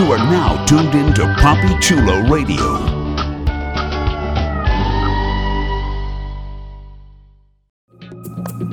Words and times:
You 0.00 0.12
are 0.12 0.16
now 0.16 0.64
tuned 0.64 0.94
in 0.94 1.12
to 1.12 1.26
Poppy 1.38 1.78
Chulo 1.78 2.26
Radio. 2.26 2.56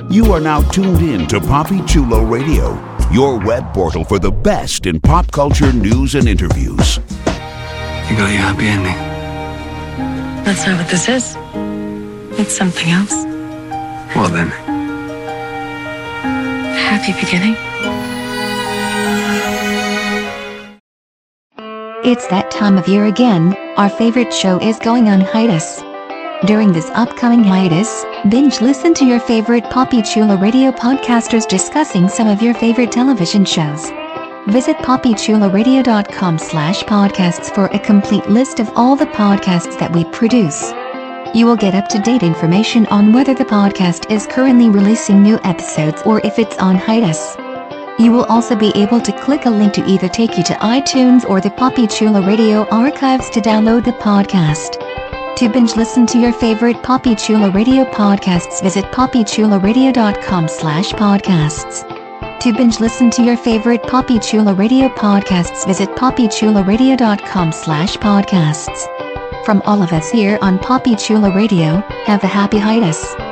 You 0.08 0.32
are 0.32 0.40
now 0.40 0.62
tuned 0.70 1.02
in 1.02 1.26
to 1.26 1.38
Poppy 1.38 1.84
Chulo 1.84 2.24
Radio, 2.24 2.72
your 3.12 3.38
web 3.38 3.74
portal 3.74 4.04
for 4.04 4.18
the 4.18 4.30
best 4.30 4.86
in 4.86 5.02
pop 5.02 5.30
culture 5.30 5.70
news 5.70 6.14
and 6.14 6.26
interviews. 6.26 6.96
You 6.96 8.16
got 8.16 8.32
your 8.32 8.40
happy 8.40 8.66
ending. 8.66 8.96
That's 10.46 10.66
not 10.66 10.78
what 10.78 10.88
this 10.88 11.10
is. 11.10 11.36
It's 12.40 12.56
something 12.56 12.88
else. 12.88 13.12
Well 14.16 14.30
then, 14.30 14.48
Happy 16.78 17.12
beginning. 17.22 17.67
It's 22.08 22.26
that 22.28 22.50
time 22.50 22.78
of 22.78 22.88
year 22.88 23.04
again. 23.04 23.54
Our 23.76 23.90
favorite 23.90 24.32
show 24.32 24.58
is 24.60 24.78
going 24.78 25.10
on 25.10 25.20
hiatus. 25.20 25.82
During 26.46 26.72
this 26.72 26.88
upcoming 26.94 27.44
hiatus, 27.44 28.02
binge 28.30 28.62
listen 28.62 28.94
to 28.94 29.04
your 29.04 29.20
favorite 29.20 29.64
Poppy 29.64 30.00
Chula 30.00 30.38
radio 30.38 30.72
podcasters 30.72 31.46
discussing 31.46 32.08
some 32.08 32.26
of 32.26 32.40
your 32.40 32.54
favorite 32.54 32.90
television 32.90 33.44
shows. 33.44 33.90
Visit 34.48 34.78
poppychuloradio.com 34.78 36.38
slash 36.38 36.82
podcasts 36.84 37.54
for 37.54 37.66
a 37.66 37.78
complete 37.78 38.26
list 38.30 38.58
of 38.58 38.70
all 38.74 38.96
the 38.96 39.04
podcasts 39.08 39.78
that 39.78 39.92
we 39.92 40.06
produce. 40.06 40.72
You 41.34 41.44
will 41.44 41.56
get 41.56 41.74
up-to-date 41.74 42.22
information 42.22 42.86
on 42.86 43.12
whether 43.12 43.34
the 43.34 43.44
podcast 43.44 44.10
is 44.10 44.26
currently 44.26 44.70
releasing 44.70 45.22
new 45.22 45.38
episodes 45.44 46.00
or 46.06 46.20
if 46.24 46.38
it's 46.38 46.56
on 46.56 46.76
hiatus. 46.76 47.36
You 47.98 48.12
will 48.12 48.24
also 48.24 48.54
be 48.54 48.70
able 48.76 49.00
to 49.00 49.12
click 49.12 49.46
a 49.46 49.50
link 49.50 49.72
to 49.74 49.84
either 49.86 50.08
take 50.08 50.38
you 50.38 50.44
to 50.44 50.54
iTunes 50.54 51.28
or 51.28 51.40
the 51.40 51.50
Poppy 51.50 51.86
Chula 51.86 52.24
Radio 52.24 52.66
archives 52.68 53.28
to 53.30 53.40
download 53.40 53.84
the 53.84 53.92
podcast. 53.92 54.78
To 55.36 55.48
binge 55.48 55.74
listen 55.76 56.06
to 56.06 56.18
your 56.18 56.32
favorite 56.32 56.82
Poppy 56.82 57.14
Chula 57.14 57.50
Radio 57.50 57.84
podcasts, 57.84 58.62
visit 58.62 58.84
poppychuloradio.com 58.86 60.48
slash 60.48 60.90
podcasts. 60.92 62.40
To 62.40 62.52
binge 62.52 62.78
listen 62.78 63.10
to 63.10 63.22
your 63.22 63.36
favorite 63.36 63.82
Poppy 63.82 64.20
Chula 64.20 64.54
Radio 64.54 64.88
podcasts, 64.88 65.66
visit 65.66 65.88
poppychuloradio.com 65.90 67.52
slash 67.52 67.96
podcasts. 67.96 69.44
From 69.44 69.60
all 69.62 69.82
of 69.82 69.92
us 69.92 70.08
here 70.08 70.38
on 70.40 70.58
Poppy 70.60 70.94
Chula 70.94 71.34
Radio, 71.34 71.80
have 72.04 72.22
a 72.22 72.28
happy 72.28 72.58
hiatus. 72.58 73.27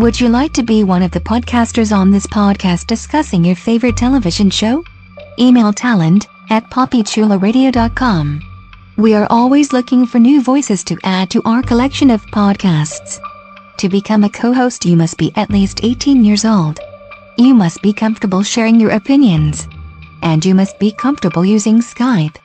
Would 0.00 0.18
you 0.18 0.30
like 0.30 0.54
to 0.54 0.62
be 0.62 0.82
one 0.82 1.02
of 1.02 1.10
the 1.10 1.20
podcasters 1.20 1.94
on 1.94 2.10
this 2.10 2.26
podcast 2.26 2.86
discussing 2.86 3.44
your 3.44 3.54
favorite 3.54 3.98
television 3.98 4.48
show? 4.48 4.82
Email 5.38 5.74
talent 5.74 6.26
at 6.48 6.64
poppychuloradio.com. 6.70 8.40
We 8.96 9.12
are 9.12 9.26
always 9.28 9.74
looking 9.74 10.06
for 10.06 10.18
new 10.18 10.40
voices 10.40 10.82
to 10.84 10.96
add 11.04 11.28
to 11.32 11.42
our 11.44 11.62
collection 11.62 12.10
of 12.10 12.24
podcasts. 12.28 13.20
To 13.76 13.90
become 13.90 14.24
a 14.24 14.30
co-host 14.30 14.86
you 14.86 14.96
must 14.96 15.18
be 15.18 15.34
at 15.36 15.50
least 15.50 15.84
18 15.84 16.24
years 16.24 16.46
old. 16.46 16.80
You 17.36 17.52
must 17.52 17.82
be 17.82 17.92
comfortable 17.92 18.42
sharing 18.42 18.80
your 18.80 18.92
opinions. 18.92 19.68
And 20.22 20.42
you 20.42 20.54
must 20.54 20.78
be 20.78 20.92
comfortable 20.92 21.44
using 21.44 21.80
Skype. 21.80 22.36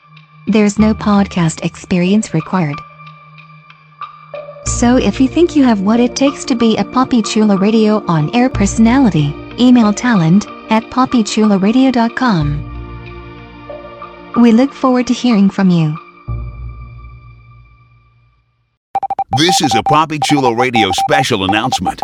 There's 0.45 0.77
no 0.77 0.93
podcast 0.93 1.63
experience 1.63 2.33
required. 2.33 2.81
So 4.65 4.97
if 4.97 5.21
you 5.21 5.27
think 5.27 5.55
you 5.55 5.63
have 5.63 5.81
what 5.81 5.99
it 5.99 6.15
takes 6.15 6.43
to 6.45 6.55
be 6.55 6.75
a 6.77 6.83
Poppy 6.83 7.21
Chula 7.21 7.57
Radio 7.57 8.03
on-air 8.07 8.49
personality, 8.49 9.33
email 9.59 9.93
talent 9.93 10.47
at 10.69 10.83
poppychularadio.com. 10.85 12.71
We 14.41 14.51
look 14.51 14.73
forward 14.73 15.07
to 15.07 15.13
hearing 15.13 15.49
from 15.49 15.69
you. 15.69 15.97
This 19.37 19.61
is 19.61 19.75
a 19.75 19.83
Poppy 19.83 20.19
Chula 20.23 20.55
Radio 20.55 20.91
special 20.91 21.45
announcement. 21.45 22.01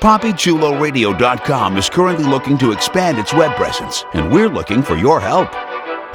PoppyChuloRadio.com 0.00 1.76
is 1.76 1.90
currently 1.90 2.24
looking 2.26 2.56
to 2.58 2.70
expand 2.70 3.18
its 3.18 3.34
web 3.34 3.56
presence, 3.56 4.04
and 4.14 4.30
we're 4.30 4.48
looking 4.48 4.80
for 4.80 4.94
your 4.94 5.18
help. 5.18 5.48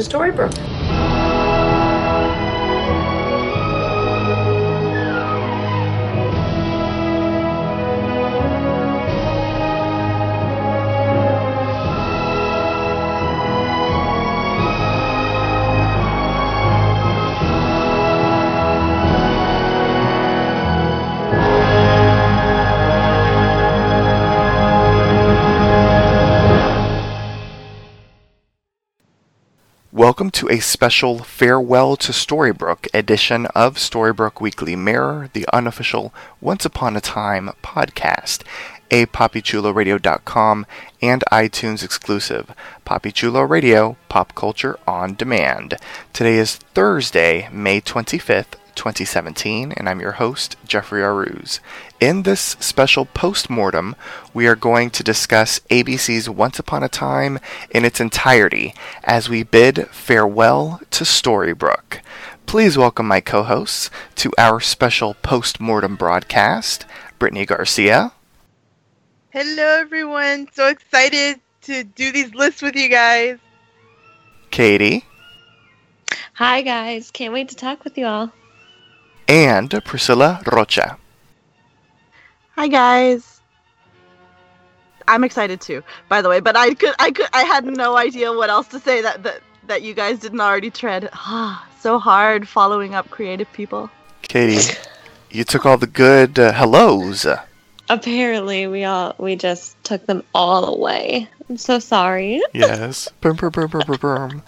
To 0.00 0.16
Storybrooke. 0.16 0.69
Welcome 30.20 30.32
to 30.32 30.50
a 30.50 30.60
special 30.60 31.20
Farewell 31.20 31.96
to 31.96 32.12
Storybrooke 32.12 32.88
edition 32.92 33.46
of 33.54 33.76
Storybrooke 33.76 34.38
Weekly 34.38 34.76
Mirror, 34.76 35.30
the 35.32 35.46
unofficial 35.50 36.12
Once 36.42 36.66
Upon 36.66 36.94
a 36.94 37.00
Time 37.00 37.52
podcast, 37.62 38.42
a 38.90 39.06
PoppyChuloRadio.com 39.06 40.66
and 41.00 41.24
iTunes 41.32 41.82
exclusive. 41.82 42.54
Poppychulo 42.84 43.48
Radio, 43.48 43.96
pop 44.10 44.34
culture 44.34 44.78
on 44.86 45.14
demand. 45.14 45.76
Today 46.12 46.36
is 46.36 46.56
Thursday, 46.56 47.48
May 47.50 47.80
25th, 47.80 48.59
2017, 48.80 49.72
and 49.72 49.90
I'm 49.90 50.00
your 50.00 50.12
host, 50.12 50.56
Jeffrey 50.64 51.02
Aruz. 51.02 51.60
In 52.00 52.22
this 52.22 52.56
special 52.60 53.04
postmortem, 53.04 53.94
we 54.32 54.46
are 54.46 54.56
going 54.56 54.88
to 54.92 55.02
discuss 55.02 55.60
ABC's 55.68 56.30
Once 56.30 56.58
Upon 56.58 56.82
a 56.82 56.88
Time 56.88 57.38
in 57.70 57.84
its 57.84 58.00
entirety 58.00 58.72
as 59.04 59.28
we 59.28 59.42
bid 59.42 59.86
farewell 59.90 60.80
to 60.92 61.04
Storybrooke. 61.04 62.00
Please 62.46 62.78
welcome 62.78 63.06
my 63.06 63.20
co 63.20 63.42
hosts 63.42 63.90
to 64.14 64.32
our 64.38 64.60
special 64.60 65.12
postmortem 65.12 65.94
broadcast 65.94 66.86
Brittany 67.18 67.44
Garcia. 67.44 68.12
Hello, 69.28 69.78
everyone. 69.78 70.48
So 70.54 70.68
excited 70.68 71.38
to 71.64 71.84
do 71.84 72.12
these 72.12 72.34
lists 72.34 72.62
with 72.62 72.76
you 72.76 72.88
guys. 72.88 73.38
Katie, 74.50 75.04
Hi, 76.32 76.62
guys. 76.62 77.10
Can't 77.10 77.34
wait 77.34 77.50
to 77.50 77.54
talk 77.54 77.84
with 77.84 77.98
you 77.98 78.06
all. 78.06 78.32
And 79.30 79.70
Priscilla 79.84 80.42
Rocha. 80.50 80.98
Hi 82.56 82.66
guys. 82.66 83.40
I'm 85.06 85.22
excited 85.22 85.60
too, 85.60 85.84
by 86.08 86.20
the 86.20 86.28
way, 86.28 86.40
but 86.40 86.56
I 86.56 86.74
could 86.74 86.94
I 86.98 87.12
could 87.12 87.28
I 87.32 87.44
had 87.44 87.64
no 87.64 87.96
idea 87.96 88.32
what 88.32 88.50
else 88.50 88.66
to 88.68 88.80
say 88.80 89.02
that 89.02 89.22
that, 89.22 89.40
that 89.68 89.82
you 89.82 89.94
guys 89.94 90.18
didn't 90.18 90.40
already 90.40 90.68
tread. 90.68 91.10
Ah, 91.12 91.64
so 91.78 92.00
hard 92.00 92.48
following 92.48 92.96
up 92.96 93.08
creative 93.10 93.50
people. 93.52 93.88
Katie, 94.22 94.76
you 95.30 95.44
took 95.44 95.64
all 95.64 95.78
the 95.78 95.86
good 95.86 96.36
uh, 96.36 96.52
hellos. 96.52 97.24
Apparently, 97.88 98.66
we 98.66 98.82
all 98.82 99.14
we 99.18 99.36
just 99.36 99.82
took 99.84 100.06
them 100.06 100.24
all 100.34 100.64
away. 100.74 101.28
I'm 101.48 101.56
so 101.56 101.78
sorry. 101.78 102.42
Yes. 102.52 103.08
Brum, 103.20 103.36
brum, 103.36 103.52
brum, 103.52 103.68
brum, 103.70 103.84
brum, 103.86 103.98
brum. 103.98 104.42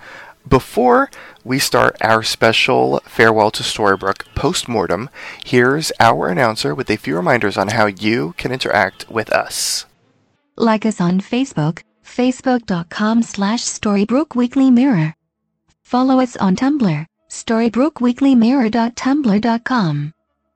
Before 0.49 1.11
we 1.45 1.59
start 1.61 1.97
our 2.01 2.25
special 2.25 3.01
farewell 3.07 3.53
to 3.53 3.63
Storybrooke 3.63 4.25
post-mortem, 4.35 5.09
here's 5.45 5.93
our 6.01 6.27
announcer 6.29 6.75
with 6.75 6.91
a 6.91 6.97
few 6.97 7.15
reminders 7.17 7.57
on 7.57 7.69
how 7.69 7.87
you 7.87 8.35
can 8.39 8.51
interact 8.51 9.09
with 9.09 9.31
us. 9.31 9.87
Like 10.57 10.85
us 10.85 11.01
on 11.01 11.21
Facebook, 11.21 11.83
facebook.com 12.05 13.23
slash 13.23 13.63
Storybrooke 13.63 14.35
Weekly 14.35 14.69
Mirror. 14.71 15.15
Follow 15.85 16.19
us 16.19 16.37
on 16.37 16.57
Tumblr, 16.57 17.07
storybrookweeklymirror.tumblr.com. 17.31 20.13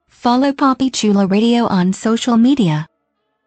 Follow 0.09 0.51
Poppy 0.51 0.89
Chula 0.89 1.27
Radio 1.27 1.65
on 1.67 1.93
social 1.93 2.35
media. 2.35 2.87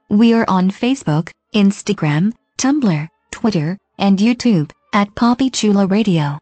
We 0.09 0.33
are 0.33 0.47
on 0.49 0.71
Facebook, 0.71 1.33
Instagram, 1.55 2.33
Tumblr, 2.57 3.09
Twitter, 3.31 3.77
and 3.99 4.19
YouTube 4.19 4.71
at 4.93 5.15
Poppy 5.15 5.51
Chula 5.51 5.87
Radio. 5.87 6.39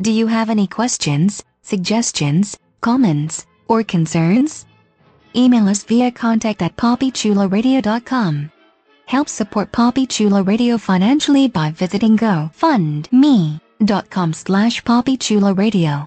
Do 0.00 0.10
you 0.10 0.26
have 0.26 0.50
any 0.50 0.66
questions, 0.66 1.42
suggestions, 1.62 2.58
comments, 2.80 3.46
or 3.68 3.82
concerns? 3.82 4.66
Email 5.34 5.68
us 5.68 5.82
via 5.84 6.10
contact 6.10 6.62
at 6.62 6.76
poppychularadio.com. 6.76 8.50
Help 9.06 9.28
support 9.28 9.72
Poppy 9.72 10.06
Chula 10.06 10.42
Radio 10.42 10.78
financially 10.78 11.48
by 11.48 11.70
visiting 11.70 12.16
gofundme.com 12.16 13.12
slash 14.32 14.82
poppychularadio. 14.84 16.06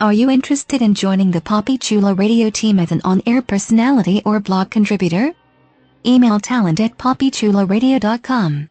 Are 0.00 0.12
you 0.12 0.30
interested 0.30 0.80
in 0.80 0.94
joining 0.94 1.30
the 1.30 1.40
Poppy 1.40 1.76
Chula 1.78 2.14
Radio 2.14 2.50
team 2.50 2.78
as 2.78 2.92
an 2.92 3.00
on-air 3.04 3.42
personality 3.42 4.22
or 4.24 4.38
blog 4.40 4.70
contributor? 4.70 5.32
Email 6.06 6.38
talent 6.38 6.78
at 6.80 6.96
poppychularadio.com. 6.96 8.70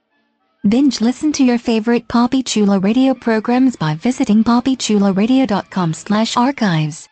Binge 0.65 1.01
listen 1.01 1.31
to 1.33 1.44
your 1.44 1.59
favorite 1.59 2.07
Poppy 2.07 2.42
Chula 2.42 2.80
Radio 2.80 3.13
programs 3.13 3.75
by 3.75 3.94
visiting 3.94 4.44
poppychularadio.com 4.44 5.94
slash 5.94 6.36
archives. 6.36 7.07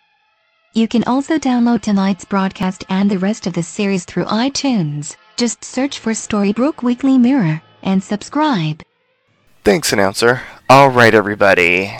You 0.73 0.87
can 0.87 1.03
also 1.03 1.37
download 1.37 1.81
tonight's 1.81 2.25
broadcast 2.25 2.83
and 2.89 3.09
the 3.09 3.19
rest 3.19 3.45
of 3.45 3.53
the 3.53 3.61
series 3.61 4.03
through 4.03 4.25
iTunes. 4.25 5.15
Just 5.37 5.63
search 5.63 5.99
for 5.99 6.11
Storybrooke 6.11 6.81
Weekly 6.81 7.19
Mirror 7.19 7.61
and 7.83 8.03
subscribe. 8.03 8.81
Thanks, 9.63 9.93
announcer. 9.93 10.41
All 10.67 10.89
right, 10.89 11.13
everybody. 11.13 11.95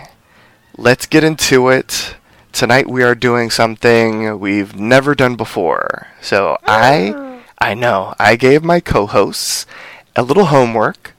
Let's 0.78 1.06
get 1.06 1.24
into 1.24 1.70
it. 1.70 2.16
Tonight 2.54 2.90
we 2.90 3.04
are 3.04 3.16
doing 3.16 3.50
something 3.52 4.40
we've 4.40 4.76
never 4.76 5.14
done 5.14 5.36
before. 5.36 6.08
So 6.22 6.58
I 6.66 7.40
I 7.62 7.76
know, 7.76 8.16
I 8.20 8.36
gave 8.36 8.64
my 8.64 8.80
co-hosts 8.80 9.68
a 10.16 10.24
little 10.24 10.46
homework. 10.46 11.15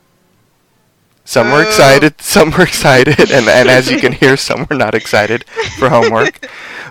Some 1.27 1.51
were 1.51 1.59
oh. 1.59 1.67
excited, 1.67 2.21
some 2.21 2.53
were 2.53 2.63
excited, 2.63 3.19
and, 3.19 3.49
and 3.49 3.69
as 3.69 3.91
you 3.91 3.99
can 3.99 4.13
hear, 4.13 4.37
some 4.39 4.67
were 4.71 4.77
not 4.77 4.95
excited 4.95 5.45
for 5.79 5.91
homework. 5.91 6.49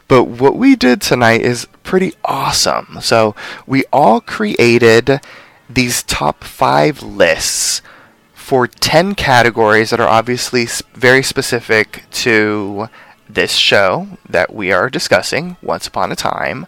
But 0.07 0.25
what 0.25 0.55
we 0.55 0.75
did 0.75 1.01
tonight 1.01 1.41
is 1.41 1.67
pretty 1.83 2.13
awesome. 2.25 2.99
So 3.01 3.33
we 3.65 3.85
all 3.91 4.21
created 4.21 5.21
these 5.69 6.03
top 6.03 6.43
five 6.43 7.01
lists 7.01 7.81
for 8.33 8.67
10 8.67 9.15
categories 9.15 9.89
that 9.89 9.99
are 9.99 10.07
obviously 10.07 10.67
very 10.93 11.23
specific 11.23 12.03
to 12.11 12.89
this 13.27 13.53
show 13.53 14.07
that 14.29 14.53
we 14.53 14.71
are 14.71 14.89
discussing, 14.89 15.57
Once 15.63 15.87
Upon 15.87 16.11
a 16.11 16.15
Time. 16.15 16.67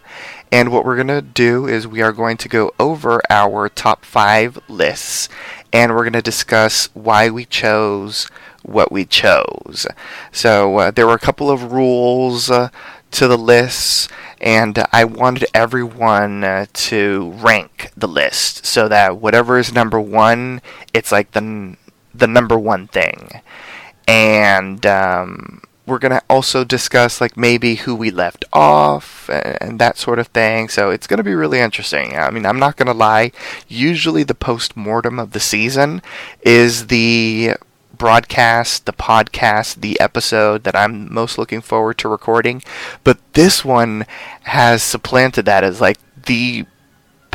And 0.52 0.72
what 0.72 0.86
we're 0.86 0.96
going 0.96 1.08
to 1.08 1.22
do 1.22 1.68
is 1.68 1.86
we 1.86 2.02
are 2.02 2.14
going 2.14 2.38
to 2.38 2.50
go 2.50 2.72
over 2.80 3.22
our 3.30 3.70
top 3.70 4.06
five 4.06 4.58
lists 4.70 5.28
and 5.78 5.94
we're 5.94 6.04
going 6.04 6.14
to 6.14 6.24
discuss 6.24 6.90
why 6.96 7.30
we 7.30 7.46
chose 7.46 8.26
what 8.64 8.92
we 8.92 9.06
chose. 9.06 9.86
So 10.32 10.78
uh, 10.78 10.92
there 10.92 11.06
were 11.06 11.14
a 11.14 11.20
couple 11.20 11.52
of 11.52 11.72
rules 11.72 12.50
uh, 12.50 12.70
to 13.12 13.28
the 13.28 13.38
lists, 13.38 14.10
and 14.42 14.84
I 14.92 15.06
wanted 15.06 15.46
everyone 15.54 16.44
uh, 16.44 16.66
to 16.90 17.32
rank 17.36 17.92
the 17.96 18.08
list 18.08 18.66
so 18.66 18.88
that 18.88 19.18
whatever 19.18 19.60
is 19.60 19.72
number 19.72 20.02
one, 20.02 20.62
it's 20.96 21.12
like 21.12 21.32
the 21.32 21.42
n- 21.42 21.78
the 22.14 22.28
number 22.28 22.58
one 22.58 22.88
thing. 22.88 23.42
And 24.08 24.84
um, 24.86 25.62
we're 25.88 26.00
gonna 26.00 26.22
also 26.30 26.64
discuss 26.64 27.22
like 27.22 27.38
maybe 27.38 27.76
who 27.76 27.96
we 27.96 28.12
left 28.12 28.44
off 28.52 29.30
and, 29.30 29.58
and 29.62 29.80
that 29.80 29.98
sort 29.98 30.20
of 30.20 30.28
thing. 30.28 30.68
So 30.70 30.92
it's 30.92 31.08
gonna 31.08 31.24
be 31.24 31.34
really 31.34 31.60
interesting. 31.60 32.16
I 32.18 32.30
mean, 32.30 32.46
I'm 32.46 32.60
not 32.60 32.76
gonna 32.76 32.94
lie. 32.94 33.32
Usually, 33.68 34.24
the 34.24 34.36
post 34.36 34.76
mortem 34.76 35.18
of 35.18 35.32
the 35.32 35.40
season 35.40 36.02
is 36.42 36.88
the 36.88 37.54
broadcast, 37.98 38.86
the 38.86 38.94
podcast, 38.94 39.82
the 39.82 40.00
episode 40.00 40.64
that 40.66 40.76
I'm 40.76 41.12
most 41.12 41.38
looking 41.38 41.62
forward 41.62 41.98
to 42.00 42.10
recording. 42.10 42.62
But 43.04 43.18
this 43.34 43.66
one 43.66 44.06
has 44.44 44.84
supplanted 44.84 45.46
that 45.46 45.64
as 45.64 45.82
like 45.82 45.98
the 46.26 46.66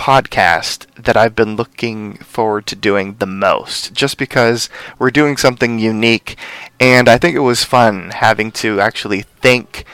podcast 0.02 0.86
that 0.96 1.16
I've 1.16 1.36
been 1.36 1.54
looking 1.54 2.14
forward 2.14 2.66
to 2.66 2.74
doing 2.74 3.14
the 3.20 3.26
most 3.26 3.94
just 3.94 4.18
because 4.18 4.68
we're 4.98 5.12
doing 5.12 5.36
something 5.36 5.78
unique 5.78 6.36
and 6.80 7.08
I 7.08 7.18
think 7.18 7.36
it 7.36 7.50
was 7.52 7.62
fun 7.62 8.10
having 8.10 8.50
to 8.62 8.80
actually 8.80 9.22
think 9.22 9.84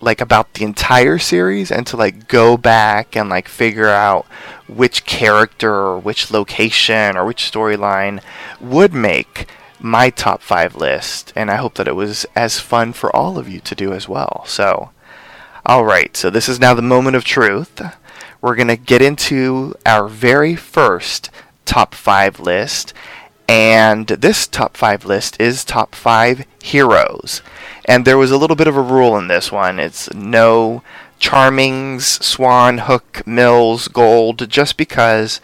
like 0.00 0.22
about 0.22 0.54
the 0.54 0.64
entire 0.64 1.18
series 1.18 1.70
and 1.70 1.86
to 1.88 1.98
like 1.98 2.26
go 2.26 2.56
back 2.56 3.14
and 3.14 3.28
like 3.28 3.48
figure 3.48 3.90
out 3.90 4.24
which 4.66 5.04
character 5.04 5.70
or 5.70 5.98
which 5.98 6.30
location 6.30 7.14
or 7.14 7.26
which 7.26 7.52
storyline 7.52 8.22
would 8.62 8.94
make 8.94 9.46
my 9.78 10.08
top 10.08 10.40
5 10.40 10.74
list 10.74 11.34
and 11.36 11.50
I 11.50 11.56
hope 11.56 11.74
that 11.74 11.88
it 11.88 11.96
was 11.96 12.24
as 12.34 12.60
fun 12.60 12.94
for 12.94 13.14
all 13.14 13.36
of 13.36 13.46
you 13.46 13.60
to 13.60 13.74
do 13.74 13.92
as 13.92 14.08
well. 14.08 14.42
So 14.46 14.88
all 15.66 15.84
right, 15.84 16.16
so 16.16 16.30
this 16.30 16.48
is 16.48 16.58
now 16.58 16.72
the 16.72 16.80
moment 16.80 17.14
of 17.16 17.24
truth. 17.24 17.82
We're 18.40 18.56
going 18.56 18.68
to 18.68 18.76
get 18.76 19.02
into 19.02 19.74
our 19.84 20.08
very 20.08 20.56
first 20.56 21.30
top 21.64 21.94
five 21.94 22.40
list. 22.40 22.92
And 23.48 24.06
this 24.06 24.46
top 24.46 24.76
five 24.76 25.04
list 25.04 25.40
is 25.40 25.64
top 25.64 25.94
five 25.94 26.46
heroes. 26.62 27.42
And 27.84 28.04
there 28.04 28.18
was 28.18 28.30
a 28.30 28.38
little 28.38 28.56
bit 28.56 28.68
of 28.68 28.76
a 28.76 28.82
rule 28.82 29.16
in 29.16 29.28
this 29.28 29.50
one 29.50 29.80
it's 29.80 30.12
no 30.14 30.82
Charmings, 31.20 32.22
Swan, 32.22 32.78
Hook, 32.78 33.26
Mills, 33.26 33.88
Gold, 33.88 34.48
just 34.48 34.76
because 34.76 35.40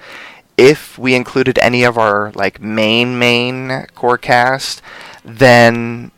if 0.57 0.97
we 0.99 1.15
included 1.15 1.59
any 1.59 1.85
of 1.85 1.99
our 1.99 2.33
like 2.35 2.61
main 2.61 3.19
main 3.19 3.87
core 3.95 4.19
cast, 4.19 4.81
then 5.25 6.11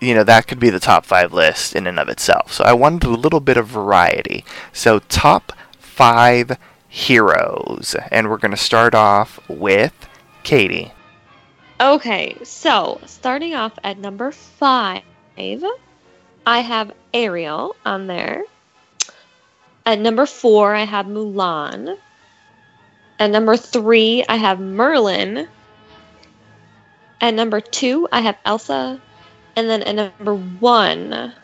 you 0.00 0.14
know 0.14 0.24
that 0.24 0.46
could 0.46 0.58
be 0.58 0.70
the 0.70 0.80
top 0.80 1.04
five 1.04 1.32
list 1.32 1.76
in 1.76 1.86
and 1.86 1.98
of 1.98 2.08
itself. 2.08 2.52
So 2.52 2.64
I 2.64 2.72
wanted 2.72 3.04
a 3.04 3.10
little 3.10 3.40
bit 3.40 3.56
of 3.56 3.66
variety. 3.66 4.44
So 4.72 5.00
top 5.00 5.52
five 5.92 6.56
heroes, 6.88 7.94
and 8.10 8.30
we're 8.30 8.38
going 8.38 8.50
to 8.50 8.56
start 8.56 8.94
off 8.94 9.38
with 9.48 9.92
Katie. 10.42 10.90
Okay, 11.80 12.36
so 12.42 12.98
starting 13.04 13.54
off 13.54 13.78
at 13.84 13.98
number 13.98 14.32
five, 14.32 15.02
I 15.36 16.60
have 16.60 16.92
Ariel 17.12 17.76
on 17.84 18.06
there. 18.06 18.44
At 19.84 19.98
number 19.98 20.24
four, 20.26 20.74
I 20.74 20.84
have 20.84 21.06
Mulan. 21.06 21.98
At 23.18 23.30
number 23.30 23.56
three, 23.56 24.24
I 24.28 24.36
have 24.36 24.60
Merlin. 24.60 25.46
At 27.20 27.34
number 27.34 27.60
two, 27.60 28.08
I 28.10 28.22
have 28.22 28.38
Elsa. 28.44 29.00
And 29.56 29.68
then 29.68 29.82
at 29.82 29.94
number 29.94 30.34
one, 30.34 31.34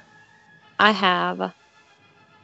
I 0.78 0.93
have 0.93 1.52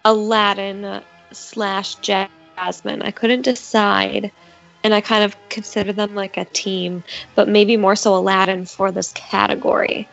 Aladdin 0.04 1.02
slash 1.34 1.96
Jasmine. 1.96 3.02
I 3.02 3.10
couldn't 3.10 3.42
decide, 3.42 4.32
and 4.82 4.94
I 4.94 5.00
kind 5.00 5.24
of 5.24 5.36
consider 5.48 5.92
them 5.92 6.14
like 6.14 6.36
a 6.36 6.44
team, 6.46 7.04
but 7.34 7.48
maybe 7.48 7.76
more 7.76 7.96
so 7.96 8.16
Aladdin 8.16 8.66
for 8.66 8.90
this 8.90 9.12
category. 9.12 10.08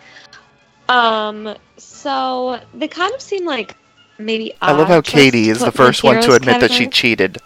Um, 0.90 1.56
so 1.78 2.60
they 2.74 2.88
kind 2.88 3.14
of 3.14 3.22
seem 3.22 3.46
like 3.46 3.78
maybe 4.18 4.54
I 4.62 4.74
love 4.74 4.88
how 4.88 5.02
Katie 5.02 5.50
is 5.50 5.60
the 5.60 5.72
first 5.72 6.04
one 6.04 6.22
to 6.22 6.34
admit 6.34 6.60
that 6.60 6.72
she 6.72 6.88
cheated. 6.88 7.38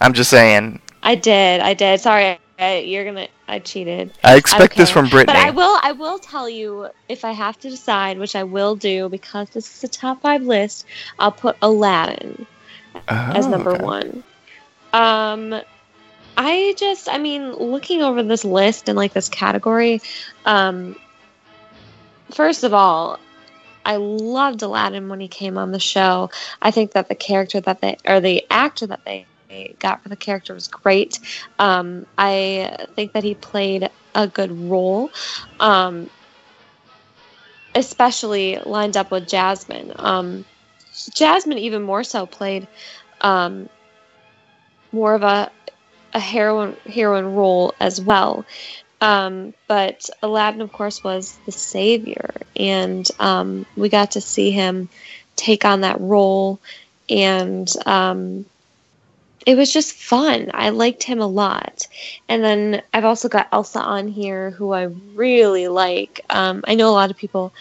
I'm 0.00 0.12
just 0.12 0.30
saying. 0.30 0.80
I 1.02 1.14
did. 1.14 1.60
I 1.60 1.74
did. 1.74 2.00
Sorry, 2.00 2.38
I, 2.58 2.78
you're 2.78 3.04
gonna. 3.04 3.28
I 3.46 3.58
cheated. 3.58 4.12
I 4.24 4.36
expect 4.36 4.76
this 4.76 4.90
from 4.90 5.08
Brittany. 5.08 5.38
But 5.38 5.46
I 5.46 5.50
will. 5.50 5.78
I 5.82 5.92
will 5.92 6.18
tell 6.18 6.48
you 6.48 6.88
if 7.08 7.24
I 7.24 7.32
have 7.32 7.58
to 7.60 7.70
decide, 7.70 8.18
which 8.18 8.34
I 8.34 8.44
will 8.44 8.74
do 8.74 9.08
because 9.10 9.50
this 9.50 9.76
is 9.76 9.84
a 9.84 9.88
top 9.88 10.22
five 10.22 10.42
list. 10.42 10.86
I'll 11.18 11.32
put 11.32 11.56
Aladdin 11.60 12.46
as 13.08 13.46
Oh, 13.46 13.50
number 13.50 13.72
okay. 13.72 13.84
one. 13.84 14.24
Um, 14.92 15.60
I 16.36 16.74
just, 16.76 17.08
I 17.08 17.18
mean, 17.18 17.52
looking 17.52 18.02
over 18.02 18.22
this 18.22 18.44
list 18.44 18.88
and 18.88 18.96
like 18.96 19.12
this 19.12 19.28
category, 19.28 20.00
um, 20.46 20.96
first 22.30 22.64
of 22.64 22.74
all, 22.74 23.18
I 23.84 23.96
loved 23.96 24.62
Aladdin 24.62 25.08
when 25.08 25.20
he 25.20 25.28
came 25.28 25.58
on 25.58 25.72
the 25.72 25.78
show. 25.78 26.30
I 26.62 26.70
think 26.70 26.92
that 26.92 27.08
the 27.08 27.14
character 27.14 27.60
that 27.60 27.80
they, 27.80 27.96
or 28.06 28.20
the 28.20 28.44
actor 28.50 28.86
that 28.86 29.04
they 29.04 29.26
got 29.78 30.02
for 30.02 30.08
the 30.08 30.16
character 30.16 30.54
was 30.54 30.66
great. 30.66 31.20
Um, 31.58 32.06
I 32.18 32.86
think 32.96 33.12
that 33.12 33.22
he 33.22 33.34
played 33.34 33.88
a 34.14 34.26
good 34.26 34.50
role. 34.50 35.10
Um, 35.60 36.10
especially 37.74 38.58
lined 38.64 38.96
up 38.96 39.10
with 39.10 39.28
Jasmine. 39.28 39.92
Um, 39.96 40.44
Jasmine 41.14 41.58
even 41.58 41.82
more 41.82 42.04
so 42.04 42.26
played 42.26 42.66
um, 43.20 43.68
more 44.92 45.14
of 45.14 45.22
a 45.22 45.50
a 46.12 46.20
heroine 46.20 46.76
heroine 46.86 47.34
role 47.34 47.74
as 47.80 48.00
well. 48.00 48.44
Um, 49.00 49.52
but 49.66 50.08
Aladdin, 50.22 50.60
of 50.60 50.72
course, 50.72 51.02
was 51.02 51.36
the 51.44 51.52
savior, 51.52 52.30
and 52.56 53.06
um, 53.18 53.66
we 53.76 53.88
got 53.88 54.12
to 54.12 54.20
see 54.20 54.50
him 54.50 54.88
take 55.36 55.64
on 55.64 55.80
that 55.82 56.00
role, 56.00 56.60
and 57.10 57.70
um, 57.84 58.46
it 59.46 59.56
was 59.56 59.72
just 59.72 59.94
fun. 59.94 60.50
I 60.54 60.70
liked 60.70 61.02
him 61.02 61.20
a 61.20 61.26
lot. 61.26 61.86
And 62.28 62.42
then 62.42 62.82
I've 62.92 63.04
also 63.04 63.28
got 63.28 63.48
Elsa 63.52 63.80
on 63.80 64.08
here, 64.08 64.50
who 64.50 64.72
I 64.72 64.84
really 65.14 65.68
like. 65.68 66.24
Um, 66.30 66.64
I 66.66 66.74
know 66.74 66.88
a 66.88 66.92
lot 66.92 67.10
of 67.10 67.16
people 67.16 67.52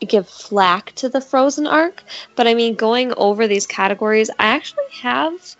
give 0.00 0.28
flack 0.28 0.92
to 0.96 1.08
the 1.08 1.20
Frozen 1.20 1.66
arc, 1.66 2.02
but 2.36 2.46
I 2.46 2.54
mean, 2.54 2.74
going 2.74 3.12
over 3.16 3.46
these 3.46 3.66
categories, 3.66 4.30
I 4.38 4.46
actually 4.46 4.84
have 5.00 5.56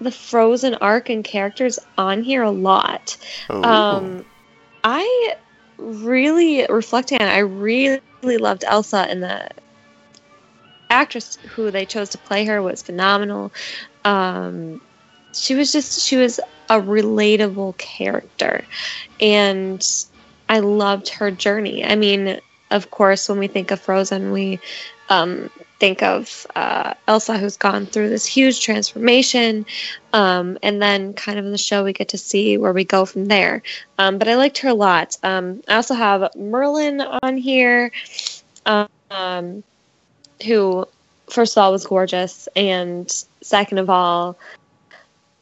the 0.00 0.10
Frozen 0.10 0.74
arc 0.76 1.08
and 1.08 1.24
characters 1.24 1.78
on 1.96 2.22
here 2.22 2.42
a 2.42 2.50
lot. 2.50 3.16
Ooh. 3.50 3.62
Um, 3.62 4.24
I 4.84 5.36
really 5.78 6.66
reflecting 6.68 7.20
on 7.20 7.28
it, 7.28 7.30
I 7.30 7.38
really 7.38 8.00
loved 8.38 8.64
Elsa 8.66 9.06
and 9.08 9.22
the 9.22 9.48
actress 10.90 11.36
who 11.54 11.70
they 11.70 11.86
chose 11.86 12.10
to 12.10 12.18
play 12.18 12.44
her 12.44 12.62
was 12.62 12.82
phenomenal. 12.82 13.52
Um, 14.04 14.80
she 15.32 15.54
was 15.54 15.72
just 15.72 16.02
she 16.02 16.16
was 16.16 16.38
a 16.68 16.80
relatable 16.80 17.76
character, 17.78 18.64
and 19.20 19.86
I 20.48 20.60
loved 20.60 21.08
her 21.08 21.30
journey. 21.30 21.84
I 21.84 21.96
mean, 21.96 22.40
of 22.72 22.90
course, 22.90 23.28
when 23.28 23.38
we 23.38 23.46
think 23.46 23.70
of 23.70 23.80
Frozen, 23.80 24.32
we 24.32 24.58
um, 25.08 25.50
think 25.78 26.02
of 26.02 26.46
uh, 26.56 26.94
Elsa, 27.06 27.36
who's 27.38 27.56
gone 27.56 27.86
through 27.86 28.08
this 28.08 28.24
huge 28.24 28.60
transformation, 28.64 29.66
um, 30.12 30.58
and 30.62 30.80
then 30.80 31.12
kind 31.12 31.38
of 31.38 31.44
in 31.44 31.52
the 31.52 31.58
show 31.58 31.84
we 31.84 31.92
get 31.92 32.08
to 32.08 32.18
see 32.18 32.56
where 32.56 32.72
we 32.72 32.84
go 32.84 33.04
from 33.04 33.26
there. 33.26 33.62
Um, 33.98 34.18
but 34.18 34.28
I 34.28 34.36
liked 34.36 34.58
her 34.58 34.68
a 34.68 34.74
lot. 34.74 35.18
Um, 35.22 35.62
I 35.68 35.76
also 35.76 35.94
have 35.94 36.34
Merlin 36.34 37.00
on 37.00 37.36
here, 37.36 37.92
um, 38.64 39.64
who 40.46 40.86
first 41.28 41.56
of 41.56 41.62
all 41.62 41.72
was 41.72 41.86
gorgeous, 41.86 42.48
and 42.56 43.10
second 43.42 43.78
of 43.78 43.90
all 43.90 44.38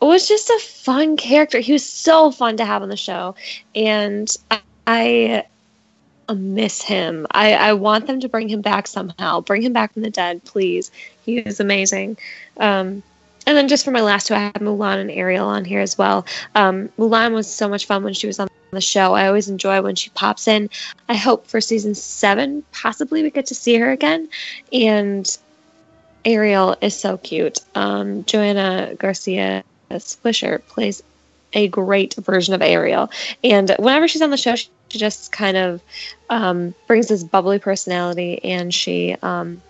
was 0.01 0.27
just 0.27 0.49
a 0.51 0.59
fun 0.61 1.17
character. 1.17 1.61
He 1.61 1.73
was 1.73 1.87
so 1.87 2.31
fun 2.31 2.57
to 2.57 2.65
have 2.65 2.83
on 2.83 2.89
the 2.89 2.97
show, 2.97 3.35
and 3.75 4.29
I. 4.87 5.45
Miss 6.35 6.83
him. 6.83 7.27
I, 7.31 7.55
I 7.55 7.73
want 7.73 8.07
them 8.07 8.21
to 8.21 8.29
bring 8.29 8.49
him 8.49 8.61
back 8.61 8.87
somehow. 8.87 9.41
Bring 9.41 9.63
him 9.63 9.73
back 9.73 9.93
from 9.93 10.03
the 10.03 10.11
dead, 10.11 10.45
please. 10.45 10.91
He 11.25 11.39
is 11.39 11.61
amazing. 11.61 12.19
Um, 12.57 13.03
and 13.47 13.57
then 13.57 13.69
just 13.69 13.85
for 13.85 13.91
my 13.91 14.03
last 14.03 14.27
two, 14.27 14.35
I 14.35 14.41
have 14.41 14.55
Mulan 14.55 15.01
and 15.01 15.11
Ariel 15.11 15.47
on 15.47 15.65
here 15.65 15.81
as 15.81 15.97
well. 15.97 16.27
Um, 16.55 16.89
Mulan 16.99 17.33
was 17.33 17.53
so 17.53 17.69
much 17.69 17.87
fun 17.87 18.05
when 18.05 18.15
she 18.15 18.27
was 18.27 18.39
on 18.39 18.49
the 18.71 18.81
show. 18.81 19.15
I 19.15 19.27
always 19.27 19.49
enjoy 19.49 19.83
when 19.83 19.97
she 19.97 20.11
pops 20.11 20.47
in. 20.47 20.71
I 21.09 21.15
hope 21.15 21.47
for 21.47 21.61
season 21.61 21.95
seven, 21.95 22.63
possibly 22.73 23.23
we 23.23 23.31
get 23.31 23.47
to 23.47 23.55
see 23.55 23.77
her 23.77 23.91
again. 23.91 24.29
And 24.73 25.37
Ariel 26.25 26.77
is 26.81 26.99
so 26.99 27.17
cute. 27.19 27.59
Um, 27.75 28.25
Joanna 28.25 28.95
Garcia 28.99 29.65
Swisher 29.91 30.65
plays 30.69 31.03
a 31.53 31.69
great 31.69 32.15
version 32.15 32.55
of 32.55 32.63
Ariel. 32.63 33.11
And 33.43 33.75
whenever 33.79 34.07
she's 34.07 34.23
on 34.23 34.31
the 34.31 34.37
show, 34.37 34.55
she 34.55 34.69
just 34.91 35.33
kind 35.33 35.57
of 35.57 35.83
um, 36.29 36.75
brings 36.87 37.09
this 37.09 37.25
bubbly 37.25 37.59
personality 37.59 38.43
and 38.45 38.75
she 38.75 39.17
um, 39.23 39.61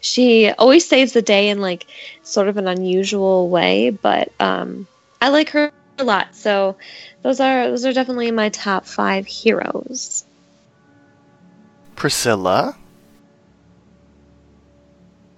she 0.00 0.50
always 0.52 0.86
saves 0.86 1.12
the 1.12 1.22
day 1.22 1.48
in 1.48 1.60
like 1.60 1.86
sort 2.22 2.48
of 2.48 2.56
an 2.56 2.68
unusual 2.68 3.48
way 3.48 3.90
but 3.90 4.30
um, 4.40 4.86
i 5.20 5.28
like 5.28 5.50
her 5.50 5.72
a 5.98 6.04
lot. 6.04 6.34
So 6.34 6.76
those 7.22 7.40
are 7.40 7.70
those 7.70 7.86
are 7.86 7.92
definitely 7.92 8.30
my 8.30 8.48
top 8.50 8.84
five 8.84 9.26
heroes. 9.26 10.24
Priscilla. 11.96 12.76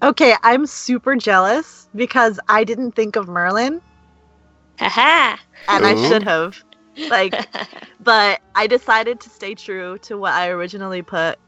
Okay, 0.03 0.35
I'm 0.43 0.67
super 0.67 1.17
jealous 1.17 1.89
because 1.95 2.39
I 2.49 2.65
didn't 2.65 2.93
think 2.93 3.17
of 3.17 3.29
Merlin, 3.29 3.81
haha 4.79 5.37
and 5.69 5.87
I 5.87 6.09
should 6.09 6.23
have. 6.23 6.63
Like, 6.97 7.35
but 8.01 8.41
I 8.55 8.67
decided 8.67 9.21
to 9.21 9.31
stay 9.31 9.55
true 9.55 9.99
to 9.99 10.19
what 10.19 10.33
I 10.33 10.49
originally 10.49 11.03
put 11.03 11.39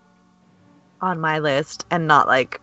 on 1.01 1.21
my 1.21 1.39
list 1.39 1.87
and 1.91 2.07
not 2.07 2.27
like 2.27 2.61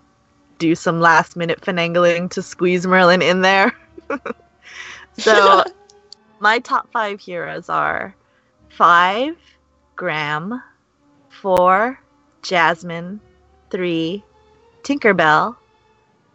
do 0.57 0.75
some 0.75 0.99
last 0.99 1.35
minute 1.35 1.61
finagling 1.61 2.29
to 2.31 2.41
squeeze 2.41 2.85
Merlin 2.85 3.21
in 3.21 3.41
there. 3.41 3.71
so, 5.17 5.63
my 6.39 6.59
top 6.59 6.91
five 6.91 7.19
heroes 7.19 7.69
are 7.69 8.15
five, 8.69 9.35
Graham, 9.95 10.61
four, 11.29 11.99
Jasmine, 12.41 13.19
three, 13.69 14.23
Tinkerbell, 14.83 15.55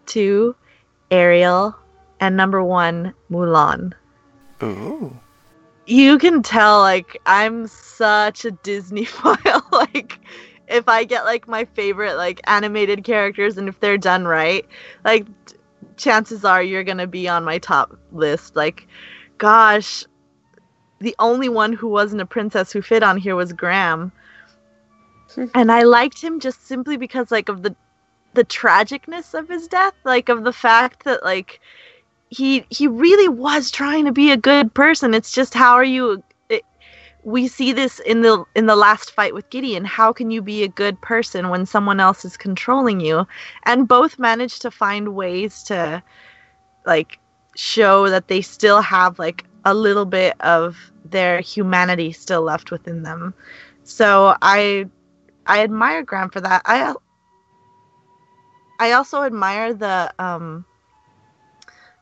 two, 0.07 0.55
Ariel, 1.11 1.76
and 2.21 2.37
number 2.37 2.62
one, 2.62 3.14
Mulan 3.31 3.93
Ooh. 4.62 5.17
You 5.88 6.18
can 6.18 6.42
tell 6.42 6.80
like 6.80 7.18
I'm 7.25 7.66
such 7.66 8.45
a 8.45 8.50
Disney 8.50 9.04
phile. 9.07 9.73
like 9.73 10.21
if 10.68 10.87
I 10.87 11.04
get 11.04 11.25
like 11.25 11.49
my 11.49 11.64
favorite 11.64 12.16
like 12.16 12.42
animated 12.47 13.04
characters 13.04 13.57
and 13.57 13.68
if 13.68 13.80
they're 13.80 13.97
done 13.97 14.26
right, 14.26 14.66
like 15.07 15.26
t- 15.47 15.57
chances 15.97 16.45
are 16.45 16.62
you're 16.62 16.85
gonna 16.85 17.07
be 17.07 17.26
on 17.26 17.42
my 17.42 17.57
top 17.57 17.99
list. 18.12 18.54
Like, 18.54 18.87
gosh, 19.38 20.04
the 20.99 21.16
only 21.18 21.49
one 21.49 21.73
who 21.73 21.88
wasn't 21.88 22.21
a 22.21 22.26
princess 22.26 22.71
who 22.71 22.83
fit 22.83 23.02
on 23.02 23.16
here 23.16 23.35
was 23.35 23.54
Graham. 23.54 24.12
Hmm. 25.35 25.47
and 25.54 25.73
I 25.73 25.85
liked 25.85 26.21
him 26.23 26.38
just 26.38 26.66
simply 26.66 26.99
because 26.99 27.30
like 27.30 27.49
of 27.49 27.62
the 27.62 27.75
the 28.35 28.45
tragicness 28.45 29.33
of 29.33 29.49
his 29.49 29.68
death, 29.68 29.95
like 30.04 30.28
of 30.28 30.45
the 30.45 30.52
fact 30.52 31.04
that 31.04 31.25
like 31.25 31.61
he 32.31 32.65
he 32.71 32.87
really 32.87 33.29
was 33.29 33.71
trying 33.71 34.05
to 34.05 34.13
be 34.13 34.31
a 34.31 34.37
good 34.37 34.73
person. 34.75 35.15
It's 35.15 35.33
just 35.33 35.55
how 35.55 35.75
are 35.75 35.85
you 35.85 36.23
it, 36.49 36.65
we 37.25 37.49
see 37.49 37.73
this 37.73 38.01
in 38.01 38.23
the 38.23 38.45
in 38.55 38.67
the 38.67 38.77
last 38.77 39.13
fight 39.13 39.35
with 39.35 39.49
Gideon. 39.51 39.85
How 39.85 40.13
can 40.13 40.31
you 40.31 40.43
be 40.43 40.63
a 40.63 40.69
good 40.69 41.01
person 41.01 41.49
when 41.49 41.67
someone 41.67 42.01
else 42.01 42.25
is 42.25 42.37
controlling 42.37 43.01
you? 43.01 43.27
And 43.65 43.89
both 43.89 44.19
managed 44.19 44.63
to 44.63 44.71
find 44.71 45.15
ways 45.15 45.63
to 45.65 46.03
like 46.87 47.19
show 47.57 48.09
that 48.09 48.29
they 48.29 48.41
still 48.43 48.81
have 48.81 49.19
like 49.19 49.45
a 49.65 49.75
little 49.75 50.05
bit 50.07 50.41
of 50.41 50.77
their 51.05 51.41
humanity 51.41 52.13
still 52.13 52.43
left 52.43 52.71
within 52.71 53.03
them. 53.03 53.35
So 53.85 54.37
I 54.43 54.87
I 55.47 55.63
admire 55.63 56.03
Graham 56.03 56.31
for 56.31 56.41
that. 56.43 56.63
I 56.67 56.95
I 58.81 58.93
also 58.93 59.23
admire 59.23 59.75
the 59.75 60.13
um 60.19 60.65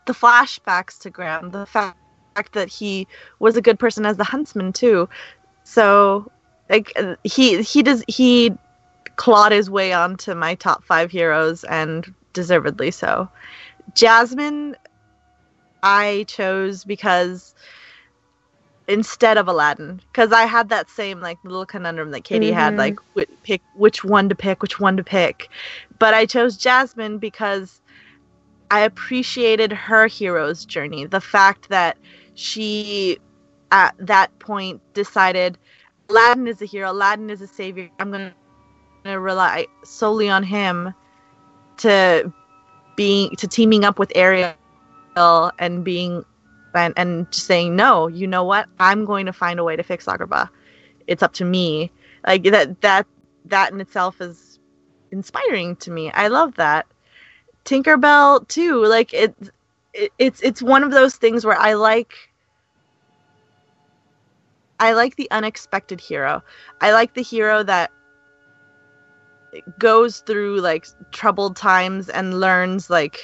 the 0.07 0.13
flashbacks 0.15 0.99
to 1.01 1.11
Graham, 1.11 1.51
the 1.51 1.67
fact 1.67 1.97
that 2.53 2.69
he 2.69 3.07
was 3.39 3.57
a 3.57 3.63
good 3.63 3.79
person 3.79 4.07
as 4.07 4.17
the 4.17 4.25
huntsman 4.25 4.73
too. 4.73 5.09
So 5.65 6.31
like 6.69 6.93
he 7.25 7.63
he 7.63 7.83
does 7.83 8.05
he 8.09 8.53
clawed 9.17 9.53
his 9.53 9.71
way 9.71 9.93
onto 9.93 10.35
my 10.35 10.55
top 10.55 10.85
5 10.85 11.11
heroes 11.11 11.65
and 11.65 12.13
deservedly 12.33 12.91
so. 12.91 13.29
Jasmine 13.95 14.77
I 15.83 16.25
chose 16.29 16.85
because 16.85 17.55
instead 18.89 19.37
of 19.37 19.49
Aladdin 19.49 20.01
because 20.13 20.33
I 20.33 20.43
had 20.45 20.69
that 20.69 20.89
same 20.91 21.21
like 21.21 21.39
little 21.45 21.67
conundrum 21.67 22.11
that 22.13 22.25
Katie 22.25 22.53
had 22.53 22.75
Mhm. 22.75 22.79
like 22.79 22.99
pick 23.43 23.61
which 23.75 24.05
one 24.05 24.29
to 24.29 24.35
pick 24.35 24.63
which 24.63 24.79
one 24.79 24.97
to 24.97 25.05
pick 25.05 25.49
but 25.99 26.15
I 26.15 26.27
chose 26.27 26.57
Jasmine 26.57 27.19
because 27.19 27.81
I 28.71 28.81
appreciated 28.81 29.73
her 29.73 30.07
hero's 30.07 30.65
journey. 30.65 31.07
The 31.07 31.21
fact 31.21 31.69
that 31.69 31.97
she, 32.35 33.19
at 33.73 33.95
that 33.99 34.37
point, 34.39 34.81
decided 34.95 35.59
Aladdin 36.09 36.47
is 36.47 36.61
a 36.63 36.67
hero, 36.67 36.91
Aladdin 36.91 37.31
is 37.31 37.41
a 37.41 37.47
savior. 37.47 37.89
I'm 37.99 38.11
going 38.11 38.33
to 39.05 39.21
rely 39.21 39.67
solely 39.85 40.29
on 40.29 40.43
him 40.43 40.93
to 41.79 42.33
being 42.97 43.31
to 43.37 43.47
teaming 43.47 43.85
up 43.85 43.99
with 43.99 44.11
Ariel 44.15 44.55
and 45.59 45.85
being 45.85 46.25
and, 46.75 46.95
and 46.97 47.27
saying 47.31 47.77
no 47.77 48.07
you 48.07 48.27
know 48.27 48.45
what? 48.45 48.67
I'm 48.81 49.05
going 49.05 49.27
to 49.27 49.33
find 49.33 49.61
a 49.61 49.65
way 49.65 49.77
to 49.77 49.83
fix 49.83 50.07
agrabah. 50.07 50.49
It's 51.07 51.23
up 51.23 51.35
to 51.35 51.45
me. 51.45 51.93
Like 52.27 52.45
that 52.45 52.81
that 52.81 53.07
that 53.47 53.73
in 53.73 53.81
itself 53.81 54.21
is 54.21 54.59
inspiring 55.13 55.77
to 55.77 55.91
me. 55.91 56.11
I 56.11 56.29
love 56.29 56.55
that 56.57 56.87
tinkerbell 57.67 58.47
too 58.49 58.85
like 58.87 59.13
it, 59.13 59.35
it 59.93 60.13
it's 60.19 60.41
it's 60.43 60.63
one 60.63 60.83
of 60.83 60.93
those 60.93 61.17
things 61.17 61.45
where 61.45 61.59
i 61.59 61.75
like 61.75 62.15
i 64.81 64.93
like 64.93 65.17
the 65.17 65.31
unexpected 65.31 66.01
hero 66.01 66.43
i 66.81 66.93
like 66.93 67.13
the 67.15 67.23
hero 67.23 67.63
that 67.63 67.91
goes 69.79 70.21
through 70.21 70.61
like 70.61 70.87
troubled 71.13 71.57
times 71.57 72.09
and 72.09 72.41
learns 72.41 72.91
like 72.91 73.21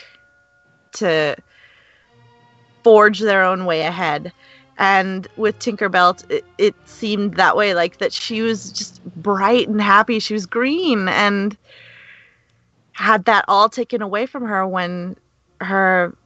to 0.93 1.37
forge 2.83 3.21
their 3.21 3.43
own 3.45 3.65
way 3.65 3.83
ahead. 3.83 4.33
And 4.79 5.29
with 5.37 5.59
Tinkerbell, 5.59 6.25
it, 6.31 6.45
it 6.59 6.75
seemed 6.85 7.35
that 7.35 7.57
way, 7.57 7.75
like 7.75 7.99
that 7.99 8.13
she 8.13 8.43
was 8.43 8.73
just 8.73 9.05
bright 9.23 9.69
and 9.69 9.81
happy. 9.81 10.19
She 10.19 10.35
was 10.35 10.47
green 10.47 11.09
and 11.09 11.57
had 12.93 13.25
that 13.25 13.45
all 13.49 13.69
taken 13.69 14.03
away 14.03 14.27
from 14.27 14.45
her 14.45 14.67
when 14.67 15.17
her, 15.61 16.17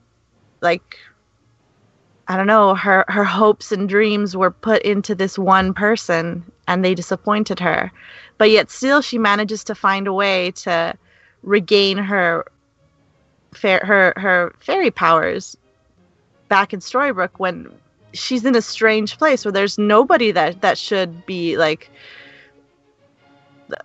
like, 0.61 0.99
I 2.29 2.37
don't 2.37 2.47
know, 2.47 2.75
her 2.75 3.05
her 3.09 3.25
hopes 3.25 3.71
and 3.71 3.89
dreams 3.89 4.37
were 4.37 4.51
put 4.51 4.83
into 4.83 5.15
this 5.15 5.39
one 5.39 5.73
person 5.73 6.45
and 6.67 6.85
they 6.85 6.95
disappointed 6.95 7.61
her. 7.61 7.93
But 8.39 8.51
yet 8.51 8.71
still 8.71 9.01
she 9.01 9.19
manages 9.19 9.63
to 9.65 9.75
find 9.75 10.07
a 10.07 10.13
way 10.13 10.51
to 10.53 10.95
regain 11.43 11.99
her 11.99 12.45
fair 13.55 13.81
her 13.85 14.13
her 14.17 14.55
fairy 14.61 14.91
powers 14.91 15.57
back 16.49 16.73
in 16.73 16.81
Storybrooke 16.81 17.39
when 17.39 17.73
she's 18.13 18.45
in 18.45 18.57
a 18.57 18.63
strange 18.63 19.19
place 19.19 19.45
where 19.45 19.53
there's 19.53 19.79
nobody 19.79 20.33
that 20.33 20.61
that 20.63 20.79
should 20.79 21.25
be 21.27 21.57
like 21.57 21.91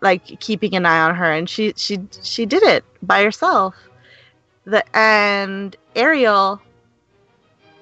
like 0.02 0.40
keeping 0.40 0.76
an 0.76 0.86
eye 0.86 1.02
on 1.02 1.16
her 1.16 1.32
and 1.32 1.50
she 1.50 1.74
she 1.76 2.00
she 2.22 2.46
did 2.46 2.64
it 2.64 2.84
by 3.02 3.24
herself. 3.24 3.76
The 4.66 4.84
and 4.96 5.76
ariel 5.96 6.62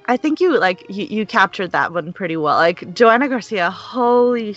i 0.06 0.16
think 0.18 0.40
you 0.40 0.58
like 0.58 0.86
you, 0.90 1.06
you 1.06 1.26
captured 1.26 1.72
that 1.72 1.94
one 1.94 2.14
pretty 2.14 2.38
well. 2.38 2.56
Like 2.56 2.94
joanna 2.94 3.28
garcia 3.28 3.70
holy 3.70 4.56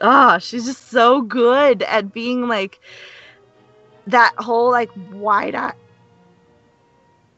ah 0.00 0.36
oh, 0.36 0.38
she's 0.38 0.66
just 0.66 0.88
so 0.88 1.20
good 1.22 1.82
at 1.82 2.12
being 2.12 2.46
like 2.48 2.80
that 4.06 4.32
whole 4.38 4.70
like 4.70 4.90
wide 5.12 5.54
eye 5.54 5.74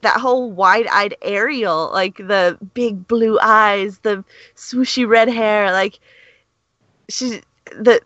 that 0.03 0.21
whole 0.21 0.51
wide-eyed 0.51 1.15
Ariel, 1.23 1.91
like 1.93 2.17
the 2.17 2.59
big 2.75 3.07
blue 3.07 3.39
eyes, 3.41 3.99
the 3.99 4.25
swooshy 4.57 5.07
red 5.07 5.29
hair, 5.29 5.73
like 5.73 5.99
she 7.09 7.43
the 7.73 8.01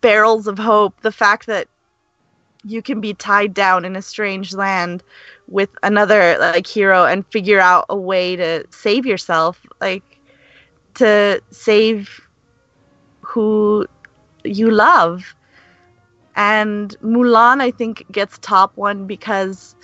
barrels 0.00 0.46
of 0.46 0.58
hope, 0.58 1.00
the 1.00 1.12
fact 1.12 1.46
that 1.46 1.68
you 2.64 2.82
can 2.82 3.00
be 3.00 3.14
tied 3.14 3.54
down 3.54 3.84
in 3.84 3.96
a 3.96 4.02
strange 4.02 4.52
land 4.54 5.02
with 5.48 5.70
another 5.82 6.36
like 6.38 6.66
hero 6.66 7.06
and 7.06 7.26
figure 7.28 7.60
out 7.60 7.86
a 7.88 7.96
way 7.96 8.36
to 8.36 8.64
save 8.70 9.06
yourself, 9.06 9.64
like 9.80 10.18
to 10.94 11.40
save 11.50 12.20
who 13.22 13.86
you 14.44 14.70
love. 14.70 15.34
And 16.36 16.96
Mulan, 17.00 17.60
I 17.60 17.70
think, 17.70 18.04
gets 18.12 18.38
top 18.38 18.76
one 18.76 19.06
because 19.06 19.74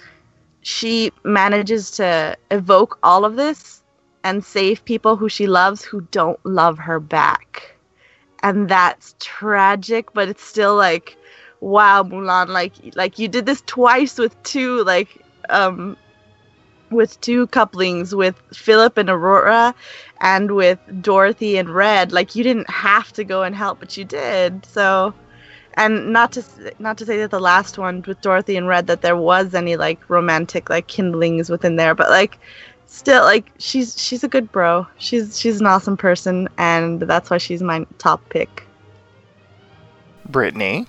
she 0.63 1.13
manages 1.25 1.91
to 1.93 2.37
evoke 2.51 2.99
all 3.03 3.25
of 3.25 3.37
this 3.37 3.83
and 4.23 4.45
save 4.45 4.85
people 4.85 5.17
who 5.17 5.29
she 5.29 5.47
loves 5.47 5.83
who 5.83 6.01
don't 6.11 6.45
love 6.47 6.79
her 6.79 7.01
back. 7.01 7.74
And 8.45 8.71
that's 8.71 9.17
tragic, 9.21 10.15
but 10.15 10.29
it's 10.31 10.45
still 10.45 10.77
like, 10.77 11.19
wow, 11.61 12.05
Mulan, 12.05 12.49
like 12.51 12.75
like 12.97 13.19
you 13.19 13.29
did 13.29 13.47
this 13.47 13.63
twice 13.67 14.19
with 14.19 14.41
two 14.45 14.85
like 14.85 15.25
um 15.51 15.99
with 16.91 17.21
two 17.21 17.47
couplings 17.49 18.15
with 18.15 18.41
Philip 18.55 18.99
and 18.99 19.11
Aurora 19.11 19.75
and 20.21 20.53
with 20.53 20.81
Dorothy 21.01 21.57
and 21.59 21.71
Red. 21.71 22.13
Like 22.13 22.35
you 22.37 22.45
didn't 22.45 22.71
have 22.71 23.13
to 23.15 23.25
go 23.25 23.43
and 23.45 23.57
help, 23.57 23.81
but 23.81 23.97
you 23.97 24.05
did. 24.05 24.67
So 24.67 25.15
and 25.75 26.13
not 26.13 26.33
to 26.33 26.45
not 26.79 26.99
to 26.99 27.07
say 27.07 27.19
that 27.19 27.31
the 27.33 27.41
last 27.41 27.79
one 27.79 28.05
with 28.07 28.21
Dorothy 28.23 28.57
and 28.57 28.69
Red 28.69 28.89
that 28.89 29.03
there 29.03 29.17
was 29.17 29.55
any 29.55 29.77
like 29.77 30.09
romantic 30.11 30.71
like 30.71 30.89
kindlings 30.89 31.51
within 31.51 31.77
there, 31.77 31.95
but 31.95 32.11
like 32.11 32.39
still 32.87 33.23
like 33.25 33.51
she's 33.59 34.01
she's 34.01 34.25
a 34.25 34.29
good 34.29 34.51
bro. 34.53 34.87
She's 34.99 35.39
she's 35.39 35.61
an 35.61 35.67
awesome 35.67 35.97
person, 35.97 36.49
and 36.59 37.01
that's 37.03 37.31
why 37.31 37.39
she's 37.39 37.63
my 37.63 37.87
top 37.99 38.27
pick. 38.29 38.65
Brittany. 40.29 40.87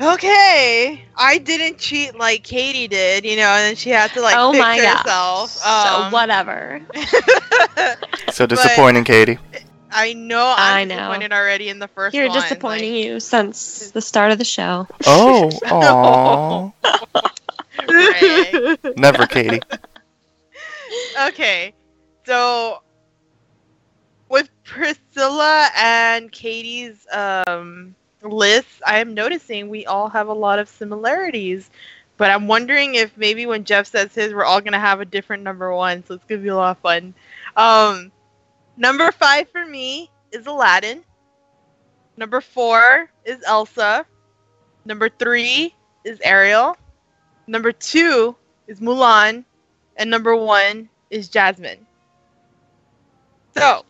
Okay, 0.00 1.04
I 1.16 1.38
didn't 1.38 1.78
cheat 1.78 2.16
like 2.16 2.44
Katie 2.44 2.86
did, 2.86 3.24
you 3.24 3.34
know, 3.36 3.48
and 3.48 3.64
then 3.64 3.74
she 3.74 3.90
had 3.90 4.10
to 4.12 4.20
like 4.20 4.36
oh 4.38 4.52
fix 4.52 4.60
my 4.62 4.78
herself. 4.78 5.04
gosh. 5.62 5.96
Um, 6.04 6.04
so 6.10 6.16
whatever. 6.16 6.80
So 8.30 8.46
disappointing, 8.46 9.02
Katie. 9.04 9.38
I 9.90 10.12
know 10.12 10.54
I'm 10.56 10.76
I 10.76 10.84
know. 10.84 10.96
disappointed 10.96 11.32
already 11.32 11.68
in 11.68 11.78
the 11.78 11.88
1st 11.88 12.12
You're 12.12 12.28
one. 12.28 12.40
disappointing 12.42 12.94
you 12.94 13.20
since 13.20 13.90
the 13.90 14.00
start 14.02 14.30
of 14.32 14.38
the 14.38 14.44
show. 14.44 14.86
Oh, 15.06 15.50
aw. 15.64 16.70
Greg. 16.82 17.24
Never, 18.96 19.26
Katie. 19.26 19.60
okay, 21.28 21.74
so 22.24 22.82
with 24.28 24.50
Priscilla 24.64 25.68
and 25.76 26.30
Katie's 26.30 27.06
um, 27.12 27.94
list, 28.22 28.82
I 28.86 28.98
am 28.98 29.14
noticing 29.14 29.68
we 29.68 29.86
all 29.86 30.08
have 30.08 30.28
a 30.28 30.32
lot 30.32 30.58
of 30.58 30.68
similarities. 30.68 31.70
But 32.16 32.32
I'm 32.32 32.48
wondering 32.48 32.96
if 32.96 33.16
maybe 33.16 33.46
when 33.46 33.62
Jeff 33.64 33.86
says 33.86 34.12
his, 34.12 34.34
we're 34.34 34.44
all 34.44 34.60
gonna 34.60 34.80
have 34.80 35.00
a 35.00 35.04
different 35.04 35.44
number 35.44 35.72
one, 35.72 36.04
so 36.04 36.14
it's 36.14 36.24
gonna 36.24 36.40
be 36.40 36.48
a 36.48 36.56
lot 36.56 36.76
of 36.76 36.78
fun. 36.82 37.14
Um, 37.56 38.10
number 38.76 39.12
five 39.12 39.48
for 39.50 39.64
me 39.64 40.10
is 40.32 40.46
Aladdin. 40.46 41.04
Number 42.16 42.40
four 42.40 43.08
is 43.24 43.38
Elsa. 43.46 44.04
Number 44.84 45.08
three 45.08 45.72
is 46.04 46.18
Ariel. 46.24 46.76
Number 47.48 47.72
two 47.72 48.36
is 48.68 48.80
Mulan. 48.80 49.44
And 49.96 50.10
number 50.10 50.36
one 50.36 50.88
is 51.10 51.28
Jasmine. 51.28 51.86
So, 53.56 53.84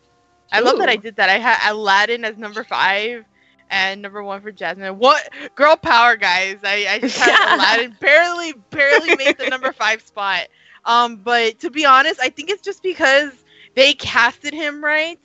I 0.51 0.61
love 0.61 0.79
that 0.79 0.89
I 0.89 0.95
did 0.95 1.17
that. 1.17 1.29
I 1.29 1.37
had 1.37 1.71
Aladdin 1.71 2.25
as 2.25 2.37
number 2.37 2.63
five 2.63 3.25
and 3.69 4.01
number 4.01 4.23
one 4.23 4.41
for 4.41 4.51
Jasmine. 4.51 4.97
What 4.97 5.29
girl 5.55 5.75
power, 5.77 6.15
guys? 6.17 6.57
I, 6.63 6.87
I 6.89 6.99
just 6.99 7.17
had 7.19 7.55
Aladdin 7.55 7.95
barely, 7.99 8.53
barely 8.71 9.15
made 9.15 9.37
the 9.37 9.47
number 9.47 9.71
five 9.77 10.01
spot. 10.01 10.47
Um, 10.85 11.17
but 11.17 11.59
to 11.59 11.69
be 11.69 11.85
honest, 11.85 12.19
I 12.19 12.29
think 12.29 12.49
it's 12.49 12.63
just 12.63 12.81
because 12.81 13.31
they 13.75 13.93
casted 13.93 14.53
him 14.53 14.83
right. 14.83 15.19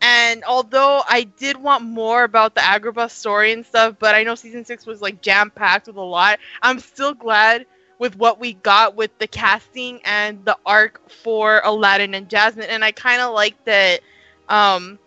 And 0.00 0.44
although 0.44 1.02
I 1.08 1.22
did 1.24 1.56
want 1.56 1.84
more 1.84 2.24
about 2.24 2.54
the 2.54 2.60
Agrabah 2.60 3.10
story 3.10 3.52
and 3.52 3.64
stuff, 3.64 3.96
but 4.00 4.14
I 4.16 4.24
know 4.24 4.34
season 4.34 4.64
six 4.64 4.84
was 4.86 5.00
like 5.00 5.22
jam 5.22 5.50
packed 5.50 5.86
with 5.86 5.96
a 5.96 6.02
lot. 6.02 6.40
I'm 6.60 6.80
still 6.80 7.14
glad 7.14 7.66
with 7.98 8.16
what 8.16 8.40
we 8.40 8.54
got 8.54 8.96
with 8.96 9.16
the 9.18 9.26
casting 9.26 10.00
and 10.04 10.44
the 10.44 10.56
arc 10.66 11.10
for 11.10 11.60
Aladdin 11.64 12.14
and 12.14 12.28
Jasmine. 12.28 12.68
And 12.68 12.84
I 12.84 12.92
kind 12.92 13.20
of 13.22 13.34
like 13.34 13.62
that 13.64 14.00
um, 14.48 14.98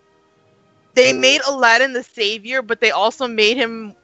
they 0.95 1.13
made 1.13 1.41
Aladdin 1.47 1.93
the 1.93 2.04
savior, 2.04 2.62
but 2.62 2.80
they 2.82 2.91
also 2.91 3.28
made 3.28 3.58
him. 3.58 3.95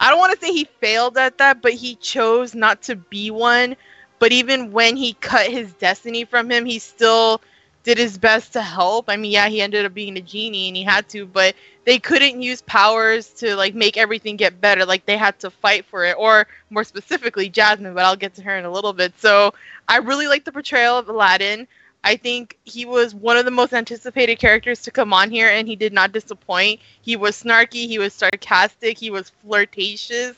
I 0.00 0.10
don't 0.10 0.18
want 0.18 0.38
to 0.38 0.46
say 0.46 0.52
he 0.52 0.64
failed 0.80 1.16
at 1.18 1.38
that, 1.38 1.62
but 1.62 1.72
he 1.72 1.96
chose 1.96 2.54
not 2.54 2.82
to 2.82 2.96
be 2.96 3.30
one. 3.30 3.76
But 4.18 4.32
even 4.32 4.72
when 4.72 4.96
he 4.96 5.14
cut 5.14 5.50
his 5.50 5.72
destiny 5.74 6.24
from 6.24 6.50
him, 6.50 6.64
he 6.64 6.78
still 6.78 7.40
did 7.86 7.98
his 7.98 8.18
best 8.18 8.52
to 8.52 8.60
help. 8.60 9.04
I 9.08 9.16
mean, 9.16 9.30
yeah, 9.30 9.48
he 9.48 9.62
ended 9.62 9.86
up 9.86 9.94
being 9.94 10.18
a 10.18 10.20
genie 10.20 10.66
and 10.66 10.76
he 10.76 10.82
had 10.82 11.08
to, 11.10 11.24
but 11.24 11.54
they 11.84 12.00
couldn't 12.00 12.42
use 12.42 12.60
powers 12.62 13.28
to 13.34 13.54
like 13.54 13.76
make 13.76 13.96
everything 13.96 14.36
get 14.36 14.60
better. 14.60 14.84
Like 14.84 15.06
they 15.06 15.16
had 15.16 15.38
to 15.38 15.50
fight 15.50 15.86
for 15.86 16.04
it, 16.04 16.16
or 16.18 16.48
more 16.68 16.82
specifically, 16.82 17.48
Jasmine. 17.48 17.94
But 17.94 18.04
I'll 18.04 18.16
get 18.16 18.34
to 18.34 18.42
her 18.42 18.58
in 18.58 18.64
a 18.64 18.70
little 18.70 18.92
bit. 18.92 19.14
So 19.20 19.54
I 19.86 19.98
really 19.98 20.26
like 20.26 20.44
the 20.44 20.50
portrayal 20.50 20.98
of 20.98 21.08
Aladdin. 21.08 21.68
I 22.02 22.16
think 22.16 22.58
he 22.64 22.86
was 22.86 23.14
one 23.14 23.36
of 23.36 23.44
the 23.44 23.52
most 23.52 23.72
anticipated 23.72 24.40
characters 24.40 24.82
to 24.82 24.90
come 24.90 25.12
on 25.12 25.30
here, 25.30 25.48
and 25.48 25.68
he 25.68 25.76
did 25.76 25.92
not 25.92 26.10
disappoint. 26.10 26.80
He 27.02 27.14
was 27.14 27.40
snarky, 27.40 27.86
he 27.86 28.00
was 28.00 28.12
sarcastic, 28.12 28.98
he 28.98 29.10
was 29.10 29.30
flirtatious. 29.42 30.36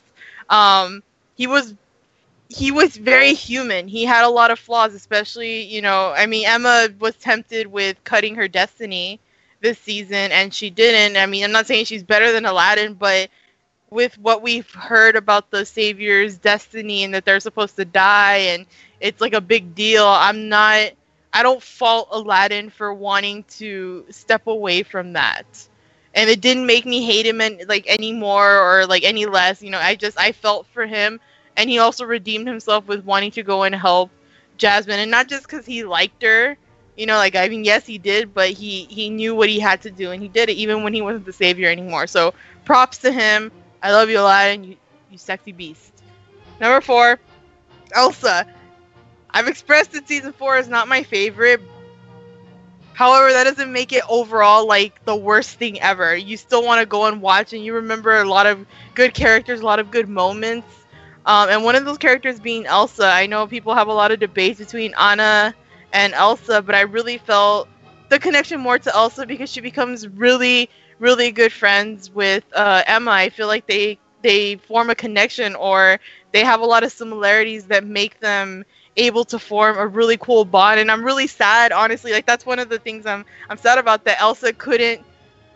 Um, 0.49 1.01
he 1.35 1.47
was 1.47 1.73
he 2.49 2.71
was 2.71 2.97
very 2.97 3.33
human. 3.33 3.87
He 3.87 4.05
had 4.05 4.25
a 4.25 4.29
lot 4.29 4.51
of 4.51 4.59
flaws, 4.59 4.95
especially, 4.95 5.63
you 5.63 5.81
know, 5.81 6.13
I 6.15 6.25
mean, 6.25 6.47
Emma 6.47 6.89
was 6.99 7.15
tempted 7.15 7.67
with 7.67 8.03
cutting 8.03 8.35
her 8.35 8.47
destiny 8.47 9.19
this 9.61 9.79
season 9.79 10.31
and 10.31 10.53
she 10.53 10.69
didn't. 10.71 11.17
I 11.17 11.27
mean, 11.27 11.43
I'm 11.43 11.51
not 11.51 11.67
saying 11.67 11.85
she's 11.85 12.03
better 12.03 12.31
than 12.31 12.45
Aladdin, 12.45 12.95
but 12.95 13.29
with 13.91 14.17
what 14.19 14.41
we've 14.41 14.69
heard 14.71 15.15
about 15.15 15.51
the 15.51 15.65
savior's 15.65 16.37
destiny 16.37 17.03
and 17.03 17.13
that 17.13 17.25
they're 17.25 17.39
supposed 17.39 17.75
to 17.77 17.85
die 17.85 18.37
and 18.37 18.65
it's 18.99 19.21
like 19.21 19.33
a 19.33 19.41
big 19.41 19.75
deal, 19.75 20.05
I'm 20.07 20.49
not 20.49 20.91
I 21.33 21.43
don't 21.43 21.61
fault 21.61 22.09
Aladdin 22.11 22.69
for 22.71 22.93
wanting 22.93 23.43
to 23.59 24.05
step 24.09 24.47
away 24.47 24.83
from 24.83 25.13
that. 25.13 25.45
And 26.15 26.29
it 26.29 26.41
didn't 26.41 26.65
make 26.65 26.85
me 26.85 27.03
hate 27.05 27.25
him 27.27 27.41
and 27.41 27.63
like 27.69 27.85
any 27.87 28.13
more 28.13 28.59
or 28.59 28.87
like 28.87 29.03
any 29.03 29.25
less. 29.27 29.61
You 29.61 29.69
know, 29.71 29.79
I 29.79 29.95
just 29.95 30.19
I 30.19 30.31
felt 30.31 30.67
for 30.67 30.85
him 30.87 31.19
and 31.59 31.69
he 31.69 31.79
also 31.79 32.05
redeemed 32.05 32.47
himself 32.47 32.87
with 32.87 33.05
wanting 33.05 33.31
to 33.33 33.43
go 33.43 33.63
and 33.63 33.75
help 33.75 34.11
Jasmine, 34.57 34.99
and 34.99 35.11
not 35.11 35.29
just 35.29 35.43
because 35.47 35.65
he 35.65 35.83
liked 35.85 36.23
her. 36.23 36.57
You 36.97 37.07
know, 37.07 37.17
like 37.17 37.35
I 37.35 37.49
mean, 37.49 37.65
yes, 37.65 37.85
he 37.85 37.99
did, 37.99 38.33
but 38.33 38.51
he 38.51 38.85
he 38.85 39.09
knew 39.09 39.35
what 39.35 39.49
he 39.49 39.59
had 39.59 39.81
to 39.83 39.91
do, 39.91 40.11
and 40.11 40.21
he 40.23 40.29
did 40.29 40.49
it 40.49 40.53
even 40.57 40.83
when 40.83 40.93
he 40.93 41.01
wasn't 41.01 41.25
the 41.25 41.33
savior 41.33 41.69
anymore. 41.69 42.07
So 42.07 42.33
props 42.65 42.99
to 42.99 43.11
him. 43.11 43.51
I 43.83 43.91
love 43.93 44.09
you, 44.09 44.19
Aladdin. 44.19 44.63
You 44.63 44.77
you 45.09 45.17
sexy 45.19 45.53
beast. 45.53 46.03
Number 46.59 46.81
four, 46.81 47.19
Elsa. 47.95 48.45
I've 49.31 49.47
expressed 49.47 49.91
that 49.93 50.07
season 50.07 50.33
four 50.33 50.57
is 50.57 50.69
not 50.69 50.87
my 50.87 51.03
favorite. 51.03 51.61
However, 52.93 53.31
that 53.31 53.45
doesn't 53.45 53.71
make 53.71 53.91
it 53.93 54.03
overall 54.09 54.67
like 54.67 55.03
the 55.05 55.15
worst 55.15 55.57
thing 55.57 55.79
ever. 55.81 56.15
You 56.15 56.37
still 56.37 56.63
want 56.63 56.81
to 56.81 56.85
go 56.85 57.05
and 57.05 57.21
watch, 57.21 57.53
and 57.53 57.63
you 57.63 57.75
remember 57.75 58.19
a 58.19 58.25
lot 58.29 58.47
of 58.47 58.65
good 58.95 59.13
characters, 59.13 59.61
a 59.61 59.65
lot 59.65 59.79
of 59.79 59.91
good 59.91 60.09
moments 60.09 60.78
um, 61.29 61.49
and 61.49 61.63
one 61.63 61.75
of 61.75 61.85
those 61.85 61.99
characters 61.99 62.41
being 62.41 62.67
Elsa. 62.67 63.05
I 63.07 63.27
know 63.27 63.47
people 63.47 63.75
have 63.75 63.87
a 63.87 63.93
lot 63.93 64.11
of 64.11 64.19
debates 64.19 64.59
between 64.59 64.93
Anna 64.99 65.55
and 65.93 66.13
Elsa, 66.13 66.61
but 66.61 66.75
I 66.75 66.81
really 66.81 67.17
felt 67.19 67.69
the 68.09 68.19
connection 68.19 68.59
more 68.61 68.79
to 68.79 68.95
Elsa 68.95 69.25
because 69.27 69.51
she 69.51 69.61
becomes 69.61 70.07
really, 70.07 70.69
really 70.99 71.31
good 71.31 71.53
friends 71.53 72.11
with 72.11 72.45
uh, 72.53 72.83
Emma. 72.87 73.11
I 73.11 73.29
feel 73.29 73.47
like 73.47 73.67
they 73.67 73.99
they 74.23 74.57
form 74.57 74.89
a 74.89 74.95
connection 74.95 75.55
or 75.55 75.99
they 76.33 76.43
have 76.43 76.61
a 76.61 76.65
lot 76.65 76.83
of 76.83 76.91
similarities 76.91 77.67
that 77.67 77.85
make 77.85 78.19
them 78.19 78.65
able 78.97 79.25
to 79.25 79.39
form 79.39 79.77
a 79.77 79.87
really 79.87 80.17
cool 80.17 80.45
bond 80.45 80.79
and 80.79 80.91
I'm 80.91 81.03
really 81.03 81.27
sad 81.27 81.71
honestly 81.71 82.11
like 82.11 82.25
that's 82.25 82.45
one 82.45 82.59
of 82.59 82.69
the 82.69 82.79
things 82.79 83.05
I'm 83.05 83.25
I'm 83.49 83.57
sad 83.57 83.77
about 83.77 84.05
that 84.05 84.21
Elsa 84.21 84.53
couldn't 84.53 85.05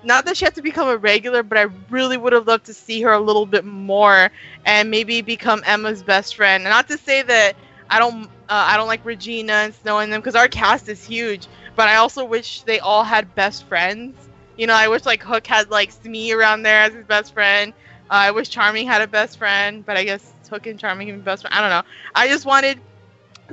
not 0.04 0.26
that 0.26 0.38
she 0.38 0.46
had 0.46 0.56
to 0.56 0.62
become 0.62 0.88
a 0.89 0.98
regular, 0.98 1.44
but 1.44 1.58
I 1.58 1.63
really 1.89 2.18
would 2.18 2.34
have 2.34 2.48
loved 2.48 2.66
to 2.66 2.74
see 2.74 3.02
her 3.02 3.12
a 3.12 3.20
little 3.20 3.46
bit 3.46 3.66
more 3.66 4.30
and 4.66 4.89
maybe 4.92 5.22
become 5.22 5.63
Emma's 5.66 6.04
best 6.04 6.36
friend. 6.36 6.63
Not 6.63 6.88
to 6.89 6.98
say 6.98 7.22
that 7.24 7.56
I 7.89 8.00
don't 8.00 8.26
uh, 8.26 8.28
I 8.50 8.78
don't 8.78 8.88
like 8.88 9.06
Regina 9.06 9.54
and 9.54 9.74
Snow 9.76 10.00
and 10.00 10.12
them 10.12 10.22
because 10.22 10.36
our 10.36 10.48
cast 10.48 10.89
is 10.89 11.04
huge, 11.04 11.48
but 11.76 11.88
I 11.88 11.96
also 11.96 12.26
wish 12.26 12.63
they 12.63 12.80
all 12.80 13.04
had 13.04 13.36
best 13.36 13.68
friends. 13.68 14.30
You 14.58 14.68
know, 14.68 14.74
I 14.76 14.88
wish 14.88 15.06
like 15.06 15.24
Hook 15.24 15.48
had 15.48 15.70
like 15.70 15.92
Smee 15.92 16.34
around 16.34 16.63
there 16.63 16.82
as 16.84 16.94
his 16.94 17.06
best 17.06 17.34
friend. 17.34 17.74
Uh, 18.10 18.13
I 18.28 18.32
wish 18.32 18.50
Charming 18.50 18.88
had 18.88 19.02
a 19.02 19.08
best 19.08 19.38
friend, 19.38 19.86
but 19.86 19.98
I 19.98 20.04
guess 20.04 20.34
Hook 20.50 20.68
and 20.68 20.80
Charming 20.80 21.08
can 21.08 21.18
be 21.18 21.24
best 21.24 21.44
friend. 21.44 21.54
I 21.56 21.62
don't 21.62 21.70
know. 21.70 21.84
I 22.13 22.28
just 22.28 22.46
wanted 22.46 22.82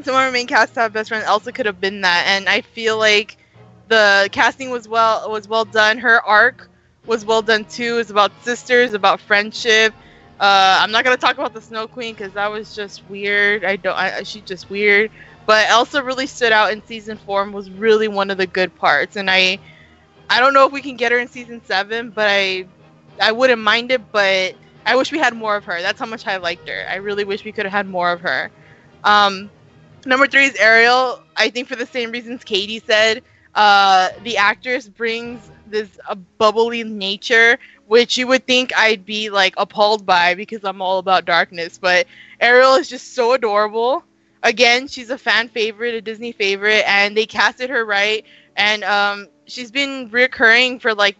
some 0.02 0.14
of 0.14 0.20
our 0.20 0.30
main 0.30 0.46
cast 0.46 0.74
to 0.74 0.80
have 0.80 0.92
best 0.92 1.08
friends. 1.08 1.24
Elsa 1.26 1.52
could 1.52 1.66
have 1.66 1.80
been 1.80 2.02
that, 2.02 2.24
and 2.28 2.48
I 2.48 2.62
feel 2.62 2.98
like 2.98 3.36
the 3.90 4.28
casting 4.32 4.70
was 4.70 4.88
well 4.88 5.30
was 5.30 5.48
well 5.48 5.66
done. 5.66 5.98
Her 5.98 6.22
arc 6.22 6.70
was 7.06 7.26
well 7.26 7.42
done 7.42 7.64
too. 7.66 7.98
It's 7.98 8.10
about 8.10 8.32
sisters, 8.42 8.94
about 8.94 9.20
friendship. 9.20 9.92
Uh, 10.38 10.78
I'm 10.80 10.92
not 10.92 11.04
gonna 11.04 11.18
talk 11.18 11.36
about 11.36 11.52
the 11.52 11.60
Snow 11.60 11.86
Queen 11.86 12.14
because 12.14 12.32
that 12.32 12.50
was 12.50 12.74
just 12.74 13.02
weird. 13.10 13.64
I 13.64 13.76
don't. 13.76 13.96
I, 13.96 14.22
she's 14.22 14.44
just 14.44 14.70
weird. 14.70 15.10
But 15.44 15.68
Elsa 15.68 16.02
really 16.02 16.28
stood 16.28 16.52
out 16.52 16.72
in 16.72 16.84
season 16.86 17.18
four 17.18 17.42
and 17.42 17.52
was 17.52 17.68
really 17.70 18.06
one 18.06 18.30
of 18.30 18.38
the 18.38 18.46
good 18.46 18.74
parts. 18.76 19.16
And 19.16 19.28
I, 19.28 19.58
I 20.28 20.38
don't 20.38 20.54
know 20.54 20.64
if 20.64 20.72
we 20.72 20.80
can 20.80 20.96
get 20.96 21.10
her 21.10 21.18
in 21.18 21.26
season 21.26 21.60
seven, 21.64 22.10
but 22.10 22.28
I, 22.28 22.66
I 23.20 23.32
wouldn't 23.32 23.60
mind 23.60 23.90
it. 23.90 24.12
But 24.12 24.54
I 24.86 24.94
wish 24.94 25.10
we 25.10 25.18
had 25.18 25.34
more 25.34 25.56
of 25.56 25.64
her. 25.64 25.82
That's 25.82 25.98
how 25.98 26.06
much 26.06 26.26
I 26.28 26.36
liked 26.36 26.68
her. 26.68 26.86
I 26.88 26.96
really 26.96 27.24
wish 27.24 27.44
we 27.44 27.50
could 27.50 27.64
have 27.64 27.72
had 27.72 27.88
more 27.88 28.12
of 28.12 28.20
her. 28.20 28.52
Um, 29.02 29.50
number 30.06 30.28
three 30.28 30.44
is 30.44 30.54
Ariel. 30.54 31.20
I 31.36 31.50
think 31.50 31.66
for 31.66 31.74
the 31.74 31.86
same 31.86 32.12
reasons 32.12 32.44
Katie 32.44 32.78
said 32.86 33.24
uh, 33.54 34.10
the 34.22 34.36
actress 34.38 34.88
brings 34.88 35.50
this 35.66 35.98
uh, 36.08 36.14
bubbly 36.38 36.84
nature, 36.84 37.58
which 37.86 38.16
you 38.16 38.26
would 38.28 38.46
think 38.46 38.72
I'd 38.76 39.04
be 39.04 39.30
like 39.30 39.54
appalled 39.56 40.06
by 40.06 40.34
because 40.34 40.64
I'm 40.64 40.80
all 40.82 40.98
about 40.98 41.24
darkness. 41.24 41.78
But 41.78 42.06
Ariel 42.40 42.74
is 42.74 42.88
just 42.88 43.14
so 43.14 43.32
adorable. 43.32 44.04
Again, 44.42 44.88
she's 44.88 45.10
a 45.10 45.18
fan 45.18 45.48
favorite, 45.48 45.94
a 45.94 46.00
Disney 46.00 46.32
favorite, 46.32 46.84
and 46.86 47.16
they 47.16 47.26
casted 47.26 47.70
her 47.70 47.84
right. 47.84 48.24
And 48.56 48.84
um, 48.84 49.28
she's 49.46 49.70
been 49.70 50.08
recurring 50.10 50.78
for 50.78 50.94
like 50.94 51.16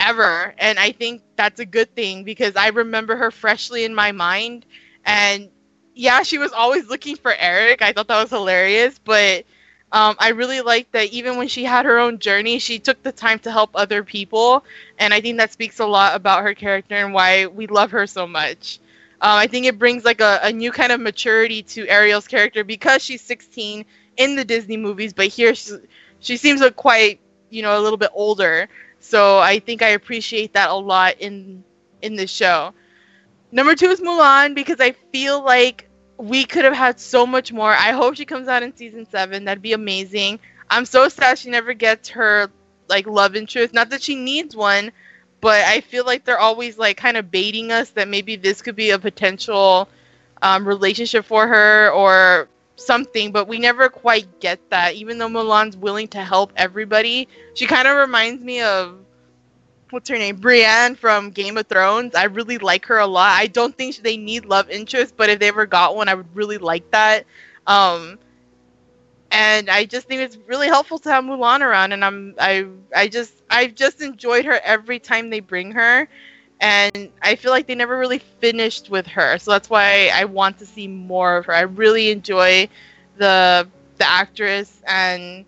ever, 0.00 0.54
and 0.58 0.78
I 0.78 0.92
think 0.92 1.22
that's 1.36 1.60
a 1.60 1.66
good 1.66 1.94
thing 1.94 2.24
because 2.24 2.56
I 2.56 2.68
remember 2.68 3.16
her 3.16 3.30
freshly 3.30 3.84
in 3.84 3.94
my 3.94 4.12
mind. 4.12 4.66
And 5.04 5.50
yeah, 5.94 6.22
she 6.22 6.38
was 6.38 6.52
always 6.52 6.88
looking 6.88 7.16
for 7.16 7.32
Eric. 7.36 7.82
I 7.82 7.92
thought 7.92 8.08
that 8.08 8.20
was 8.20 8.30
hilarious, 8.30 8.98
but 8.98 9.44
um, 9.92 10.16
I 10.18 10.30
really 10.30 10.60
like 10.60 10.90
that 10.92 11.08
even 11.10 11.36
when 11.36 11.48
she 11.48 11.64
had 11.64 11.84
her 11.86 11.98
own 11.98 12.18
journey, 12.18 12.58
she 12.58 12.78
took 12.78 13.02
the 13.02 13.12
time 13.12 13.38
to 13.40 13.50
help 13.52 13.70
other 13.74 14.04
people. 14.04 14.64
And 14.98 15.12
I 15.12 15.20
think 15.20 15.38
that 15.38 15.52
speaks 15.52 15.80
a 15.80 15.86
lot 15.86 16.14
about 16.14 16.42
her 16.42 16.54
character 16.54 16.94
and 16.94 17.12
why 17.12 17.46
we 17.46 17.66
love 17.66 17.90
her 17.92 18.06
so 18.06 18.26
much. 18.26 18.78
Um, 19.20 19.36
I 19.38 19.46
think 19.48 19.66
it 19.66 19.78
brings 19.78 20.04
like 20.04 20.20
a, 20.20 20.40
a 20.44 20.52
new 20.52 20.72
kind 20.72 20.92
of 20.92 21.00
maturity 21.00 21.62
to 21.64 21.86
Ariel's 21.88 22.28
character 22.28 22.64
because 22.64 23.02
she's 23.02 23.20
16 23.22 23.84
in 24.16 24.36
the 24.36 24.44
Disney 24.44 24.76
movies, 24.76 25.12
but 25.12 25.26
here 25.28 25.54
she, 25.54 25.72
she 26.20 26.36
seems 26.36 26.60
like 26.60 26.76
quite, 26.76 27.20
you 27.50 27.62
know, 27.62 27.78
a 27.78 27.82
little 27.82 27.98
bit 27.98 28.10
older. 28.14 28.68
So 29.00 29.38
I 29.38 29.58
think 29.58 29.82
I 29.82 29.88
appreciate 29.90 30.54
that 30.54 30.70
a 30.70 30.74
lot 30.74 31.16
in 31.20 31.64
in 32.02 32.16
this 32.16 32.30
show. 32.30 32.72
Number 33.52 33.74
two 33.74 33.88
is 33.90 34.00
Mulan 34.00 34.54
because 34.54 34.80
I 34.80 34.92
feel 34.92 35.44
like 35.44 35.89
we 36.20 36.44
could 36.44 36.64
have 36.64 36.74
had 36.74 37.00
so 37.00 37.26
much 37.26 37.52
more. 37.52 37.70
I 37.70 37.92
hope 37.92 38.16
she 38.16 38.26
comes 38.26 38.46
out 38.46 38.62
in 38.62 38.76
season 38.76 39.06
seven. 39.06 39.46
That'd 39.46 39.62
be 39.62 39.72
amazing. 39.72 40.38
I'm 40.68 40.84
so 40.84 41.08
sad 41.08 41.38
she 41.38 41.48
never 41.50 41.72
gets 41.72 42.10
her 42.10 42.50
like 42.88 43.06
love 43.06 43.36
interest. 43.36 43.72
Not 43.72 43.88
that 43.90 44.02
she 44.02 44.16
needs 44.16 44.54
one, 44.54 44.92
but 45.40 45.64
I 45.64 45.80
feel 45.80 46.04
like 46.04 46.24
they're 46.24 46.38
always 46.38 46.76
like 46.76 46.98
kind 46.98 47.16
of 47.16 47.30
baiting 47.30 47.72
us 47.72 47.90
that 47.90 48.06
maybe 48.06 48.36
this 48.36 48.60
could 48.60 48.76
be 48.76 48.90
a 48.90 48.98
potential 48.98 49.88
um, 50.42 50.68
relationship 50.68 51.24
for 51.24 51.46
her 51.46 51.90
or 51.90 52.48
something. 52.76 53.32
But 53.32 53.48
we 53.48 53.58
never 53.58 53.88
quite 53.88 54.40
get 54.40 54.60
that. 54.68 54.94
Even 54.94 55.16
though 55.16 55.28
Mulan's 55.28 55.76
willing 55.76 56.08
to 56.08 56.22
help 56.22 56.52
everybody, 56.56 57.28
she 57.54 57.66
kind 57.66 57.88
of 57.88 57.96
reminds 57.96 58.44
me 58.44 58.60
of 58.60 58.98
what's 59.92 60.08
her 60.08 60.16
name, 60.18 60.36
Brienne 60.36 60.94
from 60.96 61.30
Game 61.30 61.56
of 61.56 61.66
Thrones. 61.66 62.14
I 62.14 62.24
really 62.24 62.58
like 62.58 62.86
her 62.86 62.98
a 62.98 63.06
lot. 63.06 63.38
I 63.38 63.46
don't 63.46 63.76
think 63.76 63.96
they 63.96 64.16
need 64.16 64.44
love 64.44 64.70
interest, 64.70 65.16
but 65.16 65.30
if 65.30 65.38
they 65.38 65.48
ever 65.48 65.66
got 65.66 65.96
one, 65.96 66.08
I 66.08 66.14
would 66.14 66.34
really 66.34 66.58
like 66.58 66.90
that. 66.92 67.26
Um, 67.66 68.18
and 69.30 69.70
I 69.70 69.84
just 69.84 70.08
think 70.08 70.22
it's 70.22 70.36
really 70.46 70.66
helpful 70.66 70.98
to 71.00 71.10
have 71.10 71.24
Mulan 71.24 71.60
around, 71.60 71.92
and 71.92 72.04
I'm 72.04 72.34
I 72.38 72.66
I 72.94 73.08
just 73.08 73.42
I've 73.50 73.74
just 73.74 74.00
enjoyed 74.00 74.44
her 74.46 74.60
every 74.64 74.98
time 74.98 75.30
they 75.30 75.40
bring 75.40 75.72
her, 75.72 76.08
and 76.60 77.10
I 77.22 77.36
feel 77.36 77.52
like 77.52 77.66
they 77.66 77.74
never 77.74 77.98
really 77.98 78.18
finished 78.18 78.90
with 78.90 79.06
her, 79.08 79.38
so 79.38 79.52
that's 79.52 79.70
why 79.70 80.10
I 80.12 80.24
want 80.24 80.58
to 80.58 80.66
see 80.66 80.88
more 80.88 81.36
of 81.38 81.46
her. 81.46 81.52
I 81.54 81.62
really 81.62 82.10
enjoy 82.10 82.68
the 83.16 83.68
the 83.98 84.08
actress 84.08 84.82
and 84.86 85.44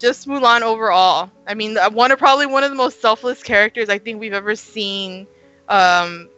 just 0.00 0.28
Mulan 0.28 0.62
overall. 0.62 1.30
I 1.46 1.54
mean, 1.54 1.76
one 1.92 2.12
of 2.12 2.18
probably 2.18 2.46
one 2.46 2.64
of 2.64 2.70
the 2.70 2.76
most 2.76 3.00
selfless 3.00 3.42
characters 3.42 3.90
I 3.90 3.98
think 3.98 4.20
we've 4.20 4.34
ever 4.34 4.56
seen 4.56 5.28
um, 5.68 6.30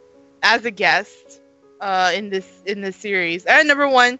as 0.43 0.65
a 0.65 0.71
guest 0.71 1.41
uh, 1.81 2.11
in 2.15 2.29
this 2.29 2.63
in 2.65 2.81
this 2.81 2.97
series. 2.97 3.45
And 3.45 3.67
number 3.67 3.89
one, 3.89 4.19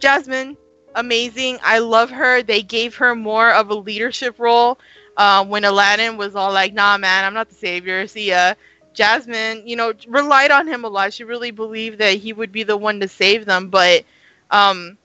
Jasmine, 0.00 0.56
amazing. 0.94 1.58
I 1.62 1.78
love 1.78 2.10
her. 2.10 2.42
They 2.42 2.62
gave 2.62 2.96
her 2.96 3.14
more 3.14 3.50
of 3.52 3.70
a 3.70 3.74
leadership 3.74 4.38
role 4.38 4.78
uh, 5.16 5.44
when 5.44 5.64
Aladdin 5.64 6.16
was 6.16 6.36
all 6.36 6.52
like, 6.52 6.74
"Nah, 6.74 6.98
man, 6.98 7.24
I'm 7.24 7.34
not 7.34 7.48
the 7.48 7.56
savior." 7.56 8.06
See 8.06 8.28
ya. 8.30 8.54
Jasmine, 8.94 9.68
you 9.68 9.76
know, 9.76 9.92
relied 10.08 10.50
on 10.50 10.66
him 10.66 10.84
a 10.84 10.88
lot. 10.88 11.12
She 11.14 11.24
really 11.24 11.50
believed 11.52 11.98
that 11.98 12.14
he 12.16 12.32
would 12.32 12.52
be 12.52 12.64
the 12.64 12.76
one 12.76 13.00
to 13.00 13.08
save 13.08 13.46
them, 13.46 13.68
but 13.70 14.04
um, 14.50 14.98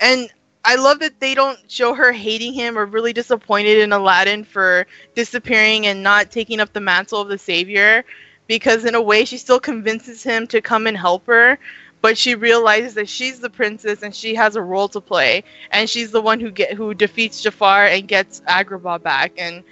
and 0.00 0.28
I 0.64 0.76
love 0.76 1.00
that 1.00 1.20
they 1.20 1.34
don't 1.34 1.58
show 1.70 1.94
her 1.94 2.12
hating 2.12 2.54
him 2.54 2.78
or 2.78 2.86
really 2.86 3.12
disappointed 3.12 3.78
in 3.78 3.92
Aladdin 3.92 4.44
for 4.44 4.86
disappearing 5.14 5.86
and 5.86 6.02
not 6.02 6.30
taking 6.30 6.60
up 6.60 6.72
the 6.72 6.80
mantle 6.80 7.20
of 7.20 7.28
the 7.28 7.38
savior 7.38 8.04
because 8.48 8.84
in 8.84 8.94
a 8.94 9.02
way 9.02 9.24
she 9.24 9.38
still 9.38 9.60
convinces 9.60 10.22
him 10.22 10.46
to 10.48 10.60
come 10.60 10.86
and 10.86 10.96
help 10.96 11.26
her 11.26 11.58
but 12.02 12.18
she 12.18 12.34
realizes 12.34 12.94
that 12.94 13.08
she's 13.08 13.40
the 13.40 13.48
princess 13.50 14.02
and 14.02 14.14
she 14.14 14.34
has 14.34 14.56
a 14.56 14.62
role 14.62 14.88
to 14.88 15.00
play 15.00 15.42
and 15.70 15.88
she's 15.88 16.10
the 16.10 16.20
one 16.20 16.40
who 16.40 16.50
get 16.50 16.72
who 16.74 16.94
defeats 16.94 17.42
Jafar 17.42 17.86
and 17.86 18.06
gets 18.08 18.40
Agrabah 18.42 19.02
back 19.02 19.32
and 19.38 19.62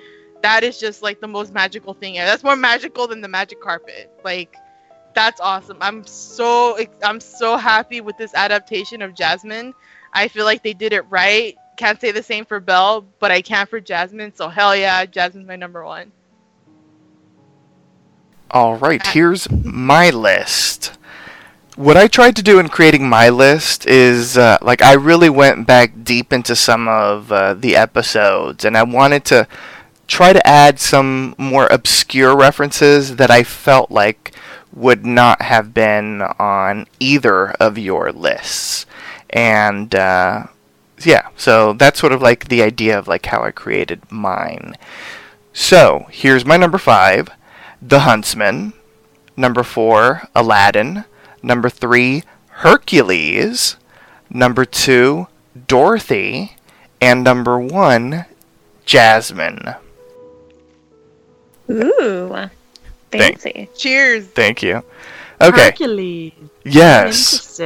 that 0.42 0.64
is 0.64 0.78
just 0.78 1.02
like 1.02 1.20
the 1.20 1.28
most 1.28 1.52
magical 1.52 1.94
thing 1.94 2.14
that's 2.14 2.44
more 2.44 2.56
magical 2.56 3.06
than 3.06 3.20
the 3.20 3.28
magic 3.28 3.60
carpet 3.60 4.10
like 4.24 4.56
that's 5.14 5.40
awesome. 5.40 5.78
I'm 5.80 6.04
so 6.06 6.78
I'm 7.02 7.20
so 7.20 7.56
happy 7.56 8.00
with 8.00 8.16
this 8.16 8.34
adaptation 8.34 9.02
of 9.02 9.14
Jasmine. 9.14 9.74
I 10.12 10.28
feel 10.28 10.44
like 10.44 10.62
they 10.62 10.74
did 10.74 10.92
it 10.92 11.02
right. 11.10 11.56
Can't 11.76 12.00
say 12.00 12.10
the 12.12 12.22
same 12.22 12.44
for 12.44 12.60
Belle, 12.60 13.06
but 13.18 13.30
I 13.30 13.40
can 13.40 13.66
for 13.66 13.80
Jasmine. 13.80 14.34
So 14.34 14.48
hell 14.48 14.76
yeah, 14.76 15.04
Jasmine's 15.06 15.48
my 15.48 15.56
number 15.56 15.84
one. 15.84 16.12
All 18.50 18.76
right, 18.76 19.04
here's 19.06 19.50
my 19.50 20.10
list. 20.10 20.98
What 21.76 21.96
I 21.96 22.06
tried 22.06 22.36
to 22.36 22.42
do 22.42 22.58
in 22.58 22.68
creating 22.68 23.08
my 23.08 23.30
list 23.30 23.86
is 23.86 24.36
uh, 24.36 24.58
like 24.60 24.82
I 24.82 24.92
really 24.92 25.30
went 25.30 25.66
back 25.66 26.04
deep 26.04 26.30
into 26.30 26.54
some 26.54 26.86
of 26.86 27.32
uh, 27.32 27.54
the 27.54 27.74
episodes, 27.76 28.66
and 28.66 28.76
I 28.76 28.82
wanted 28.82 29.24
to 29.26 29.48
try 30.06 30.34
to 30.34 30.46
add 30.46 30.78
some 30.78 31.34
more 31.38 31.66
obscure 31.68 32.36
references 32.36 33.16
that 33.16 33.30
I 33.30 33.42
felt 33.42 33.90
like 33.90 34.34
would 34.74 35.06
not 35.06 35.40
have 35.40 35.72
been 35.72 36.20
on 36.38 36.86
either 37.00 37.52
of 37.52 37.78
your 37.78 38.12
lists. 38.12 38.84
And 39.32 39.94
uh, 39.94 40.46
yeah, 41.04 41.28
so 41.36 41.72
that's 41.72 41.98
sort 41.98 42.12
of 42.12 42.22
like 42.22 42.48
the 42.48 42.62
idea 42.62 42.98
of 42.98 43.08
like 43.08 43.26
how 43.26 43.42
I 43.42 43.50
created 43.50 44.10
mine. 44.10 44.76
So 45.52 46.06
here's 46.10 46.44
my 46.44 46.56
number 46.56 46.78
five. 46.78 47.28
The 47.80 48.00
Huntsman. 48.00 48.72
Number 49.36 49.62
four, 49.62 50.22
Aladdin. 50.34 51.04
Number 51.42 51.70
three, 51.70 52.22
Hercules. 52.48 53.76
Number 54.30 54.64
two, 54.64 55.26
Dorothy. 55.66 56.56
And 57.00 57.24
number 57.24 57.58
one, 57.58 58.26
Jasmine. 58.84 59.74
Ooh, 61.70 62.48
fancy. 63.10 63.68
Cheers. 63.76 64.26
Thank 64.26 64.62
you. 64.62 64.82
Okay. 65.40 65.64
Hercules. 65.64 66.32
Yes. 66.64 67.60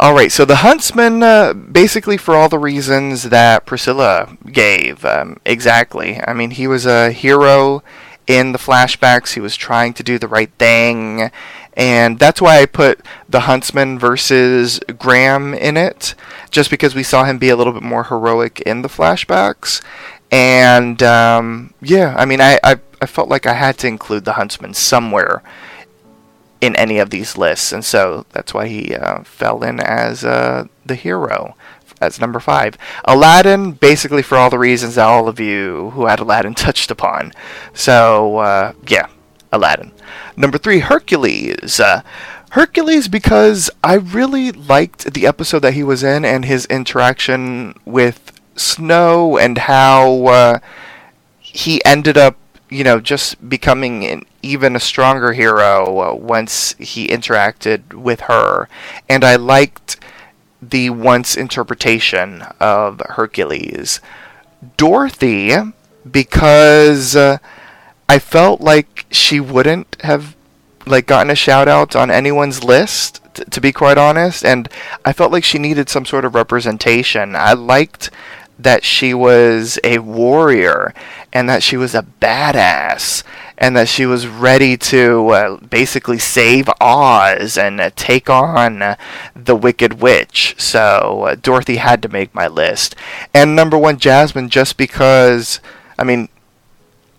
All 0.00 0.14
right, 0.14 0.32
so 0.32 0.46
the 0.46 0.56
Huntsman, 0.56 1.22
uh, 1.22 1.52
basically 1.52 2.16
for 2.16 2.34
all 2.34 2.48
the 2.48 2.58
reasons 2.58 3.24
that 3.24 3.66
Priscilla 3.66 4.34
gave. 4.50 5.04
Um, 5.04 5.36
exactly. 5.44 6.18
I 6.26 6.32
mean, 6.32 6.52
he 6.52 6.66
was 6.66 6.86
a 6.86 7.12
hero 7.12 7.82
in 8.26 8.52
the 8.52 8.58
flashbacks. 8.58 9.34
He 9.34 9.40
was 9.40 9.56
trying 9.56 9.92
to 9.92 10.02
do 10.02 10.18
the 10.18 10.26
right 10.26 10.50
thing. 10.58 11.30
And 11.74 12.18
that's 12.18 12.40
why 12.40 12.62
I 12.62 12.64
put 12.64 13.02
the 13.28 13.40
Huntsman 13.40 13.98
versus 13.98 14.80
Graham 14.98 15.52
in 15.52 15.76
it, 15.76 16.14
just 16.50 16.70
because 16.70 16.94
we 16.94 17.02
saw 17.02 17.24
him 17.24 17.36
be 17.36 17.50
a 17.50 17.56
little 17.56 17.74
bit 17.74 17.82
more 17.82 18.04
heroic 18.04 18.62
in 18.62 18.80
the 18.80 18.88
flashbacks. 18.88 19.82
And 20.30 21.02
um, 21.02 21.74
yeah, 21.82 22.14
I 22.16 22.24
mean, 22.24 22.40
I, 22.40 22.58
I, 22.64 22.76
I 23.02 23.04
felt 23.04 23.28
like 23.28 23.44
I 23.44 23.52
had 23.52 23.76
to 23.80 23.86
include 23.86 24.24
the 24.24 24.32
Huntsman 24.32 24.72
somewhere 24.72 25.42
in 26.60 26.76
any 26.76 26.98
of 26.98 27.10
these 27.10 27.36
lists, 27.36 27.72
and 27.72 27.84
so 27.84 28.26
that's 28.30 28.52
why 28.52 28.68
he 28.68 28.94
uh, 28.94 29.22
fell 29.22 29.62
in 29.62 29.80
as 29.80 30.24
uh, 30.24 30.64
the 30.84 30.94
hero 30.94 31.56
as 32.00 32.20
number 32.20 32.40
five. 32.40 32.76
Aladdin, 33.04 33.72
basically 33.72 34.22
for 34.22 34.36
all 34.36 34.50
the 34.50 34.58
reasons 34.58 34.94
that 34.94 35.06
all 35.06 35.28
of 35.28 35.38
you 35.38 35.90
who 35.90 36.06
had 36.06 36.20
Aladdin 36.20 36.54
touched 36.66 36.90
upon. 36.90 37.32
So 37.74 38.38
uh, 38.38 38.72
yeah, 38.88 39.08
Aladdin. 39.52 39.92
Number 40.36 40.58
three, 40.58 40.80
Hercules. 40.80 41.78
Uh, 41.80 42.02
Hercules 42.50 43.06
because 43.06 43.70
I 43.84 43.94
really 43.94 44.50
liked 44.50 45.14
the 45.14 45.26
episode 45.26 45.60
that 45.60 45.74
he 45.74 45.84
was 45.84 46.02
in 46.02 46.24
and 46.24 46.44
his 46.44 46.66
interaction 46.66 47.74
with 47.84 48.32
Snow 48.56 49.38
and 49.38 49.56
how 49.56 50.26
uh, 50.26 50.58
he 51.38 51.84
ended 51.84 52.18
up 52.18 52.36
you 52.70 52.84
know, 52.84 53.00
just 53.00 53.48
becoming 53.48 54.04
an 54.04 54.24
even 54.42 54.76
a 54.76 54.80
stronger 54.80 55.32
hero 55.32 56.00
uh, 56.00 56.14
once 56.14 56.74
he 56.78 57.08
interacted 57.08 57.92
with 57.92 58.20
her. 58.22 58.68
And 59.08 59.24
I 59.24 59.36
liked 59.36 59.98
the 60.62 60.90
once 60.90 61.36
interpretation 61.36 62.42
of 62.60 63.00
Hercules. 63.00 64.00
Dorothy, 64.76 65.54
because 66.10 67.16
uh, 67.16 67.38
I 68.08 68.18
felt 68.18 68.60
like 68.60 69.06
she 69.10 69.40
wouldn't 69.40 69.96
have 70.02 70.36
like 70.86 71.06
gotten 71.06 71.30
a 71.30 71.34
shout 71.34 71.68
out 71.68 71.94
on 71.94 72.10
anyone's 72.10 72.64
list 72.64 73.20
t- 73.34 73.44
to 73.44 73.60
be 73.60 73.70
quite 73.70 73.98
honest 73.98 74.44
and 74.44 74.66
I 75.04 75.12
felt 75.12 75.30
like 75.30 75.44
she 75.44 75.58
needed 75.58 75.90
some 75.90 76.06
sort 76.06 76.24
of 76.24 76.34
representation. 76.34 77.36
I 77.36 77.52
liked 77.52 78.10
that 78.58 78.84
she 78.84 79.14
was 79.14 79.78
a 79.84 79.98
warrior 79.98 80.94
and 81.32 81.48
that 81.48 81.62
she 81.62 81.76
was 81.76 81.94
a 81.94 82.06
badass 82.20 83.22
and 83.60 83.76
that 83.76 83.88
she 83.88 84.06
was 84.06 84.26
ready 84.26 84.76
to 84.76 85.28
uh, 85.28 85.56
basically 85.58 86.18
save 86.18 86.68
Oz 86.80 87.58
and 87.58 87.80
uh, 87.80 87.90
take 87.94 88.30
on 88.30 88.80
uh, 88.80 88.96
the 89.36 89.54
Wicked 89.54 90.00
Witch. 90.00 90.54
So 90.58 91.24
uh, 91.28 91.34
Dorothy 91.34 91.76
had 91.76 92.00
to 92.02 92.08
make 92.08 92.34
my 92.34 92.48
list. 92.48 92.96
And 93.34 93.54
number 93.54 93.76
one, 93.76 93.98
Jasmine, 93.98 94.48
just 94.48 94.78
because, 94.78 95.60
I 95.98 96.04
mean, 96.04 96.30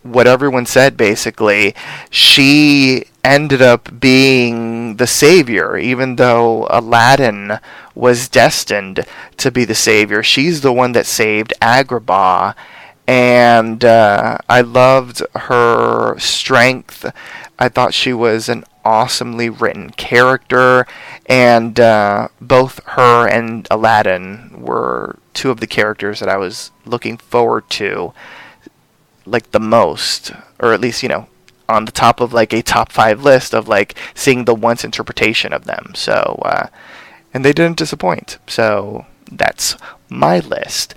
what 0.03 0.25
everyone 0.25 0.65
said 0.65 0.97
basically, 0.97 1.75
she 2.09 3.05
ended 3.23 3.61
up 3.61 3.99
being 3.99 4.95
the 4.95 5.05
savior, 5.05 5.77
even 5.77 6.15
though 6.15 6.65
Aladdin 6.71 7.59
was 7.93 8.27
destined 8.27 9.05
to 9.37 9.51
be 9.51 9.63
the 9.63 9.75
savior. 9.75 10.23
She's 10.23 10.61
the 10.61 10.73
one 10.73 10.93
that 10.93 11.05
saved 11.05 11.53
Agrabah, 11.61 12.55
and 13.11 13.83
uh, 13.83 14.37
I 14.47 14.61
loved 14.61 15.21
her 15.35 16.17
strength. 16.17 17.05
I 17.59 17.67
thought 17.67 17.93
she 17.93 18.13
was 18.13 18.47
an 18.47 18.63
awesomely 18.85 19.49
written 19.49 19.89
character, 19.89 20.87
and 21.25 21.77
uh, 21.77 22.29
both 22.39 22.79
her 22.85 23.27
and 23.27 23.67
Aladdin 23.69 24.61
were 24.61 25.17
two 25.33 25.51
of 25.51 25.59
the 25.59 25.67
characters 25.67 26.21
that 26.21 26.29
I 26.29 26.37
was 26.37 26.71
looking 26.85 27.17
forward 27.17 27.69
to 27.71 28.13
like 29.25 29.51
the 29.51 29.59
most, 29.59 30.31
or 30.61 30.71
at 30.71 30.79
least 30.79 31.03
you 31.03 31.09
know 31.09 31.27
on 31.67 31.83
the 31.83 31.91
top 31.91 32.21
of 32.21 32.31
like 32.31 32.53
a 32.53 32.61
top 32.61 32.93
five 32.93 33.25
list 33.25 33.53
of 33.53 33.67
like 33.67 33.93
seeing 34.15 34.45
the 34.45 34.55
once 34.55 34.85
interpretation 34.85 35.51
of 35.51 35.65
them. 35.65 35.91
So, 35.95 36.41
uh, 36.45 36.67
and 37.33 37.43
they 37.43 37.51
didn't 37.51 37.77
disappoint. 37.77 38.37
So 38.47 39.05
that's 39.29 39.75
my 40.07 40.39
list. 40.39 40.95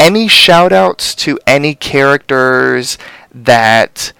Any 0.00 0.28
shout 0.28 0.72
outs 0.72 1.14
to 1.16 1.38
any 1.46 1.74
characters 1.74 2.96
that 3.34 4.12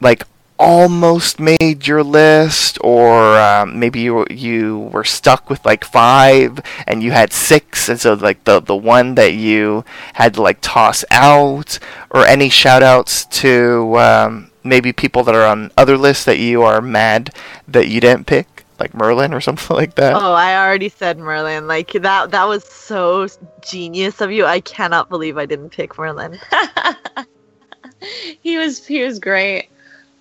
like 0.00 0.24
almost 0.58 1.38
made 1.38 1.86
your 1.86 2.02
list, 2.02 2.76
or 2.82 3.38
um, 3.38 3.78
maybe 3.78 4.00
you 4.00 4.26
you 4.30 4.90
were 4.92 5.04
stuck 5.04 5.48
with 5.48 5.64
like 5.64 5.84
five 5.84 6.58
and 6.88 7.04
you 7.04 7.12
had 7.12 7.32
six, 7.32 7.88
and 7.88 8.00
so 8.00 8.14
like 8.14 8.42
the 8.44 8.58
the 8.60 8.74
one 8.74 9.14
that 9.14 9.34
you 9.34 9.84
had 10.14 10.34
to 10.34 10.42
like 10.42 10.58
toss 10.60 11.04
out, 11.12 11.78
or 12.10 12.26
any 12.26 12.48
shout 12.48 12.82
outs 12.82 13.24
to 13.26 13.96
um, 13.96 14.50
maybe 14.64 14.92
people 14.92 15.22
that 15.22 15.36
are 15.36 15.46
on 15.46 15.70
other 15.76 15.96
lists 15.96 16.24
that 16.24 16.38
you 16.40 16.62
are 16.62 16.80
mad 16.80 17.30
that 17.68 17.86
you 17.86 18.00
didn't 18.00 18.26
pick, 18.26 18.57
like 18.80 18.94
Merlin 18.94 19.34
or 19.34 19.40
something 19.40 19.76
like 19.76 19.94
that. 19.96 20.14
Oh, 20.14 20.32
I 20.32 20.56
already 20.56 20.88
said 20.88 21.18
Merlin. 21.18 21.66
Like 21.66 21.92
that 21.92 22.30
that 22.30 22.44
was 22.44 22.64
so 22.64 23.28
genius 23.60 24.20
of 24.20 24.30
you. 24.30 24.44
I 24.44 24.60
cannot 24.60 25.08
believe 25.08 25.36
I 25.36 25.46
didn't 25.46 25.70
pick 25.70 25.98
Merlin. 25.98 26.38
he 28.42 28.58
was 28.58 28.86
he 28.86 29.02
was 29.02 29.18
great. 29.18 29.68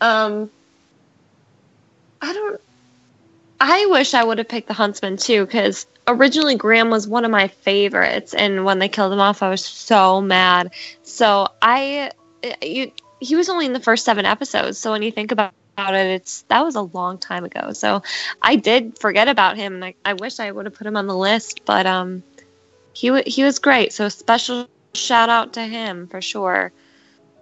Um 0.01 0.49
I 2.21 2.33
don't 2.33 2.61
I 3.59 3.85
wish 3.87 4.13
I 4.13 4.23
would 4.23 4.37
have 4.37 4.49
picked 4.49 4.67
the 4.67 4.73
huntsman 4.73 5.17
too 5.17 5.45
cuz 5.47 5.85
originally 6.07 6.55
Graham 6.55 6.89
was 6.89 7.07
one 7.07 7.25
of 7.25 7.31
my 7.31 7.47
favorites 7.47 8.33
and 8.33 8.65
when 8.65 8.79
they 8.79 8.89
killed 8.89 9.13
him 9.13 9.19
off 9.19 9.43
I 9.43 9.49
was 9.49 9.65
so 9.65 10.21
mad. 10.21 10.71
So 11.03 11.47
I 11.61 12.11
you 12.61 12.91
he 13.19 13.35
was 13.35 13.49
only 13.49 13.65
in 13.65 13.73
the 13.73 13.79
first 13.79 14.05
7 14.05 14.25
episodes. 14.25 14.77
So 14.77 14.91
when 14.91 15.01
you 15.01 15.11
think 15.11 15.31
about 15.31 15.51
about 15.77 15.93
it 15.93 16.07
it's 16.07 16.41
that 16.43 16.65
was 16.65 16.75
a 16.75 16.81
long 16.81 17.19
time 17.19 17.45
ago 17.45 17.71
so 17.71 18.01
i 18.41 18.55
did 18.55 18.97
forget 18.97 19.27
about 19.27 19.55
him 19.57 19.75
and 19.75 19.85
I, 19.85 19.95
I 20.03 20.13
wish 20.13 20.39
i 20.39 20.51
would 20.51 20.65
have 20.65 20.73
put 20.73 20.87
him 20.87 20.97
on 20.97 21.05
the 21.05 21.15
list 21.15 21.65
but 21.65 21.85
um 21.85 22.23
he, 22.93 23.09
w- 23.09 23.23
he 23.27 23.43
was 23.43 23.59
great 23.59 23.93
so 23.93 24.09
special 24.09 24.67
shout 24.95 25.29
out 25.29 25.53
to 25.53 25.61
him 25.61 26.07
for 26.07 26.19
sure 26.19 26.71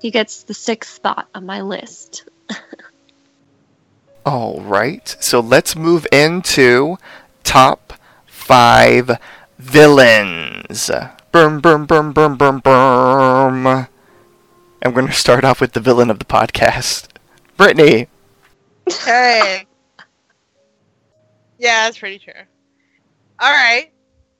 he 0.01 0.11
gets 0.11 0.43
the 0.43 0.53
sixth 0.53 0.95
spot 0.95 1.29
on 1.33 1.45
my 1.45 1.61
list 1.61 2.27
All 4.25 4.59
right, 4.61 5.15
so 5.19 5.39
let's 5.39 5.75
move 5.75 6.07
into 6.11 6.97
top 7.43 7.93
five 8.25 9.19
villains. 9.59 10.89
Burm, 11.31 11.61
burm, 11.61 11.85
burm, 11.85 12.11
burm, 12.11 12.35
burm, 12.35 12.57
burm. 12.57 13.67
I'm 13.67 14.93
going 14.93 15.05
to 15.05 15.13
start 15.13 15.43
off 15.43 15.61
with 15.61 15.73
the 15.73 15.79
villain 15.79 16.09
of 16.09 16.17
the 16.17 16.25
podcast, 16.25 17.09
Brittany. 17.55 18.07
Hey. 19.05 19.67
yeah, 21.57 21.85
that's 21.85 21.97
pretty 21.97 22.19
true. 22.19 22.33
All 23.39 23.51
right. 23.51 23.91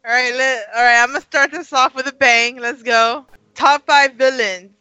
All 0.06 0.12
right, 0.12 0.34
let, 0.36 0.68
all 0.76 0.84
right, 0.84 1.02
I'm 1.04 1.10
going 1.10 1.22
to 1.22 1.26
start 1.28 1.52
this 1.52 1.74
off 1.74 1.96
with 1.96 2.08
a 2.08 2.14
bang. 2.14 2.58
Let's 2.58 2.84
go. 2.84 3.26
Top 3.56 3.86
5 3.88 4.14
villains 4.16 4.72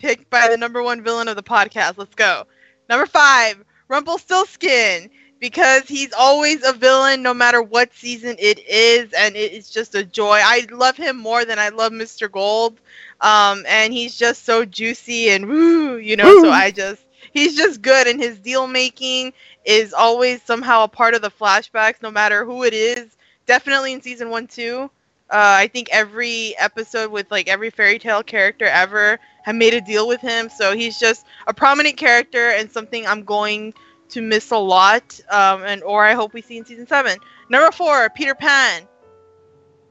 picked 0.00 0.30
by 0.30 0.48
the 0.48 0.56
number 0.56 0.82
1 0.82 1.02
villain 1.02 1.28
of 1.28 1.36
the 1.36 1.42
podcast. 1.42 1.98
Let's 1.98 2.14
go. 2.14 2.44
Number 2.88 3.06
5, 3.06 3.64
Rumpelstiltskin. 3.88 5.10
because 5.40 5.88
he's 5.88 6.12
always 6.12 6.64
a 6.64 6.72
villain 6.72 7.22
no 7.22 7.34
matter 7.34 7.62
what 7.62 7.92
season 7.94 8.36
it 8.38 8.58
is 8.68 9.12
and 9.12 9.36
it 9.36 9.52
is 9.52 9.70
just 9.70 9.94
a 9.94 10.04
joy 10.04 10.38
i 10.42 10.66
love 10.72 10.96
him 10.96 11.16
more 11.18 11.44
than 11.44 11.58
i 11.58 11.68
love 11.68 11.92
mr 11.92 12.30
gold 12.30 12.80
um, 13.20 13.64
and 13.68 13.92
he's 13.92 14.16
just 14.16 14.44
so 14.44 14.64
juicy 14.64 15.30
and 15.30 15.46
woo 15.46 15.96
you 15.98 16.16
know 16.16 16.32
so 16.42 16.50
i 16.50 16.70
just 16.70 17.05
he's 17.36 17.56
just 17.56 17.82
good 17.82 18.06
and 18.06 18.20
his 18.20 18.38
deal 18.38 18.66
making 18.66 19.32
is 19.64 19.92
always 19.92 20.42
somehow 20.42 20.84
a 20.84 20.88
part 20.88 21.14
of 21.14 21.22
the 21.22 21.30
flashbacks 21.30 22.02
no 22.02 22.10
matter 22.10 22.44
who 22.44 22.64
it 22.64 22.74
is 22.74 23.16
definitely 23.46 23.92
in 23.92 24.02
season 24.02 24.30
one 24.30 24.46
too 24.46 24.90
uh, 25.30 25.56
i 25.58 25.66
think 25.68 25.88
every 25.90 26.56
episode 26.58 27.10
with 27.10 27.30
like 27.30 27.48
every 27.48 27.70
fairy 27.70 27.98
tale 27.98 28.22
character 28.22 28.64
ever 28.66 29.18
have 29.42 29.56
made 29.56 29.74
a 29.74 29.80
deal 29.80 30.08
with 30.08 30.20
him 30.20 30.48
so 30.48 30.74
he's 30.74 30.98
just 30.98 31.26
a 31.46 31.54
prominent 31.54 31.96
character 31.96 32.50
and 32.50 32.70
something 32.70 33.06
i'm 33.06 33.24
going 33.24 33.72
to 34.10 34.22
miss 34.22 34.50
a 34.50 34.56
lot, 34.56 35.18
um, 35.30 35.62
and 35.64 35.82
or 35.82 36.04
I 36.04 36.14
hope 36.14 36.32
we 36.32 36.42
see 36.42 36.58
in 36.58 36.64
season 36.64 36.86
seven. 36.86 37.18
Number 37.48 37.70
four, 37.72 38.08
Peter 38.10 38.34
Pan, 38.34 38.82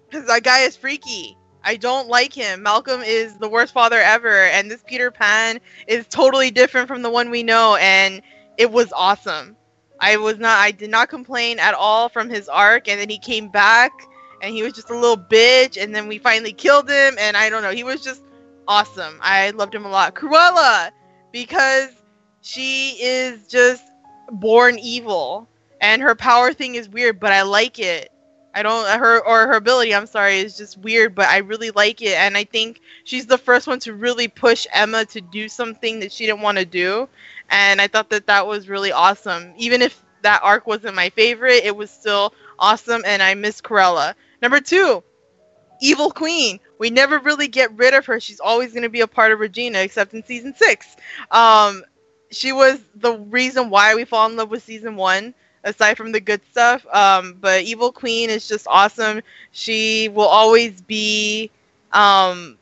because 0.10 0.28
that 0.28 0.44
guy 0.44 0.62
is 0.62 0.76
freaky. 0.76 1.38
I 1.66 1.76
don't 1.78 2.08
like 2.08 2.34
him. 2.34 2.62
Malcolm 2.64 3.02
is 3.02 3.38
the 3.38 3.50
worst 3.50 3.74
father 3.74 4.00
ever, 4.00 4.46
and 4.46 4.70
this 4.70 4.84
Peter 4.86 5.12
Pan 5.12 5.60
is 5.88 6.08
totally 6.08 6.52
different 6.52 6.88
from 6.88 7.02
the 7.02 7.10
one 7.10 7.32
we 7.32 7.44
know, 7.44 7.76
and 7.82 8.22
it 8.58 8.72
was 8.72 8.94
awesome. 8.94 9.58
I 10.00 10.18
was 10.18 10.38
not, 10.38 10.60
I 10.60 10.72
did 10.72 10.92
not 10.92 11.10
complain 11.10 11.60
at 11.60 11.74
all 11.74 12.08
from 12.08 12.30
his 12.30 12.48
arc, 12.48 12.88
and 12.88 13.02
then 13.02 13.10
he 13.10 13.18
came 13.18 13.50
back, 13.50 13.92
and 14.42 14.54
he 14.54 14.64
was 14.64 14.74
just 14.74 14.92
a 14.92 14.98
little 14.98 15.18
bitch, 15.18 15.82
and 15.82 15.96
then 15.96 16.08
we 16.08 16.20
finally 16.20 16.54
killed 16.54 16.90
him, 16.90 17.16
and 17.20 17.36
I 17.36 17.50
don't 17.50 17.64
know, 17.64 17.72
he 17.72 17.84
was 17.84 18.04
just 18.04 18.22
awesome. 18.68 19.18
I 19.22 19.50
loved 19.50 19.74
him 19.74 19.86
a 19.86 19.90
lot. 19.90 20.14
Cruella, 20.16 20.92
because 21.32 21.90
she 22.42 22.92
is 23.02 23.48
just 23.48 23.84
born 24.32 24.78
evil 24.80 25.50
and 25.82 26.02
her 26.02 26.16
power 26.16 26.54
thing 26.54 26.76
is 26.76 26.90
weird 26.90 27.20
but 27.20 27.32
i 27.34 27.42
like 27.42 27.80
it 27.80 28.10
i 28.56 28.64
don't 28.64 28.88
her 28.88 29.20
or 29.26 29.48
her 29.48 29.56
ability 29.56 29.94
i'm 29.96 30.08
sorry 30.08 30.40
is 30.40 30.58
just 30.58 30.78
weird 30.80 31.16
but 31.16 31.28
i 31.30 31.38
really 31.40 31.72
like 31.72 32.02
it 32.02 32.16
and 32.18 32.38
i 32.38 32.44
think 32.46 32.82
she's 33.06 33.28
the 33.28 33.38
first 33.38 33.68
one 33.68 33.80
to 33.80 33.94
really 33.94 34.28
push 34.28 34.68
emma 34.74 35.06
to 35.06 35.22
do 35.22 35.50
something 35.50 36.00
that 36.00 36.12
she 36.12 36.26
didn't 36.26 36.42
want 36.42 36.58
to 36.58 36.66
do 36.66 37.08
and 37.50 37.82
i 37.82 37.88
thought 37.88 38.10
that 38.10 38.28
that 38.28 38.48
was 38.48 38.70
really 38.70 38.92
awesome. 38.92 39.54
Even 39.58 39.82
if 39.82 40.04
that 40.24 40.42
arc 40.44 40.68
wasn't 40.68 40.96
my 40.96 41.10
favorite 41.12 41.64
it 41.66 41.76
was 41.76 41.92
still 41.92 42.34
awesome 42.60 43.04
and 43.06 43.22
i 43.24 43.36
miss 43.36 43.62
Cruella. 43.62 44.16
number 44.42 44.60
two 44.62 45.04
evil 45.82 46.12
queen. 46.12 46.60
We 46.80 46.90
never 46.90 47.20
really 47.20 47.48
get 47.48 47.76
rid 47.78 47.94
of 47.94 48.06
her. 48.08 48.20
She's 48.20 48.40
always 48.40 48.72
going 48.72 48.84
to 48.84 48.90
be 48.90 49.02
a 49.02 49.08
part 49.08 49.32
of 49.32 49.40
regina 49.40 49.80
except 49.80 50.14
in 50.14 50.24
season 50.24 50.56
six. 50.56 50.96
Um 51.32 51.84
she 52.32 52.52
was 52.54 52.80
the 52.96 53.14
reason 53.18 53.70
why 53.70 53.96
we 53.96 54.06
fall 54.06 54.28
in 54.30 54.36
love 54.36 54.50
with 54.50 54.64
season 54.64 54.96
one 54.96 55.34
aside 55.66 55.98
from 55.98 56.14
the 56.14 56.22
good 56.22 56.42
stuff 56.52 56.86
um, 56.94 57.36
but 57.42 57.64
evil 57.64 57.92
queen 57.92 58.30
is 58.30 58.48
just 58.48 58.68
awesome. 58.70 59.22
She 59.52 60.10
will 60.10 60.28
always 60.28 60.82
be 60.82 61.52
um, 61.94 62.58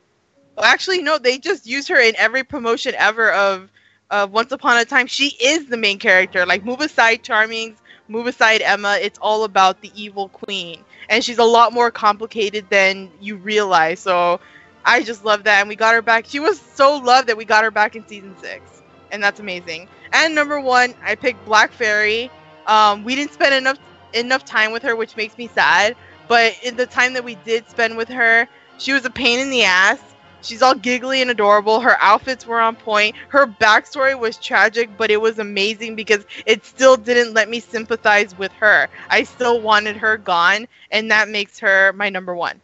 actually 0.62 1.02
no 1.02 1.18
they 1.18 1.38
just 1.38 1.66
use 1.66 1.88
her 1.88 2.00
in 2.00 2.14
every 2.16 2.44
promotion 2.44 2.94
ever 2.96 3.32
of 3.32 3.70
of 4.10 4.32
once 4.32 4.52
upon 4.52 4.78
a 4.78 4.84
time. 4.84 5.06
She 5.06 5.28
is 5.42 5.66
the 5.66 5.76
main 5.78 5.98
character. 5.98 6.46
Like 6.46 6.64
move 6.64 6.80
aside 6.80 7.22
charmings. 7.24 7.78
Move 8.08 8.26
aside 8.26 8.62
emma. 8.62 8.98
It's 9.00 9.18
all 9.20 9.44
about 9.44 9.80
the 9.82 9.92
evil 10.00 10.28
queen. 10.30 10.84
And 11.08 11.24
she's 11.24 11.38
a 11.38 11.44
lot 11.44 11.72
more 11.72 11.90
complicated 11.90 12.68
than 12.70 13.12
you 13.20 13.36
realize. 13.36 14.00
So 14.00 14.40
i 14.84 15.02
just 15.02 15.24
love 15.24 15.44
that. 15.44 15.60
And 15.60 15.68
we 15.68 15.76
got 15.76 15.94
her 15.94 16.02
back. 16.02 16.26
She 16.26 16.40
was 16.40 16.60
so 16.60 16.96
loved 16.98 17.28
that 17.28 17.36
we 17.36 17.44
got 17.44 17.64
her 17.64 17.70
back 17.70 17.96
in 17.96 18.06
season 18.06 18.36
six. 18.36 18.82
And 19.10 19.22
that's 19.22 19.40
amazing. 19.40 19.88
And 20.12 20.34
number 20.34 20.60
one, 20.60 20.94
I 21.04 21.16
picked 21.16 21.44
Black 21.44 21.72
Fairy. 21.72 22.32
Um, 22.66 23.04
we 23.04 23.14
didn't 23.14 23.32
spend 23.32 23.54
enough 23.54 23.78
enough 24.12 24.44
time 24.44 24.72
with 24.72 24.82
her, 24.82 24.96
which 24.96 25.16
makes 25.16 25.36
me 25.36 25.48
sad. 25.48 25.96
But 26.28 26.54
in 26.62 26.76
the 26.76 26.86
time 26.86 27.12
that 27.14 27.24
we 27.24 27.34
did 27.36 27.68
spend 27.68 27.96
with 27.96 28.08
her, 28.08 28.48
she 28.78 28.92
was 28.92 29.04
a 29.04 29.10
pain 29.10 29.40
in 29.40 29.50
the 29.50 29.64
ass. 29.64 30.00
She's 30.40 30.60
all 30.60 30.74
giggly 30.74 31.22
and 31.22 31.30
adorable. 31.30 31.80
Her 31.80 31.96
outfits 32.02 32.46
were 32.46 32.60
on 32.60 32.76
point. 32.76 33.16
Her 33.28 33.46
backstory 33.46 34.18
was 34.18 34.36
tragic, 34.36 34.90
but 34.98 35.10
it 35.10 35.20
was 35.20 35.38
amazing 35.38 35.96
because 35.96 36.26
it 36.44 36.66
still 36.66 36.96
didn't 36.96 37.32
let 37.32 37.48
me 37.48 37.60
sympathize 37.60 38.36
with 38.36 38.52
her. 38.52 38.88
I 39.08 39.22
still 39.22 39.60
wanted 39.60 39.96
her 39.96 40.18
gone, 40.18 40.68
and 40.90 41.10
that 41.10 41.30
makes 41.30 41.58
her 41.60 41.94
my 41.94 42.10
number 42.10 42.34
one. 42.34 42.60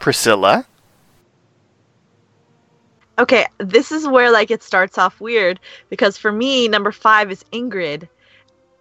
Priscilla? 0.00 0.66
Okay, 3.18 3.46
this 3.58 3.92
is 3.92 4.06
where 4.06 4.30
like 4.30 4.50
it 4.50 4.62
starts 4.62 4.98
off 4.98 5.20
weird 5.20 5.60
because 5.88 6.18
for 6.18 6.32
me, 6.32 6.68
number 6.68 6.92
five 6.92 7.30
is 7.30 7.44
Ingrid. 7.52 8.08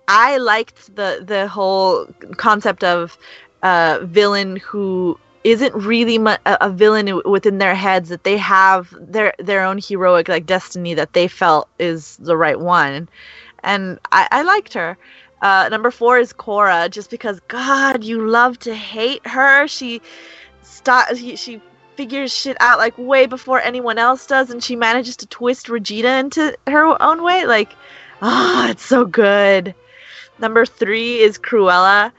I 0.08 0.38
liked 0.38 0.96
the 0.96 1.24
the 1.26 1.48
whole 1.48 2.06
concept 2.38 2.84
of 2.84 3.18
a 3.64 4.00
villain 4.04 4.58
who 4.58 5.20
isn't 5.44 5.76
really 5.76 6.18
mu- 6.18 6.38
a, 6.46 6.70
villain 6.72 7.22
within 7.24 7.60
their 7.60 7.76
heads 7.76 8.10
that 8.10 8.24
they 8.24 8.38
have 8.38 8.94
their 9.00 9.34
their 9.40 9.64
own 9.64 9.78
heroic 9.78 10.28
like 10.28 10.46
destiny 10.46 10.94
that 10.96 11.14
they 11.14 11.28
felt 11.28 11.70
is 11.80 12.18
the 12.18 12.36
right 12.36 12.60
one, 12.60 13.08
and 13.64 14.00
I, 14.12 14.28
I 14.32 14.42
liked 14.44 14.74
her. 14.74 14.98
Uh, 15.42 15.70
number 15.70 15.92
four 15.92 16.18
is 16.18 16.34
Cora, 16.34 16.90
just 16.90 17.10
because 17.10 17.40
God, 17.48 18.04
you 18.04 18.28
love 18.28 18.58
to 18.60 18.74
hate 18.74 19.26
her. 19.28 19.68
She 19.68 20.02
stop. 20.64 21.16
She 21.16 21.62
figures 21.96 22.34
shit 22.34 22.58
out 22.60 22.78
like 22.78 22.98
way 22.98 23.26
before 23.26 23.62
anyone 23.62 23.98
else 23.98 24.28
does 24.28 24.50
and 24.50 24.62
she 24.62 24.76
manages 24.76 25.16
to 25.18 25.26
twist 25.28 25.70
Regina 25.70 26.20
into 26.20 26.58
her 26.68 27.02
own 27.02 27.24
way. 27.24 27.46
Like, 27.46 27.72
ah, 28.22 28.68
oh, 28.68 28.70
it's 28.72 28.86
so 28.86 29.06
good. 29.06 29.74
Number 30.40 30.66
three 30.66 31.20
is 31.20 31.38
Cruella 31.38 32.12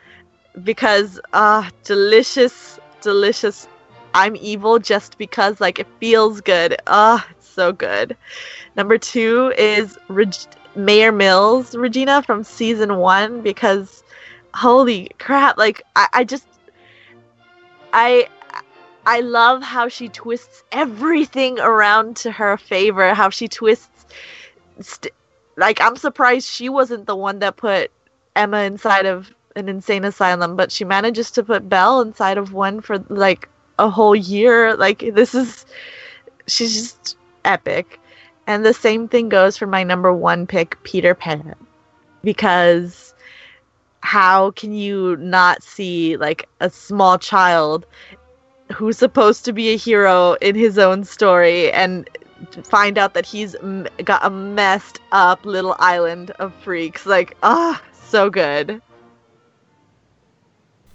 because 0.62 1.20
ah, 1.32 1.66
uh, 1.66 1.70
delicious, 1.84 2.78
delicious. 3.02 3.68
I'm 4.14 4.36
evil 4.36 4.78
just 4.78 5.18
because 5.18 5.60
like 5.60 5.78
it 5.78 5.86
feels 6.00 6.40
good. 6.40 6.76
Ah, 6.86 7.26
it's 7.30 7.48
so 7.48 7.72
good. 7.72 8.16
Number 8.74 8.96
two 8.96 9.52
is 9.58 9.98
Reg- 10.08 10.34
Mayor 10.74 11.12
Mills 11.12 11.74
Regina 11.74 12.22
from 12.22 12.42
season 12.42 12.96
one 12.96 13.42
because 13.42 14.02
holy 14.54 15.10
crap, 15.18 15.58
like 15.58 15.82
I, 15.96 16.08
I 16.14 16.24
just 16.24 16.46
I 17.92 18.28
I 19.04 19.20
love 19.20 19.62
how 19.62 19.88
she 19.88 20.08
twists 20.08 20.64
everything 20.72 21.60
around 21.60 22.16
to 22.18 22.32
her 22.32 22.56
favor. 22.56 23.14
How 23.14 23.28
she 23.28 23.48
twists, 23.48 24.06
st- 24.80 25.14
like 25.56 25.80
I'm 25.82 25.96
surprised 25.96 26.48
she 26.48 26.70
wasn't 26.70 27.06
the 27.06 27.16
one 27.16 27.38
that 27.40 27.56
put 27.56 27.90
Emma 28.36 28.62
inside 28.62 29.06
of 29.06 29.34
an 29.56 29.68
insane 29.68 30.04
asylum, 30.04 30.56
but 30.56 30.70
she 30.70 30.84
manages 30.84 31.30
to 31.32 31.42
put 31.42 31.68
Belle 31.68 32.00
inside 32.00 32.38
of 32.38 32.52
one 32.52 32.80
for 32.80 32.98
like 33.08 33.48
a 33.78 33.88
whole 33.88 34.14
year. 34.14 34.76
Like 34.76 35.14
this 35.14 35.34
is, 35.34 35.66
she's 36.46 36.74
just 36.74 37.16
epic. 37.44 37.98
And 38.46 38.64
the 38.64 38.74
same 38.74 39.08
thing 39.08 39.28
goes 39.28 39.56
for 39.56 39.66
my 39.66 39.82
number 39.82 40.12
one 40.12 40.46
pick, 40.46 40.80
Peter 40.84 41.14
Pan, 41.14 41.54
because 42.22 43.14
how 44.00 44.52
can 44.52 44.72
you 44.72 45.16
not 45.16 45.64
see 45.64 46.16
like 46.16 46.48
a 46.60 46.70
small 46.70 47.18
child 47.18 47.86
who's 48.72 48.98
supposed 48.98 49.44
to 49.44 49.52
be 49.52 49.70
a 49.72 49.76
hero 49.76 50.34
in 50.34 50.54
his 50.54 50.78
own 50.78 51.04
story 51.04 51.72
and 51.72 52.08
find 52.62 52.98
out 52.98 53.14
that 53.14 53.26
he's 53.26 53.56
got 54.04 54.24
a 54.24 54.30
messed 54.30 55.00
up 55.12 55.44
little 55.44 55.76
island 55.78 56.30
of 56.32 56.52
freaks. 56.62 57.06
Like, 57.06 57.36
ah, 57.42 57.80
so 58.08 58.30
good. 58.30 58.80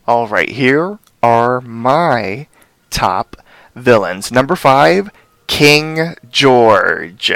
All 0.08 0.28
right, 0.28 0.50
here 0.50 1.00
are 1.22 1.62
my 1.62 2.48
top 2.90 3.38
villains. 3.76 4.32
Number 4.32 4.56
five, 4.56 5.12
King 5.48 6.16
George. 6.30 7.32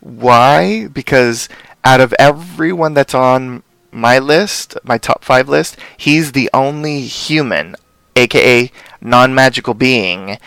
Why? 0.00 0.88
Because 0.88 1.48
out 1.84 2.00
of 2.00 2.14
everyone 2.18 2.94
that's 2.94 3.14
on 3.14 3.62
my 3.92 4.18
list, 4.18 4.76
my 4.84 4.98
top 4.98 5.24
five 5.24 5.48
list, 5.48 5.76
he's 5.96 6.32
the 6.32 6.50
only 6.52 7.02
human, 7.02 7.76
aka 8.16 8.70
non 9.00 9.34
magical 9.34 9.74
being. 9.74 10.38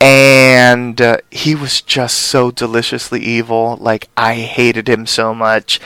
And 0.00 0.98
uh, 1.00 1.18
he 1.30 1.54
was 1.54 1.82
just 1.82 2.16
so 2.16 2.50
deliciously 2.50 3.20
evil. 3.20 3.76
Like, 3.78 4.08
I 4.16 4.36
hated 4.36 4.88
him 4.88 5.04
so 5.04 5.34
much. 5.34 5.78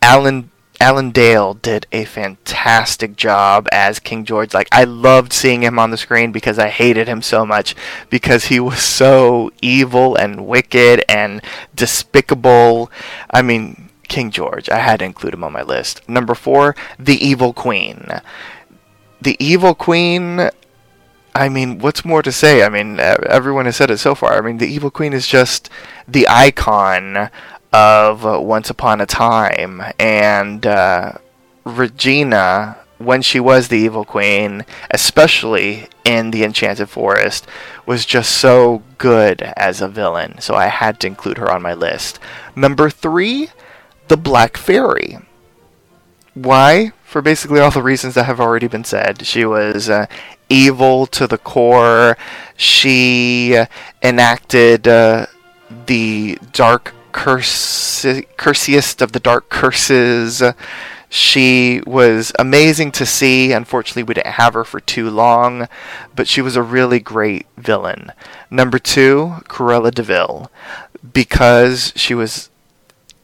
Alan 0.00 0.50
Alan 0.80 1.10
Dale 1.10 1.54
did 1.54 1.86
a 1.90 2.04
fantastic 2.04 3.16
job 3.16 3.66
as 3.72 3.98
King 3.98 4.24
George. 4.24 4.54
Like 4.54 4.68
I 4.70 4.84
loved 4.84 5.32
seeing 5.32 5.62
him 5.62 5.78
on 5.78 5.90
the 5.90 5.96
screen 5.96 6.30
because 6.30 6.58
I 6.58 6.68
hated 6.68 7.08
him 7.08 7.20
so 7.20 7.44
much 7.44 7.74
because 8.10 8.46
he 8.46 8.60
was 8.60 8.80
so 8.80 9.50
evil 9.60 10.14
and 10.14 10.46
wicked 10.46 11.04
and 11.08 11.42
despicable. 11.74 12.90
I 13.30 13.42
mean, 13.42 13.90
King 14.06 14.30
George. 14.30 14.68
I 14.68 14.78
had 14.78 15.00
to 15.00 15.04
include 15.04 15.34
him 15.34 15.44
on 15.44 15.52
my 15.52 15.62
list. 15.62 16.08
Number 16.08 16.34
4, 16.34 16.74
The 16.98 17.24
Evil 17.24 17.52
Queen. 17.52 18.06
The 19.20 19.36
Evil 19.38 19.74
Queen 19.74 20.50
I 21.34 21.48
mean, 21.48 21.78
what's 21.78 22.04
more 22.04 22.20
to 22.22 22.32
say? 22.32 22.64
I 22.64 22.68
mean, 22.68 22.98
everyone 22.98 23.66
has 23.66 23.76
said 23.76 23.92
it 23.92 23.98
so 23.98 24.16
far. 24.16 24.36
I 24.36 24.40
mean, 24.40 24.58
the 24.58 24.66
Evil 24.66 24.90
Queen 24.90 25.12
is 25.12 25.28
just 25.28 25.70
the 26.08 26.26
icon 26.28 27.30
of 27.72 28.24
uh, 28.24 28.40
Once 28.40 28.70
Upon 28.70 29.00
a 29.00 29.06
Time, 29.06 29.82
and 29.98 30.66
uh, 30.66 31.12
Regina, 31.64 32.78
when 32.98 33.22
she 33.22 33.40
was 33.40 33.68
the 33.68 33.78
evil 33.78 34.04
queen, 34.04 34.64
especially 34.90 35.88
in 36.04 36.30
the 36.30 36.44
Enchanted 36.44 36.88
Forest, 36.88 37.46
was 37.86 38.06
just 38.06 38.32
so 38.32 38.82
good 38.96 39.42
as 39.56 39.80
a 39.80 39.88
villain. 39.88 40.40
So 40.40 40.54
I 40.54 40.66
had 40.66 40.98
to 41.00 41.06
include 41.06 41.38
her 41.38 41.50
on 41.50 41.62
my 41.62 41.74
list. 41.74 42.18
Number 42.56 42.90
three, 42.90 43.50
the 44.08 44.16
Black 44.16 44.56
Fairy. 44.56 45.18
Why? 46.34 46.92
For 47.04 47.22
basically 47.22 47.60
all 47.60 47.70
the 47.70 47.82
reasons 47.82 48.14
that 48.14 48.24
have 48.24 48.40
already 48.40 48.68
been 48.68 48.84
said. 48.84 49.26
She 49.26 49.44
was 49.44 49.88
uh, 49.88 50.06
evil 50.48 51.06
to 51.06 51.26
the 51.26 51.38
core. 51.38 52.16
She 52.56 53.58
enacted 54.02 54.86
uh, 54.86 55.26
the 55.86 56.38
dark 56.52 56.94
curse, 57.12 58.04
cursiest 58.36 59.02
of 59.02 59.12
the 59.12 59.20
dark 59.20 59.48
curses. 59.48 60.42
She 61.10 61.80
was 61.86 62.32
amazing 62.38 62.92
to 62.92 63.06
see. 63.06 63.52
Unfortunately, 63.52 64.02
we 64.02 64.14
didn't 64.14 64.34
have 64.34 64.54
her 64.54 64.64
for 64.64 64.80
too 64.80 65.08
long, 65.08 65.68
but 66.14 66.28
she 66.28 66.42
was 66.42 66.54
a 66.54 66.62
really 66.62 67.00
great 67.00 67.46
villain. 67.56 68.12
Number 68.50 68.78
two, 68.78 69.36
Cruella 69.44 69.90
de 69.90 70.02
Vil, 70.02 70.50
because 71.12 71.92
she 71.96 72.14
was 72.14 72.50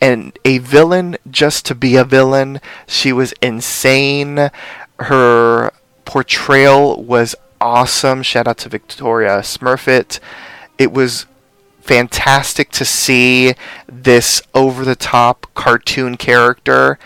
and 0.00 0.38
a 0.44 0.58
villain 0.58 1.16
just 1.30 1.64
to 1.66 1.74
be 1.74 1.96
a 1.96 2.04
villain. 2.04 2.60
She 2.86 3.12
was 3.12 3.32
insane. 3.40 4.50
Her 4.98 5.72
portrayal 6.04 7.02
was 7.02 7.34
awesome. 7.60 8.22
Shout 8.22 8.46
out 8.46 8.58
to 8.58 8.68
Victoria 8.68 9.38
Smurfit. 9.38 10.20
It 10.76 10.92
was 10.92 11.24
fantastic 11.84 12.70
to 12.70 12.84
see 12.84 13.54
this 13.86 14.40
over 14.54 14.84
the 14.84 14.96
top 14.96 15.46
cartoon 15.54 16.16
character 16.16 16.98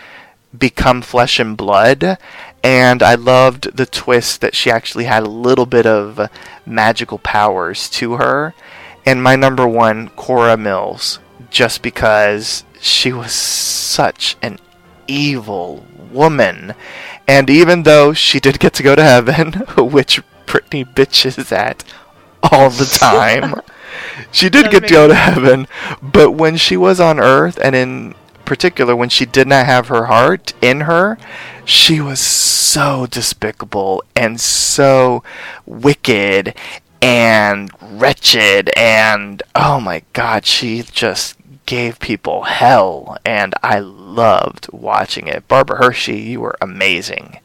become 0.56 1.02
flesh 1.02 1.40
and 1.40 1.56
blood. 1.56 2.16
And 2.62 3.02
I 3.02 3.14
loved 3.14 3.76
the 3.76 3.86
twist 3.86 4.40
that 4.40 4.54
she 4.54 4.70
actually 4.70 5.04
had 5.04 5.24
a 5.24 5.28
little 5.28 5.66
bit 5.66 5.86
of 5.86 6.30
magical 6.64 7.18
powers 7.18 7.88
to 7.90 8.14
her. 8.14 8.54
And 9.04 9.22
my 9.22 9.36
number 9.36 9.66
one, 9.66 10.08
Cora 10.10 10.56
Mills, 10.56 11.18
just 11.50 11.82
because 11.82 12.64
she 12.80 13.12
was 13.12 13.32
such 13.32 14.36
an 14.42 14.58
evil 15.06 15.84
woman. 16.12 16.74
And 17.26 17.50
even 17.50 17.82
though 17.82 18.12
she 18.12 18.38
did 18.38 18.60
get 18.60 18.74
to 18.74 18.82
go 18.82 18.94
to 18.94 19.02
heaven, 19.02 19.52
which 19.76 20.20
Brittany 20.46 20.84
bitches 20.84 21.50
at 21.52 21.84
all 22.42 22.70
the 22.70 22.84
time, 23.00 23.60
she 24.32 24.48
did 24.48 24.70
get 24.70 24.86
to 24.86 24.92
go 24.92 25.08
to 25.08 25.14
heaven. 25.14 25.66
But 26.02 26.32
when 26.32 26.56
she 26.56 26.76
was 26.76 27.00
on 27.00 27.20
earth, 27.20 27.58
and 27.62 27.74
in 27.74 28.14
particular 28.44 28.96
when 28.96 29.10
she 29.10 29.26
did 29.26 29.46
not 29.46 29.66
have 29.66 29.88
her 29.88 30.06
heart 30.06 30.54
in 30.62 30.82
her, 30.82 31.18
she 31.64 32.00
was 32.00 32.20
so 32.20 33.06
despicable 33.06 34.02
and 34.16 34.40
so 34.40 35.22
wicked 35.66 36.54
and 37.02 37.70
wretched 37.80 38.70
and 38.76 39.42
oh 39.54 39.78
my 39.80 40.02
god, 40.14 40.46
she 40.46 40.82
just 40.82 41.36
gave 41.68 42.00
people 42.00 42.44
hell, 42.44 43.18
and 43.26 43.54
I 43.62 43.78
loved 43.78 44.72
watching 44.72 45.26
it. 45.26 45.46
Barbara 45.48 45.76
Hershey, 45.76 46.18
you 46.18 46.40
were 46.40 46.56
amazing. 46.62 47.40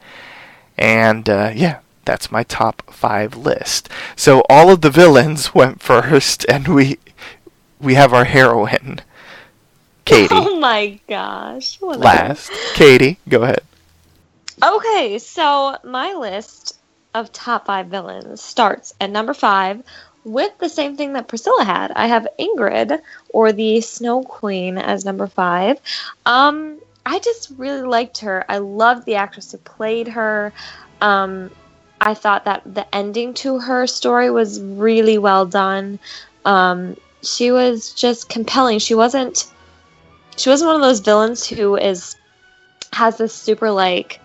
And 0.78 1.30
uh, 1.30 1.52
yeah, 1.54 1.80
that's 2.06 2.32
my 2.32 2.44
top 2.44 2.84
five 2.92 3.36
list. 3.36 3.90
So 4.16 4.44
all 4.50 4.70
of 4.72 4.82
the 4.82 4.90
villains 4.90 5.54
went 5.56 5.82
first, 5.82 6.46
and 6.50 6.68
we 6.68 7.00
we 7.80 7.96
have 7.96 8.14
our 8.14 8.26
heroine, 8.26 9.02
Katie. 10.06 10.34
Oh 10.36 10.60
my 10.60 11.00
gosh. 11.10 11.82
Whatever. 11.82 12.04
Last, 12.04 12.52
Katie, 12.76 13.20
go 13.28 13.44
ahead. 13.44 13.62
Okay, 14.64 15.20
so 15.20 15.78
my 15.84 16.14
list 16.14 16.80
of 17.14 17.32
top 17.34 17.66
five 17.66 17.88
villains 17.88 18.42
starts 18.42 18.94
at 19.02 19.10
number 19.10 19.34
five 19.34 19.84
with 20.24 20.58
the 20.60 20.70
same 20.70 20.96
thing 20.96 21.14
that 21.14 21.28
Priscilla 21.28 21.64
had. 21.64 21.92
I 21.92 22.08
have 22.08 22.28
Ingrid 22.40 23.02
or 23.30 23.52
the 23.52 23.82
Snow 23.82 24.24
Queen 24.24 24.78
as 24.78 25.04
number 25.04 25.28
five. 25.28 25.80
Um, 26.26 26.80
I 27.06 27.20
just 27.20 27.52
really 27.58 27.82
liked 27.82 28.20
her. 28.20 28.46
I 28.48 28.60
loved 28.60 29.06
the 29.06 29.16
actress 29.16 29.52
who 29.52 29.58
played 29.58 30.08
her. 30.08 30.54
Um, 31.02 31.52
I 32.06 32.14
thought 32.14 32.44
that 32.46 32.62
the 32.66 32.86
ending 32.94 33.34
to 33.36 33.60
her 33.60 33.88
story 33.88 34.30
was 34.30 34.62
really 34.62 35.18
well 35.18 35.46
done. 35.46 36.00
Um, 36.44 36.98
she 37.22 37.52
was 37.52 37.94
just 37.94 38.28
compelling. 38.28 38.80
She 38.80 38.94
wasn't. 38.94 39.48
She 40.36 40.50
wasn't 40.50 40.68
one 40.68 40.76
of 40.76 40.82
those 40.82 41.00
villains 41.00 41.48
who 41.48 41.78
is 41.78 42.18
has 42.92 43.18
this 43.18 43.34
super 43.34 43.72
like 43.72 44.20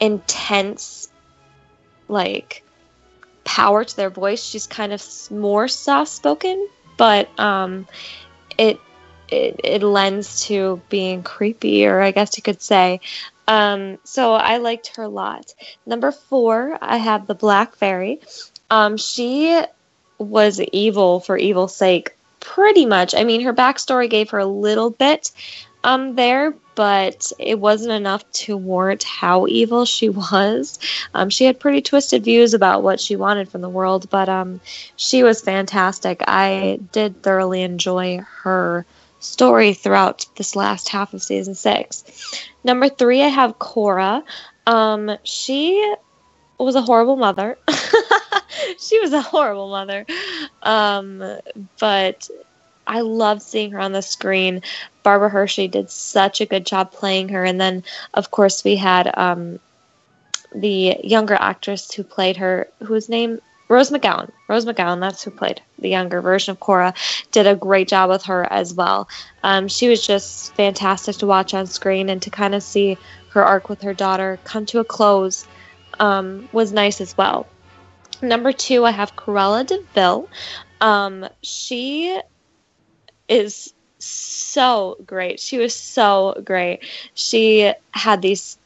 intense 0.00 1.08
like 2.08 2.62
power 3.44 3.84
to 3.84 3.96
their 3.96 4.10
voice. 4.10 4.42
She's 4.44 4.66
kind 4.66 4.92
of 4.92 5.02
more 5.30 5.68
soft 5.68 6.10
spoken, 6.10 6.68
but 6.98 7.28
um, 7.40 7.86
it, 8.58 8.78
it 9.28 9.58
it 9.64 9.82
lends 9.82 10.44
to 10.46 10.82
being 10.90 11.22
creepy, 11.22 11.86
or 11.86 12.02
I 12.02 12.10
guess 12.10 12.36
you 12.36 12.42
could 12.42 12.60
say. 12.60 13.00
Um, 13.52 13.98
so 14.04 14.32
I 14.32 14.56
liked 14.56 14.96
her 14.96 15.02
a 15.02 15.08
lot. 15.08 15.52
Number 15.84 16.10
four, 16.10 16.78
I 16.80 16.96
have 16.96 17.26
the 17.26 17.34
Black 17.34 17.76
Fairy. 17.76 18.20
Um, 18.70 18.96
she 18.96 19.60
was 20.16 20.58
evil 20.72 21.20
for 21.20 21.36
evil's 21.36 21.76
sake, 21.76 22.16
pretty 22.40 22.86
much. 22.86 23.14
I 23.14 23.24
mean, 23.24 23.42
her 23.42 23.52
backstory 23.52 24.08
gave 24.08 24.30
her 24.30 24.38
a 24.38 24.46
little 24.46 24.88
bit 24.88 25.32
um, 25.84 26.14
there, 26.14 26.54
but 26.74 27.30
it 27.38 27.58
wasn't 27.58 27.92
enough 27.92 28.24
to 28.44 28.56
warrant 28.56 29.02
how 29.02 29.46
evil 29.46 29.84
she 29.84 30.08
was. 30.24 30.78
Um, 31.12 31.28
she 31.28 31.44
had 31.44 31.60
pretty 31.60 31.82
twisted 31.82 32.24
views 32.24 32.54
about 32.54 32.82
what 32.82 33.00
she 33.00 33.16
wanted 33.16 33.50
from 33.50 33.60
the 33.60 33.68
world, 33.68 34.08
but 34.08 34.30
um, 34.30 34.62
she 34.96 35.22
was 35.22 35.42
fantastic. 35.42 36.22
I 36.26 36.80
did 36.92 37.22
thoroughly 37.22 37.60
enjoy 37.60 38.24
her 38.44 38.86
story 39.22 39.72
throughout 39.74 40.26
this 40.36 40.56
last 40.56 40.88
half 40.88 41.14
of 41.14 41.22
season 41.22 41.54
six. 41.54 42.04
Number 42.64 42.88
three, 42.88 43.22
I 43.22 43.28
have 43.28 43.58
Cora. 43.58 44.22
Um, 44.66 45.16
she 45.24 45.94
was 46.58 46.74
a 46.74 46.82
horrible 46.82 47.16
mother. 47.16 47.58
she 48.78 49.00
was 49.00 49.12
a 49.12 49.22
horrible 49.22 49.68
mother. 49.68 50.06
Um, 50.62 51.22
but 51.80 52.28
I 52.86 53.00
loved 53.00 53.42
seeing 53.42 53.72
her 53.72 53.80
on 53.80 53.92
the 53.92 54.02
screen. 54.02 54.62
Barbara 55.02 55.28
Hershey 55.28 55.68
did 55.68 55.90
such 55.90 56.40
a 56.40 56.46
good 56.46 56.66
job 56.66 56.92
playing 56.92 57.28
her, 57.30 57.44
and 57.44 57.60
then 57.60 57.84
of 58.14 58.30
course 58.30 58.64
we 58.64 58.76
had 58.76 59.10
um, 59.16 59.58
the 60.54 60.96
younger 61.02 61.34
actress 61.34 61.92
who 61.92 62.04
played 62.04 62.36
her, 62.36 62.68
whose 62.80 63.08
name 63.08 63.40
Rose 63.72 63.90
McGowan. 63.90 64.30
Rose 64.48 64.66
McGowan, 64.66 65.00
that's 65.00 65.24
who 65.24 65.30
played 65.30 65.62
the 65.78 65.88
younger 65.88 66.20
version 66.20 66.52
of 66.52 66.60
Cora, 66.60 66.92
did 67.30 67.46
a 67.46 67.56
great 67.56 67.88
job 67.88 68.10
with 68.10 68.22
her 68.24 68.44
as 68.52 68.74
well. 68.74 69.08
Um, 69.42 69.66
she 69.66 69.88
was 69.88 70.06
just 70.06 70.54
fantastic 70.54 71.16
to 71.16 71.26
watch 71.26 71.54
on 71.54 71.66
screen 71.66 72.10
and 72.10 72.20
to 72.20 72.28
kind 72.28 72.54
of 72.54 72.62
see 72.62 72.98
her 73.30 73.42
arc 73.42 73.70
with 73.70 73.80
her 73.80 73.94
daughter 73.94 74.38
come 74.44 74.66
to 74.66 74.80
a 74.80 74.84
close 74.84 75.46
um, 75.98 76.50
was 76.52 76.74
nice 76.74 77.00
as 77.00 77.16
well. 77.16 77.46
Number 78.20 78.52
two, 78.52 78.84
I 78.84 78.90
have 78.90 79.16
Cruella 79.16 79.66
de 79.66 79.82
Vil. 79.94 80.28
Um, 80.82 81.26
she 81.40 82.20
is 83.26 83.72
so 83.98 84.98
great. 85.06 85.40
She 85.40 85.56
was 85.56 85.74
so 85.74 86.42
great. 86.44 86.80
She 87.14 87.72
had 87.92 88.20
these 88.20 88.58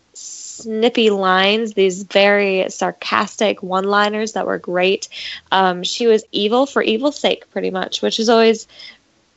snippy 0.57 1.11
lines, 1.11 1.75
these 1.75 2.03
very 2.03 2.69
sarcastic 2.71 3.63
one 3.63 3.85
liners 3.85 4.33
that 4.33 4.47
were 4.47 4.59
great. 4.59 5.09
Um, 5.53 5.83
she 5.83 6.07
was 6.07 6.25
evil 6.33 6.67
for 6.67 6.83
evil's 6.83 7.19
sake, 7.19 7.51
pretty 7.51 7.71
much, 7.71 8.03
which 8.03 8.19
is 8.19 8.29
always 8.29 8.67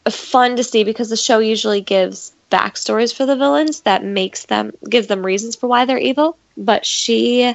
fun 0.10 0.56
to 0.56 0.64
see 0.64 0.84
because 0.84 1.10
the 1.10 1.18
show 1.18 1.40
usually 1.40 1.82
gives 1.82 2.34
backstories 2.52 3.14
for 3.14 3.26
the 3.26 3.36
villains 3.36 3.82
that 3.82 4.04
makes 4.04 4.46
them 4.46 4.72
gives 4.90 5.06
them 5.06 5.24
reasons 5.24 5.56
for 5.56 5.68
why 5.68 5.86
they're 5.86 6.00
evil 6.00 6.36
but 6.58 6.84
she 6.84 7.54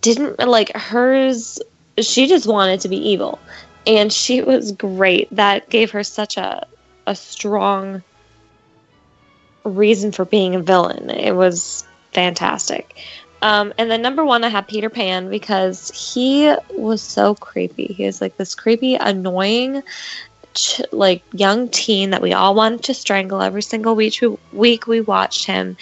didn't 0.00 0.38
like 0.38 0.70
hers 0.76 1.58
she 1.98 2.28
just 2.28 2.46
wanted 2.46 2.80
to 2.80 2.88
be 2.88 2.96
evil 2.96 3.40
and 3.84 4.12
she 4.12 4.42
was 4.42 4.70
great 4.70 5.28
that 5.34 5.68
gave 5.70 5.90
her 5.90 6.04
such 6.04 6.36
a 6.36 6.64
a 7.08 7.16
strong 7.16 8.02
reason 9.64 10.12
for 10.12 10.24
being 10.24 10.54
a 10.54 10.60
villain. 10.60 11.10
It 11.10 11.34
was 11.34 11.84
fantastic. 12.18 12.96
Um, 13.42 13.72
and 13.78 13.88
then 13.88 14.02
number 14.02 14.24
one, 14.24 14.42
I 14.42 14.48
have 14.48 14.66
Peter 14.66 14.90
Pan 14.90 15.30
because 15.30 15.92
he 15.94 16.52
was 16.70 17.00
so 17.00 17.36
creepy. 17.36 17.86
He 17.86 18.06
was 18.06 18.20
like 18.20 18.36
this 18.36 18.56
creepy, 18.56 18.96
annoying, 18.96 19.84
ch- 20.54 20.82
like 20.90 21.22
young 21.32 21.68
teen 21.68 22.10
that 22.10 22.20
we 22.20 22.32
all 22.32 22.56
wanted 22.56 22.82
to 22.82 22.94
strangle 22.94 23.40
every 23.40 23.62
single 23.62 23.94
week. 23.94 24.20
We, 24.20 24.36
week 24.52 24.88
we 24.88 25.00
watched 25.00 25.46
him, 25.46 25.76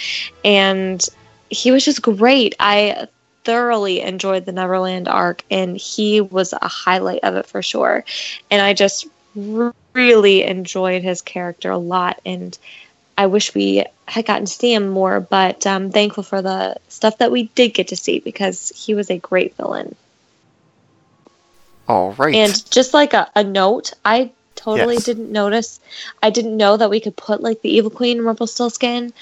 and 0.44 1.02
he 1.48 1.70
was 1.70 1.86
just 1.86 2.02
great. 2.02 2.54
I 2.60 3.08
thoroughly 3.44 4.02
enjoyed 4.02 4.44
the 4.44 4.52
Neverland 4.52 5.08
arc, 5.08 5.42
and 5.50 5.74
he 5.74 6.20
was 6.20 6.52
a 6.52 6.68
highlight 6.68 7.24
of 7.24 7.36
it 7.36 7.46
for 7.46 7.62
sure. 7.62 8.04
And 8.50 8.60
I 8.60 8.74
just 8.74 9.06
really 9.94 10.42
enjoyed 10.42 11.02
his 11.02 11.22
character 11.22 11.70
a 11.70 11.78
lot 11.78 12.20
and 12.26 12.58
I 13.18 13.26
wish 13.26 13.54
we 13.54 13.84
had 14.06 14.26
gotten 14.26 14.44
to 14.46 14.52
see 14.52 14.74
him 14.74 14.88
more, 14.88 15.20
but 15.20 15.66
I'm 15.66 15.90
thankful 15.90 16.22
for 16.22 16.42
the 16.42 16.76
stuff 16.88 17.18
that 17.18 17.32
we 17.32 17.44
did 17.54 17.74
get 17.74 17.88
to 17.88 17.96
see 17.96 18.20
because 18.20 18.70
he 18.76 18.94
was 18.94 19.10
a 19.10 19.18
great 19.18 19.56
villain. 19.56 19.94
All 21.88 22.12
right. 22.18 22.34
And 22.34 22.70
just 22.70 22.92
like 22.92 23.14
a, 23.14 23.30
a 23.34 23.44
note, 23.44 23.92
I 24.04 24.32
totally 24.54 24.96
Yes. 24.96 25.04
didn't 25.04 25.30
notice. 25.32 25.80
I 26.22 26.30
didn't 26.30 26.56
know 26.56 26.76
that 26.76 26.90
we 26.90 27.00
could 27.00 27.16
put 27.16 27.42
like 27.42 27.62
the 27.62 27.74
Evil 27.74 27.90
Queen 27.90 28.18
and 28.18 28.26
Rumpelstiltskin, 28.26 29.12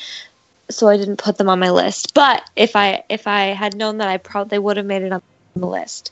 so 0.70 0.88
I 0.88 0.96
didn't 0.96 1.18
put 1.18 1.36
them 1.36 1.48
on 1.48 1.58
my 1.58 1.70
list. 1.70 2.14
But 2.14 2.48
if 2.56 2.74
I 2.74 3.04
if 3.08 3.26
I 3.26 3.46
had 3.46 3.76
known 3.76 3.98
that, 3.98 4.08
I 4.08 4.16
probably 4.16 4.58
would 4.58 4.76
have 4.76 4.86
made 4.86 5.02
it 5.02 5.12
on 5.12 5.22
the 5.54 5.66
list. 5.66 6.10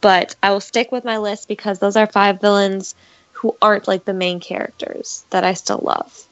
But 0.00 0.36
I 0.42 0.50
will 0.50 0.60
stick 0.60 0.92
with 0.92 1.04
my 1.04 1.18
list 1.18 1.48
because 1.48 1.78
those 1.78 1.96
are 1.96 2.06
five 2.06 2.40
villains 2.40 2.94
who 3.32 3.56
aren't 3.60 3.88
like 3.88 4.04
the 4.04 4.14
main 4.14 4.40
characters 4.40 5.24
that 5.30 5.44
I 5.44 5.54
still 5.54 5.80
love. 5.82 6.26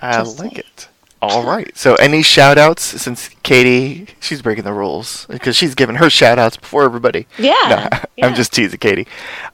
I 0.00 0.12
Just 0.18 0.38
like 0.38 0.58
it. 0.58 0.88
All 1.22 1.44
right. 1.44 1.76
So, 1.76 1.94
any 1.96 2.22
shout 2.22 2.58
outs 2.58 2.82
since 2.82 3.28
Katie, 3.42 4.06
she's 4.20 4.42
breaking 4.42 4.64
the 4.64 4.72
rules 4.72 5.26
because 5.30 5.56
she's 5.56 5.74
giving 5.74 5.96
her 5.96 6.10
shout 6.10 6.38
outs 6.38 6.56
before 6.56 6.84
everybody. 6.84 7.26
Yeah, 7.38 7.52
No, 7.92 7.98
yeah. 8.16 8.26
I'm 8.26 8.34
just 8.34 8.52
teasing 8.52 8.78
Katie. 8.78 9.06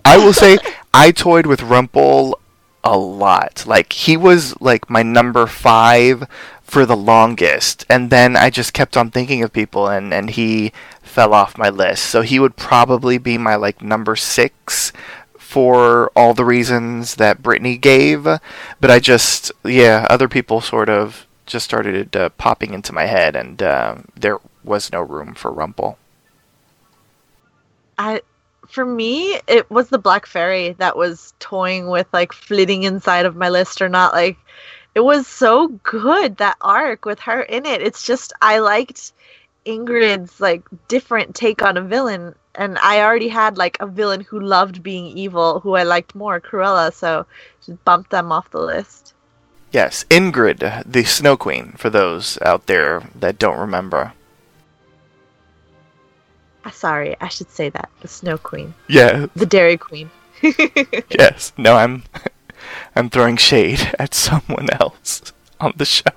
I 0.04 0.18
will 0.18 0.32
say 0.32 0.58
I 0.94 1.12
toyed 1.12 1.46
with 1.46 1.62
Rumple 1.62 2.38
a 2.82 2.98
lot. 2.98 3.64
Like, 3.66 3.92
he 3.92 4.16
was 4.16 4.60
like 4.60 4.90
my 4.90 5.02
number 5.04 5.46
five 5.46 6.26
for 6.62 6.84
the 6.84 6.96
longest. 6.96 7.86
And 7.88 8.10
then 8.10 8.36
I 8.36 8.50
just 8.50 8.72
kept 8.72 8.96
on 8.96 9.10
thinking 9.10 9.42
of 9.42 9.52
people 9.52 9.86
and, 9.88 10.12
and 10.12 10.30
he 10.30 10.72
fell 11.00 11.32
off 11.32 11.56
my 11.56 11.68
list. 11.68 12.04
So, 12.06 12.22
he 12.22 12.40
would 12.40 12.56
probably 12.56 13.18
be 13.18 13.38
my 13.38 13.54
like 13.54 13.80
number 13.80 14.16
six 14.16 14.92
for 15.52 16.10
all 16.16 16.32
the 16.32 16.46
reasons 16.46 17.16
that 17.16 17.42
Brittany 17.42 17.76
gave, 17.76 18.24
but 18.24 18.90
I 18.90 18.98
just 18.98 19.52
yeah, 19.64 20.06
other 20.08 20.26
people 20.26 20.62
sort 20.62 20.88
of 20.88 21.26
just 21.44 21.66
started 21.66 22.16
uh, 22.16 22.30
popping 22.30 22.72
into 22.72 22.94
my 22.94 23.04
head, 23.04 23.36
and 23.36 23.62
uh, 23.62 23.96
there 24.18 24.38
was 24.64 24.90
no 24.90 25.02
room 25.02 25.34
for 25.34 25.52
Rumple. 25.52 25.98
I 27.98 28.22
for 28.66 28.86
me 28.86 29.38
it 29.46 29.70
was 29.70 29.90
the 29.90 29.98
Black 29.98 30.24
Fairy 30.24 30.72
that 30.78 30.96
was 30.96 31.34
toying 31.38 31.88
with 31.88 32.06
like 32.14 32.32
flitting 32.32 32.84
inside 32.84 33.26
of 33.26 33.36
my 33.36 33.50
list 33.50 33.82
or 33.82 33.90
not. 33.90 34.14
Like 34.14 34.38
it 34.94 35.00
was 35.00 35.26
so 35.26 35.68
good 35.82 36.38
that 36.38 36.56
arc 36.62 37.04
with 37.04 37.20
her 37.20 37.42
in 37.42 37.66
it. 37.66 37.82
It's 37.82 38.06
just 38.06 38.32
I 38.40 38.60
liked 38.60 39.12
Ingrid's 39.66 40.40
like 40.40 40.62
different 40.88 41.34
take 41.34 41.60
on 41.60 41.76
a 41.76 41.82
villain 41.82 42.34
and 42.54 42.78
I 42.78 43.00
already 43.00 43.28
had 43.28 43.56
like 43.56 43.76
a 43.80 43.86
villain 43.86 44.20
who 44.22 44.40
loved 44.40 44.82
being 44.82 45.06
evil 45.06 45.60
who 45.60 45.74
I 45.74 45.82
liked 45.82 46.14
more, 46.14 46.40
Cruella, 46.40 46.92
so 46.92 47.26
just 47.64 47.84
bumped 47.84 48.10
them 48.10 48.32
off 48.32 48.50
the 48.50 48.60
list. 48.60 49.14
Yes, 49.72 50.04
Ingrid, 50.10 50.82
the 50.84 51.04
Snow 51.04 51.36
Queen, 51.36 51.72
for 51.78 51.88
those 51.88 52.38
out 52.42 52.66
there 52.66 53.02
that 53.14 53.38
don't 53.38 53.58
remember. 53.58 54.12
Ah, 56.64 56.70
Sorry, 56.70 57.16
I 57.20 57.28
should 57.28 57.50
say 57.50 57.70
that. 57.70 57.88
The 58.00 58.08
Snow 58.08 58.36
Queen. 58.36 58.74
Yeah, 58.88 59.26
The 59.34 59.46
Dairy 59.46 59.78
Queen. 59.78 60.10
yes. 61.08 61.52
No, 61.56 61.76
I'm 61.76 62.04
I'm 62.96 63.08
throwing 63.10 63.36
shade 63.36 63.94
at 63.98 64.14
someone 64.14 64.68
else 64.78 65.32
on 65.60 65.72
the 65.76 65.84
show. 65.84 66.10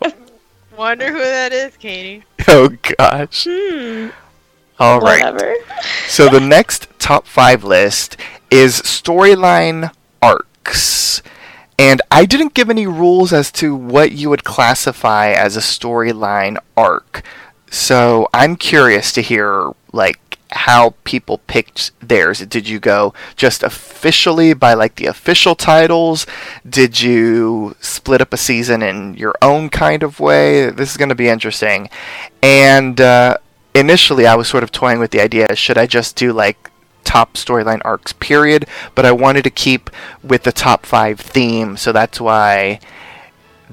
Wonder 0.76 1.12
who 1.12 1.20
that 1.20 1.54
is, 1.54 1.78
Katie. 1.78 2.24
Oh 2.48 2.70
gosh. 2.98 3.48
Hmm. 3.50 4.10
All 4.80 5.00
right. 5.00 5.24
Whatever. 5.24 5.56
So 6.08 6.30
the 6.30 6.40
next 6.40 6.88
top 7.00 7.28
five 7.28 7.64
list 7.64 8.18
is 8.52 8.82
storyline 8.82 9.92
arcs. 10.22 11.22
And 11.78 12.02
I 12.10 12.26
didn't 12.26 12.54
give 12.54 12.70
any 12.70 12.88
rules 12.88 13.34
as 13.34 13.52
to 13.54 13.76
what 13.76 14.14
you 14.14 14.30
would 14.30 14.44
classify 14.44 15.32
as 15.32 15.58
a 15.58 15.62
storyline 15.62 16.58
arc. 16.78 17.24
So 17.70 18.30
I'm 18.34 18.56
curious 18.56 19.12
to 19.14 19.22
hear 19.22 19.74
like 19.92 20.40
how 20.52 20.96
people 21.04 21.40
picked 21.48 21.92
theirs. 22.00 22.40
Did 22.40 22.70
you 22.70 22.80
go 22.80 23.14
just 23.36 23.62
officially 23.62 24.54
by 24.54 24.74
like 24.74 24.96
the 24.96 25.08
official 25.08 25.56
titles? 25.56 26.26
Did 26.68 27.02
you 27.02 27.76
split 27.82 28.22
up 28.22 28.32
a 28.32 28.38
season 28.38 28.82
in 28.82 29.16
your 29.16 29.36
own 29.42 29.70
kind 29.70 30.02
of 30.02 30.22
way? 30.22 30.70
This 30.70 30.92
is 30.92 30.98
going 30.98 31.10
to 31.10 31.16
be 31.16 31.28
interesting. 31.28 31.90
And 32.42 33.02
uh, 33.02 33.38
initially, 33.76 34.26
I 34.26 34.36
was 34.36 34.48
sort 34.48 34.64
of 34.64 34.72
toying 34.72 35.00
with 35.00 35.12
the 35.12 35.22
idea: 35.22 35.56
should 35.56 35.78
I 35.78 35.86
just 35.86 36.16
do 36.16 36.34
like 36.34 36.72
top 37.04 37.36
storyline 37.36 37.82
arcs, 37.86 38.14
period? 38.14 38.66
But 38.96 39.06
I 39.06 39.12
wanted 39.12 39.44
to 39.44 39.52
keep 39.52 39.90
with 40.24 40.44
the 40.44 40.52
top 40.52 40.86
five 40.86 41.20
theme, 41.20 41.78
so 41.78 41.92
that's 41.92 42.20
why 42.20 42.80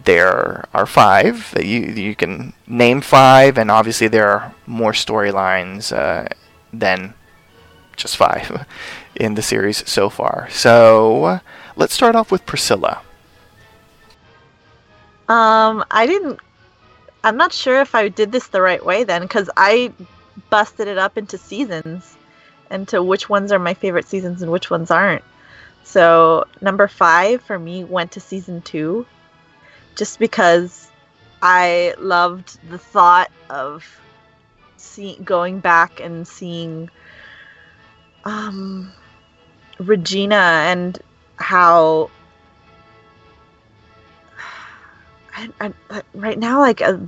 there 0.05 0.64
are 0.74 0.86
five 0.86 1.53
that 1.55 1.66
you 1.66 1.80
you 1.80 2.14
can 2.14 2.53
name 2.66 3.00
five, 3.00 3.57
and 3.57 3.70
obviously 3.70 4.09
there 4.09 4.28
are 4.28 4.55
more 4.66 4.92
storylines 4.92 5.96
uh, 5.96 6.28
than 6.72 7.14
just 7.96 8.16
five 8.16 8.66
in 9.14 9.34
the 9.34 9.42
series 9.42 9.88
so 9.88 10.09
far. 10.11 10.48
So 10.50 11.40
let's 11.76 11.94
start 11.94 12.16
off 12.16 12.30
with 12.30 12.44
Priscilla. 12.46 13.03
Um, 15.28 15.84
I 15.90 16.07
didn't. 16.07 16.40
I'm 17.24 17.36
not 17.36 17.52
sure 17.52 17.80
if 17.80 17.94
I 17.94 18.08
did 18.08 18.32
this 18.32 18.48
the 18.48 18.62
right 18.62 18.84
way 18.84 19.04
then, 19.04 19.22
because 19.22 19.48
I 19.56 19.92
busted 20.50 20.88
it 20.88 20.98
up 20.98 21.16
into 21.16 21.38
seasons, 21.38 22.16
into 22.70 23.02
which 23.02 23.28
ones 23.28 23.52
are 23.52 23.58
my 23.58 23.74
favorite 23.74 24.08
seasons 24.08 24.42
and 24.42 24.50
which 24.50 24.70
ones 24.70 24.90
aren't. 24.90 25.24
So 25.84 26.44
number 26.60 26.88
five 26.88 27.42
for 27.42 27.58
me 27.58 27.84
went 27.84 28.12
to 28.12 28.20
season 28.20 28.62
two, 28.62 29.06
just 29.94 30.18
because 30.18 30.90
I 31.42 31.94
loved 31.98 32.58
the 32.70 32.78
thought 32.78 33.30
of 33.50 33.84
see, 34.76 35.16
going 35.24 35.60
back 35.60 36.00
and 36.00 36.26
seeing 36.26 36.90
um, 38.24 38.92
Regina 39.78 40.64
and 40.66 40.98
how 41.36 42.10
I, 45.35 45.72
I, 45.91 46.03
right 46.14 46.39
now, 46.39 46.61
like 46.61 46.80
uh, 46.80 46.99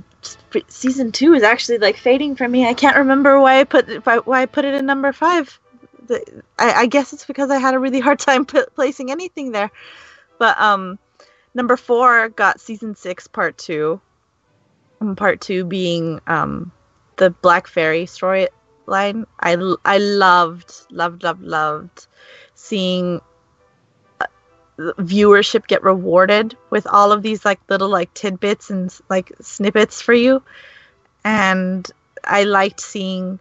season 0.67 1.11
two 1.11 1.33
is 1.33 1.43
actually 1.43 1.77
like 1.77 1.97
fading 1.97 2.35
for 2.35 2.47
me. 2.47 2.67
I 2.67 2.73
can't 2.73 2.97
remember 2.97 3.39
why 3.39 3.59
I 3.59 3.63
put 3.63 4.05
why 4.05 4.41
I 4.41 4.45
put 4.45 4.65
it 4.65 4.75
in 4.75 4.85
number 4.85 5.13
five. 5.13 5.59
The, 6.07 6.43
I, 6.57 6.73
I 6.73 6.85
guess 6.87 7.13
it's 7.13 7.25
because 7.25 7.49
I 7.49 7.57
had 7.57 7.73
a 7.73 7.79
really 7.79 7.99
hard 8.07 8.19
time 8.19 8.45
put, 8.45 8.73
placing 8.75 9.11
anything 9.11 9.51
there. 9.51 9.71
But 10.39 10.59
um, 10.59 10.99
number 11.53 11.77
four 11.77 12.29
got 12.29 12.59
season 12.59 12.95
six, 12.95 13.27
part 13.27 13.57
two. 13.57 14.01
And 14.99 15.17
part 15.17 15.41
two 15.41 15.65
being 15.65 16.21
um, 16.27 16.71
the 17.17 17.29
Black 17.29 17.67
Fairy 17.67 18.05
storyline. 18.05 19.25
I 19.39 19.75
I 19.83 19.97
loved 19.97 20.73
loved 20.89 21.23
loved 21.23 21.41
loved 21.41 22.07
seeing 22.55 23.21
viewership 24.77 25.67
get 25.67 25.83
rewarded 25.83 26.57
with 26.69 26.85
all 26.87 27.11
of 27.11 27.21
these 27.21 27.45
like 27.45 27.59
little 27.69 27.89
like 27.89 28.13
tidbits 28.13 28.69
and 28.69 28.97
like 29.09 29.31
snippets 29.41 30.01
for 30.01 30.13
you. 30.13 30.43
And 31.23 31.89
i 32.23 32.43
liked 32.43 32.79
seeing 32.79 33.39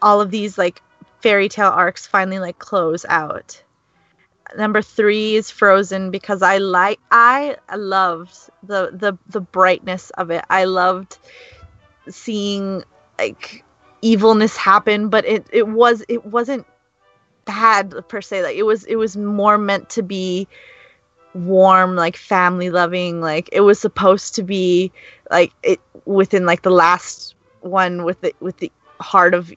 all 0.00 0.20
of 0.20 0.30
these 0.30 0.58
like 0.58 0.82
fairy 1.20 1.48
tale 1.48 1.68
arcs 1.68 2.06
finally 2.06 2.38
like 2.38 2.58
close 2.58 3.04
out. 3.08 3.62
Number 4.56 4.82
three 4.82 5.36
is 5.36 5.50
frozen 5.50 6.10
because 6.10 6.42
i 6.42 6.58
like 6.58 7.00
i 7.10 7.56
loved 7.74 8.36
the 8.62 8.90
the 8.92 9.16
the 9.28 9.40
brightness 9.40 10.10
of 10.10 10.30
it. 10.30 10.44
I 10.50 10.64
loved 10.64 11.18
seeing 12.08 12.84
like 13.18 13.64
evilness 14.02 14.56
happen 14.56 15.08
but 15.08 15.24
it 15.24 15.46
it 15.52 15.66
was 15.66 16.04
it 16.08 16.26
wasn't 16.26 16.66
bad 17.44 17.94
per 18.08 18.20
se 18.20 18.42
like 18.42 18.56
it 18.56 18.62
was 18.64 18.84
it 18.84 18.96
was 18.96 19.16
more 19.16 19.58
meant 19.58 19.88
to 19.90 20.02
be 20.02 20.46
warm 21.34 21.96
like 21.96 22.16
family 22.16 22.70
loving 22.70 23.20
like 23.20 23.48
it 23.52 23.62
was 23.62 23.78
supposed 23.78 24.34
to 24.34 24.42
be 24.42 24.92
like 25.30 25.52
it 25.62 25.80
within 26.04 26.44
like 26.44 26.62
the 26.62 26.70
last 26.70 27.34
one 27.60 28.04
with 28.04 28.20
the 28.20 28.34
with 28.40 28.56
the 28.58 28.70
heart 29.00 29.34
of 29.34 29.52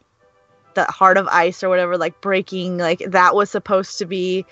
the 0.74 0.86
heart 0.86 1.18
of 1.18 1.28
ice 1.28 1.64
or 1.64 1.70
whatever 1.70 1.98
like 1.98 2.20
breaking 2.22 2.78
like 2.78 3.00
that 3.08 3.36
was 3.36 3.50
supposed 3.50 3.98
to 3.98 4.06
be 4.06 4.46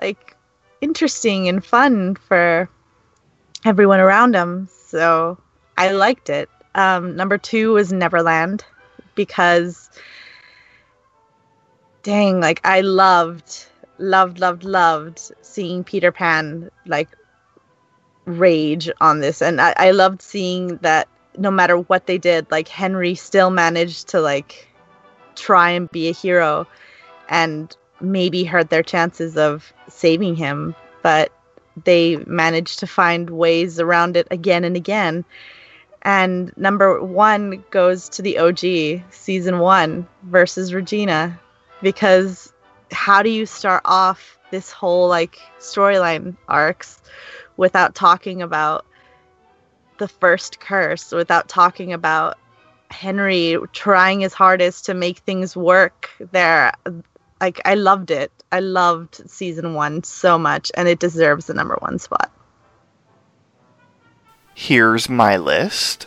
like 0.00 0.36
interesting 0.80 1.48
and 1.48 1.64
fun 1.64 2.14
for 2.14 2.68
everyone 3.64 4.00
around 4.00 4.34
him 4.34 4.68
so 4.86 5.38
i 5.78 5.90
liked 5.90 6.28
it. 6.30 6.48
Um 6.74 7.16
number 7.16 7.38
two 7.38 7.72
was 7.72 7.92
neverland 7.92 8.64
because 9.14 9.90
dang 12.02 12.40
like 12.40 12.60
i 12.64 12.80
loved 12.80 13.66
loved 13.98 14.40
loved 14.40 14.64
loved 14.64 15.32
seeing 15.42 15.84
peter 15.84 16.10
pan 16.10 16.70
like 16.86 17.08
rage 18.24 18.90
on 19.00 19.20
this. 19.20 19.42
And 19.42 19.60
I, 19.60 19.74
I 19.76 19.90
loved 19.90 20.22
seeing 20.22 20.76
that 20.78 21.08
no 21.38 21.50
matter 21.50 21.78
what 21.78 22.06
they 22.06 22.18
did 22.18 22.50
like 22.50 22.68
henry 22.68 23.14
still 23.14 23.50
managed 23.50 24.08
to 24.08 24.20
like 24.20 24.68
try 25.34 25.70
and 25.70 25.90
be 25.90 26.08
a 26.08 26.12
hero 26.12 26.66
and 27.28 27.74
maybe 28.00 28.44
hurt 28.44 28.68
their 28.70 28.82
chances 28.82 29.36
of 29.36 29.72
saving 29.88 30.36
him. 30.36 30.74
But 31.02 31.32
they 31.84 32.16
managed 32.26 32.80
to 32.80 32.86
find 32.86 33.30
ways 33.30 33.80
around 33.80 34.16
it 34.16 34.28
again 34.30 34.64
and 34.64 34.76
again. 34.76 35.24
And 36.02 36.52
number 36.56 37.02
one 37.02 37.64
goes 37.70 38.08
to 38.10 38.22
the 38.22 38.38
OG 38.38 39.04
season 39.12 39.60
one 39.60 40.06
versus 40.24 40.74
Regina, 40.74 41.40
because 41.82 42.52
how 42.92 43.22
do 43.22 43.30
you 43.30 43.46
start 43.46 43.82
off 43.84 44.38
this 44.50 44.70
whole 44.70 45.08
like 45.08 45.38
storyline 45.58 46.36
arcs 46.48 47.00
without 47.56 47.94
talking 47.94 48.42
about 48.42 48.86
the 49.98 50.08
first 50.08 50.60
curse, 50.60 51.12
without 51.12 51.48
talking 51.48 51.92
about 51.92 52.38
Henry 52.90 53.56
trying 53.72 54.20
his 54.20 54.34
hardest 54.34 54.86
to 54.86 54.94
make 54.94 55.18
things 55.18 55.56
work 55.56 56.10
there? 56.32 56.72
Like, 57.40 57.60
I 57.64 57.74
loved 57.74 58.10
it. 58.10 58.30
I 58.52 58.60
loved 58.60 59.28
season 59.28 59.74
one 59.74 60.04
so 60.04 60.38
much, 60.38 60.70
and 60.76 60.86
it 60.86 61.00
deserves 61.00 61.46
the 61.46 61.54
number 61.54 61.76
one 61.80 61.98
spot. 61.98 62.30
Here's 64.54 65.08
my 65.08 65.36
list. 65.36 66.06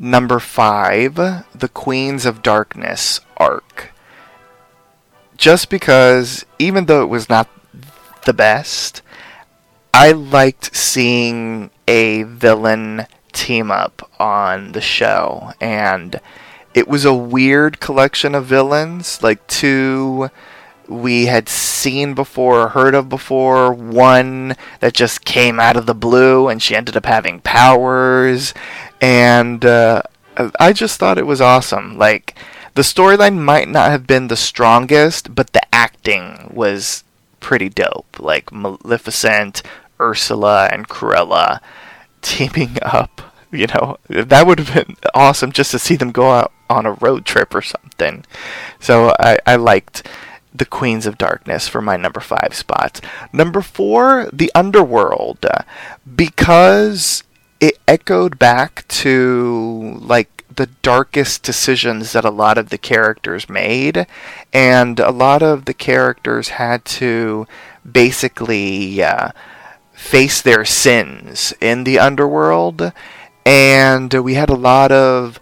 Number 0.00 0.38
five, 0.38 1.14
The 1.14 1.70
Queens 1.72 2.26
of 2.26 2.42
Darkness 2.42 3.20
arc. 3.36 3.92
Just 5.38 5.70
because, 5.70 6.44
even 6.58 6.86
though 6.86 7.02
it 7.02 7.08
was 7.08 7.28
not 7.28 7.48
the 8.26 8.34
best, 8.34 9.02
I 9.94 10.12
liked 10.12 10.76
seeing 10.76 11.70
a 11.86 12.24
villain 12.24 13.06
team 13.32 13.70
up 13.70 14.10
on 14.18 14.72
the 14.72 14.80
show, 14.80 15.52
and 15.60 16.20
it 16.74 16.88
was 16.88 17.04
a 17.04 17.14
weird 17.14 17.80
collection 17.80 18.34
of 18.34 18.46
villains, 18.46 19.22
like 19.22 19.46
two 19.46 20.28
we 20.88 21.26
had 21.26 21.48
seen 21.48 22.14
before 22.14 22.62
or 22.62 22.68
heard 22.68 22.94
of 22.94 23.08
before, 23.08 23.72
one 23.72 24.56
that 24.80 24.94
just 24.94 25.24
came 25.24 25.60
out 25.60 25.76
of 25.76 25.86
the 25.86 25.94
blue 25.94 26.48
and 26.48 26.62
she 26.62 26.74
ended 26.74 26.96
up 26.96 27.06
having 27.06 27.40
powers, 27.42 28.54
and 29.00 29.64
uh, 29.64 30.02
I 30.58 30.72
just 30.72 30.98
thought 30.98 31.18
it 31.18 31.26
was 31.26 31.40
awesome. 31.40 31.96
Like, 31.96 32.34
the 32.78 32.84
storyline 32.84 33.38
might 33.38 33.68
not 33.68 33.90
have 33.90 34.06
been 34.06 34.28
the 34.28 34.36
strongest, 34.36 35.34
but 35.34 35.52
the 35.52 35.74
acting 35.74 36.48
was 36.54 37.02
pretty 37.40 37.68
dope. 37.68 38.20
Like, 38.20 38.52
Maleficent, 38.52 39.64
Ursula, 40.00 40.68
and 40.70 40.88
Cruella 40.88 41.58
teaming 42.22 42.78
up. 42.82 43.34
You 43.50 43.66
know, 43.66 43.98
that 44.08 44.46
would 44.46 44.60
have 44.60 44.72
been 44.72 44.96
awesome 45.12 45.50
just 45.50 45.72
to 45.72 45.80
see 45.80 45.96
them 45.96 46.12
go 46.12 46.30
out 46.30 46.52
on 46.70 46.86
a 46.86 46.92
road 46.92 47.24
trip 47.24 47.52
or 47.52 47.62
something. 47.62 48.24
So 48.78 49.12
I, 49.18 49.38
I 49.44 49.56
liked 49.56 50.06
the 50.54 50.64
Queens 50.64 51.04
of 51.04 51.18
Darkness 51.18 51.66
for 51.66 51.82
my 51.82 51.96
number 51.96 52.20
five 52.20 52.54
spot. 52.54 53.00
Number 53.32 53.60
four, 53.60 54.28
The 54.32 54.52
Underworld, 54.54 55.44
because 56.14 57.24
echoed 57.88 58.38
back 58.38 58.86
to 58.88 59.98
like 60.00 60.44
the 60.54 60.66
darkest 60.82 61.42
decisions 61.42 62.12
that 62.12 62.24
a 62.24 62.30
lot 62.30 62.58
of 62.58 62.68
the 62.68 62.78
characters 62.78 63.48
made, 63.48 64.06
and 64.52 65.00
a 65.00 65.10
lot 65.10 65.42
of 65.42 65.64
the 65.64 65.74
characters 65.74 66.48
had 66.50 66.84
to 66.84 67.46
basically 67.90 69.02
uh, 69.02 69.30
face 69.92 70.42
their 70.42 70.64
sins 70.64 71.54
in 71.60 71.84
the 71.84 71.98
underworld, 71.98 72.92
and 73.46 74.12
we 74.12 74.34
had 74.34 74.50
a 74.50 74.54
lot 74.54 74.92
of 74.92 75.40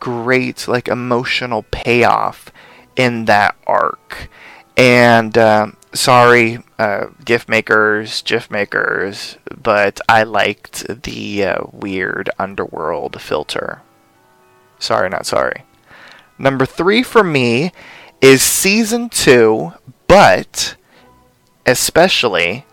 great 0.00 0.66
like 0.66 0.88
emotional 0.88 1.64
payoff 1.70 2.50
in 2.96 3.26
that 3.26 3.54
arc. 3.66 4.28
And 4.76 5.38
uh, 5.38 5.68
sorry, 5.94 6.58
uh, 6.78 7.06
gift 7.24 7.48
makers, 7.48 8.22
GIF 8.22 8.50
makers, 8.50 9.38
but 9.56 10.00
I 10.08 10.24
liked 10.24 11.02
the 11.04 11.44
uh, 11.44 11.64
weird 11.72 12.30
underworld 12.38 13.20
filter. 13.20 13.82
Sorry, 14.78 15.08
not 15.08 15.26
sorry. 15.26 15.64
Number 16.38 16.66
three 16.66 17.02
for 17.02 17.24
me 17.24 17.72
is 18.20 18.42
season 18.42 19.08
two, 19.08 19.72
but 20.08 20.76
especially 21.64 22.66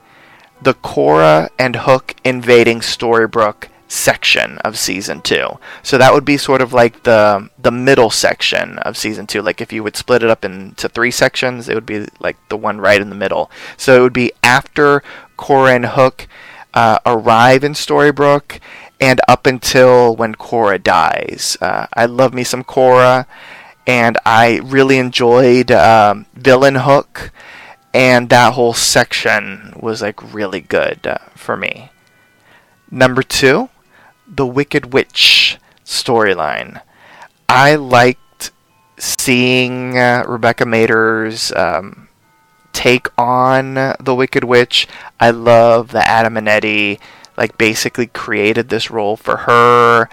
the 0.62 0.74
Cora 0.74 1.50
and 1.58 1.76
Hook 1.76 2.16
invading 2.24 2.80
Storybrooke 2.80 3.68
section 3.92 4.58
of 4.60 4.78
season 4.78 5.22
two. 5.22 5.60
So 5.84 5.98
that 5.98 6.14
would 6.14 6.24
be 6.24 6.38
sort 6.38 6.62
of 6.62 6.72
like 6.72 7.04
the 7.04 7.50
the 7.62 7.72
middle 7.72 8.10
section 8.10 8.80
of 8.80 8.96
season 8.96 9.28
two. 9.28 9.42
Like 9.42 9.60
if 9.60 9.74
you 9.74 9.84
would 9.84 9.98
split 9.98 10.24
it 10.24 10.30
up 10.30 10.46
into 10.46 10.88
three 10.88 11.12
sections, 11.12 11.68
it 11.68 11.76
would 11.76 11.86
be 11.86 12.08
like 12.20 12.38
the 12.48 12.56
one 12.56 12.80
right 12.80 13.02
in 13.02 13.10
the 13.10 13.16
middle. 13.16 13.52
So 13.76 14.00
it 14.00 14.02
would 14.02 14.14
be 14.14 14.32
after 14.44 15.04
Cora 15.36 15.74
and 15.74 15.86
Hook 15.88 16.28
uh, 16.74 17.00
arrive 17.06 17.66
in 17.66 17.74
Storybrooke 17.74 18.62
and 19.02 19.20
up 19.28 19.46
until 19.46 20.16
when 20.16 20.36
Cora 20.36 20.80
dies. 20.80 21.58
Uh, 21.60 21.88
I 21.94 22.06
love 22.06 22.34
me 22.34 22.46
some 22.46 22.64
Cora, 22.64 23.28
and 23.86 24.18
I 24.26 24.62
really 24.64 25.00
enjoyed 25.00 25.70
um, 25.70 26.28
Villain 26.34 26.76
Hook, 26.76 27.32
and 27.94 28.30
that 28.30 28.54
whole 28.54 28.74
section 28.74 29.74
was 29.78 30.02
like 30.02 30.34
really 30.34 30.62
good 30.62 31.06
uh, 31.06 31.18
for 31.36 31.58
me. 31.58 31.90
Number 32.90 33.24
two, 33.24 33.70
the 34.32 34.48
Wicked 34.48 34.94
Witch 34.94 35.60
storyline. 35.86 36.82
I 37.50 37.76
liked 37.76 38.52
seeing 38.98 39.98
uh, 39.98 40.24
Rebecca 40.28 40.66
Mader's 40.66 41.52
um, 41.52 42.08
take 42.72 43.08
on 43.20 43.74
the 44.00 44.16
Wicked 44.16 44.44
Witch. 44.44 44.88
I 45.20 45.32
love 45.32 45.92
that 45.92 46.08
Adam 46.08 46.38
and 46.38 46.48
Eddy 46.48 47.00
like 47.38 47.58
basically 47.58 48.08
created 48.08 48.70
this 48.70 48.90
role 48.90 49.18
for 49.18 49.38
her. 49.38 50.10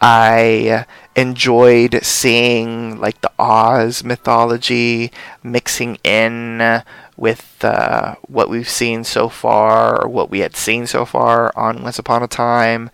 I 0.00 0.86
enjoyed 1.16 1.98
seeing 2.02 3.00
like 3.00 3.20
the 3.20 3.32
Oz 3.38 4.04
mythology 4.04 5.10
mixing 5.42 5.96
in 6.04 6.82
with 7.16 7.64
uh, 7.64 8.14
what 8.28 8.48
we've 8.48 8.68
seen 8.68 9.02
so 9.02 9.28
far, 9.28 10.00
or 10.04 10.08
what 10.08 10.30
we 10.30 10.38
had 10.38 10.54
seen 10.54 10.86
so 10.86 11.04
far 11.04 11.52
on 11.56 11.82
Once 11.82 11.98
Upon 11.98 12.22
a 12.22 12.28
Time. 12.28 12.90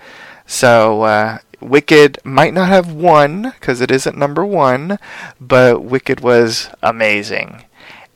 So 0.46 1.02
uh, 1.02 1.38
Wicked 1.60 2.18
might 2.24 2.54
not 2.54 2.68
have 2.68 2.92
won 2.92 3.52
because 3.58 3.80
it 3.80 3.90
isn't 3.90 4.18
number 4.18 4.44
one, 4.44 4.98
but 5.40 5.82
Wicked 5.82 6.20
was 6.20 6.68
amazing. 6.82 7.64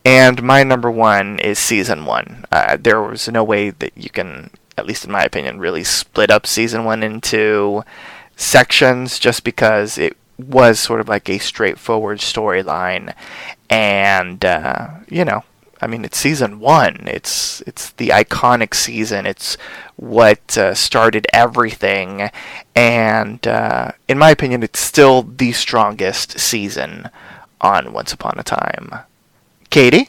And 0.04 0.42
my 0.42 0.62
number 0.62 0.90
one 0.90 1.38
is 1.38 1.58
season 1.58 2.04
one. 2.04 2.44
Uh, 2.52 2.76
there 2.80 3.00
was 3.00 3.28
no 3.28 3.44
way 3.44 3.70
that 3.70 3.96
you 3.96 4.10
can, 4.10 4.50
at 4.76 4.86
least 4.86 5.04
in 5.04 5.10
my 5.10 5.22
opinion, 5.22 5.58
really 5.58 5.84
split 5.84 6.30
up 6.30 6.46
season 6.46 6.84
one 6.84 7.02
into 7.02 7.84
sections 8.36 9.18
just 9.18 9.44
because 9.44 9.98
it 9.98 10.16
was 10.38 10.78
sort 10.78 11.00
of 11.00 11.08
like 11.08 11.28
a 11.28 11.38
straightforward 11.38 12.18
storyline. 12.18 13.12
And, 13.68 14.44
uh, 14.44 14.88
you 15.08 15.24
know, 15.24 15.44
I 15.80 15.86
mean, 15.86 16.04
it's 16.04 16.18
season 16.18 16.60
one. 16.60 17.04
It's 17.06 17.60
it's 17.62 17.90
the 17.90 18.08
iconic 18.08 18.74
season. 18.74 19.26
It's 19.26 19.56
what 19.96 20.58
uh, 20.58 20.74
started 20.74 21.26
everything, 21.32 22.30
and 22.74 23.46
uh, 23.46 23.92
in 24.08 24.18
my 24.18 24.30
opinion, 24.30 24.62
it's 24.62 24.80
still 24.80 25.22
the 25.22 25.52
strongest 25.52 26.38
season 26.38 27.10
on 27.60 27.92
Once 27.92 28.12
Upon 28.12 28.38
a 28.38 28.42
Time. 28.42 28.90
Katie. 29.70 30.08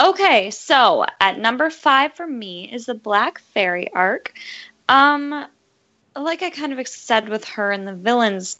Okay, 0.00 0.50
so 0.50 1.06
at 1.20 1.38
number 1.38 1.70
five 1.70 2.14
for 2.14 2.26
me 2.26 2.70
is 2.72 2.86
the 2.86 2.94
Black 2.94 3.38
Fairy 3.38 3.92
arc. 3.92 4.32
Um, 4.88 5.46
like 6.16 6.42
I 6.42 6.50
kind 6.50 6.78
of 6.78 6.88
said 6.88 7.28
with 7.28 7.44
her 7.44 7.70
and 7.70 7.86
the 7.86 7.94
villains 7.94 8.58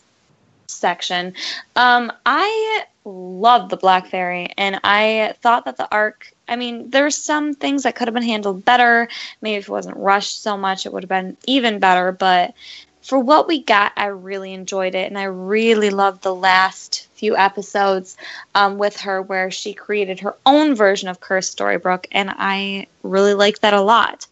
section, 0.67 1.35
um, 1.77 2.13
I 2.27 2.85
love 3.05 3.69
the 3.69 3.77
Black 3.77 4.09
Fairy, 4.09 4.49
and 4.57 4.81
I 4.85 5.35
thought 5.43 5.65
that 5.67 5.77
the 5.77 5.89
arc. 5.93 6.33
I 6.49 6.57
mean, 6.57 6.91
there's 6.91 7.17
some 7.17 7.55
things 7.55 7.83
that 7.83 7.97
could 7.97 8.09
have 8.09 8.15
been 8.15 8.23
handled 8.23 8.65
better. 8.65 9.09
Maybe 9.41 9.57
if 9.57 9.69
it 9.69 9.73
wasn't 9.73 9.97
rushed 9.97 10.43
so 10.43 10.57
much, 10.57 10.87
it 10.87 10.93
would 10.93 11.03
have 11.03 11.09
been 11.09 11.37
even 11.47 11.79
better. 11.79 12.13
But 12.13 12.55
for 13.03 13.19
what 13.19 13.47
we 13.47 13.63
got, 13.63 13.93
I 13.97 14.07
really 14.07 14.55
enjoyed 14.55 14.95
it, 14.95 15.07
and 15.09 15.19
I 15.19 15.25
really 15.25 15.91
loved 15.91 16.23
the 16.23 16.35
last 16.35 17.09
few 17.15 17.37
episodes 17.37 18.17
um, 18.55 18.79
with 18.79 18.99
her 19.01 19.21
where 19.21 19.51
she 19.51 19.75
created 19.75 20.21
her 20.21 20.37
own 20.47 20.75
version 20.75 21.09
of 21.09 21.21
Cursed 21.21 21.57
Storybrooke, 21.57 22.07
and 22.13 22.31
I 22.31 22.87
really 23.03 23.35
liked 23.35 23.61
that 23.63 23.75
a 23.75 23.81
lot. 23.81 24.27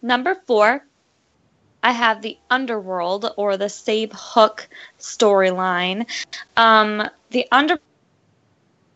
Number 0.00 0.34
four, 0.46 0.82
I 1.82 1.92
have 1.92 2.22
the 2.22 2.38
Underworld 2.50 3.32
or 3.36 3.56
the 3.56 3.68
Save 3.68 4.12
Hook 4.14 4.68
storyline. 4.98 6.06
Um, 6.56 7.08
the 7.30 7.46
Under 7.52 7.78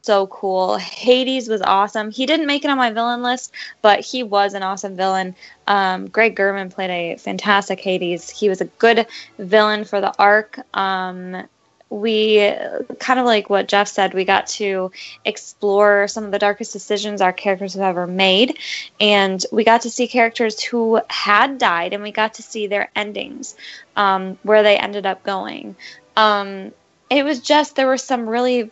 so 0.02 0.26
cool. 0.26 0.76
Hades 0.78 1.48
was 1.48 1.62
awesome. 1.62 2.10
He 2.10 2.26
didn't 2.26 2.46
make 2.46 2.64
it 2.64 2.70
on 2.70 2.76
my 2.76 2.90
villain 2.90 3.22
list, 3.22 3.52
but 3.82 4.00
he 4.00 4.24
was 4.24 4.54
an 4.54 4.64
awesome 4.64 4.96
villain. 4.96 5.36
Um, 5.68 6.08
Greg 6.08 6.36
Germann 6.36 6.70
played 6.70 6.90
a 6.90 7.16
fantastic 7.18 7.78
Hades. 7.78 8.28
He 8.28 8.48
was 8.48 8.60
a 8.60 8.64
good 8.64 9.06
villain 9.38 9.84
for 9.84 10.00
the 10.00 10.12
arc. 10.18 10.58
Um, 10.76 11.46
we 11.92 12.50
kind 12.98 13.20
of 13.20 13.26
like 13.26 13.50
what 13.50 13.68
Jeff 13.68 13.86
said, 13.86 14.14
we 14.14 14.24
got 14.24 14.46
to 14.46 14.90
explore 15.26 16.08
some 16.08 16.24
of 16.24 16.30
the 16.30 16.38
darkest 16.38 16.72
decisions 16.72 17.20
our 17.20 17.34
characters 17.34 17.74
have 17.74 17.82
ever 17.82 18.06
made. 18.06 18.58
And 18.98 19.44
we 19.52 19.62
got 19.62 19.82
to 19.82 19.90
see 19.90 20.08
characters 20.08 20.62
who 20.62 21.02
had 21.10 21.58
died 21.58 21.92
and 21.92 22.02
we 22.02 22.10
got 22.10 22.34
to 22.34 22.42
see 22.42 22.66
their 22.66 22.90
endings, 22.96 23.56
um, 23.94 24.38
where 24.42 24.62
they 24.62 24.78
ended 24.78 25.04
up 25.04 25.22
going. 25.22 25.76
Um, 26.16 26.72
it 27.10 27.24
was 27.26 27.40
just, 27.40 27.76
there 27.76 27.86
were 27.86 27.98
some 27.98 28.26
really 28.26 28.70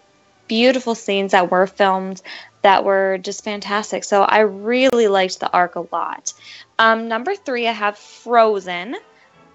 beautiful 0.49 0.95
scenes 0.95 1.33
that 1.33 1.51
were 1.51 1.66
filmed 1.66 2.23
that 2.62 2.85
were 2.85 3.18
just 3.18 3.45
fantastic. 3.45 4.03
So 4.03 4.23
I 4.23 4.41
really 4.41 5.09
liked 5.09 5.41
the 5.41 5.53
arc 5.53 5.77
a 5.77 5.87
lot. 5.93 6.33
Um, 6.79 7.09
number 7.09 7.35
three, 7.35 7.68
I 7.68 7.73
have 7.73 7.99
Frozen. 7.99 8.97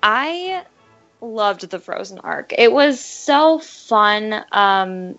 I 0.03 0.65
loved 1.25 1.69
the 1.69 1.79
Frozen 1.79 2.19
arc. 2.19 2.53
It 2.57 2.71
was 2.71 3.03
so 3.03 3.59
fun. 3.59 4.43
Um, 4.51 5.17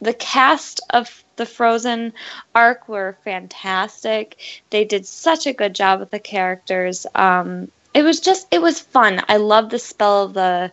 the 0.00 0.14
cast 0.14 0.80
of 0.90 1.24
the 1.36 1.46
Frozen 1.46 2.12
arc 2.54 2.88
were 2.88 3.16
fantastic. 3.24 4.36
They 4.70 4.84
did 4.84 5.06
such 5.06 5.46
a 5.46 5.52
good 5.52 5.74
job 5.74 6.00
with 6.00 6.10
the 6.10 6.18
characters. 6.18 7.06
Um, 7.14 7.70
it 7.94 8.02
was 8.02 8.20
just 8.20 8.46
it 8.50 8.60
was 8.60 8.80
fun. 8.80 9.20
I 9.28 9.36
love 9.36 9.70
the 9.70 9.78
spell 9.78 10.24
of 10.24 10.34
the 10.34 10.72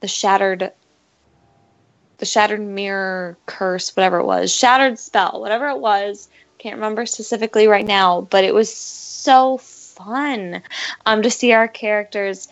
the 0.00 0.08
shattered 0.08 0.72
the 2.18 2.26
shattered 2.26 2.60
mirror 2.60 3.36
curse, 3.46 3.96
whatever 3.96 4.18
it 4.18 4.26
was, 4.26 4.54
shattered 4.54 4.98
spell, 4.98 5.40
whatever 5.40 5.68
it 5.68 5.80
was. 5.80 6.28
Can't 6.58 6.76
remember 6.76 7.06
specifically 7.06 7.66
right 7.66 7.86
now, 7.86 8.22
but 8.22 8.44
it 8.44 8.54
was 8.54 8.74
so 8.74 9.58
fun 9.58 10.62
um, 11.06 11.22
to 11.22 11.30
see 11.30 11.52
our 11.52 11.68
characters 11.68 12.48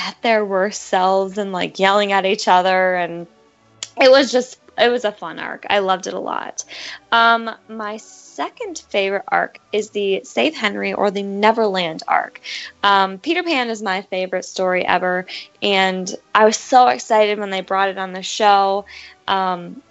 at 0.00 0.16
their 0.22 0.44
worst 0.44 0.82
selves 0.84 1.36
and 1.36 1.52
like 1.52 1.78
yelling 1.78 2.12
at 2.12 2.24
each 2.24 2.48
other 2.48 2.94
and 2.94 3.26
it 4.00 4.10
was 4.10 4.32
just 4.32 4.58
it 4.78 4.88
was 4.88 5.04
a 5.04 5.12
fun 5.12 5.38
arc 5.38 5.66
i 5.68 5.78
loved 5.78 6.06
it 6.06 6.14
a 6.14 6.18
lot 6.18 6.64
um, 7.12 7.50
my 7.68 7.98
second 7.98 8.82
favorite 8.88 9.24
arc 9.28 9.58
is 9.72 9.90
the 9.90 10.22
save 10.24 10.54
henry 10.54 10.94
or 10.94 11.10
the 11.10 11.22
neverland 11.22 12.02
arc 12.08 12.40
um, 12.82 13.18
peter 13.18 13.42
pan 13.42 13.68
is 13.68 13.82
my 13.82 14.00
favorite 14.02 14.44
story 14.44 14.86
ever 14.86 15.26
and 15.60 16.16
i 16.34 16.46
was 16.46 16.56
so 16.56 16.88
excited 16.88 17.38
when 17.38 17.50
they 17.50 17.60
brought 17.60 17.90
it 17.90 17.98
on 17.98 18.12
the 18.12 18.22
show 18.22 18.86
um, 19.28 19.82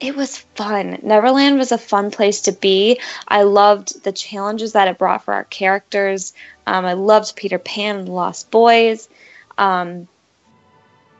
it 0.00 0.16
was 0.16 0.38
fun. 0.56 0.98
Neverland 1.02 1.58
was 1.58 1.70
a 1.70 1.78
fun 1.78 2.10
place 2.10 2.40
to 2.42 2.52
be. 2.52 3.00
I 3.28 3.44
loved 3.44 4.02
the 4.02 4.10
challenges 4.10 4.72
that 4.72 4.88
it 4.88 4.98
brought 4.98 5.24
for 5.24 5.32
our 5.32 5.44
characters. 5.44 6.32
Um, 6.66 6.84
I 6.84 6.94
loved 6.94 7.36
Peter 7.36 7.60
Pan 7.60 7.98
and 7.98 8.08
the 8.08 8.12
Lost 8.12 8.50
Boys 8.50 9.08
um, 9.58 10.08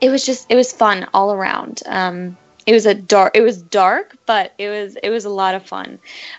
it 0.00 0.10
was 0.10 0.26
just 0.26 0.46
it 0.50 0.56
was 0.56 0.72
fun 0.72 1.06
all 1.14 1.32
around. 1.32 1.82
Um, 1.86 2.36
it 2.66 2.72
was 2.72 2.86
a 2.86 2.94
dark 2.94 3.36
it 3.36 3.42
was 3.42 3.60
dark 3.60 4.16
but 4.26 4.52
it 4.58 4.68
was 4.68 4.96
it 5.02 5.10
was 5.10 5.24
a 5.24 5.30
lot 5.30 5.54
of 5.54 5.66
fun. 5.66 5.98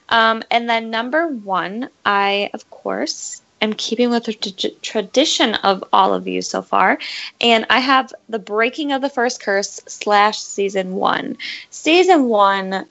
Um, 0.09 0.43
and 0.51 0.69
then 0.69 0.89
number 0.89 1.27
one 1.27 1.89
i 2.05 2.49
of 2.53 2.69
course 2.69 3.41
am 3.61 3.73
keeping 3.73 4.09
with 4.09 4.25
the 4.25 4.33
tradition 4.81 5.55
of 5.55 5.83
all 5.93 6.13
of 6.13 6.27
you 6.27 6.41
so 6.41 6.61
far 6.61 6.99
and 7.39 7.65
i 7.69 7.79
have 7.79 8.13
the 8.27 8.39
breaking 8.39 8.91
of 8.91 9.01
the 9.01 9.09
first 9.09 9.41
curse 9.41 9.81
slash 9.87 10.39
season 10.39 10.93
one. 10.95 11.37
Season 11.69 12.25
one 12.25 12.85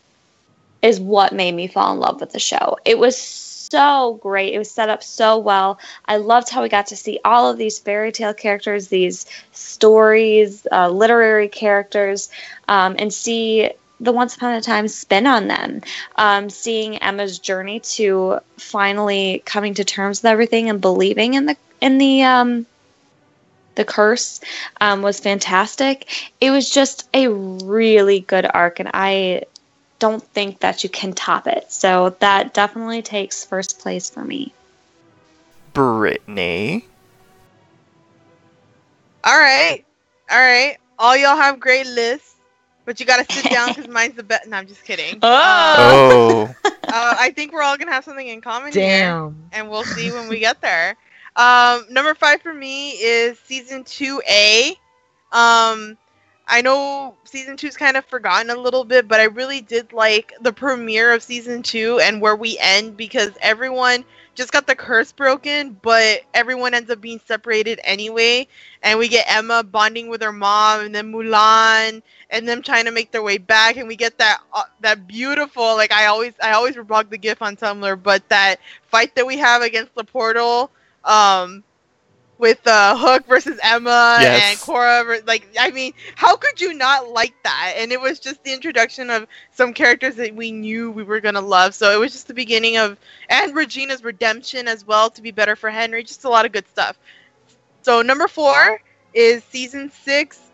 is 0.83 1.01
what 1.01 1.33
made 1.33 1.55
me 1.55 1.69
fall 1.69 1.93
in 1.93 2.01
love 2.01 2.21
with 2.21 2.33
the 2.33 2.41
show. 2.41 2.77
It 2.85 2.99
was 2.99 3.17
so 3.73 4.19
great. 4.21 4.53
It 4.53 4.59
was 4.59 4.71
set 4.71 4.91
up 4.91 5.03
so 5.03 5.39
well. 5.39 5.79
I 6.05 6.19
loved 6.19 6.51
how 6.51 6.63
we 6.63 6.69
got 6.69 6.89
to 6.89 6.97
see 6.97 7.19
all 7.25 7.51
of 7.51 7.57
these 7.57 7.79
fairy 7.79 8.13
tale 8.13 8.35
characters, 8.35 8.89
these 8.89 9.25
stories, 9.53 10.67
uh, 10.71 10.91
literary 10.91 11.49
characters, 11.49 12.29
um, 12.69 12.97
and 12.99 13.13
see 13.13 13.71
the 13.99 14.13
Once 14.13 14.37
Upon 14.37 14.53
a 14.53 14.61
Time 14.61 14.89
spin 14.89 15.27
on 15.27 15.49
them. 15.49 15.81
Um, 16.17 16.51
seeing 16.51 16.99
Emma's 16.99 17.39
journey 17.39 17.81
to 17.97 18.41
finally 18.59 19.43
coming 19.47 19.73
to 19.75 19.85
terms 19.85 20.21
with 20.23 20.31
everything 20.31 20.69
and 20.69 20.79
believing 20.79 21.33
in 21.33 21.47
the 21.47 21.57
in 21.81 21.97
the 21.97 22.25
um, 22.25 22.67
the 23.75 23.87
curse 23.87 24.43
um, 24.83 25.01
was 25.01 25.19
fantastic. 25.19 26.31
It 26.43 26.51
was 26.51 26.69
just 26.69 27.09
a 27.15 27.29
really 27.29 28.21
good 28.21 28.47
arc, 28.53 28.81
and 28.81 28.91
I 28.93 29.45
don't 30.03 30.23
think 30.35 30.59
that 30.59 30.83
you 30.83 30.91
can 30.91 31.13
top 31.13 31.47
it. 31.47 31.71
So 31.71 32.17
that 32.19 32.55
definitely 32.55 33.03
takes 33.03 33.45
first 33.45 33.79
place 33.79 34.11
for 34.11 34.25
me. 34.25 34.53
Brittany. 35.75 36.85
All 39.23 39.39
right. 39.39 39.85
All 40.29 40.41
right. 40.41 40.77
All 40.99 41.17
y'all 41.17 41.37
have 41.37 41.61
great 41.61 41.87
lists, 41.87 42.35
but 42.85 42.99
you 42.99 43.07
got 43.07 43.25
to 43.25 43.33
sit 43.33 43.49
down 43.49 43.71
because 43.71 43.87
mine's 43.99 44.17
the 44.17 44.25
best. 44.25 44.49
No, 44.49 44.57
I'm 44.57 44.67
just 44.67 44.85
kidding. 44.85 45.21
Oh. 45.23 46.53
Uh, 46.53 46.69
uh, 46.91 47.15
I 47.21 47.31
think 47.31 47.53
we're 47.53 47.63
all 47.63 47.77
going 47.77 47.87
to 47.87 47.95
have 47.95 48.05
something 48.05 48.27
in 48.27 48.41
common 48.41 48.73
Damn. 48.73 48.81
here. 48.81 49.35
And 49.53 49.71
we'll 49.71 49.85
see 49.85 50.11
when 50.11 50.27
we 50.29 50.41
get 50.41 50.61
there. 50.61 50.97
Um, 51.37 51.87
number 51.91 52.15
five 52.15 52.43
for 52.43 52.53
me 52.53 52.91
is 52.91 53.39
season 53.39 53.85
2A. 53.85 54.75
Um, 55.31 55.97
I 56.47 56.61
know 56.63 57.17
season 57.25 57.57
two's 57.57 57.77
kind 57.77 57.97
of 57.97 58.05
forgotten 58.07 58.51
a 58.51 58.57
little 58.57 58.85
bit, 58.85 59.09
but 59.09 59.21
I 59.21 59.25
really 59.25 59.61
did 59.61 59.93
like 59.93 60.33
the 60.41 60.53
premiere 60.53 61.13
of 61.13 61.23
season 61.23 61.63
two 61.63 62.01
and 62.03 62.21
where 62.21 62.37
we 62.37 62.59
end 62.59 62.97
because 62.97 63.31
everyone 63.41 64.05
just 64.35 64.53
got 64.53 64.67
the 64.67 64.75
curse 64.75 65.13
broken, 65.13 65.79
but 65.83 66.23
everyone 66.35 66.75
ends 66.75 66.91
up 66.91 67.01
being 67.01 67.21
separated 67.27 67.81
anyway. 67.85 68.49
And 68.83 68.99
we 68.99 69.09
get 69.09 69.27
Emma 69.29 69.63
bonding 69.63 70.09
with 70.09 70.23
her 70.23 70.33
mom, 70.33 70.81
and 70.81 70.95
then 70.95 71.13
Mulan, 71.13 72.03
and 72.31 72.49
them 72.49 72.63
trying 72.63 72.87
to 72.87 72.91
make 72.91 73.13
their 73.13 73.23
way 73.23 73.39
back. 73.39 73.77
And 73.77 73.89
we 73.89 73.97
get 73.97 74.19
that 74.19 74.41
uh, 74.53 74.65
that 74.81 75.07
beautiful, 75.07 75.77
like 75.77 75.93
I 75.93 76.07
always 76.07 76.33
I 76.43 76.53
always 76.53 76.77
reblog 76.77 77.11
the 77.11 77.19
GIF 77.19 77.43
on 77.43 77.57
Tumblr, 77.57 78.03
but 78.03 78.29
that 78.31 78.57
fight 78.89 79.15
that 79.17 79.27
we 79.27 79.37
have 79.39 79.63
against 79.63 79.95
the 79.95 80.05
portal. 80.05 80.71
Um, 81.05 81.63
with 82.43 82.67
uh, 82.67 82.99
Hook 82.99 83.27
versus 83.29 83.59
Emma 83.63 84.21
Yes. 84.21 84.45
and 84.45 84.61
Cora. 84.61 85.21
Like, 85.27 85.49
I 85.59 85.71
mean, 85.71 85.95
how 86.17 86.37
could 86.37 86.61
you 86.61 86.75
not 86.75 87.09
like 87.11 87.35
that? 87.45 87.75
And 87.79 87.93
it 87.93 88.01
was 88.01 88.21
just 88.21 88.45
the 88.45 88.53
introduction 88.53 89.11
of 89.11 89.27
some 89.53 89.73
characters 89.75 90.17
that 90.17 90.35
we 90.35 90.53
knew 90.53 90.91
we 90.91 91.05
were 91.05 91.21
gonna 91.21 91.41
love. 91.41 91.75
So 91.75 91.93
it 91.93 91.99
was 92.01 92.13
just 92.13 92.29
the 92.29 92.35
beginning 92.35 92.79
of, 92.79 92.99
and 93.31 93.55
Regina's 93.55 94.05
redemption 94.05 94.69
as 94.69 94.85
well 94.87 95.11
to 95.13 95.23
be 95.23 95.33
better 95.33 95.57
for 95.57 95.71
Henry. 95.71 96.05
Just 96.05 96.25
a 96.25 96.31
lot 96.31 96.47
of 96.47 96.53
good 96.53 96.69
stuff. 96.69 96.99
So 97.83 98.03
number 98.03 98.29
four 98.29 98.81
is 99.15 99.45
season 99.45 99.91
six. 99.91 100.53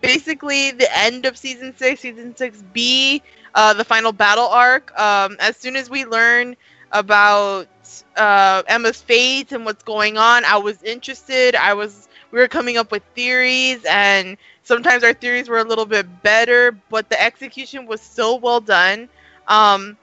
Basically, 0.00 0.72
the 0.72 0.88
end 0.96 1.26
of 1.26 1.36
season 1.36 1.74
six, 1.76 2.00
season 2.00 2.36
six 2.36 2.62
B, 2.62 3.22
uh, 3.54 3.74
the 3.74 3.84
final 3.84 4.12
battle 4.12 4.46
arc. 4.48 4.98
Um, 4.98 5.36
as 5.40 5.56
soon 5.56 5.76
as 5.76 5.90
we 5.90 6.04
learn 6.04 6.56
about 6.92 7.68
uh, 8.16 8.62
Emma's 8.66 9.00
fate 9.00 9.52
and 9.52 9.64
what's 9.64 9.82
going 9.82 10.16
on. 10.18 10.44
I 10.44 10.58
was 10.58 10.82
interested. 10.82 11.54
I 11.54 11.74
was 11.74 12.08
we 12.30 12.38
were 12.38 12.48
coming 12.48 12.76
up 12.76 12.90
with 12.92 13.02
theories, 13.14 13.84
and 13.88 14.36
sometimes 14.62 15.02
our 15.04 15.12
theories 15.14 15.48
were 15.48 15.58
a 15.58 15.64
little 15.64 15.86
bit 15.86 16.22
better, 16.22 16.72
but 16.90 17.08
the 17.10 17.20
execution 17.20 17.86
was 17.86 18.00
so 18.00 18.36
well 18.36 18.60
done. 18.60 19.08
Um, 19.48 19.96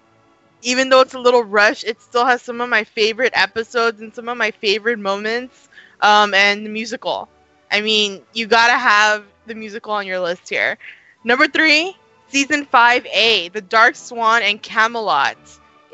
even 0.61 0.89
though 0.89 1.01
it's 1.01 1.13
a 1.13 1.19
little 1.19 1.43
rushed, 1.43 1.83
it 1.83 2.01
still 2.01 2.25
has 2.25 2.41
some 2.41 2.61
of 2.61 2.69
my 2.69 2.83
favorite 2.83 3.33
episodes 3.35 4.01
and 4.01 4.13
some 4.13 4.27
of 4.29 4.37
my 4.37 4.51
favorite 4.51 4.99
moments. 4.99 5.69
Um, 6.01 6.33
and 6.33 6.65
the 6.65 6.69
musical. 6.69 7.29
I 7.71 7.81
mean, 7.81 8.21
you 8.33 8.47
gotta 8.47 8.77
have 8.77 9.25
the 9.47 9.55
musical 9.55 9.91
on 9.93 10.05
your 10.05 10.19
list 10.19 10.49
here. 10.49 10.77
Number 11.23 11.47
three, 11.47 11.95
season 12.27 12.65
five 12.65 13.05
A, 13.07 13.49
The 13.49 13.61
Dark 13.61 13.95
Swan 13.95 14.41
and 14.43 14.61
Camelot 14.61 15.37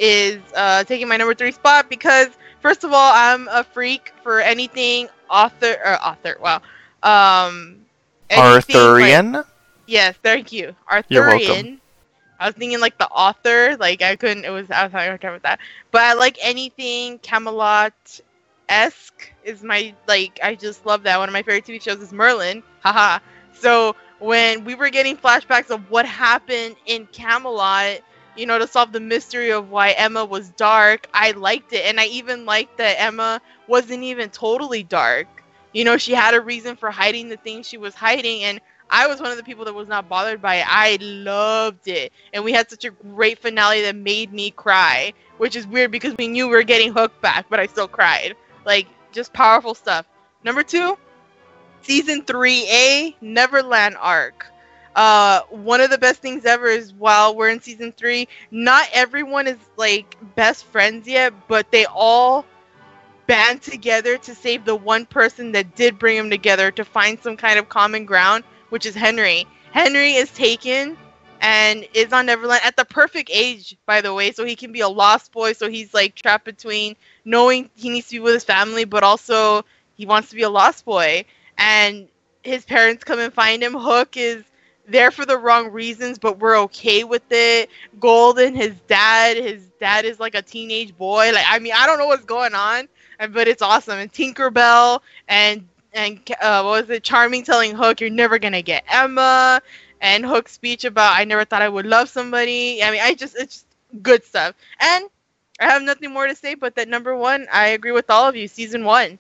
is 0.04 0.42
uh, 0.54 0.84
taking 0.84 1.08
my 1.08 1.16
number 1.16 1.34
three 1.34 1.54
spot 1.54 1.90
because 1.90 2.28
first 2.62 2.84
of 2.84 2.92
all, 2.92 3.12
I'm 3.14 3.48
a 3.48 3.64
freak 3.64 4.12
for 4.22 4.42
anything 4.42 5.08
author 5.30 5.78
or 5.86 5.96
author. 6.04 6.36
Wow. 6.42 6.62
Um, 7.04 7.86
anything 8.30 8.76
like- 8.76 8.76
Arthurian. 8.76 9.44
yes, 9.88 10.16
thank 10.22 10.52
you. 10.52 10.76
Arthurian. 10.92 11.06
You're 11.10 11.26
welcome. 11.28 11.56
Arthurian. 11.56 11.80
I 12.38 12.48
was 12.48 12.56
thinking 12.56 12.82
like 12.82 12.98
the 12.98 13.08
author, 13.08 13.78
like 13.78 14.02
I 14.02 14.18
couldn't. 14.18 14.44
It 14.44 14.50
was 14.50 14.70
I 14.70 14.84
was 14.84 14.92
having 14.92 15.08
a 15.08 15.12
hard 15.12 15.22
time 15.22 15.32
with 15.34 15.44
that. 15.44 15.60
But 15.92 16.02
I 16.02 16.14
like 16.14 16.38
anything 16.42 17.20
Camelot 17.20 17.94
esque 18.68 19.32
is 19.46 19.64
my 19.64 19.94
like. 20.08 20.38
I 20.44 20.56
just 20.56 20.86
love 20.86 21.04
that. 21.04 21.18
One 21.18 21.30
of 21.30 21.34
my 21.34 21.44
favorite 21.44 21.66
TV 21.66 21.82
shows 21.82 22.00
is 22.02 22.12
Merlin. 22.12 22.62
Haha. 22.82 23.20
So 23.54 23.96
when 24.20 24.66
we 24.66 24.76
were 24.76 24.90
getting 24.90 25.16
flashbacks 25.16 25.70
of 25.70 25.90
what 25.90 26.06
happened 26.06 26.76
in 26.86 27.06
Camelot, 27.14 28.02
you 28.36 28.46
know, 28.46 28.60
to 28.60 28.68
solve 28.68 28.92
the 28.92 29.00
mystery 29.00 29.52
of 29.52 29.70
why 29.70 29.92
Emma 29.92 30.26
was 30.26 30.50
dark, 30.52 31.08
I 31.14 31.32
liked 31.32 31.74
it, 31.74 31.86
and 31.86 32.00
I 32.00 32.06
even 32.08 32.46
liked 32.46 32.78
that 32.78 33.00
Emma 33.00 33.42
wasn't 33.68 34.04
even 34.04 34.30
totally 34.30 34.84
dark. 34.84 35.28
You 35.74 35.84
know, 35.86 35.98
she 35.98 36.14
had 36.14 36.34
a 36.34 36.42
reason 36.42 36.76
for 36.76 36.92
hiding 36.92 37.30
the 37.30 37.38
things 37.38 37.68
she 37.68 37.78
was 37.78 37.96
hiding, 37.96 38.44
and 38.44 38.60
I 38.90 39.08
was 39.08 39.20
one 39.20 39.32
of 39.32 39.38
the 39.38 39.44
people 39.44 39.66
that 39.66 39.74
was 39.74 39.88
not 39.88 40.10
bothered 40.10 40.42
by 40.42 40.56
it. 40.58 40.66
I 40.68 40.98
loved 41.02 41.88
it. 41.88 42.14
And 42.34 42.44
we 42.44 42.52
had 42.54 42.70
such 42.70 42.86
a 42.86 42.92
great 42.92 43.40
finale 43.40 43.82
that 43.84 43.96
made 43.96 44.32
me 44.32 44.52
cry, 44.52 45.14
which 45.38 45.56
is 45.56 45.66
weird 45.68 45.92
because 45.92 46.16
we 46.18 46.28
knew 46.28 46.48
we 46.48 46.56
were 46.56 46.64
getting 46.64 46.94
hooked 46.94 47.22
back, 47.22 47.48
but 47.50 47.60
I 47.60 47.68
still 47.68 47.88
cried. 47.88 48.36
Like, 48.66 48.88
just 49.12 49.34
powerful 49.34 49.74
stuff. 49.74 50.06
Number 50.44 50.64
two, 50.64 50.98
season 51.82 52.24
3A, 52.24 53.16
Neverland 53.22 53.98
arc. 54.00 54.53
Uh, 54.96 55.42
one 55.50 55.82
of 55.82 55.90
the 55.90 55.98
best 55.98 56.22
things 56.22 56.46
ever 56.46 56.68
is 56.68 56.94
while 56.94 57.36
we're 57.36 57.50
in 57.50 57.62
season 57.62 57.92
three, 57.92 58.28
not 58.52 58.88
everyone 58.94 59.48
is 59.48 59.58
like 59.78 60.18
best 60.36 60.66
friends 60.66 61.08
yet, 61.08 61.34
but 61.48 61.72
they 61.72 61.86
all 61.86 62.46
band 63.28 63.62
together 63.62 64.18
to 64.18 64.36
save 64.36 64.66
the 64.66 64.76
one 64.76 65.06
person 65.06 65.52
that 65.54 65.76
did 65.76 65.98
bring 66.00 66.18
them 66.18 66.30
together 66.30 66.72
to 66.72 66.84
find 66.86 67.20
some 67.22 67.38
kind 67.38 67.60
of 67.60 67.70
common 67.70 68.06
ground, 68.06 68.44
which 68.70 68.86
is 68.86 68.96
Henry. 68.96 69.46
Henry 69.72 70.14
is 70.14 70.32
taken 70.32 70.98
and 71.42 71.86
is 71.94 72.14
on 72.14 72.26
Neverland 72.28 72.62
at 72.64 72.76
the 72.76 72.86
perfect 72.86 73.30
age, 73.34 73.78
by 73.86 74.02
the 74.02 74.14
way, 74.14 74.32
so 74.32 74.46
he 74.46 74.56
can 74.56 74.72
be 74.72 74.82
a 74.82 74.90
lost 74.90 75.32
boy. 75.32 75.54
So 75.54 75.70
he's 75.70 75.94
like 75.94 76.16
trapped 76.16 76.46
between 76.46 76.96
knowing 77.26 77.70
he 77.76 77.90
needs 77.90 78.08
to 78.10 78.16
be 78.16 78.20
with 78.20 78.34
his 78.34 78.44
family, 78.44 78.86
but 78.86 79.04
also 79.04 79.64
he 79.96 80.06
wants 80.06 80.30
to 80.30 80.36
be 80.36 80.44
a 80.44 80.50
lost 80.50 80.86
boy. 80.86 81.26
And 81.58 82.08
his 82.44 82.66
parents 82.66 83.04
come 83.04 83.20
and 83.20 83.34
find 83.34 83.64
him. 83.64 83.74
Hook 83.74 84.18
is 84.18 84.44
there 84.88 85.12
for 85.12 85.26
the 85.26 85.38
wrong 85.38 85.72
reasons, 85.72 86.18
but 86.20 86.40
we're 86.40 86.58
okay 86.62 87.04
with 87.04 87.24
it. 87.32 87.70
Golden, 88.00 88.56
his 88.56 88.74
dad, 88.88 89.38
his 89.38 89.70
dad 89.80 90.06
is 90.06 90.20
like 90.20 90.36
a 90.36 90.42
teenage 90.42 90.96
boy. 90.98 91.32
Like 91.34 91.46
I 91.48 91.60
mean, 91.60 91.74
I 91.76 91.86
don't 91.86 91.98
know 92.00 92.08
what's 92.08 92.26
going 92.26 92.54
on, 92.54 92.88
but 93.32 93.48
it's 93.48 93.62
awesome. 93.62 94.00
And 94.00 94.12
Tinkerbell 94.12 95.00
and 95.28 95.68
and 95.94 96.20
uh, 96.42 96.62
what 96.64 96.82
was 96.88 96.90
it? 96.90 97.04
Charming 97.04 97.44
telling 97.44 97.76
Hook, 97.76 98.02
"You're 98.02 98.10
never 98.10 98.40
gonna 98.40 98.62
get 98.62 98.84
Emma." 98.90 99.62
And 100.02 100.26
Hook's 100.26 100.52
speech 100.54 100.84
about, 100.86 101.18
"I 101.18 101.24
never 101.26 101.46
thought 101.46 101.62
I 101.62 101.70
would 101.70 101.86
love 101.86 102.10
somebody." 102.10 102.84
I 102.84 102.92
mean, 102.92 103.02
I 103.02 103.14
just 103.14 103.36
it's 103.36 103.56
just 103.56 103.66
good 104.02 104.24
stuff. 104.24 104.56
And 104.80 105.06
I 105.60 105.66
have 105.66 105.82
nothing 105.84 106.12
more 106.12 106.28
to 106.28 106.36
say, 106.36 106.56
but 106.56 106.76
that 106.76 106.88
number 106.90 107.16
one, 107.16 107.48
I 107.52 107.70
agree 107.70 107.92
with 107.92 108.10
all 108.10 108.28
of 108.28 108.36
you. 108.36 108.48
Season 108.48 108.84
one, 108.86 109.20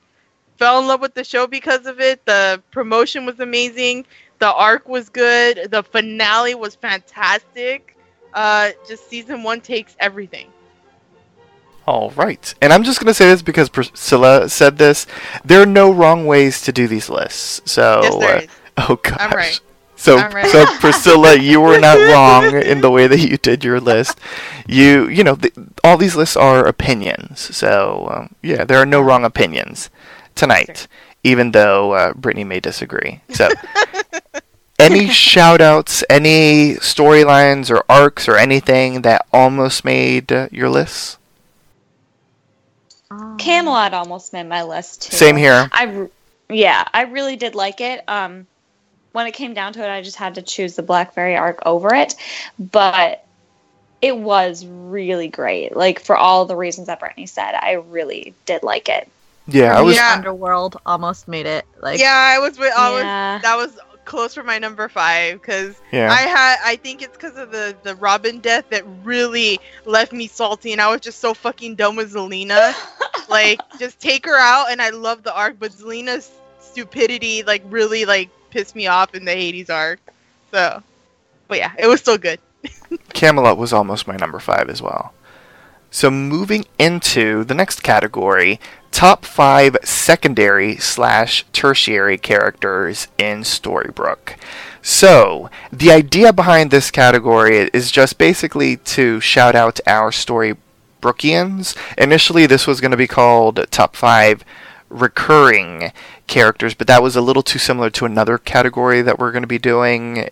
fell 0.58 0.80
in 0.80 0.88
love 0.88 1.02
with 1.02 1.14
the 1.14 1.24
show 1.24 1.48
because 1.48 1.86
of 1.86 2.00
it. 2.00 2.26
The 2.26 2.62
promotion 2.72 3.26
was 3.26 3.40
amazing. 3.40 4.06
The 4.44 4.54
arc 4.54 4.90
was 4.90 5.08
good. 5.08 5.72
The 5.72 5.84
finale 5.84 6.54
was 6.54 6.76
fantastic. 6.76 7.96
Uh, 8.34 8.72
just 8.86 9.10
season 9.10 9.42
one 9.42 9.62
takes 9.62 9.96
everything. 10.02 10.52
All 11.88 12.10
right. 12.18 12.54
And 12.62 12.74
I'm 12.74 12.84
just 12.84 13.00
going 13.00 13.08
to 13.08 13.14
say 13.14 13.28
this 13.30 13.42
because 13.42 13.70
Priscilla 13.70 14.50
said 14.50 14.78
this. 14.78 15.08
There 15.46 15.62
are 15.62 15.66
no 15.66 15.94
wrong 15.94 16.26
ways 16.26 16.62
to 16.64 16.74
do 16.74 16.90
these 16.90 17.10
lists. 17.10 17.62
So, 17.72 18.02
yes. 18.04 18.50
Uh, 18.76 18.86
oh 18.90 18.96
gosh. 18.98 19.18
I'm 19.18 19.32
right. 19.32 19.62
So, 19.96 20.18
right. 20.18 20.46
so 20.52 20.66
Priscilla, 20.78 21.38
you 21.38 21.62
were 21.62 21.80
not 21.80 21.96
wrong 21.96 22.54
in 22.54 22.82
the 22.82 22.92
way 22.92 23.08
that 23.08 23.22
you 23.22 23.38
did 23.38 23.64
your 23.64 23.80
list. 23.80 24.20
You, 24.68 25.08
you 25.08 25.24
know, 25.24 25.38
th- 25.38 25.54
all 25.86 25.96
these 25.96 26.18
lists 26.18 26.36
are 26.36 26.68
opinions. 26.68 27.56
So, 27.56 28.10
um, 28.12 28.36
yeah, 28.42 28.66
there 28.66 28.80
are 28.80 28.86
no 28.86 29.00
wrong 29.00 29.24
opinions 29.24 29.90
tonight, 30.36 30.90
even 31.24 31.52
though 31.52 31.94
uh, 31.94 32.14
Brittany 32.14 32.44
may 32.44 32.60
disagree. 32.60 33.22
So, 33.30 33.48
any 34.84 35.08
shout 35.10 35.62
outs, 35.62 36.04
any 36.10 36.76
storylines 36.76 37.70
or 37.70 37.84
arcs 37.90 38.28
or 38.28 38.38
anything 38.38 39.02
that 39.04 39.26
almost 39.32 39.86
made 39.86 40.32
uh, 40.32 40.48
your 40.52 40.70
list? 40.70 41.18
Camelot 43.38 43.94
almost 43.94 44.34
made 44.34 44.48
my 44.48 44.64
list 44.64 45.04
too. 45.04 45.16
Same 45.18 45.38
here. 45.38 45.70
I 45.72 45.86
r- 45.86 46.10
yeah, 46.50 46.88
I 46.94 47.04
really 47.04 47.36
did 47.36 47.56
like 47.56 47.80
it. 47.82 48.04
Um, 48.08 48.48
when 49.12 49.28
it 49.28 49.34
came 49.34 49.54
down 49.54 49.74
to 49.74 49.84
it, 49.84 49.90
I 49.90 50.02
just 50.02 50.18
had 50.18 50.36
to 50.36 50.42
choose 50.42 50.76
the 50.76 50.82
Black 50.82 51.14
Fairy 51.14 51.36
arc 51.36 51.60
over 51.66 51.94
it, 51.94 52.16
but 52.58 53.26
it 54.02 54.18
was 54.18 54.66
really 54.66 55.28
great. 55.28 55.76
Like 55.76 56.00
for 56.00 56.18
all 56.18 56.46
the 56.46 56.56
reasons 56.56 56.88
that 56.88 57.00
Brittany 57.00 57.28
said, 57.28 57.54
I 57.54 57.74
really 57.74 58.34
did 58.46 58.64
like 58.64 58.90
it. 58.90 59.08
Yeah, 59.48 59.78
I 59.78 59.82
was. 59.82 59.96
Yeah. 59.96 60.14
Underworld 60.16 60.78
almost 60.86 61.28
made 61.28 61.46
it. 61.46 61.66
Like 61.82 62.00
yeah, 62.00 62.34
I 62.36 62.40
was 62.40 62.58
with. 62.58 62.74
I 62.76 62.92
was, 62.92 63.04
Yeah. 63.04 63.40
that 63.44 63.56
was 63.56 63.78
close 64.06 64.34
for 64.34 64.44
my 64.44 64.60
number 64.60 64.88
five 64.90 65.42
because 65.42 65.82
Yeah. 65.92 66.12
I 66.12 66.22
had. 66.22 66.58
I 66.64 66.76
think 66.76 67.02
it's 67.02 67.16
because 67.18 67.38
of 67.38 67.52
the 67.52 67.76
the 67.84 67.96
Robin 67.96 68.40
death 68.40 68.66
that 68.70 68.84
really 69.04 69.60
left 69.86 70.12
me 70.14 70.28
salty, 70.28 70.72
and 70.72 70.82
I 70.82 70.90
was 70.92 71.02
just 71.02 71.20
so 71.20 71.34
fucking 71.34 71.76
done 71.76 71.96
with 71.96 72.14
Zelena. 72.14 72.74
like, 73.30 73.60
just 73.80 74.00
take 74.00 74.26
her 74.26 74.38
out, 74.38 74.72
and 74.72 74.82
I 74.82 74.90
love 74.90 75.24
the 75.24 75.36
arc, 75.36 75.58
but 75.60 75.72
Zelena's 75.72 76.32
stupidity 76.60 77.44
like 77.44 77.64
really 77.70 78.06
like 78.06 78.30
pissed 78.50 78.76
me 78.76 78.88
off 78.88 79.14
in 79.16 79.26
the 79.26 79.32
Hades 79.34 79.70
arc. 79.70 80.00
So, 80.52 80.82
but 81.48 81.58
yeah, 81.58 81.72
it 81.78 81.88
was 81.88 82.00
still 82.02 82.18
good. 82.18 82.40
Camelot 83.14 83.58
was 83.58 83.74
almost 83.74 84.08
my 84.08 84.16
number 84.18 84.40
five 84.40 84.70
as 84.70 84.82
well. 84.82 85.14
So 85.94 86.10
moving 86.10 86.66
into 86.80 87.44
the 87.44 87.54
next 87.54 87.84
category, 87.84 88.60
top 88.90 89.26
five 89.26 89.78
secondary 89.84 90.76
slash 90.78 91.46
tertiary 91.54 92.18
characters 92.18 93.10
in 93.20 93.42
Storybrooke. 93.42 94.36
So 94.82 95.52
the 95.72 95.92
idea 95.92 96.34
behind 96.34 96.72
this 96.72 96.90
category 96.90 97.70
is 97.74 97.92
just 97.92 98.18
basically 98.18 98.78
to 98.78 99.20
shout 99.20 99.54
out 99.54 99.80
our 99.86 100.10
Storybrookians. 100.10 101.78
Initially, 101.96 102.48
this 102.48 102.66
was 102.66 102.82
going 102.82 102.90
to 102.90 102.98
be 102.98 103.08
called 103.08 103.64
top 103.70 103.96
five 103.96 104.44
recurring 104.90 105.92
characters, 106.26 106.74
but 106.74 106.88
that 106.88 107.04
was 107.04 107.16
a 107.16 107.22
little 107.22 107.44
too 107.44 107.60
similar 107.60 107.92
to 107.92 108.06
another 108.06 108.40
category 108.40 109.04
that 109.04 109.20
we're 109.20 109.32
going 109.32 109.44
to 109.44 109.48
be 109.48 109.60
doing 109.60 110.28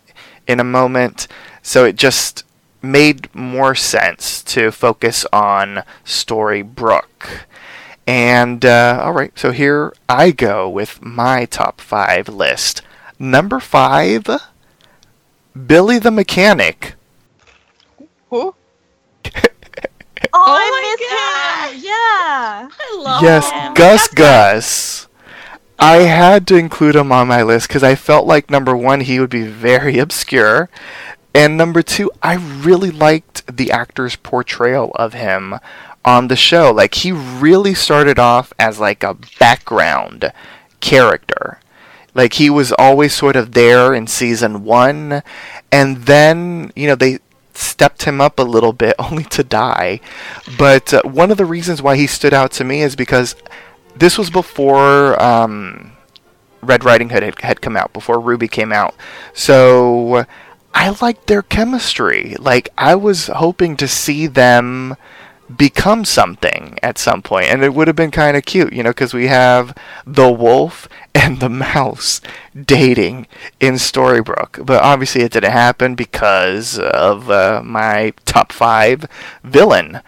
in 0.47 0.59
a 0.59 0.63
moment. 0.63 1.27
So 1.61 1.85
it 1.85 1.97
just 1.97 2.45
made 2.81 3.33
more 3.35 3.75
sense 3.75 4.43
to 4.43 4.71
focus 4.71 5.25
on 5.31 5.83
Storybrooke. 6.05 7.43
And 8.07 8.65
uh, 8.65 9.01
all 9.03 9.13
right, 9.13 9.37
so 9.37 9.51
here 9.51 9.93
I 10.09 10.31
go 10.31 10.67
with 10.69 11.01
my 11.01 11.45
top 11.45 11.79
five 11.79 12.27
list. 12.27 12.81
Number 13.19 13.59
five, 13.59 14.27
Billy 15.67 15.99
the 15.99 16.11
Mechanic. 16.11 16.95
Who? 18.29 18.55
Oh, 20.33 20.45
Oh 20.45 20.55
I 20.55 20.69
my 20.69 21.71
missed 21.71 21.83
him. 21.83 21.91
Yeah. 21.91 22.69
I 22.79 22.97
love 22.97 23.21
yes, 23.23 23.51
him. 23.51 23.73
Gus 23.73 24.07
Gus. 24.07 25.07
I 25.77 25.97
had 26.03 26.47
to 26.47 26.55
include 26.55 26.95
him 26.95 27.11
on 27.11 27.27
my 27.27 27.43
list 27.43 27.67
because 27.67 27.83
I 27.83 27.95
felt 27.95 28.27
like 28.27 28.49
number 28.49 28.75
one, 28.77 29.01
he 29.01 29.19
would 29.19 29.29
be 29.29 29.45
very 29.47 29.97
obscure. 30.05 30.69
And 31.33 31.57
number 31.57 31.81
two, 31.81 32.11
I 32.21 32.35
really 32.35 32.91
liked 32.91 33.55
the 33.55 33.71
actor's 33.71 34.15
portrayal 34.15 34.91
of 34.95 35.13
him 35.13 35.55
on 36.03 36.27
the 36.27 36.35
show. 36.35 36.71
Like, 36.71 36.95
he 36.95 37.11
really 37.11 37.73
started 37.73 38.19
off 38.19 38.51
as 38.59 38.79
like 38.79 39.03
a 39.03 39.17
background 39.39 40.33
character. 40.81 41.59
Like, 42.13 42.33
he 42.33 42.49
was 42.49 42.73
always 42.73 43.13
sort 43.13 43.37
of 43.37 43.53
there 43.53 43.93
in 43.93 44.07
season 44.07 44.65
one. 44.65 45.23
And 45.71 45.97
then, 46.03 46.73
you 46.75 46.87
know, 46.87 46.95
they 46.95 47.19
stepped 47.53 48.03
him 48.03 48.19
up 48.19 48.39
a 48.39 48.43
little 48.43 48.73
bit 48.73 48.95
only 48.99 49.23
to 49.25 49.43
die. 49.43 50.01
But 50.57 50.93
uh, 50.93 51.01
one 51.03 51.31
of 51.31 51.37
the 51.37 51.45
reasons 51.45 51.81
why 51.81 51.95
he 51.95 52.07
stood 52.07 52.33
out 52.33 52.51
to 52.53 52.63
me 52.63 52.81
is 52.81 52.95
because 52.95 53.35
this 53.95 54.17
was 54.17 54.29
before 54.29 55.21
um, 55.21 55.93
Red 56.61 56.83
Riding 56.83 57.09
Hood 57.09 57.23
had, 57.23 57.39
had 57.39 57.61
come 57.61 57.77
out, 57.77 57.93
before 57.93 58.19
Ruby 58.19 58.47
came 58.47 58.71
out. 58.71 58.95
So 59.33 60.25
I 60.73 60.95
liked 61.01 61.27
their 61.27 61.41
chemistry. 61.41 62.35
Like, 62.39 62.69
I 62.77 62.95
was 62.95 63.27
hoping 63.27 63.77
to 63.77 63.87
see 63.87 64.27
them 64.27 64.95
become 65.57 66.05
something 66.05 66.77
at 66.81 66.97
some 66.97 67.21
point 67.21 67.47
and 67.47 67.63
it 67.63 67.73
would 67.73 67.87
have 67.87 67.95
been 67.95 68.11
kind 68.11 68.37
of 68.37 68.45
cute 68.45 68.73
you 68.73 68.83
know 68.83 68.91
because 68.91 69.13
we 69.13 69.27
have 69.27 69.75
the 70.05 70.31
wolf 70.31 70.87
and 71.15 71.39
the 71.39 71.49
mouse 71.49 72.21
dating 72.55 73.27
in 73.59 73.75
storybrooke. 73.75 74.65
But 74.65 74.81
obviously 74.81 75.21
it 75.21 75.33
didn't 75.33 75.51
happen 75.51 75.95
because 75.95 76.79
of 76.79 77.29
uh, 77.29 77.61
my 77.63 78.13
top 78.25 78.51
five 78.51 79.05
villain. 79.43 80.01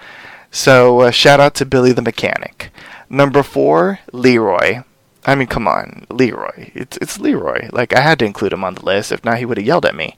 So 0.49 1.01
uh, 1.01 1.11
shout 1.11 1.39
out 1.39 1.55
to 1.55 1.65
billy 1.65 1.91
the 1.91 2.01
mechanic. 2.01 2.71
Number 3.09 3.43
four 3.43 3.99
leroy 4.11 4.83
I 5.25 5.35
mean, 5.35 5.47
come 5.47 5.67
on, 5.67 6.05
Leroy. 6.09 6.71
It's 6.73 6.97
it's 6.97 7.19
Leroy. 7.19 7.69
Like 7.71 7.95
I 7.95 8.01
had 8.01 8.19
to 8.19 8.25
include 8.25 8.53
him 8.53 8.63
on 8.63 8.75
the 8.75 8.85
list. 8.85 9.11
If 9.11 9.23
not, 9.23 9.37
he 9.37 9.45
would 9.45 9.57
have 9.57 9.65
yelled 9.65 9.85
at 9.85 9.95
me. 9.95 10.17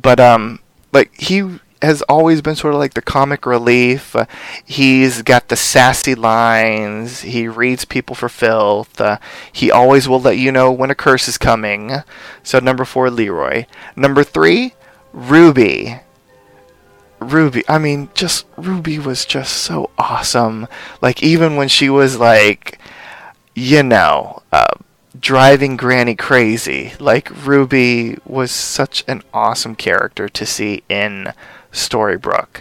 But 0.00 0.18
um, 0.18 0.60
like 0.92 1.14
he 1.18 1.58
has 1.82 2.00
always 2.02 2.40
been 2.40 2.56
sort 2.56 2.72
of 2.74 2.80
like 2.80 2.94
the 2.94 3.02
comic 3.02 3.44
relief. 3.44 4.16
Uh, 4.16 4.26
he's 4.64 5.22
got 5.22 5.48
the 5.48 5.56
sassy 5.56 6.14
lines. 6.14 7.20
He 7.20 7.48
reads 7.48 7.84
people 7.84 8.14
for 8.16 8.28
filth. 8.28 9.00
Uh, 9.00 9.18
he 9.52 9.70
always 9.70 10.08
will 10.08 10.20
let 10.20 10.38
you 10.38 10.50
know 10.50 10.72
when 10.72 10.90
a 10.90 10.94
curse 10.94 11.28
is 11.28 11.38
coming. 11.38 11.92
So 12.42 12.58
number 12.58 12.84
four, 12.84 13.10
Leroy. 13.10 13.66
Number 13.94 14.24
three, 14.24 14.74
Ruby. 15.12 16.00
Ruby, 17.18 17.62
I 17.68 17.78
mean, 17.78 18.10
just 18.14 18.46
Ruby 18.56 18.98
was 18.98 19.24
just 19.24 19.56
so 19.56 19.90
awesome. 19.98 20.68
Like 21.00 21.22
even 21.22 21.56
when 21.56 21.68
she 21.68 21.88
was 21.88 22.18
like, 22.18 22.78
you 23.56 23.82
know, 23.82 24.42
uh, 24.52 24.66
driving 25.18 25.76
Granny 25.78 26.14
crazy. 26.14 26.92
Like 27.00 27.30
Ruby 27.44 28.18
was 28.26 28.50
such 28.52 29.02
an 29.08 29.22
awesome 29.32 29.74
character 29.74 30.28
to 30.28 30.46
see 30.46 30.84
in 30.90 31.32
Storybrooke. 31.72 32.60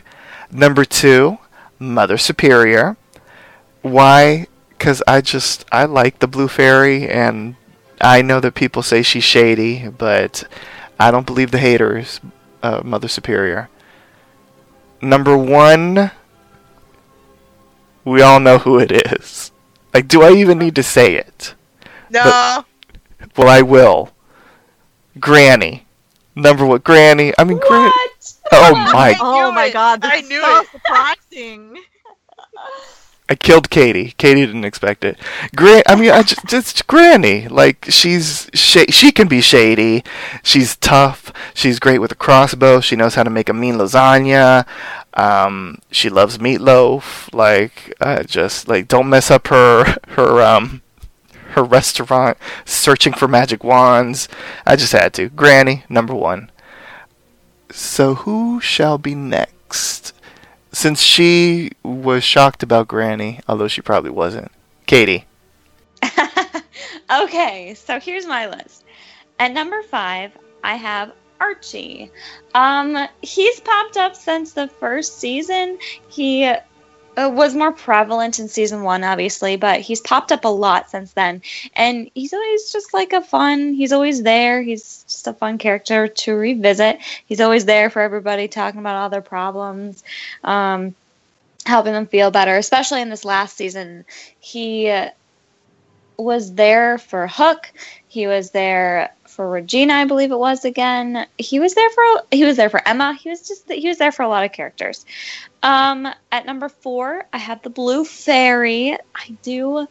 Number 0.50 0.86
two, 0.86 1.38
Mother 1.78 2.18
Superior. 2.18 2.96
Why? 3.82 4.48
Because 4.70 5.04
I 5.06 5.20
just 5.20 5.66
I 5.70 5.84
like 5.84 6.20
the 6.20 6.28
Blue 6.28 6.48
Fairy, 6.48 7.10
and 7.10 7.56
I 8.00 8.22
know 8.22 8.40
that 8.40 8.56
people 8.56 8.82
say 8.82 9.02
she's 9.04 9.24
shady, 9.26 9.90
but 9.90 10.46
I 10.98 11.12
don't 11.12 11.26
believe 11.26 11.52
the 11.52 11.58
haters, 11.58 12.22
uh, 12.64 12.82
Mother 12.86 13.10
Superior. 13.10 13.70
Number 15.02 15.38
one, 15.38 16.12
we 18.06 18.22
all 18.22 18.40
know 18.40 18.60
who 18.60 18.80
it 18.80 18.92
is. 19.12 19.52
Like, 19.96 20.10
do 20.10 20.24
I 20.24 20.32
even 20.32 20.60
need 20.60 20.76
to 20.76 20.84
say 20.84 21.16
it? 21.16 21.56
No. 22.10 22.66
Well, 23.38 23.48
I 23.48 23.62
will. 23.62 24.12
Granny. 25.22 25.86
Number 26.36 26.66
one, 26.66 26.82
Granny. 26.82 27.32
I 27.40 27.46
mean, 27.46 27.60
Granny. 27.60 27.94
Oh, 28.52 28.74
oh 28.74 28.76
my! 28.92 29.14
God. 29.14 29.18
Oh 29.22 29.52
my 29.54 29.66
it. 29.68 29.74
god, 29.74 30.02
this 30.02 30.12
I 30.12 30.16
is 30.18 30.28
knew 30.28 30.42
so 30.42 30.60
it. 30.60 30.68
surprising. 30.68 31.78
I 33.30 33.36
killed 33.36 33.70
Katie. 33.70 34.14
Katie 34.18 34.46
didn't 34.46 34.66
expect 34.66 35.06
it. 35.06 35.18
Gran. 35.56 35.82
I 35.88 35.96
mean, 35.96 36.12
I 36.12 36.24
just 36.24 36.46
just 36.46 36.88
Granny. 36.88 37.48
Like 37.48 37.86
she's 37.90 38.50
sh- 38.54 38.90
she 38.90 39.14
can 39.14 39.30
be 39.30 39.40
shady. 39.40 40.04
She's 40.44 40.76
tough. 40.76 41.32
She's 41.54 41.80
great 41.80 42.00
with 42.00 42.12
a 42.12 42.16
crossbow. 42.16 42.82
She 42.82 42.98
knows 42.98 43.16
how 43.16 43.24
to 43.24 43.30
make 43.30 43.48
a 43.48 43.54
mean 43.54 43.76
lasagna. 43.76 44.68
Um, 45.16 45.80
she 45.92 46.10
loves 46.10 46.38
meatloaf. 46.38 47.34
Like, 47.34 47.94
uh, 48.02 48.24
just 48.24 48.68
like 48.68 48.88
don't 48.88 49.10
mess 49.10 49.32
up 49.32 49.48
her 49.48 49.98
her 50.10 50.42
um 50.42 50.82
her 51.50 51.64
restaurant. 51.64 52.38
Searching 52.66 53.14
for 53.14 53.28
magic 53.28 53.64
wands. 53.64 54.28
I 54.66 54.76
just 54.76 54.92
had 54.92 55.14
to. 55.16 55.30
Granny 55.30 55.84
number 55.90 56.14
one. 56.14 56.52
So 57.72 58.16
who 58.16 58.60
shall 58.62 58.98
be 58.98 59.16
next? 59.16 60.14
Since 60.72 61.02
she 61.02 61.72
was 61.84 62.24
shocked 62.24 62.62
about 62.62 62.88
Granny, 62.88 63.40
although 63.48 63.68
she 63.68 63.82
probably 63.82 64.12
wasn't. 64.12 64.52
Katie. 64.86 65.26
okay, 67.12 67.74
so 67.74 68.00
here's 68.00 68.26
my 68.26 68.48
list. 68.48 68.84
At 69.40 69.54
number 69.54 69.82
five, 69.84 70.38
I 70.64 70.76
have 70.76 71.12
Archie. 71.40 72.12
Um, 72.54 73.08
he's 73.22 73.60
popped 73.60 73.98
up 73.98 74.16
since 74.16 74.54
the 74.54 74.68
first 74.68 75.20
season. 75.20 75.78
He 76.08 76.46
uh, 76.46 76.60
was 77.18 77.56
more 77.56 77.72
prevalent 77.72 78.40
in 78.40 78.48
season 78.48 78.84
one, 78.84 79.04
obviously, 79.04 79.56
but 79.56 79.80
he's 79.80 80.02
popped 80.02 80.32
up 80.32 80.46
a 80.46 80.50
lot 80.50 80.90
since 80.90 81.14
then. 81.14 81.42
And 81.76 82.10
he's 82.14 82.34
always 82.34 82.72
just 82.72 82.94
like 82.94 83.14
a 83.14 83.22
fun, 83.22 83.74
he's 83.74 83.92
always 83.92 84.24
there. 84.24 84.62
He's 84.62 85.04
just 85.04 85.28
a 85.28 85.34
fun 85.34 85.58
character 85.58 86.08
to 86.08 86.34
revisit. 86.34 87.00
He's 87.26 87.42
always 87.42 87.66
there 87.66 87.90
for 87.90 88.02
everybody, 88.02 88.48
talking 88.48 88.80
about 88.80 88.96
all 88.96 89.10
their 89.10 89.22
problems, 89.22 90.04
um, 90.44 90.96
helping 91.66 91.94
them 91.94 92.08
feel 92.08 92.32
better, 92.32 92.58
especially 92.58 93.02
in 93.02 93.10
this 93.10 93.26
last 93.26 93.58
season. 93.58 94.06
He. 94.40 94.94
Was 96.18 96.54
there 96.54 96.98
for 96.98 97.28
Hook. 97.28 97.74
He 98.08 98.26
was 98.26 98.52
there 98.52 99.14
for 99.36 99.50
Regina, 99.50 99.94
I 99.94 100.06
believe 100.06 100.32
it 100.32 100.40
was 100.40 100.64
again. 100.64 101.28
He 101.38 101.60
was 101.60 101.76
there 101.76 101.90
for 101.90 102.04
he 102.32 102.46
was 102.46 102.56
there 102.56 102.70
for 102.70 102.82
Emma. 102.88 103.14
He 103.14 103.30
was 103.30 103.48
just 103.48 103.70
he 103.70 103.88
was 103.88 103.98
there 103.98 104.14
for 104.14 104.24
a 104.24 104.30
lot 104.30 104.46
of 104.46 104.54
characters. 104.54 105.06
Um, 105.62 106.08
at 106.32 106.46
number 106.46 106.70
four, 106.70 107.26
I 107.34 107.38
have 107.38 107.62
the 107.62 107.70
Blue 107.70 108.06
Fairy. 108.06 108.94
I 108.94 109.38
do 109.44 109.88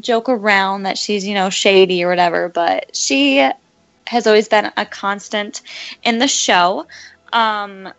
joke 0.00 0.28
around 0.28 0.84
that 0.84 0.98
she's 0.98 1.26
you 1.26 1.34
know 1.34 1.50
shady 1.50 2.04
or 2.04 2.08
whatever, 2.08 2.48
but 2.48 2.96
she 2.96 3.48
has 4.06 4.26
always 4.26 4.48
been 4.48 4.70
a 4.76 4.86
constant 4.86 5.62
in 6.04 6.18
the 6.18 6.28
show. 6.28 6.86
Um, 7.32 7.92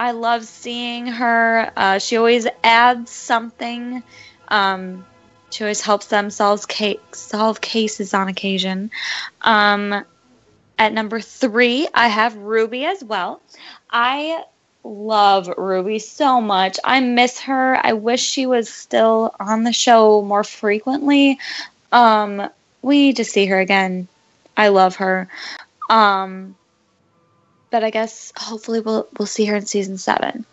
I 0.00 0.10
love 0.10 0.44
seeing 0.44 1.06
her. 1.06 1.70
Uh, 1.76 1.98
she 1.98 2.16
always 2.16 2.48
adds 2.64 3.10
something. 3.10 4.02
Um, 4.48 5.06
she 5.50 5.64
always 5.64 5.80
helps 5.80 6.06
them 6.06 6.30
solve, 6.30 6.64
solve 7.12 7.60
cases 7.60 8.14
on 8.14 8.28
occasion. 8.28 8.90
Um, 9.42 10.04
at 10.78 10.92
number 10.92 11.20
three, 11.20 11.88
I 11.92 12.08
have 12.08 12.36
Ruby 12.36 12.86
as 12.86 13.04
well. 13.04 13.40
I 13.90 14.44
love 14.84 15.48
Ruby 15.58 15.98
so 15.98 16.40
much. 16.40 16.78
I 16.84 17.00
miss 17.00 17.40
her. 17.40 17.78
I 17.84 17.92
wish 17.92 18.22
she 18.22 18.46
was 18.46 18.68
still 18.68 19.34
on 19.38 19.64
the 19.64 19.72
show 19.72 20.22
more 20.22 20.44
frequently. 20.44 21.38
Um, 21.92 22.48
we 22.82 23.02
need 23.02 23.16
to 23.16 23.24
see 23.24 23.46
her 23.46 23.60
again. 23.60 24.08
I 24.56 24.68
love 24.68 24.96
her. 24.96 25.28
Um, 25.90 26.54
but 27.70 27.84
I 27.84 27.90
guess 27.90 28.32
hopefully 28.36 28.80
we'll 28.80 29.06
we'll 29.18 29.26
see 29.26 29.44
her 29.46 29.56
in 29.56 29.66
season 29.66 29.98
seven. 29.98 30.44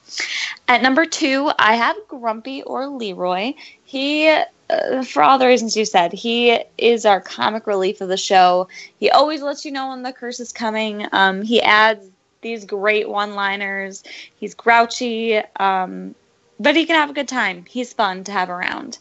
At 0.68 0.82
number 0.82 1.06
two, 1.06 1.52
I 1.58 1.76
have 1.76 1.96
Grumpy 2.08 2.64
or 2.64 2.88
Leroy. 2.88 3.54
He, 3.88 4.28
uh, 4.28 5.02
for 5.04 5.24
all 5.24 5.40
the 5.40 5.48
reasons 5.48 5.78
you 5.78 5.86
said, 5.86 6.12
he 6.12 6.60
is 6.78 7.06
our 7.06 7.22
comic 7.22 7.68
relief 7.68 8.02
of 8.02 8.10
the 8.10 8.18
show. 8.18 8.68
He 9.00 9.10
always 9.10 9.42
lets 9.42 9.64
you 9.64 9.72
know 9.72 9.88
when 9.88 10.04
the 10.04 10.12
curse 10.12 10.42
is 10.42 10.52
coming. 10.52 11.08
Um, 11.14 11.42
he 11.42 11.62
adds 11.62 12.06
these 12.42 12.66
great 12.66 13.08
one-liners. 13.08 14.04
He's 14.36 14.54
grouchy, 14.56 15.38
um, 15.56 16.16
but 16.60 16.76
he 16.76 16.86
can 16.86 16.98
have 16.98 17.10
a 17.10 17.14
good 17.14 17.30
time. 17.30 17.64
He's 17.64 17.94
fun 17.94 18.26
to 18.26 18.34
have 18.34 18.50
around. 18.50 18.98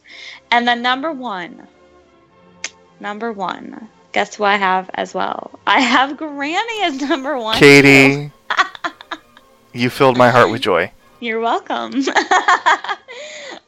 And 0.52 0.68
then 0.68 0.82
number 0.82 1.10
one, 1.10 1.66
number 3.00 3.32
one. 3.32 3.88
Guess 4.12 4.36
who 4.36 4.44
I 4.44 4.54
have 4.54 4.88
as 4.94 5.14
well? 5.14 5.58
I 5.66 5.80
have 5.80 6.16
Granny 6.16 6.82
as 6.84 7.00
number 7.00 7.36
one. 7.36 7.58
Katie. 7.58 8.30
you 9.72 9.90
filled 9.90 10.16
my 10.16 10.30
heart 10.30 10.48
with 10.48 10.60
joy. 10.62 10.92
You're 11.18 11.40
welcome. 11.40 12.04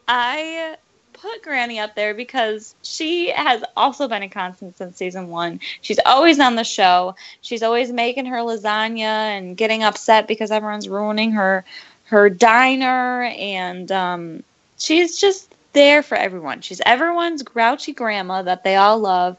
I 0.07 0.77
put 1.21 1.43
Granny 1.43 1.79
up 1.79 1.95
there 1.95 2.15
because 2.15 2.75
she 2.83 3.31
has 3.31 3.63
also 3.77 4.09
been 4.09 4.23
a 4.23 4.29
constant 4.29 4.77
since 4.77 4.97
season 4.97 5.29
one. 5.29 5.61
She's 5.81 5.99
always 6.07 6.41
on 6.41 6.55
the 6.55 6.65
show. 6.65 7.15
She's 7.41 7.63
always 7.63 7.93
making 7.93 8.27
her 8.27 8.39
lasagna 8.39 9.01
and 9.01 9.57
getting 9.57 9.83
upset 9.83 10.29
because 10.29 10.51
everyone's 10.51 10.89
ruining 10.89 11.33
her 11.33 11.65
her 12.05 12.31
diner, 12.31 13.25
and 13.37 13.93
um, 13.93 14.43
she's 14.79 15.21
just 15.21 15.55
there 15.75 16.03
for 16.03 16.17
everyone. 16.17 16.63
She's 16.63 16.81
everyone's 16.87 17.43
grouchy 17.43 17.93
grandma 17.93 18.43
that 18.43 18.65
they 18.65 18.77
all 18.77 18.99
love, 18.99 19.37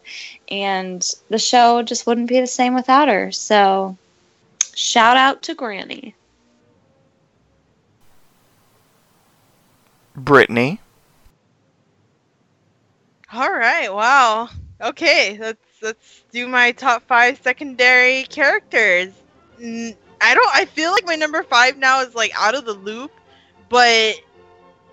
and 0.50 1.04
the 1.30 1.40
show 1.40 1.82
just 1.82 2.06
wouldn't 2.06 2.30
be 2.30 2.40
the 2.40 2.48
same 2.48 2.76
without 2.76 3.08
her. 3.08 3.32
So, 3.32 3.98
shout 4.76 5.18
out 5.18 5.42
to 5.44 5.56
Granny. 5.56 6.14
Brittany. 10.16 10.80
All 13.34 13.52
right. 13.52 13.94
Wow. 13.94 14.50
Okay. 14.82 15.38
Let's 15.40 15.60
let's 15.82 16.24
do 16.32 16.48
my 16.48 16.72
top 16.72 17.08
five 17.08 17.40
secondary 17.42 18.24
characters. 18.24 19.14
I 19.62 20.34
don't. 20.34 20.56
I 20.56 20.66
feel 20.66 20.92
like 20.92 21.06
my 21.06 21.16
number 21.16 21.44
five 21.44 21.78
now 21.78 22.02
is 22.02 22.16
like 22.16 22.32
out 22.38 22.56
of 22.56 22.66
the 22.66 22.74
loop, 22.74 23.12
but 23.70 24.16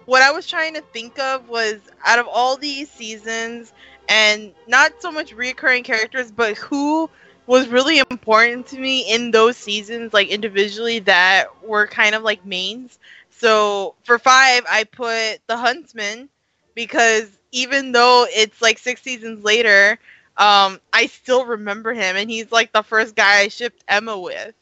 what 0.07 0.23
I 0.23 0.33
was 0.33 0.47
trying 0.47 0.75
to 0.75 0.83
think 0.93 1.19
of 1.19 1.49
was 1.49 1.77
out 2.05 2.19
of 2.19 2.29
all 2.29 2.57
these 2.57 2.91
seasons, 2.91 3.73
and 4.09 4.53
not 4.69 4.95
so 5.01 5.11
much 5.13 5.35
reoccurring 5.35 5.85
characters, 5.85 6.31
but 6.33 6.57
who 6.59 7.11
was 7.47 7.69
really 7.69 7.99
important 8.11 8.67
to 8.69 8.79
me 8.79 9.13
in 9.13 9.31
those 9.33 9.57
seasons, 9.57 10.13
like 10.15 10.29
individually, 10.29 11.01
that 11.01 11.47
were 11.65 11.87
kind 11.87 12.15
of 12.15 12.23
like 12.23 12.45
mains. 12.47 12.99
So 13.31 13.95
for 14.05 14.19
five, 14.19 14.65
I 14.71 14.85
put 14.85 15.41
the 15.47 15.57
Huntsman 15.57 16.29
because 16.75 17.29
even 17.57 17.93
though 17.93 18.27
it's 18.31 18.63
like 18.63 18.79
six 18.79 19.03
seasons 19.03 19.45
later, 19.45 19.99
um, 20.39 20.81
I 20.93 21.07
still 21.07 21.47
remember 21.47 21.95
him, 21.95 22.17
and 22.17 22.31
he's 22.31 22.53
like 22.53 22.73
the 22.73 22.83
first 22.83 23.17
guy 23.17 23.41
I 23.41 23.49
shipped 23.49 23.85
Emma 23.89 24.19
with, 24.19 24.55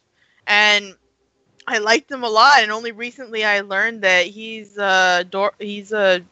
and 0.47 0.95
I 1.67 1.79
liked 1.79 2.11
him 2.11 2.25
a 2.25 2.29
lot. 2.31 2.63
And 2.63 2.73
only 2.73 2.93
recently 2.93 3.45
I 3.45 3.61
learned 3.61 4.03
that 4.03 4.27
he's 4.27 4.79
uh 4.79 5.25
Dor- 5.31 5.55
he's 5.61 5.93
a 5.93 6.23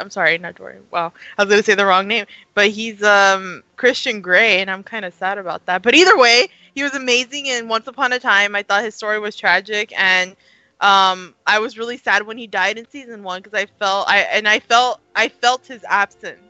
I'm 0.00 0.10
sorry, 0.10 0.38
not 0.38 0.56
Dorian. 0.56 0.84
Wow, 0.90 1.12
I 1.38 1.42
was 1.44 1.50
gonna 1.50 1.62
say 1.62 1.74
the 1.74 1.86
wrong 1.86 2.08
name, 2.08 2.26
but 2.54 2.68
he's 2.70 3.02
um 3.02 3.62
Christian 3.76 4.20
Grey, 4.22 4.60
and 4.60 4.70
I'm 4.70 4.84
kind 4.84 5.04
of 5.04 5.14
sad 5.14 5.38
about 5.38 5.66
that. 5.66 5.82
But 5.82 5.94
either 5.94 6.16
way, 6.18 6.48
he 6.74 6.82
was 6.84 6.94
amazing 6.94 7.46
in 7.46 7.68
Once 7.68 7.88
Upon 7.88 8.12
a 8.12 8.20
Time. 8.20 8.54
I 8.56 8.62
thought 8.62 8.84
his 8.84 8.94
story 8.96 9.20
was 9.20 9.36
tragic, 9.36 9.92
and 9.98 10.36
um 10.80 11.34
I 11.46 11.58
was 11.58 11.76
really 11.76 11.96
sad 11.96 12.26
when 12.26 12.38
he 12.38 12.46
died 12.46 12.78
in 12.78 12.88
season 12.88 13.22
one 13.22 13.42
because 13.42 13.58
I 13.58 13.66
felt 13.78 14.08
I 14.08 14.20
and 14.20 14.48
I 14.48 14.60
felt 14.60 15.00
I 15.14 15.28
felt 15.28 15.66
his 15.66 15.84
absence. 15.88 16.40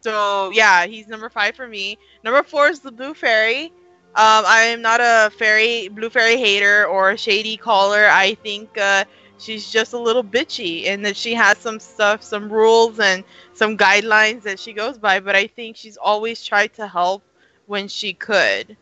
So 0.00 0.50
yeah, 0.52 0.86
he's 0.86 1.08
number 1.08 1.28
five 1.28 1.54
for 1.54 1.66
me. 1.68 1.98
Number 2.24 2.42
four 2.42 2.68
is 2.68 2.80
the 2.80 2.92
Blue 2.92 3.14
Fairy. 3.14 3.72
Um, 4.14 4.44
I 4.46 4.62
am 4.62 4.82
not 4.82 5.00
a 5.00 5.30
fairy 5.30 5.88
blue 5.88 6.10
fairy 6.10 6.36
hater 6.36 6.86
or 6.86 7.10
a 7.10 7.16
shady 7.16 7.56
caller. 7.56 8.08
I 8.10 8.34
think 8.34 8.76
uh, 8.76 9.04
she's 9.38 9.70
just 9.70 9.92
a 9.92 9.98
little 9.98 10.24
bitchy 10.24 10.86
and 10.86 11.04
that 11.04 11.16
she 11.16 11.34
has 11.34 11.58
some 11.58 11.78
stuff, 11.78 12.22
some 12.22 12.50
rules 12.52 12.98
and 12.98 13.22
some 13.54 13.76
guidelines 13.76 14.42
that 14.42 14.58
she 14.58 14.72
goes 14.72 14.98
by. 14.98 15.20
But 15.20 15.36
I 15.36 15.46
think 15.46 15.76
she's 15.76 15.96
always 15.96 16.44
tried 16.44 16.74
to 16.74 16.88
help 16.88 17.22
when 17.66 17.86
she 17.86 18.12
could. 18.12 18.76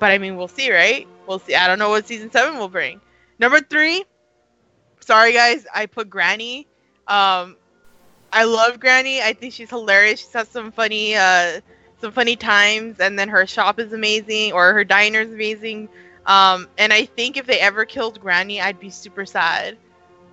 But 0.00 0.10
I 0.10 0.18
mean, 0.18 0.36
we'll 0.36 0.48
see, 0.48 0.72
right? 0.72 1.06
We'll 1.28 1.38
see. 1.38 1.54
I 1.54 1.68
don't 1.68 1.78
know 1.78 1.90
what 1.90 2.08
season 2.08 2.32
seven 2.32 2.58
will 2.58 2.68
bring. 2.68 3.00
Number 3.40 3.60
three. 3.60 4.04
Sorry, 5.00 5.32
guys. 5.32 5.66
I 5.74 5.86
put 5.86 6.10
Granny. 6.10 6.68
Um, 7.08 7.56
I 8.32 8.44
love 8.44 8.78
Granny. 8.78 9.22
I 9.22 9.32
think 9.32 9.54
she's 9.54 9.70
hilarious. 9.70 10.20
She's 10.20 10.32
has 10.34 10.48
some 10.48 10.70
funny 10.70 11.16
uh, 11.16 11.60
some 12.00 12.12
funny 12.12 12.36
times, 12.36 13.00
and 13.00 13.18
then 13.18 13.28
her 13.30 13.46
shop 13.46 13.80
is 13.80 13.92
amazing 13.94 14.52
or 14.52 14.74
her 14.74 14.84
diner 14.84 15.20
is 15.20 15.32
amazing. 15.32 15.88
Um, 16.26 16.68
and 16.78 16.92
I 16.92 17.06
think 17.06 17.38
if 17.38 17.46
they 17.46 17.58
ever 17.58 17.86
killed 17.86 18.20
Granny, 18.20 18.60
I'd 18.60 18.78
be 18.78 18.90
super 18.90 19.24
sad. 19.24 19.78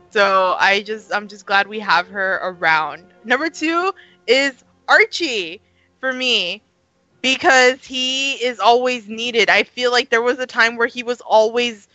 So 0.10 0.55
I 0.60 0.82
just 0.82 1.14
I'm 1.14 1.30
just 1.30 1.45
glad 1.45 1.68
we 1.68 1.80
have 1.80 2.10
her 2.10 2.39
around. 2.43 3.05
Number 3.24 3.49
two 3.49 3.93
is 4.28 4.64
Archie 4.89 5.62
for 6.01 6.12
me 6.12 6.62
because 7.22 7.84
he 7.86 8.34
is 8.34 8.60
always 8.60 9.08
needed. 9.08 9.49
I 9.49 9.64
feel 9.64 9.91
like 9.91 10.10
there 10.10 10.22
was 10.22 10.39
a 10.39 10.45
time 10.45 10.76
where 10.76 10.88
he 10.88 11.03
was 11.03 11.22
always 11.22 11.88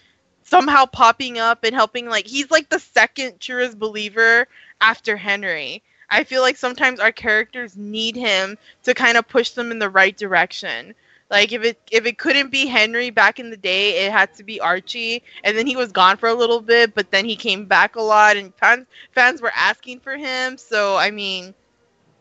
somehow 0.52 0.84
popping 0.84 1.38
up 1.38 1.64
and 1.64 1.74
helping 1.74 2.08
like 2.10 2.26
he's 2.26 2.50
like 2.50 2.68
the 2.68 2.78
second 2.78 3.40
truest 3.40 3.78
believer 3.78 4.46
after 4.82 5.16
Henry. 5.16 5.82
I 6.10 6.24
feel 6.24 6.42
like 6.42 6.58
sometimes 6.58 7.00
our 7.00 7.10
characters 7.10 7.74
need 7.74 8.16
him 8.16 8.58
to 8.82 8.92
kind 8.92 9.16
of 9.16 9.26
push 9.26 9.52
them 9.52 9.70
in 9.70 9.78
the 9.78 9.88
right 9.88 10.14
direction. 10.14 10.94
Like 11.30 11.52
if 11.52 11.64
it 11.64 11.80
if 11.90 12.04
it 12.04 12.18
couldn't 12.18 12.50
be 12.52 12.66
Henry 12.66 13.08
back 13.08 13.40
in 13.40 13.48
the 13.48 13.56
day, 13.56 14.04
it 14.04 14.12
had 14.12 14.34
to 14.34 14.44
be 14.44 14.60
Archie, 14.60 15.22
and 15.42 15.56
then 15.56 15.66
he 15.66 15.74
was 15.76 15.90
gone 15.90 16.18
for 16.18 16.28
a 16.28 16.34
little 16.34 16.60
bit, 16.60 16.94
but 16.94 17.10
then 17.10 17.24
he 17.24 17.34
came 17.34 17.64
back 17.64 17.96
a 17.96 18.02
lot, 18.02 18.36
and 18.36 18.54
fans 18.56 18.86
fans 19.12 19.40
were 19.40 19.52
asking 19.56 20.00
for 20.00 20.18
him. 20.18 20.58
So 20.58 20.96
I 20.96 21.10
mean, 21.10 21.54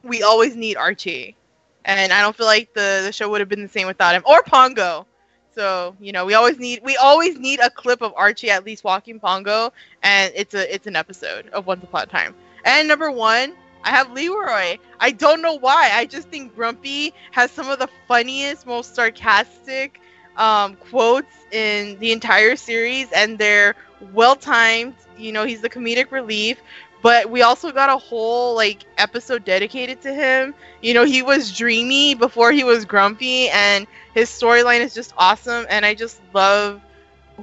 we 0.04 0.24
always 0.24 0.56
need 0.56 0.78
Archie, 0.78 1.36
and 1.84 2.14
I 2.14 2.22
don't 2.22 2.38
feel 2.38 2.46
like 2.46 2.74
the 2.74 3.02
the 3.04 3.12
show 3.12 3.30
would 3.30 3.42
have 3.42 3.50
been 3.50 3.64
the 3.64 3.68
same 3.68 3.88
without 3.88 4.16
him 4.16 4.24
or 4.26 4.42
Pongo. 4.44 5.06
So 5.54 5.96
you 6.00 6.12
know, 6.12 6.26
we 6.26 6.34
always 6.34 6.58
need 6.60 6.82
we 6.84 6.98
always 6.98 7.38
need 7.38 7.60
a 7.60 7.70
clip 7.70 8.02
of 8.02 8.14
Archie 8.16 8.50
at 8.50 8.66
least 8.66 8.84
walking 8.84 9.20
Pongo, 9.20 9.72
and 10.04 10.32
it's 10.36 10.54
a 10.54 10.74
it's 10.74 10.88
an 10.88 10.96
episode 10.96 11.48
of 11.50 11.66
Once 11.68 11.84
Upon 11.84 12.04
a 12.04 12.06
Time. 12.08 12.36
And 12.66 12.88
number 12.88 13.12
one, 13.12 13.56
I 13.84 13.90
have 13.92 14.12
Leroy. 14.12 14.78
I 15.00 15.12
don't 15.12 15.42
know 15.42 15.58
why. 15.58 15.92
I 15.94 16.06
just 16.06 16.30
think 16.30 16.56
Grumpy 16.56 17.14
has 17.32 17.52
some 17.52 17.70
of 17.70 17.80
the 17.80 17.90
funniest, 18.08 18.66
most 18.66 18.96
sarcastic 18.96 20.00
um, 20.38 20.76
quotes 20.76 21.34
in 21.52 21.98
the 22.00 22.12
entire 22.12 22.56
series, 22.56 23.12
and 23.12 23.38
they're 23.38 23.76
well 24.14 24.36
timed. 24.36 24.96
You 25.18 25.32
know, 25.32 25.46
he's 25.46 25.62
the 25.62 25.70
comedic 25.70 26.12
relief. 26.12 26.58
But 27.02 27.30
we 27.30 27.42
also 27.42 27.72
got 27.72 27.90
a 27.90 27.98
whole 27.98 28.56
like 28.56 28.86
episode 28.98 29.44
dedicated 29.44 30.02
to 30.02 30.14
him. 30.14 30.54
You 30.82 30.94
know, 30.94 31.04
he 31.04 31.22
was 31.22 31.56
dreamy 31.56 32.14
before 32.14 32.52
he 32.52 32.64
was 32.64 32.86
grumpy, 32.86 33.50
and 33.50 33.88
his 34.14 34.30
storyline 34.30 34.82
is 34.82 34.94
just 34.94 35.14
awesome. 35.18 35.66
And 35.70 35.86
I 35.86 35.96
just 35.96 36.22
love 36.34 36.80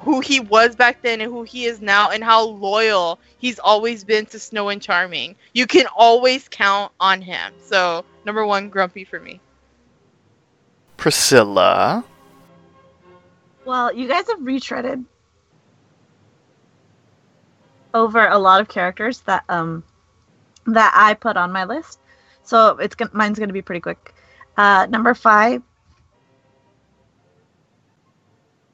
who 0.00 0.20
he 0.20 0.40
was 0.40 0.76
back 0.76 1.02
then 1.02 1.20
and 1.20 1.32
who 1.32 1.42
he 1.42 1.64
is 1.64 1.80
now 1.80 2.10
and 2.10 2.22
how 2.22 2.44
loyal 2.44 3.18
he's 3.38 3.58
always 3.58 4.04
been 4.04 4.26
to 4.26 4.38
Snow 4.38 4.68
and 4.68 4.80
Charming. 4.80 5.34
You 5.54 5.66
can 5.66 5.86
always 5.96 6.48
count 6.48 6.92
on 7.00 7.20
him. 7.20 7.52
So, 7.60 8.04
number 8.24 8.46
1 8.46 8.68
Grumpy 8.68 9.04
for 9.04 9.18
me. 9.18 9.40
Priscilla. 10.96 12.04
Well, 13.64 13.92
you 13.92 14.08
guys 14.08 14.28
have 14.28 14.40
retreaded 14.40 15.04
over 17.94 18.26
a 18.26 18.38
lot 18.38 18.60
of 18.60 18.68
characters 18.68 19.20
that 19.22 19.44
um 19.48 19.84
that 20.66 20.92
I 20.94 21.14
put 21.14 21.36
on 21.36 21.52
my 21.52 21.64
list. 21.64 21.98
So 22.42 22.78
it's 22.78 22.94
gonna, 22.94 23.10
mine's 23.14 23.38
going 23.38 23.48
to 23.48 23.54
be 23.54 23.62
pretty 23.62 23.80
quick. 23.80 24.14
Uh, 24.56 24.86
number 24.90 25.14
5 25.14 25.62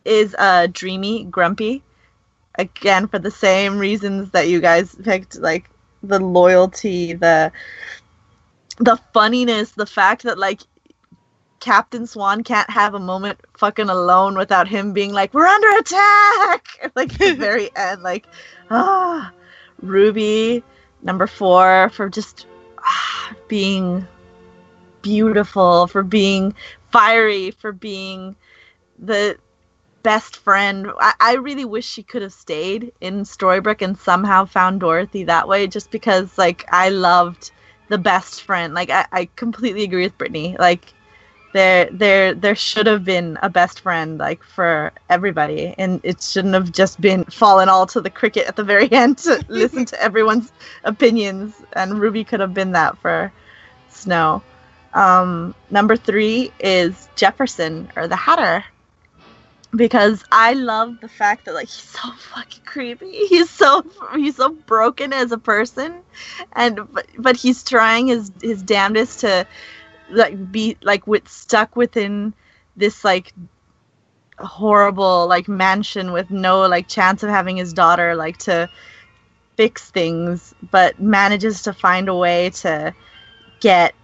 is 0.05 0.35
uh 0.39 0.67
dreamy 0.71 1.25
grumpy 1.25 1.83
again 2.57 3.09
for 3.09 3.19
the 3.19 3.31
same 3.31 3.79
reasons 3.79 4.31
that 4.33 4.49
you 4.49 4.61
guys 4.61 4.95
picked 5.03 5.37
like 5.37 5.71
the 6.03 6.19
loyalty 6.19 7.15
the 7.15 7.51
the 8.79 8.99
funniness 9.15 9.71
the 9.73 9.87
fact 9.87 10.25
that 10.25 10.39
like 10.39 10.61
captain 11.65 12.07
swan 12.07 12.45
can't 12.45 12.69
have 12.69 12.93
a 12.93 13.01
moment 13.01 13.41
fucking 13.57 13.89
alone 13.89 14.37
without 14.37 14.69
him 14.69 14.93
being 14.93 15.15
like 15.15 15.33
we're 15.33 15.47
under 15.47 15.79
attack 15.79 16.93
like 16.95 17.17
the 17.17 17.33
very 17.39 17.75
end 17.75 18.03
like 18.03 18.27
ah 18.71 19.33
ruby 19.81 20.63
number 21.03 21.27
four 21.27 21.89
for 21.89 22.11
just 22.11 22.47
ah, 22.81 23.35
being 23.49 24.07
beautiful 25.01 25.87
for 25.87 26.03
being 26.03 26.55
fiery 26.93 27.51
for 27.51 27.73
being 27.73 28.37
the 28.99 29.39
best 30.03 30.37
friend. 30.37 30.87
I, 31.01 31.15
I 31.19 31.35
really 31.35 31.65
wish 31.65 31.87
she 31.87 32.05
could 32.05 32.23
have 32.23 32.33
stayed 32.33 32.93
in 33.01 33.25
Storybrooke 33.25 33.83
and 33.83 33.99
somehow 33.99 34.45
found 34.45 34.81
Dorothy 34.81 35.25
that 35.25 35.49
way, 35.49 35.67
just 35.67 35.91
because 35.91 36.39
like 36.39 36.65
I 36.71 36.91
loved 36.91 37.51
the 37.89 37.99
best 37.99 38.43
friend. 38.43 38.75
Like 38.75 38.91
I, 38.91 39.07
I 39.11 39.29
completely 39.35 39.83
agree 39.83 40.05
with 40.05 40.17
Brittany. 40.17 40.57
Like 40.59 40.95
there 41.55 41.89
there 41.93 42.35
there 42.35 42.57
should 42.57 42.87
have 42.89 43.05
been 43.05 43.39
a 43.41 43.49
best 43.49 43.81
friend 43.81 44.19
like 44.19 44.43
for 44.43 44.93
everybody. 45.09 45.75
And 45.79 46.01
it 46.03 46.21
shouldn't 46.21 46.55
have 46.55 46.73
just 46.73 47.01
been 47.01 47.25
fallen 47.27 47.69
all 47.69 47.87
to 47.87 48.01
the 48.01 48.11
cricket 48.11 48.47
at 48.49 48.57
the 48.57 48.65
very 48.65 48.91
end 48.93 49.19
to 49.19 49.43
listen 49.49 49.87
to 49.87 50.03
everyone's 50.03 50.53
opinions. 50.83 51.55
And 51.73 52.01
ruby 52.01 52.25
could 52.25 52.41
have 52.41 52.53
been 52.55 52.73
that 52.73 52.99
for 52.99 53.33
snow. 53.89 54.43
Um, 54.95 55.55
number 55.71 55.97
three 55.97 56.53
is 56.59 57.09
jefferson 57.17 57.91
or 57.97 58.09
the 58.09 58.17
hatter. 58.17 58.65
Because 59.77 60.25
I 60.33 60.53
love 60.55 61.01
the 61.01 61.09
fact 61.09 61.45
that 61.45 61.55
like 61.55 61.69
he's 61.69 61.89
so 61.89 62.13
fucking 62.35 62.65
creepy. 62.65 63.11
He's 63.29 63.51
so 63.51 63.85
he's 64.15 64.37
so 64.37 64.51
broken 64.51 65.13
as 65.13 65.33
a 65.33 65.39
person, 65.39 66.03
and 66.53 66.81
but, 66.93 67.07
but 67.19 67.37
he's 67.37 67.65
trying 67.65 68.07
his 68.07 68.31
his 68.41 68.63
damnedest 68.63 69.21
to 69.21 69.45
like 70.11 70.53
be 70.53 70.77
like 70.83 71.07
with 71.07 71.29
stuck 71.29 71.77
within 71.77 72.35
this 72.77 73.05
like 73.05 73.33
horrible 74.39 75.27
like 75.29 75.49
mansion 75.49 76.13
with 76.13 76.31
no 76.31 76.67
like 76.67 76.89
chance 76.89 77.23
of 77.23 77.31
having 77.31 77.57
his 77.57 77.73
daughter 77.73 78.15
like 78.15 78.37
to 78.39 78.69
fix 79.57 79.91
things, 79.91 80.55
but 80.71 81.01
manages 81.01 81.63
to 81.63 81.73
find 81.73 82.09
a 82.09 82.15
way 82.15 82.51
to 82.51 82.95
get 83.61 83.95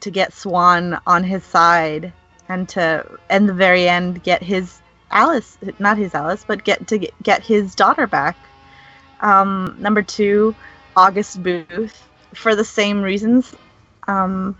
to 0.00 0.10
get 0.10 0.32
Swan 0.32 1.00
on 1.06 1.22
his 1.22 1.44
side 1.44 2.12
and 2.48 2.68
to 2.70 3.18
in 3.30 3.46
the 3.46 3.54
very 3.54 3.88
end 3.88 4.22
get 4.22 4.42
his 4.42 4.80
Alice, 5.10 5.56
not 5.78 5.96
his 5.96 6.14
Alice, 6.14 6.44
but 6.46 6.64
get 6.64 6.88
to 6.88 6.98
get, 7.22 7.42
his 7.42 7.74
daughter 7.74 8.06
back. 8.06 8.36
Um, 9.20 9.76
number 9.78 10.02
two, 10.02 10.56
August 10.96 11.40
Booth, 11.40 12.08
for 12.34 12.56
the 12.56 12.64
same 12.64 13.00
reasons. 13.00 13.54
Um, 14.08 14.56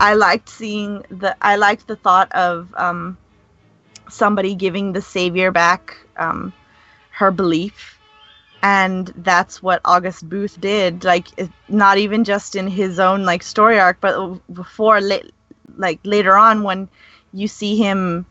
I 0.00 0.14
liked 0.14 0.48
seeing 0.48 1.04
the. 1.10 1.36
I 1.42 1.56
liked 1.56 1.86
the 1.86 1.96
thought 1.96 2.30
of 2.32 2.72
um, 2.76 3.18
somebody 4.08 4.54
giving 4.54 4.92
the 4.92 5.02
savior 5.02 5.50
back 5.50 5.96
um, 6.16 6.52
her 7.10 7.30
belief 7.30 7.98
and 8.62 9.12
that's 9.16 9.62
what 9.62 9.80
August 9.84 10.28
Booth 10.28 10.60
did. 10.60 11.04
Like, 11.04 11.28
not 11.68 11.98
even 11.98 12.24
just 12.24 12.56
in 12.56 12.66
his 12.66 12.98
own 12.98 13.24
like 13.24 13.42
story 13.42 13.78
arc, 13.78 14.00
but 14.00 14.40
before, 14.52 15.00
like 15.00 16.00
later 16.04 16.36
on, 16.36 16.62
when 16.62 16.88
you 17.32 17.46
see 17.46 17.76
him 17.76 18.26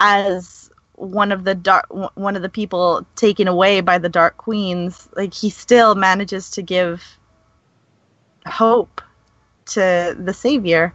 as 0.00 0.70
one 0.96 1.32
of 1.32 1.44
the 1.44 1.54
dark, 1.54 1.86
one 2.14 2.36
of 2.36 2.42
the 2.42 2.48
people 2.48 3.06
taken 3.16 3.48
away 3.48 3.80
by 3.80 3.98
the 3.98 4.08
Dark 4.08 4.36
Queens, 4.36 5.08
like 5.16 5.32
he 5.32 5.50
still 5.50 5.94
manages 5.94 6.50
to 6.50 6.62
give 6.62 7.18
hope 8.46 9.00
to 9.66 10.16
the 10.18 10.34
Savior. 10.34 10.92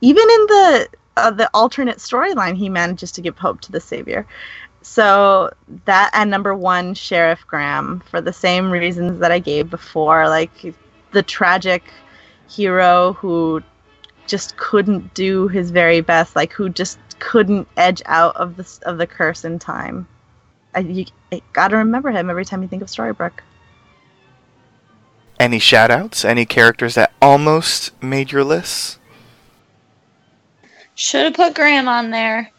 Even 0.00 0.22
in 0.22 0.46
the 0.46 0.88
uh, 1.16 1.30
the 1.30 1.50
alternate 1.52 1.98
storyline, 1.98 2.56
he 2.56 2.68
manages 2.68 3.12
to 3.12 3.20
give 3.20 3.36
hope 3.36 3.60
to 3.62 3.72
the 3.72 3.80
Savior. 3.80 4.26
So 4.82 5.52
that 5.84 6.10
and 6.14 6.30
number 6.30 6.54
one 6.54 6.94
sheriff 6.94 7.44
graham 7.46 8.00
for 8.10 8.20
the 8.22 8.32
same 8.32 8.70
reasons 8.70 9.18
that 9.20 9.30
i 9.30 9.38
gave 9.38 9.68
before 9.68 10.26
like 10.26 10.74
the 11.12 11.22
tragic 11.22 11.92
hero 12.48 13.12
who 13.12 13.62
just 14.26 14.56
couldn't 14.56 15.12
do 15.12 15.48
his 15.48 15.70
very 15.70 16.00
best 16.00 16.34
like 16.34 16.52
who 16.52 16.68
just 16.70 16.98
couldn't 17.18 17.68
edge 17.76 18.02
out 18.06 18.34
of 18.36 18.56
the 18.56 18.78
of 18.86 18.98
the 18.98 19.06
curse 19.06 19.44
in 19.44 19.58
time. 19.58 20.08
I, 20.74 20.80
you 20.80 21.04
I 21.32 21.42
gotta 21.52 21.76
remember 21.76 22.10
him 22.10 22.30
every 22.30 22.44
time 22.44 22.62
you 22.62 22.68
think 22.68 22.82
of 22.82 22.88
storybrooke 22.88 23.40
any 25.40 25.58
shoutouts 25.58 26.24
any 26.24 26.44
characters 26.44 26.94
that 26.94 27.12
almost 27.20 27.90
made 28.02 28.30
your 28.30 28.44
list 28.44 28.98
should 30.94 31.24
have 31.24 31.34
put 31.34 31.54
graham 31.54 31.88
on 31.88 32.10
there 32.10 32.52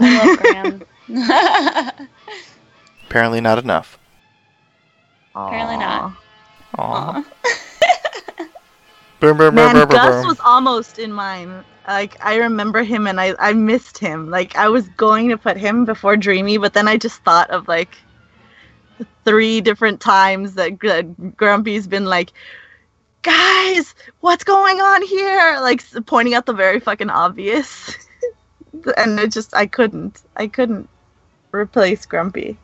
i 0.00 0.26
love 0.26 0.38
graham 0.38 0.82
Apparently 3.06 3.40
not 3.40 3.58
enough. 3.58 3.98
Apparently 5.34 5.76
not. 5.76 6.12
Aww. 6.76 7.24
Man, 9.22 9.88
Gus 9.88 10.26
was 10.26 10.38
almost 10.44 10.98
in 10.98 11.12
mine. 11.12 11.64
Like 11.88 12.16
I 12.24 12.36
remember 12.36 12.82
him 12.82 13.06
and 13.06 13.20
I 13.20 13.34
I 13.38 13.52
missed 13.52 13.96
him. 13.96 14.28
Like 14.28 14.56
I 14.56 14.68
was 14.68 14.88
going 14.90 15.28
to 15.28 15.38
put 15.38 15.56
him 15.56 15.84
before 15.84 16.16
Dreamy, 16.16 16.58
but 16.58 16.74
then 16.74 16.88
I 16.88 16.96
just 16.96 17.22
thought 17.22 17.48
of 17.50 17.68
like 17.68 17.96
three 19.24 19.60
different 19.60 20.00
times 20.00 20.54
that 20.54 20.78
Grumpy's 21.36 21.86
been 21.86 22.04
like, 22.04 22.32
guys, 23.22 23.56
guys, 23.76 23.94
what's 24.20 24.44
going 24.44 24.80
on 24.80 25.02
here? 25.02 25.58
Like 25.60 25.82
pointing 26.06 26.34
out 26.34 26.46
the 26.46 26.52
very 26.52 26.80
fucking 26.80 27.10
obvious. 27.10 27.94
and 28.96 29.18
it 29.18 29.32
just, 29.32 29.54
I 29.54 29.66
couldn't. 29.66 30.22
I 30.36 30.46
couldn't 30.46 30.88
replace 31.52 32.06
Grumpy. 32.06 32.56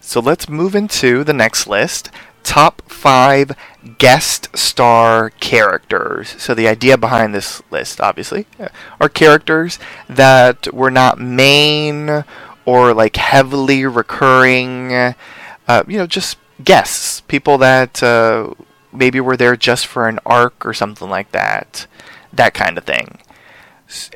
So 0.00 0.20
let's 0.20 0.48
move 0.48 0.74
into 0.74 1.24
the 1.24 1.32
next 1.32 1.66
list. 1.66 2.10
Top 2.42 2.82
five 2.90 3.52
guest 3.98 4.56
star 4.56 5.30
characters. 5.30 6.34
So 6.38 6.54
the 6.54 6.68
idea 6.68 6.96
behind 6.96 7.34
this 7.34 7.62
list, 7.70 8.00
obviously, 8.00 8.46
uh, 8.58 8.68
are 9.00 9.08
characters 9.08 9.78
that 10.08 10.72
were 10.72 10.90
not 10.90 11.18
main 11.18 12.24
or 12.68 12.92
like 12.92 13.16
heavily 13.16 13.86
recurring. 13.86 14.92
Uh, 14.92 15.82
you 15.86 15.96
know, 15.96 16.06
just 16.06 16.36
guests, 16.62 17.22
people 17.22 17.56
that 17.56 18.02
uh, 18.02 18.52
maybe 18.92 19.20
were 19.20 19.38
there 19.38 19.56
just 19.56 19.86
for 19.86 20.06
an 20.06 20.18
arc 20.26 20.66
or 20.66 20.74
something 20.74 21.08
like 21.08 21.32
that, 21.32 21.86
that 22.30 22.52
kind 22.52 22.76
of 22.76 22.84
thing. 22.84 23.20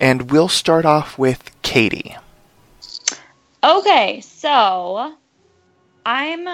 And 0.03 0.31
we'll 0.31 0.51
start 0.51 0.85
off 0.85 1.17
with 1.17 1.51
Katie. 1.63 2.15
Okay, 3.65 4.21
so 4.21 5.15
I'm 6.05 6.47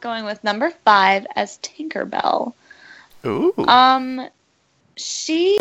going 0.00 0.24
with 0.24 0.42
number 0.42 0.70
five 0.86 1.26
as 1.36 1.58
Tinkerbell. 1.58 2.54
Ooh. 3.26 3.52
Um, 3.68 4.26
she, 4.96 5.58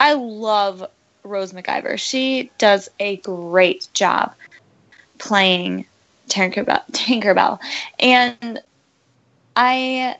I 0.00 0.14
love 0.14 0.84
Rose 1.22 1.52
McIver. 1.52 1.98
She 1.98 2.50
does 2.58 2.88
a 2.98 3.18
great 3.18 3.86
job 3.92 4.34
playing 5.20 5.86
Tinkerbell. 6.28 6.82
Tinkerbell, 6.92 7.60
and 8.00 8.60
I, 9.54 10.16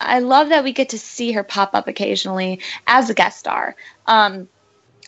I 0.00 0.20
love 0.20 0.48
that 0.48 0.64
we 0.64 0.72
get 0.72 0.90
to 0.90 0.98
see 0.98 1.32
her 1.32 1.42
pop 1.42 1.74
up 1.74 1.88
occasionally 1.88 2.60
as 2.86 3.10
a 3.10 3.14
guest 3.14 3.38
star. 3.38 3.76
Um, 4.06 4.48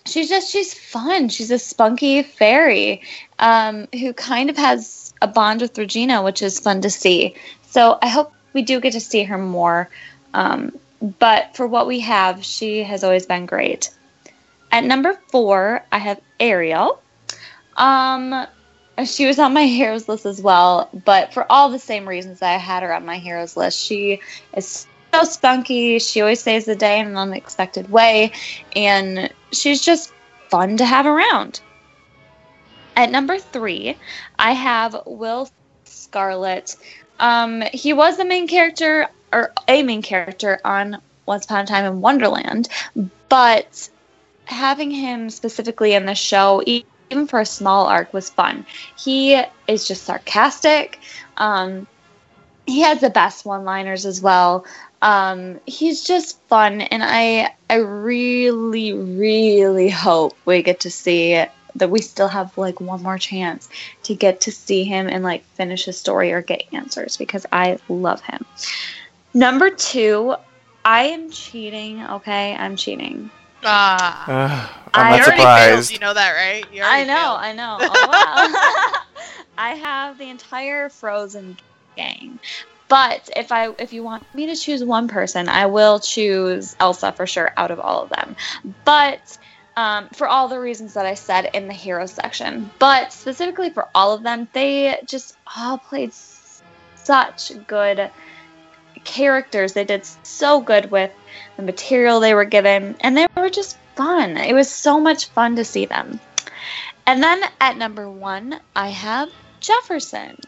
she's 0.05 0.29
just 0.29 0.51
she's 0.51 0.75
fun. 0.75 1.29
She's 1.29 1.51
a 1.51 1.59
spunky 1.59 2.23
fairy 2.23 3.03
um, 3.39 3.89
who 3.93 4.13
kind 4.13 4.51
of 4.51 4.57
has 4.57 5.15
a 5.23 5.29
bond 5.29 5.61
with 5.61 5.77
Regina, 5.79 6.23
which 6.23 6.43
is 6.43 6.61
fun 6.61 6.81
to 6.83 6.91
see. 6.91 7.35
So 7.63 7.99
I 8.03 8.09
hope 8.09 8.33
we 8.53 8.63
do 8.63 8.81
get 8.81 8.93
to 8.93 9.01
see 9.01 9.25
her 9.25 9.39
more. 9.39 9.89
Um, 10.35 10.79
but 11.19 11.55
for 11.55 11.67
what 11.67 11.87
we 11.87 12.01
have, 12.01 12.45
she 12.45 12.83
has 12.83 13.05
always 13.05 13.27
been 13.27 13.47
great. 13.47 13.91
At 14.73 14.85
number 14.85 15.19
four, 15.29 15.85
I 15.93 15.99
have 15.99 16.21
Ariel. 16.41 17.01
Um, 17.77 18.47
she 19.05 19.27
was 19.27 19.39
on 19.39 19.53
my 19.53 19.67
heroes 19.67 20.09
list 20.09 20.27
as 20.27 20.41
well, 20.41 20.89
but 21.05 21.33
for 21.33 21.51
all 21.51 21.71
the 21.71 21.79
same 21.79 22.09
reasons 22.09 22.43
I 22.43 22.53
had 22.53 22.83
her 22.83 22.93
on 22.93 23.07
my 23.07 23.19
heroes 23.19 23.57
list. 23.57 23.79
She 23.79 24.21
is 24.57 24.87
so 25.13 25.25
spunky. 25.25 25.99
She 25.99 26.21
always 26.21 26.41
saves 26.41 26.65
the 26.65 26.77
day 26.77 26.99
in 27.01 27.09
an 27.09 27.17
unexpected 27.17 27.91
way, 27.91 28.33
and 28.75 29.33
she's 29.53 29.81
just 29.81 30.13
fun 30.49 30.77
to 30.79 30.85
have 30.85 31.07
around. 31.07 31.61
At 32.97 33.11
number 33.11 33.39
three, 33.39 33.97
I 34.39 34.53
have 34.53 34.97
Will 35.07 35.49
Scarlet. 35.85 36.75
Um, 37.21 37.63
he 37.73 37.93
was 37.93 38.17
the 38.17 38.25
main 38.25 38.49
character 38.49 39.09
or 39.33 39.53
a 39.69 39.83
main 39.83 40.03
character 40.03 40.59
on 40.65 41.01
Once 41.27 41.45
Upon 41.45 41.65
a 41.65 41.67
Time 41.67 41.85
in 41.85 42.01
Wonderland, 42.01 42.69
but 43.29 43.89
having 44.47 44.91
him 44.91 45.31
specifically 45.31 45.93
in 45.93 46.07
the 46.07 46.15
show, 46.15 46.63
even 47.11 47.27
for 47.27 47.41
a 47.41 47.47
small 47.47 47.87
arc, 47.87 48.13
was 48.13 48.31
fun. 48.31 48.67
He 48.97 49.41
is 49.67 49.87
just 49.87 50.05
sarcastic. 50.05 50.99
Um, 51.37 51.87
he 52.67 52.81
has 52.81 53.01
the 53.01 53.11
best 53.11 53.47
one-liners 53.47 54.05
as 54.05 54.21
well. 54.21 54.67
Um, 55.01 55.61
he's 55.67 56.05
just 56.05 56.41
fun, 56.49 56.81
and 56.81 57.03
I 57.05 57.55
I 57.71 57.77
really 57.77 58.93
really 58.93 59.89
hope 59.89 60.37
we 60.45 60.63
get 60.63 60.81
to 60.81 60.91
see 60.91 61.45
that 61.77 61.91
we 61.91 62.01
still 62.01 62.29
have 62.29 62.57
like 62.59 62.81
one 62.81 63.03
more 63.03 63.19
chance 63.19 63.69
to 64.03 64.15
get 64.15 64.41
to 64.43 64.53
see 64.53 64.85
him 64.85 65.09
and 65.09 65.23
like 65.23 65.45
finish 65.55 65.85
his 65.85 65.99
story 65.99 66.33
or 66.33 66.43
get 66.43 66.65
answers 66.73 67.17
because 67.17 67.47
I 67.53 67.79
love 67.89 68.21
him. 68.23 68.45
Number 69.35 69.71
two, 69.71 70.35
I 70.85 71.05
am 71.05 71.31
cheating. 71.31 72.03
Okay, 72.03 72.55
I'm 72.57 72.77
cheating. 72.77 73.31
Ah. 73.65 74.29
Uh, 74.29 74.91
I 74.95 75.01
I'm 75.01 75.11
not 75.11 75.19
you 75.19 75.25
already 75.25 75.43
failed, 75.43 75.85
surprised. 75.85 75.93
You 75.93 75.99
know 75.99 76.15
that, 76.15 76.33
right? 76.33 76.67
You 76.73 76.83
I 76.85 77.05
know, 77.05 77.15
failed. 77.15 77.39
I 77.41 77.53
know. 77.53 77.79
Oh, 77.91 78.09
wow. 78.09 78.93
I 79.59 79.71
have 79.75 80.19
the 80.19 80.29
entire 80.31 80.89
Frozen 80.89 81.59
gang. 81.97 82.39
But 82.89 83.29
if 83.37 83.53
I 83.53 83.71
if 83.79 83.93
you 83.93 84.03
want 84.03 84.23
me 84.35 84.47
to 84.47 84.57
choose 84.57 84.83
one 84.83 85.09
person, 85.09 85.49
I 85.49 85.67
will 85.67 86.01
choose 86.01 86.75
Elsa 86.81 87.13
for 87.13 87.27
sure 87.27 87.53
out 87.57 87.71
of 87.71 87.81
all 87.81 88.03
of 88.03 88.11
them. 88.11 88.35
But 88.85 89.37
um, 89.77 90.09
for 90.15 90.27
all 90.27 90.49
the 90.49 90.59
reasons 90.59 90.95
that 90.95 91.05
I 91.05 91.15
said 91.15 91.51
in 91.53 91.69
the 91.69 91.75
hero 91.75 92.07
section, 92.07 92.71
but 92.79 93.13
specifically 93.13 93.71
for 93.71 93.89
all 93.95 94.13
of 94.13 94.23
them, 94.23 94.49
they 94.53 94.99
just 95.07 95.37
all 95.57 95.79
played 95.79 96.13
such 96.95 97.53
good 97.67 98.11
characters. 99.05 99.73
They 99.73 99.85
did 99.85 100.05
so 100.23 100.61
good 100.61 100.91
with 100.91 101.11
the 101.57 101.63
material 101.63 102.21
they 102.21 102.35
were 102.35 102.45
given, 102.45 102.97
and 103.01 103.17
they 103.17 103.27
were 103.37 103.51
just 103.51 103.77
fun. 103.97 104.37
It 104.37 104.55
was 104.55 104.71
so 104.71 105.01
much 105.01 105.27
fun 105.27 105.57
to 105.57 105.65
see 105.65 105.87
them. 105.87 106.21
And 107.07 107.23
then 107.23 107.43
at 107.61 107.77
number 107.77 108.11
one, 108.11 108.61
I 108.77 108.89
have 108.89 109.31
Jefferson. 109.61 110.39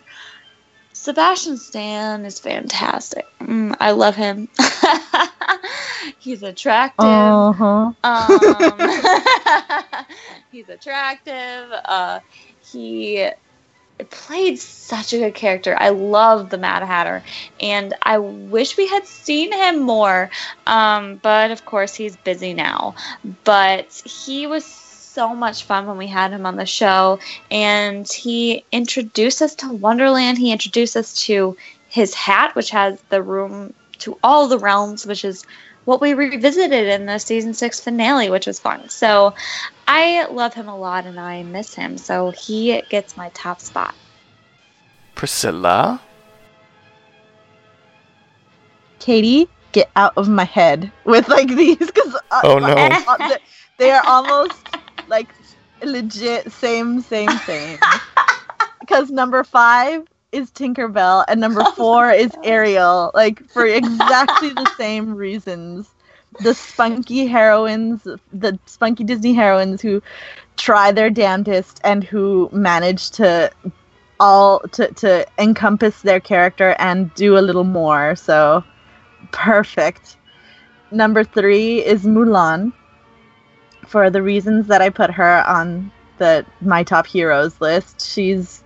Sebastian 0.93 1.57
Stan 1.57 2.27
is 2.27 2.39
fantastic. 2.39 3.27
Mm, 3.41 3.75
I 3.81 3.93
love 3.93 4.15
him. 4.17 4.49
He's 6.19 6.43
attractive. 6.43 7.07
Uh-huh. 7.07 7.93
Um, 8.05 8.77
he's 10.51 10.69
attractive. 10.69 11.73
Uh, 11.85 12.21
he 12.63 13.27
played 14.09 14.59
such 14.59 15.13
a 15.13 15.19
good 15.19 15.35
character. 15.35 15.77
I 15.79 15.91
love 15.91 16.49
the 16.49 16.57
Mad 16.57 16.83
Hatter, 16.83 17.23
and 17.61 17.93
I 18.03 18.19
wish 18.19 18.77
we 18.77 18.87
had 18.87 19.07
seen 19.07 19.53
him 19.53 19.81
more. 19.81 20.31
Um, 20.67 21.17
but 21.17 21.51
of 21.51 21.67
course, 21.67 21.95
he's 21.95 22.17
busy 22.17 22.55
now. 22.55 22.95
But 23.45 23.93
he 24.07 24.47
was 24.47 24.65
so 24.65 25.35
much 25.35 25.65
fun 25.65 25.87
when 25.87 25.99
we 25.99 26.07
had 26.07 26.33
him 26.33 26.47
on 26.47 26.57
the 26.57 26.67
show, 26.67 27.19
and 27.51 28.11
he 28.11 28.65
introduced 28.73 29.43
us 29.43 29.55
to 29.57 29.73
Wonderland. 29.73 30.39
He 30.39 30.53
introduced 30.53 30.97
us 30.97 31.15
to 31.27 31.57
his 31.89 32.15
hat, 32.15 32.55
which 32.55 32.71
has 32.71 33.03
the 33.11 33.23
room 33.23 33.75
to 33.99 34.17
all 34.23 34.49
the 34.49 34.59
realms, 34.59 35.05
which 35.07 35.25
is 35.25 35.45
what 35.85 36.01
we 36.01 36.15
revisited 36.15 36.87
in 36.87 37.07
the 37.07 37.19
season 37.19 37.55
six 37.55 37.81
finale, 37.81 38.31
which 38.31 38.47
was 38.47 38.61
fun. 38.61 38.89
So 38.89 39.35
I 39.93 40.27
love 40.27 40.55
him 40.55 40.69
a 40.69 40.77
lot 40.77 41.05
and 41.05 41.19
I 41.19 41.43
miss 41.43 41.75
him. 41.75 41.99
So 41.99 42.31
he 42.31 42.81
gets 42.91 43.17
my 43.17 43.29
top 43.31 43.61
spot. 43.61 43.93
Priscilla. 45.17 46.01
Katie, 49.01 49.49
get 49.73 49.91
out 49.97 50.13
of 50.17 50.29
my 50.29 50.45
head 50.45 50.93
with 51.05 51.29
like 51.29 51.49
these 51.49 51.77
because 51.77 52.15
uh, 52.31 52.43
Oh, 52.45 52.59
no. 52.61 52.69
uh, 52.69 53.29
they- 53.29 53.39
they 53.79 53.91
are 53.91 54.05
almost 54.07 54.55
like 55.09 55.35
legit 55.83 56.53
same 56.53 57.01
same 57.01 57.31
same. 57.39 57.79
Because 58.81 59.11
number 59.11 59.43
five 59.45 60.05
is 60.33 60.51
Tinkerbell 60.53 61.25
and 61.29 61.41
number 61.41 61.65
four 61.77 62.11
is 62.11 62.31
Ariel, 62.45 63.11
like 63.15 63.45
for 63.51 63.67
exactly 63.67 64.51
the 64.51 64.67
same 64.77 65.15
reasons. 65.15 65.89
The 66.39 66.55
spunky 66.55 67.27
heroines, 67.27 68.07
the 68.33 68.59
spunky 68.67 69.05
Disney 69.05 69.35
heroines 69.35 69.83
who 69.83 70.01
try 70.57 70.93
their 70.93 71.11
damnedest 71.11 71.81
and 71.83 72.05
who 72.05 72.49
manage 72.53 73.11
to 73.11 73.51
all 74.21 74.61
to, 74.73 74.93
to 74.93 75.27
encompass 75.39 76.03
their 76.03 76.21
character 76.21 76.77
and 76.79 77.13
do 77.15 77.37
a 77.37 77.41
little 77.41 77.65
more. 77.65 78.15
So 78.15 78.63
perfect. 79.33 80.17
Number 80.93 81.25
three 81.25 81.85
is 81.85 82.05
Mulan. 82.05 82.73
For 83.87 84.09
the 84.09 84.23
reasons 84.23 84.69
that 84.69 84.81
I 84.81 84.89
put 84.89 85.11
her 85.11 85.45
on 85.49 85.91
the 86.19 86.47
my 86.61 86.85
top 86.85 87.07
heroes 87.07 87.61
list, 87.61 88.07
she's 88.07 88.63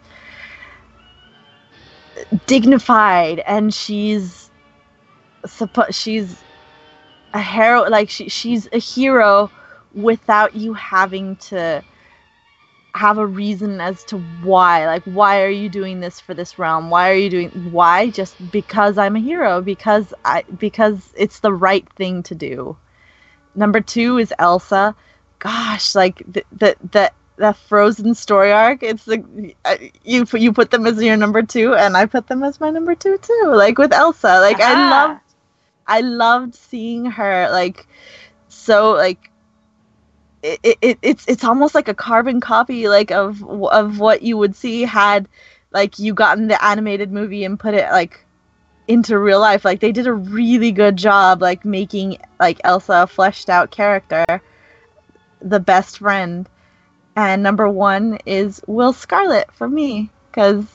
dignified 2.47 3.39
and 3.41 3.73
she's 3.73 4.51
suppo- 5.47 5.95
she's 5.95 6.44
a 7.35 7.43
hero 7.43 7.85
like 7.91 8.11
she, 8.11 8.31
she's 8.31 8.69
a 8.73 8.79
hero 8.81 9.53
without 9.93 10.57
you 10.57 10.75
having 10.75 11.37
to 11.39 11.85
have 12.97 13.19
a 13.19 13.27
reason 13.27 13.81
as 13.81 14.05
to 14.07 14.19
why. 14.19 14.87
Like 14.87 15.05
why 15.05 15.43
are 15.43 15.51
you 15.51 15.71
doing 15.71 16.01
this 16.01 16.21
for 16.21 16.35
this 16.35 16.59
realm? 16.59 16.91
Why 16.91 17.11
are 17.11 17.17
you 17.17 17.31
doing 17.31 17.51
why? 17.53 18.11
Just 18.11 18.37
because 18.51 18.99
i'm 18.99 19.17
a 19.17 19.21
hero 19.21 19.63
because 19.63 20.15
i 20.25 20.45
because 20.59 21.13
it's 21.17 21.41
the 21.41 21.55
right 21.55 21.89
thing 21.95 22.23
to 22.25 22.37
do. 22.37 22.79
Number 23.55 23.81
two 23.81 24.19
is 24.19 24.35
elsa. 24.39 24.97
Gosh 25.41 25.95
like 25.97 26.23
the 26.29 26.45
the 26.53 26.77
the, 26.93 27.13
the 27.39 27.55
frozen 27.55 28.15
story 28.15 28.53
arc 28.53 28.83
it's 28.85 29.05
the 29.07 29.55
you 30.05 30.27
you 30.35 30.53
put 30.53 30.71
them 30.71 30.87
as 30.87 31.03
your 31.03 31.17
number 31.17 31.43
two 31.43 31.75
and 31.75 31.97
i 31.97 32.07
put 32.07 32.29
them 32.29 32.45
as 32.45 32.61
my 32.61 32.71
number 32.71 32.95
two 32.97 33.19
too 33.19 33.53
like 33.55 33.79
with 33.79 33.93
elsa. 33.93 34.41
Like 34.41 34.61
i 34.61 34.75
Ah. 34.75 34.75
love 34.75 35.24
I 35.87 36.01
loved 36.01 36.55
seeing 36.55 37.07
her 37.07 37.49
like 37.51 37.87
so 38.49 38.93
like 38.93 39.31
it, 40.43 40.79
it 40.83 40.99
it's 41.03 41.25
it's 41.27 41.45
almost 41.45 41.75
like 41.75 41.89
a 41.89 41.95
carbon 41.95 42.41
copy 42.41 42.89
like 42.89 43.11
of 43.11 43.43
of 43.45 43.99
what 43.99 44.23
you 44.23 44.37
would 44.37 44.55
see 44.55 44.83
had 44.83 45.29
like 45.73 45.99
you 45.99 46.15
gotten 46.15 46.49
the 46.49 46.63
animated 46.65 47.11
movie 47.13 47.45
and 47.45 47.59
put 47.59 47.75
it 47.75 47.91
like 47.91 48.25
into 48.87 49.19
real 49.19 49.41
life. 49.41 49.65
Like 49.65 49.81
they 49.81 49.93
did 49.93 50.07
a 50.07 50.13
really 50.13 50.73
good 50.73 50.97
job 50.97 51.43
like 51.43 51.65
making 51.65 52.19
like 52.39 52.61
Elsa 52.65 53.03
a 53.03 53.07
fleshed 53.07 53.49
out 53.49 53.71
character 53.71 54.25
the 55.41 55.61
best 55.61 55.99
friend. 55.99 56.49
And 57.17 57.43
number 57.43 57.69
1 57.69 58.19
is 58.27 58.61
Will 58.67 58.93
Scarlet 58.93 59.53
for 59.53 59.69
me 59.69 60.11
cuz 60.33 60.74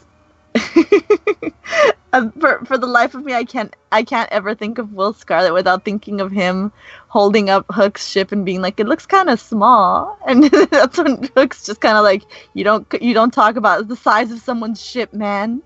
um, 2.13 2.31
for 2.33 2.63
for 2.65 2.77
the 2.77 2.87
life 2.87 3.15
of 3.15 3.23
me, 3.23 3.33
I 3.33 3.43
can't 3.43 3.75
I 3.91 4.03
can't 4.03 4.31
ever 4.31 4.55
think 4.55 4.77
of 4.77 4.93
Will 4.93 5.13
Scarlet 5.13 5.53
without 5.53 5.85
thinking 5.85 6.21
of 6.21 6.31
him 6.31 6.71
holding 7.07 7.49
up 7.49 7.65
Hook's 7.69 8.07
ship 8.07 8.31
and 8.31 8.45
being 8.45 8.61
like, 8.61 8.79
"It 8.79 8.87
looks 8.87 9.05
kind 9.05 9.29
of 9.29 9.39
small," 9.39 10.17
and 10.27 10.43
that's 10.71 10.97
when 10.97 11.29
Hook's 11.35 11.65
just 11.65 11.81
kind 11.81 11.97
of 11.97 12.03
like, 12.03 12.23
"You 12.53 12.63
don't 12.63 12.87
you 13.01 13.13
don't 13.13 13.33
talk 13.33 13.55
about 13.55 13.87
the 13.87 13.95
size 13.95 14.31
of 14.31 14.39
someone's 14.39 14.83
ship, 14.83 15.13
man." 15.13 15.61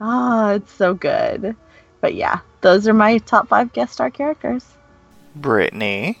Ah, 0.00 0.50
oh, 0.50 0.54
it's 0.56 0.72
so 0.72 0.94
good. 0.94 1.56
But 2.00 2.14
yeah, 2.14 2.40
those 2.60 2.86
are 2.86 2.94
my 2.94 3.18
top 3.18 3.48
five 3.48 3.72
guest 3.72 3.94
star 3.94 4.10
characters. 4.10 4.64
Brittany. 5.34 6.18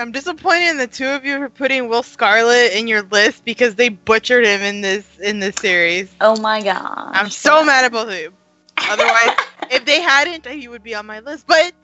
I'm 0.00 0.12
disappointed 0.12 0.70
in 0.70 0.76
the 0.78 0.86
two 0.86 1.06
of 1.06 1.26
you 1.26 1.36
for 1.38 1.50
putting 1.50 1.90
Will 1.90 2.02
Scarlet 2.02 2.72
in 2.72 2.88
your 2.88 3.02
list 3.02 3.44
because 3.44 3.74
they 3.74 3.90
butchered 3.90 4.46
him 4.46 4.62
in 4.62 4.80
this 4.80 5.06
in 5.18 5.40
this 5.40 5.56
series. 5.56 6.10
Oh 6.22 6.40
my 6.40 6.62
god! 6.62 7.10
I'm 7.12 7.28
so 7.28 7.62
mad 7.62 7.84
at 7.84 7.92
both 7.92 8.08
of 8.08 8.14
you. 8.14 8.32
Otherwise, 8.78 9.36
if 9.70 9.84
they 9.84 10.00
hadn't, 10.00 10.46
he 10.46 10.68
would 10.68 10.82
be 10.82 10.94
on 10.94 11.04
my 11.04 11.20
list. 11.20 11.46
But 11.46 11.74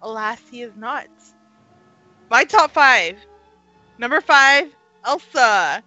alas, 0.00 0.40
he 0.50 0.62
is 0.62 0.72
not. 0.76 1.08
My 2.30 2.44
top 2.44 2.70
five. 2.70 3.18
Number 3.98 4.22
five, 4.22 4.74
Elsa. 5.04 5.82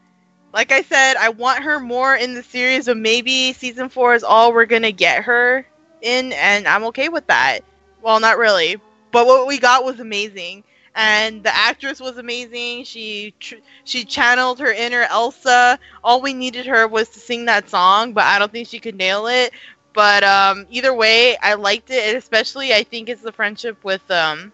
Like 0.53 0.71
I 0.71 0.83
said, 0.83 1.15
I 1.15 1.29
want 1.29 1.63
her 1.63 1.79
more 1.79 2.15
in 2.15 2.35
the 2.35 2.43
series, 2.43 2.85
but 2.85 2.97
maybe 2.97 3.53
season 3.53 3.89
four 3.89 4.13
is 4.13 4.23
all 4.23 4.53
we're 4.53 4.65
gonna 4.65 4.91
get 4.91 5.23
her 5.23 5.65
in, 6.01 6.31
and 6.33 6.67
I'm 6.67 6.83
okay 6.85 7.09
with 7.09 7.25
that. 7.25 7.61
Well, 8.03 8.19
not 8.19 8.37
really, 8.37 8.75
but 9.11 9.25
what 9.25 9.47
we 9.47 9.57
got 9.57 9.83
was 9.83 9.99
amazing 9.99 10.63
and 10.95 11.43
the 11.43 11.55
actress 11.55 11.99
was 11.99 12.17
amazing. 12.17 12.83
She 12.85 13.33
tr- 13.39 13.55
she 13.83 14.03
channeled 14.05 14.59
her 14.59 14.71
inner 14.71 15.03
Elsa. 15.09 15.79
All 16.03 16.21
we 16.21 16.33
needed 16.33 16.65
her 16.67 16.87
was 16.87 17.09
to 17.09 17.19
sing 17.19 17.45
that 17.45 17.69
song, 17.69 18.13
but 18.13 18.25
I 18.25 18.39
don't 18.39 18.51
think 18.51 18.67
she 18.67 18.79
could 18.79 18.95
nail 18.95 19.27
it. 19.27 19.53
But 19.93 20.23
um, 20.23 20.65
either 20.69 20.93
way, 20.93 21.37
I 21.37 21.55
liked 21.55 21.89
it, 21.89 22.03
and 22.07 22.17
especially 22.17 22.73
I 22.73 22.83
think 22.83 23.09
it's 23.09 23.21
the 23.21 23.31
friendship 23.31 23.83
with 23.83 24.09
um 24.11 24.51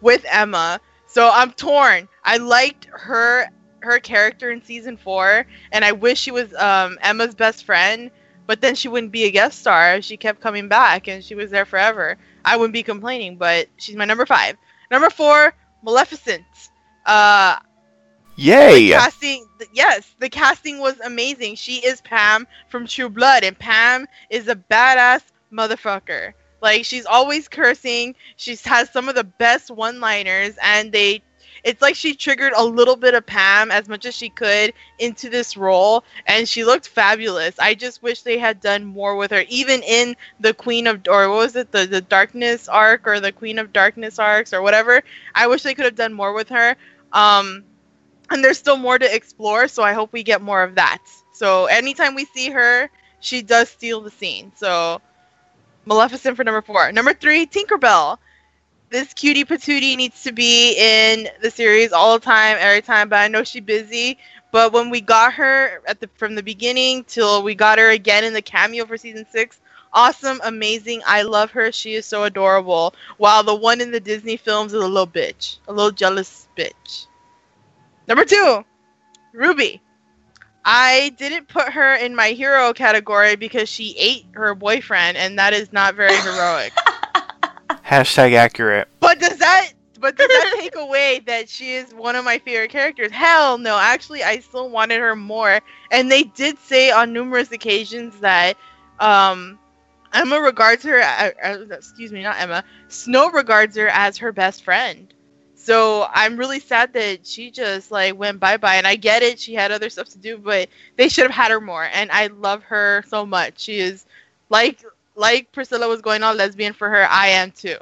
with 0.00 0.24
Emma. 0.30 0.80
So 1.06 1.30
I'm 1.32 1.52
torn. 1.52 2.08
I 2.24 2.38
liked 2.38 2.88
her 2.92 3.46
her 3.80 3.98
character 3.98 4.50
in 4.50 4.62
season 4.62 4.96
four, 4.96 5.46
and 5.72 5.84
I 5.84 5.92
wish 5.92 6.20
she 6.20 6.30
was 6.30 6.54
um, 6.54 6.98
Emma's 7.02 7.34
best 7.34 7.64
friend. 7.64 8.10
But 8.46 8.60
then 8.60 8.74
she 8.74 8.88
wouldn't 8.88 9.12
be 9.12 9.24
a 9.24 9.30
guest 9.30 9.60
star. 9.60 10.02
She 10.02 10.16
kept 10.16 10.40
coming 10.40 10.68
back, 10.68 11.06
and 11.08 11.24
she 11.24 11.34
was 11.36 11.50
there 11.50 11.64
forever. 11.64 12.16
I 12.44 12.56
wouldn't 12.56 12.72
be 12.72 12.82
complaining. 12.82 13.36
But 13.36 13.68
she's 13.76 13.96
my 13.96 14.04
number 14.04 14.26
five. 14.26 14.56
Number 14.90 15.10
four, 15.10 15.54
Maleficent. 15.82 16.44
Uh, 17.06 17.58
Yay! 18.36 18.88
The 18.88 18.94
casting, 18.94 19.46
yes, 19.74 20.14
the 20.18 20.28
casting 20.28 20.78
was 20.78 20.98
amazing. 21.00 21.56
She 21.56 21.76
is 21.76 22.00
Pam 22.00 22.46
from 22.68 22.86
True 22.86 23.10
Blood, 23.10 23.44
and 23.44 23.58
Pam 23.58 24.06
is 24.30 24.48
a 24.48 24.56
badass 24.56 25.22
motherfucker. 25.52 26.32
Like 26.62 26.84
she's 26.84 27.06
always 27.06 27.48
cursing. 27.48 28.14
She 28.36 28.56
has 28.64 28.90
some 28.90 29.08
of 29.08 29.14
the 29.14 29.24
best 29.24 29.70
one-liners, 29.70 30.56
and 30.62 30.92
they 30.92 31.22
it's 31.64 31.82
like 31.82 31.94
she 31.94 32.14
triggered 32.14 32.52
a 32.56 32.64
little 32.64 32.96
bit 32.96 33.14
of 33.14 33.26
Pam 33.26 33.70
as 33.70 33.88
much 33.88 34.06
as 34.06 34.14
she 34.14 34.28
could 34.28 34.72
into 34.98 35.28
this 35.28 35.56
role, 35.56 36.04
and 36.26 36.48
she 36.48 36.64
looked 36.64 36.88
fabulous. 36.88 37.58
I 37.58 37.74
just 37.74 38.02
wish 38.02 38.22
they 38.22 38.38
had 38.38 38.60
done 38.60 38.84
more 38.84 39.16
with 39.16 39.30
her, 39.30 39.44
even 39.48 39.82
in 39.82 40.16
the 40.40 40.54
Queen 40.54 40.86
of 40.86 41.02
or 41.08 41.28
what 41.28 41.36
was 41.36 41.56
it, 41.56 41.72
the 41.72 41.86
the 41.86 42.00
Darkness 42.00 42.68
arc 42.68 43.06
or 43.06 43.20
the 43.20 43.32
Queen 43.32 43.58
of 43.58 43.72
Darkness 43.72 44.18
arcs 44.18 44.52
or 44.52 44.62
whatever. 44.62 45.02
I 45.34 45.46
wish 45.46 45.62
they 45.62 45.74
could 45.74 45.84
have 45.84 45.96
done 45.96 46.12
more 46.12 46.32
with 46.32 46.48
her. 46.48 46.76
Um, 47.12 47.64
and 48.30 48.44
there's 48.44 48.58
still 48.58 48.76
more 48.76 48.98
to 48.98 49.14
explore, 49.14 49.66
so 49.68 49.82
I 49.82 49.92
hope 49.92 50.12
we 50.12 50.22
get 50.22 50.40
more 50.40 50.62
of 50.62 50.76
that. 50.76 51.02
So 51.32 51.66
anytime 51.66 52.14
we 52.14 52.24
see 52.26 52.50
her, 52.50 52.88
she 53.18 53.42
does 53.42 53.68
steal 53.68 54.00
the 54.00 54.10
scene. 54.10 54.52
So 54.56 55.00
Maleficent 55.86 56.36
for 56.36 56.44
number 56.44 56.62
four. 56.62 56.92
Number 56.92 57.14
three, 57.14 57.46
Tinkerbell 57.46 58.18
this 58.90 59.14
cutie 59.14 59.44
patootie 59.44 59.96
needs 59.96 60.22
to 60.24 60.32
be 60.32 60.76
in 60.76 61.28
the 61.40 61.50
series 61.50 61.92
all 61.92 62.18
the 62.18 62.24
time, 62.24 62.56
every 62.58 62.82
time. 62.82 63.08
But 63.08 63.20
I 63.20 63.28
know 63.28 63.44
she's 63.44 63.62
busy. 63.62 64.18
But 64.52 64.72
when 64.72 64.90
we 64.90 65.00
got 65.00 65.32
her 65.34 65.80
at 65.86 66.00
the 66.00 66.10
from 66.16 66.34
the 66.34 66.42
beginning 66.42 67.04
till 67.04 67.42
we 67.42 67.54
got 67.54 67.78
her 67.78 67.90
again 67.90 68.24
in 68.24 68.32
the 68.32 68.42
cameo 68.42 68.84
for 68.84 68.96
season 68.96 69.24
six, 69.30 69.60
awesome, 69.92 70.40
amazing. 70.42 71.02
I 71.06 71.22
love 71.22 71.52
her. 71.52 71.70
She 71.70 71.94
is 71.94 72.04
so 72.04 72.24
adorable. 72.24 72.94
While 73.18 73.44
the 73.44 73.54
one 73.54 73.80
in 73.80 73.92
the 73.92 74.00
Disney 74.00 74.36
films 74.36 74.74
is 74.74 74.82
a 74.82 74.88
little 74.88 75.06
bitch, 75.06 75.58
a 75.68 75.72
little 75.72 75.92
jealous 75.92 76.48
bitch. 76.58 77.06
Number 78.08 78.24
two, 78.24 78.64
Ruby. 79.32 79.80
I 80.62 81.14
didn't 81.16 81.48
put 81.48 81.70
her 81.70 81.94
in 81.94 82.14
my 82.14 82.30
hero 82.30 82.74
category 82.74 83.34
because 83.34 83.68
she 83.68 83.96
ate 83.96 84.26
her 84.32 84.54
boyfriend, 84.54 85.16
and 85.16 85.38
that 85.38 85.54
is 85.54 85.72
not 85.72 85.94
very 85.94 86.14
heroic. 86.16 86.72
Hashtag 87.90 88.34
accurate. 88.34 88.86
But 89.00 89.18
does 89.18 89.36
that 89.38 89.72
but 89.98 90.16
does 90.16 90.28
that 90.28 90.54
take 90.60 90.76
away 90.76 91.20
that 91.26 91.48
she 91.48 91.72
is 91.74 91.92
one 91.92 92.14
of 92.14 92.24
my 92.24 92.38
favorite 92.38 92.70
characters? 92.70 93.10
Hell 93.10 93.58
no. 93.58 93.76
Actually, 93.76 94.22
I 94.22 94.38
still 94.38 94.70
wanted 94.70 95.00
her 95.00 95.16
more. 95.16 95.60
And 95.90 96.10
they 96.10 96.22
did 96.22 96.56
say 96.58 96.92
on 96.92 97.12
numerous 97.12 97.50
occasions 97.50 98.18
that 98.20 98.56
um, 99.00 99.58
Emma 100.14 100.40
regards 100.40 100.84
her, 100.84 101.00
excuse 101.70 102.12
me, 102.12 102.22
not 102.22 102.38
Emma, 102.38 102.62
Snow 102.86 103.28
regards 103.30 103.76
her 103.76 103.88
as 103.88 104.16
her 104.18 104.30
best 104.30 104.62
friend. 104.64 105.12
So 105.56 106.06
I'm 106.12 106.36
really 106.36 106.60
sad 106.60 106.92
that 106.94 107.26
she 107.26 107.50
just 107.50 107.90
like 107.90 108.16
went 108.16 108.38
bye 108.38 108.56
bye. 108.56 108.76
And 108.76 108.86
I 108.86 108.94
get 108.94 109.22
it, 109.24 109.40
she 109.40 109.52
had 109.52 109.72
other 109.72 109.90
stuff 109.90 110.08
to 110.10 110.18
do, 110.18 110.38
but 110.38 110.68
they 110.96 111.08
should 111.08 111.24
have 111.24 111.34
had 111.34 111.50
her 111.50 111.60
more. 111.60 111.88
And 111.92 112.10
I 112.12 112.28
love 112.28 112.62
her 112.62 113.04
so 113.08 113.26
much. 113.26 113.60
She 113.60 113.80
is 113.80 114.06
like 114.48 114.82
like 115.20 115.52
Priscilla 115.52 115.86
was 115.86 116.00
going 116.00 116.22
on 116.22 116.38
lesbian 116.38 116.72
for 116.72 116.88
her, 116.88 117.06
I 117.08 117.28
am 117.28 117.50
too. 117.52 117.76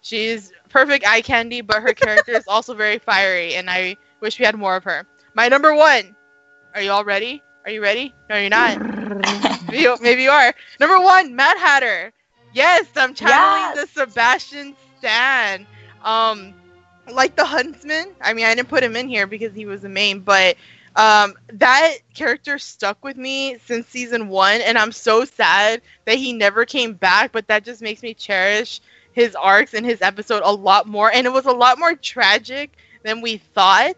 She's 0.00 0.52
perfect 0.70 1.06
eye 1.06 1.20
candy, 1.20 1.60
but 1.60 1.82
her 1.82 1.92
character 1.92 2.32
is 2.32 2.48
also 2.48 2.72
very 2.74 2.98
fiery, 2.98 3.54
and 3.54 3.68
I 3.68 3.96
wish 4.20 4.38
we 4.38 4.46
had 4.46 4.56
more 4.56 4.74
of 4.74 4.84
her. 4.84 5.06
My 5.34 5.48
number 5.48 5.74
one. 5.74 6.16
Are 6.74 6.80
you 6.80 6.90
all 6.90 7.04
ready? 7.04 7.42
Are 7.64 7.70
you 7.70 7.82
ready? 7.82 8.14
No, 8.30 8.36
you're 8.36 8.48
not. 8.48 8.80
maybe, 9.68 9.82
you, 9.82 9.96
maybe 10.00 10.22
you 10.22 10.30
are. 10.30 10.54
Number 10.80 10.98
one, 11.00 11.36
Mad 11.36 11.58
Hatter. 11.58 12.12
Yes, 12.54 12.86
I'm 12.96 13.14
channeling 13.14 13.76
yes. 13.76 13.92
the 13.92 14.00
Sebastian 14.00 14.74
Stan. 14.98 15.66
Um, 16.02 16.54
like 17.10 17.36
the 17.36 17.44
Huntsman. 17.44 18.14
I 18.22 18.32
mean, 18.32 18.46
I 18.46 18.54
didn't 18.54 18.68
put 18.68 18.82
him 18.82 18.96
in 18.96 19.08
here 19.08 19.26
because 19.26 19.54
he 19.54 19.66
was 19.66 19.82
the 19.82 19.88
main, 19.88 20.20
but 20.20 20.56
um, 20.98 21.34
that 21.54 21.98
character 22.12 22.58
stuck 22.58 23.02
with 23.04 23.16
me 23.16 23.56
since 23.64 23.86
season 23.86 24.28
one, 24.28 24.60
and 24.60 24.76
I'm 24.76 24.92
so 24.92 25.24
sad 25.24 25.80
that 26.06 26.16
he 26.18 26.32
never 26.32 26.64
came 26.64 26.94
back. 26.94 27.30
But 27.30 27.46
that 27.46 27.64
just 27.64 27.80
makes 27.80 28.02
me 28.02 28.14
cherish 28.14 28.80
his 29.12 29.34
arcs 29.36 29.74
and 29.74 29.86
his 29.86 30.02
episode 30.02 30.42
a 30.44 30.52
lot 30.52 30.86
more. 30.86 31.10
And 31.10 31.26
it 31.26 31.32
was 31.32 31.46
a 31.46 31.52
lot 31.52 31.78
more 31.78 31.94
tragic 31.94 32.76
than 33.04 33.20
we 33.20 33.38
thought. 33.38 33.96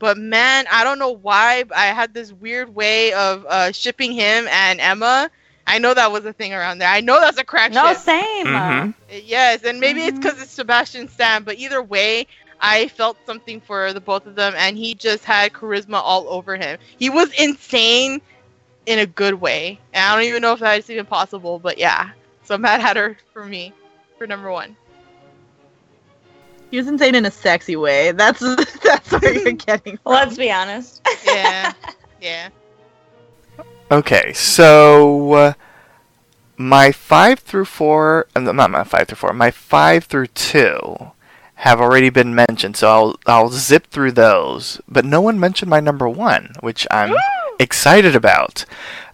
But 0.00 0.18
man, 0.18 0.66
I 0.70 0.82
don't 0.82 0.98
know 0.98 1.12
why 1.12 1.64
I 1.74 1.86
had 1.86 2.12
this 2.12 2.32
weird 2.32 2.74
way 2.74 3.12
of 3.12 3.46
uh, 3.48 3.70
shipping 3.70 4.10
him 4.10 4.48
and 4.48 4.80
Emma. 4.80 5.30
I 5.64 5.78
know 5.78 5.94
that 5.94 6.10
was 6.10 6.24
a 6.24 6.32
thing 6.32 6.52
around 6.52 6.78
there. 6.78 6.88
I 6.88 7.00
know 7.00 7.20
that's 7.20 7.38
a 7.38 7.44
crack. 7.44 7.72
No, 7.72 7.86
ship. 7.88 7.98
same. 7.98 8.46
Mm-hmm. 8.46 8.90
Yes, 9.24 9.62
and 9.62 9.78
maybe 9.78 10.00
mm-hmm. 10.00 10.08
it's 10.08 10.18
because 10.18 10.42
it's 10.42 10.50
Sebastian 10.50 11.08
Stan, 11.08 11.44
but 11.44 11.58
either 11.58 11.80
way, 11.80 12.26
I 12.62 12.86
felt 12.86 13.16
something 13.26 13.60
for 13.60 13.92
the 13.92 14.00
both 14.00 14.24
of 14.24 14.36
them, 14.36 14.54
and 14.56 14.78
he 14.78 14.94
just 14.94 15.24
had 15.24 15.52
charisma 15.52 16.00
all 16.02 16.28
over 16.28 16.56
him. 16.56 16.78
He 16.96 17.10
was 17.10 17.32
insane 17.32 18.22
in 18.86 19.00
a 19.00 19.06
good 19.06 19.34
way, 19.34 19.80
and 19.92 20.04
I 20.04 20.14
don't 20.14 20.24
even 20.24 20.42
know 20.42 20.52
if 20.52 20.60
that 20.60 20.78
is 20.78 20.88
even 20.88 21.04
possible, 21.04 21.58
but 21.58 21.76
yeah. 21.76 22.10
So 22.44 22.56
Mad 22.56 22.80
Hatter 22.80 23.18
for 23.32 23.44
me, 23.44 23.72
for 24.16 24.28
number 24.28 24.50
one. 24.52 24.76
He 26.70 26.78
was 26.78 26.86
insane 26.86 27.16
in 27.16 27.26
a 27.26 27.30
sexy 27.30 27.74
way. 27.74 28.12
That's 28.12 28.40
that's 28.82 29.10
where 29.10 29.34
you're 29.34 29.52
getting. 29.52 29.98
From. 29.98 30.12
Let's 30.12 30.36
be 30.36 30.50
honest. 30.50 31.06
yeah, 31.26 31.72
yeah. 32.20 32.48
Okay, 33.90 34.32
so 34.32 35.32
uh, 35.32 35.52
my 36.56 36.92
five 36.92 37.40
through 37.40 37.64
four, 37.64 38.28
uh, 38.36 38.40
not 38.40 38.70
my 38.70 38.84
five 38.84 39.08
through 39.08 39.16
four, 39.16 39.32
my 39.32 39.50
five 39.50 40.04
through 40.04 40.28
two 40.28 41.11
have 41.62 41.80
already 41.80 42.10
been 42.10 42.34
mentioned, 42.34 42.76
so 42.76 42.88
I'll 42.88 43.16
I'll 43.24 43.48
zip 43.48 43.86
through 43.86 44.12
those. 44.12 44.80
But 44.88 45.04
no 45.04 45.20
one 45.20 45.38
mentioned 45.38 45.70
my 45.70 45.78
number 45.78 46.08
one, 46.08 46.54
which 46.58 46.88
I'm 46.90 47.14
excited 47.60 48.16
about. 48.16 48.64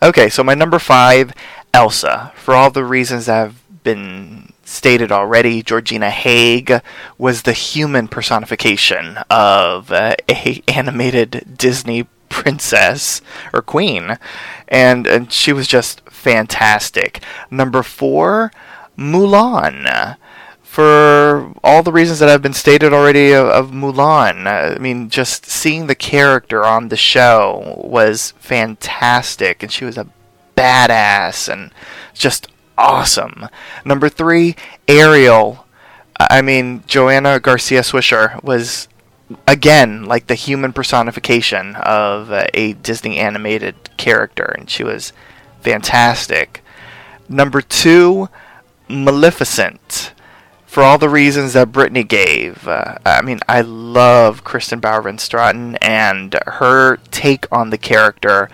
Okay, 0.03 0.31
so 0.31 0.43
my 0.43 0.55
number 0.55 0.79
five, 0.79 1.35
Elsa, 1.75 2.33
for 2.37 2.55
all 2.55 2.71
the 2.71 2.87
reasons 2.87 3.27
that 3.27 3.35
have 3.35 3.83
been 3.83 4.55
stated 4.65 5.13
already, 5.13 5.63
Georgina 5.63 6.09
Haig 6.09 6.81
was 7.19 7.43
the 7.43 7.53
human 7.53 8.09
personification 8.09 9.19
of 9.29 9.93
uh, 9.93 10.15
a 10.31 10.63
animated 10.67 11.55
Disney 11.59 12.07
princess 12.31 13.21
or 13.53 13.61
queen, 13.61 14.17
and 14.69 15.07
and 15.07 15.31
she 15.31 15.53
was 15.53 15.69
just 15.69 16.01
fantastic. 16.09 17.21
Number 17.51 17.83
four, 17.83 18.53
Mulan. 18.97 20.17
For 20.79 21.53
all 21.65 21.83
the 21.83 21.91
reasons 21.91 22.21
that 22.21 22.29
have 22.29 22.41
been 22.41 22.53
stated 22.53 22.93
already 22.93 23.33
of, 23.33 23.49
of 23.49 23.71
Mulan, 23.73 24.47
I 24.47 24.79
mean, 24.79 25.11
just 25.11 25.45
seeing 25.45 25.89
the 25.89 25.97
character 25.97 26.65
on 26.65 26.87
the 26.87 26.97
show 26.97 27.83
was 27.83 28.33
fantastic, 28.39 29.65
and 29.65 29.73
she 29.73 29.85
was 29.85 29.99
a 29.99 30.07
badass 30.57 31.53
and 31.53 31.73
just 32.15 32.47
awesome. 32.79 33.49
Number 33.85 34.09
three, 34.09 34.55
Ariel. 34.87 35.67
I 36.17 36.43
mean, 36.43 36.85
Joanna 36.87 37.41
Garcia 37.41 37.81
Swisher 37.81 38.41
was 38.45 38.87
again 39.49 40.05
like 40.05 40.29
the 40.29 40.37
human 40.37 40.73
personification 40.73 41.75
of 41.75 42.31
uh, 42.31 42.47
a 42.55 42.75
Disney 42.75 43.19
animated 43.19 43.75
character, 43.97 44.55
and 44.57 44.71
she 44.71 44.85
was 44.85 45.13
fantastic. 45.61 46.63
Number 47.29 47.63
two, 47.63 48.29
Maleficent. 48.89 50.13
For 50.69 50.83
all 50.83 50.99
the 50.99 51.09
reasons 51.09 51.55
that 51.55 51.73
Brittany 51.73 52.05
gave, 52.05 52.69
uh, 52.69 52.99
I 53.07 53.23
mean, 53.23 53.41
I 53.49 53.63
love 53.63 54.45
Kristin 54.45 54.83
Bauer 54.83 55.01
Van 55.01 55.17
Straten, 55.17 55.79
and 55.81 56.39
her 56.47 56.99
take 57.11 57.47
on 57.51 57.71
the 57.71 57.79
character 57.79 58.51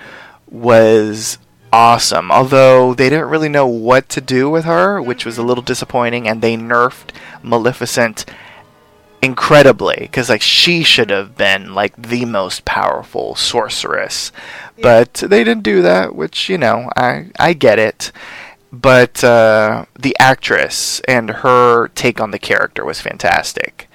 was 0.49 1.39
awesome. 1.73 2.31
Although 2.31 2.95
they 2.95 3.11
didn't 3.11 3.31
really 3.31 3.49
know 3.49 3.67
what 3.67 4.09
to 4.11 4.21
do 4.21 4.49
with 4.49 4.65
her, 4.65 5.03
which 5.03 5.27
was 5.27 5.39
a 5.39 5.43
little 5.43 5.63
disappointing, 5.63 6.29
and 6.29 6.41
they 6.41 6.57
nerfed 6.57 7.11
Maleficent 7.43 8.25
incredibly 9.21 9.97
because 10.01 10.29
like 10.29 10.43
she 10.43 10.85
should 10.85 11.11
have 11.11 11.37
been 11.37 11.75
like 11.75 12.01
the 12.01 12.25
most 12.27 12.65
powerful 12.65 13.35
sorceress, 13.35 14.31
but 14.81 15.15
they 15.15 15.43
didn't 15.43 15.65
do 15.65 15.83
that, 15.83 16.15
which 16.15 16.49
you 16.49 16.59
know 16.59 16.89
I 16.97 17.27
I 17.41 17.55
get 17.55 17.81
it. 17.81 18.13
But 18.81 19.23
uh, 19.23 19.85
the 19.99 20.17
actress 20.19 21.01
and 21.07 21.31
her 21.31 21.89
take 21.89 22.21
on 22.21 22.31
the 22.31 22.39
character 22.39 22.85
was 22.85 23.01
fantastic 23.01 23.89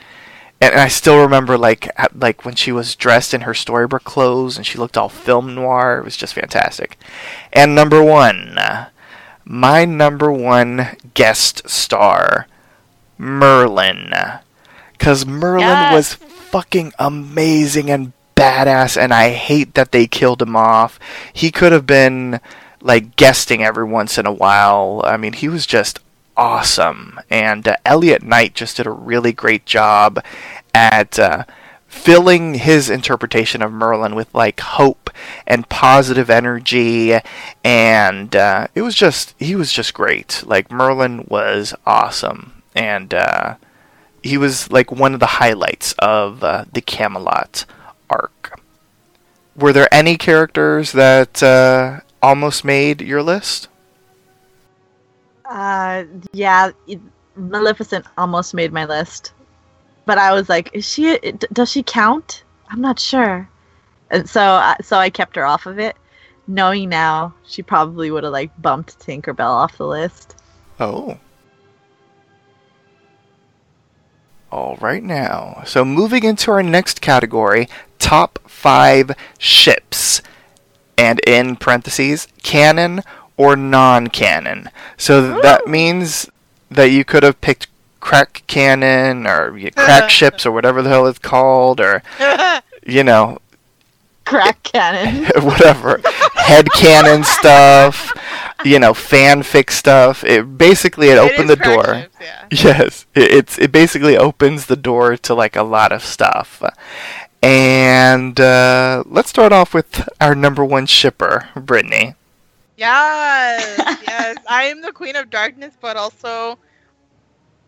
and 0.62 0.76
I 0.76 0.90
still 0.90 1.22
remember 1.22 1.58
like 1.58 1.90
at- 1.98 2.20
like 2.20 2.44
when 2.46 2.56
she 2.56 2.72
was 2.72 2.96
dressed 2.96 3.34
in 3.34 3.42
her 3.42 3.54
storybook 3.54 4.04
clothes 4.04 4.58
and 4.58 4.66
she 4.66 4.78
looked 4.78 4.98
all 4.98 5.08
film 5.10 5.56
noir. 5.56 6.00
It 6.00 6.04
was 6.06 6.18
just 6.18 6.34
fantastic. 6.34 6.98
And 7.54 7.74
number 7.76 8.04
one, 8.04 8.58
my 9.46 9.86
number 9.86 10.32
one 10.32 10.98
guest 11.14 11.70
star, 11.70 12.48
Merlin, 13.18 14.14
because 14.94 15.26
Merlin 15.26 15.62
Yes. 15.62 15.94
was 15.94 16.14
fucking 16.16 16.94
amazing 17.00 17.90
and 17.90 18.12
badass, 18.36 18.98
and 19.02 19.14
I 19.14 19.30
hate 19.32 19.74
that 19.76 19.92
they 19.92 20.08
killed 20.08 20.42
him 20.42 20.56
off. 20.56 21.00
He 21.34 21.52
could 21.52 21.72
have 21.72 21.86
been 21.86 22.40
like 22.82 23.16
guesting 23.16 23.64
every 23.64 23.86
once 23.86 24.18
in 24.18 24.26
a 24.26 24.32
while. 24.34 25.02
I 25.06 25.18
mean, 25.18 25.34
he 25.34 25.48
was 25.48 25.66
just 25.66 26.00
awesome. 26.38 27.20
And 27.30 27.68
uh, 27.68 27.76
Elliot 27.86 28.24
Knight 28.24 28.56
just 28.56 28.78
did 28.78 28.88
a 28.88 28.92
really 28.92 29.34
great 29.34 29.66
job 29.66 30.24
at 30.74 31.20
uh, 31.20 31.44
filling 31.88 32.54
his 32.54 32.90
interpretation 32.90 33.62
of 33.62 33.72
Merlin 33.72 34.16
with 34.16 34.34
like 34.34 34.60
hope 34.60 35.10
and 35.46 35.68
positive 35.68 36.30
energy. 36.30 37.20
And 37.64 38.36
uh, 38.36 38.68
it 38.76 38.84
was 38.84 38.96
just, 38.96 39.36
he 39.38 39.56
was 39.56 39.74
just 39.74 39.94
great. 39.94 40.44
Like, 40.46 40.72
Merlin 40.72 41.26
was 41.28 41.74
awesome. 41.86 42.64
And 42.76 43.14
uh, 43.14 43.56
he 44.24 44.38
was 44.38 44.72
like 44.72 44.92
one 44.92 45.14
of 45.14 45.20
the 45.20 45.26
highlights 45.26 45.94
of 46.00 46.44
uh, 46.44 46.66
the 46.72 46.82
Camelot 46.82 47.66
arc. 48.10 48.60
Were 49.56 49.74
there 49.74 49.94
any 49.94 50.16
characters 50.16 50.94
that 50.94 51.44
uh, 51.44 52.00
almost 52.22 52.64
made 52.66 53.02
your 53.02 53.24
list? 53.24 53.68
Uh, 55.46 56.04
yeah, 56.32 56.72
Maleficent 57.36 58.06
almost 58.18 58.54
made 58.54 58.72
my 58.72 58.86
list, 58.86 59.34
but 60.06 60.18
I 60.18 60.34
was 60.34 60.48
like, 60.50 60.70
is 60.74 60.88
she? 60.88 61.18
d- 61.20 61.48
Does 61.54 61.72
she 61.72 61.82
count? 61.84 62.44
I'm 62.70 62.82
not 62.82 63.00
sure, 63.00 63.50
and 64.12 64.30
so 64.30 64.42
I- 64.42 64.78
so 64.84 64.98
I 64.98 65.10
kept 65.10 65.36
her 65.36 65.46
off 65.46 65.66
of 65.66 65.80
it, 65.80 65.96
knowing 66.48 66.90
now 66.90 67.34
she 67.48 67.64
probably 67.64 68.12
would 68.12 68.24
have 68.24 68.34
like 68.34 68.52
bumped 68.62 69.00
Tinkerbell 69.00 69.40
off 69.50 69.78
the 69.78 69.88
list. 69.88 70.36
Oh. 70.80 71.18
All 74.52 74.78
right 74.82 75.04
now. 75.04 75.62
So 75.66 75.86
moving 75.86 76.24
into 76.24 76.50
our 76.52 76.64
next 76.64 77.02
category, 77.02 77.68
top 78.00 78.40
five 78.48 79.12
ships. 79.38 80.22
And 81.00 81.20
in 81.26 81.56
parentheses, 81.56 82.28
canon 82.44 83.02
or 83.38 83.56
non-canon. 83.56 84.70
So 84.98 85.40
that 85.42 85.64
oh. 85.66 85.70
means 85.70 86.30
that 86.70 86.92
you 86.92 87.06
could 87.06 87.24
have 87.24 87.40
picked 87.40 87.68
crack 88.00 88.44
canon 88.48 89.26
or 89.26 89.54
y- 89.54 89.72
crack 89.76 90.10
ships 90.20 90.46
or 90.46 90.52
whatever 90.52 90.82
the 90.82 90.90
hell 90.90 91.08
it's 91.08 91.20
called 91.20 91.80
or 91.80 92.04
you 92.86 93.04
know. 93.04 93.40
Crack 94.26 94.62
canon. 94.64 95.26
whatever. 95.44 96.02
Head 96.36 96.68
canon 96.74 97.24
stuff 97.24 98.14
you 98.66 98.80
know 98.80 98.94
fanfic 98.94 99.70
stuff. 99.70 100.24
It 100.24 100.58
basically 100.58 101.10
it, 101.10 101.18
opened 101.18 101.50
the 101.50 101.56
door. 101.56 102.08
yes. 102.52 103.06
It, 103.16 103.32
it's 103.32 103.58
it 103.58 103.72
basically 103.72 104.18
opens 104.18 104.66
the 104.66 104.76
door 104.76 105.18
to 105.18 105.34
like 105.34 105.56
a 105.56 105.64
lot 105.64 105.92
of 105.92 106.04
stuff 106.04 106.62
and 107.42 108.40
uh, 108.40 109.04
let's 109.08 109.30
start 109.30 109.52
off 109.54 109.74
with 109.74 110.08
our 110.20 110.36
number 110.36 110.64
one 110.64 110.86
shipper 110.86 111.50
brittany 111.56 112.16
Yes, 112.78 113.78
yes. 114.08 114.38
I 114.48 114.64
am 114.66 114.82
the 114.82 114.92
queen 114.94 115.16
of 115.18 115.30
darkness, 115.30 115.76
but 115.82 115.98
also 115.98 116.58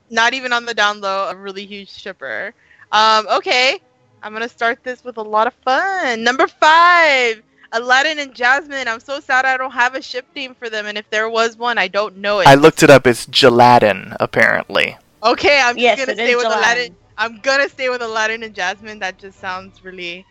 not 0.09 0.33
even 0.33 0.53
on 0.53 0.65
the 0.65 0.73
down 0.73 1.01
low, 1.01 1.29
a 1.29 1.35
really 1.35 1.65
huge 1.65 1.89
shipper. 1.89 2.53
Um, 2.91 3.27
okay, 3.29 3.79
I'm 4.23 4.33
gonna 4.33 4.49
start 4.49 4.83
this 4.83 5.03
with 5.03 5.17
a 5.17 5.21
lot 5.21 5.47
of 5.47 5.53
fun. 5.65 6.23
Number 6.23 6.47
five, 6.47 7.41
Aladdin 7.73 8.19
and 8.19 8.33
Jasmine. 8.33 8.87
I'm 8.87 8.99
so 8.99 9.19
sad 9.19 9.45
I 9.45 9.57
don't 9.57 9.71
have 9.71 9.95
a 9.95 10.01
ship 10.01 10.25
name 10.35 10.55
for 10.55 10.69
them, 10.69 10.85
and 10.85 10.97
if 10.97 11.09
there 11.09 11.29
was 11.29 11.57
one, 11.57 11.77
I 11.77 11.87
don't 11.87 12.17
know 12.17 12.39
it. 12.39 12.47
i 12.47 12.55
looked 12.55 12.83
it 12.83 12.89
up 12.89 13.05
it's 13.07 13.25
gelatin 13.27 14.13
apparently 14.19 14.97
Okay, 15.23 15.61
I'm 15.61 15.77
Yes, 15.77 15.97
just 15.97 16.07
gonna 16.07 16.21
it 16.21 16.25
stay 16.25 16.35
with 16.35 16.45
Aladdin. 16.45 16.59
Aladdin. 16.59 16.95
I'm 17.21 17.39
gonna 17.41 17.69
stay 17.69 17.87
with 17.89 18.01
Aladdin 18.01 18.41
and 18.41 18.55
Jasmine. 18.55 18.99
That 18.99 19.19
just 19.19 19.39
sounds 19.39 19.83
really, 19.83 20.25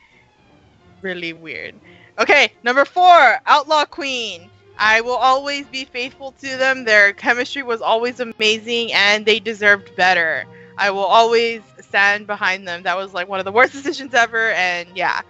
really 1.02 1.32
weird. 1.32 1.76
Okay, 2.18 2.52
number 2.64 2.84
four, 2.84 3.38
Outlaw 3.46 3.84
Queen. 3.84 4.50
I 4.76 5.00
will 5.00 5.14
always 5.16 5.66
be 5.68 5.84
faithful 5.84 6.32
to 6.32 6.56
them. 6.56 6.84
Their 6.84 7.12
chemistry 7.12 7.62
was 7.62 7.80
always 7.80 8.18
amazing, 8.18 8.92
and 8.92 9.24
they 9.24 9.38
deserved 9.38 9.94
better. 9.94 10.46
I 10.78 10.90
will 10.90 11.04
always 11.04 11.62
stand 11.80 12.26
behind 12.26 12.66
them. 12.66 12.82
That 12.82 12.96
was 12.96 13.14
like 13.14 13.28
one 13.28 13.38
of 13.38 13.44
the 13.44 13.52
worst 13.52 13.72
decisions 13.78 14.12
ever, 14.12 14.50
and 14.50 14.88
yeah, 14.96 15.20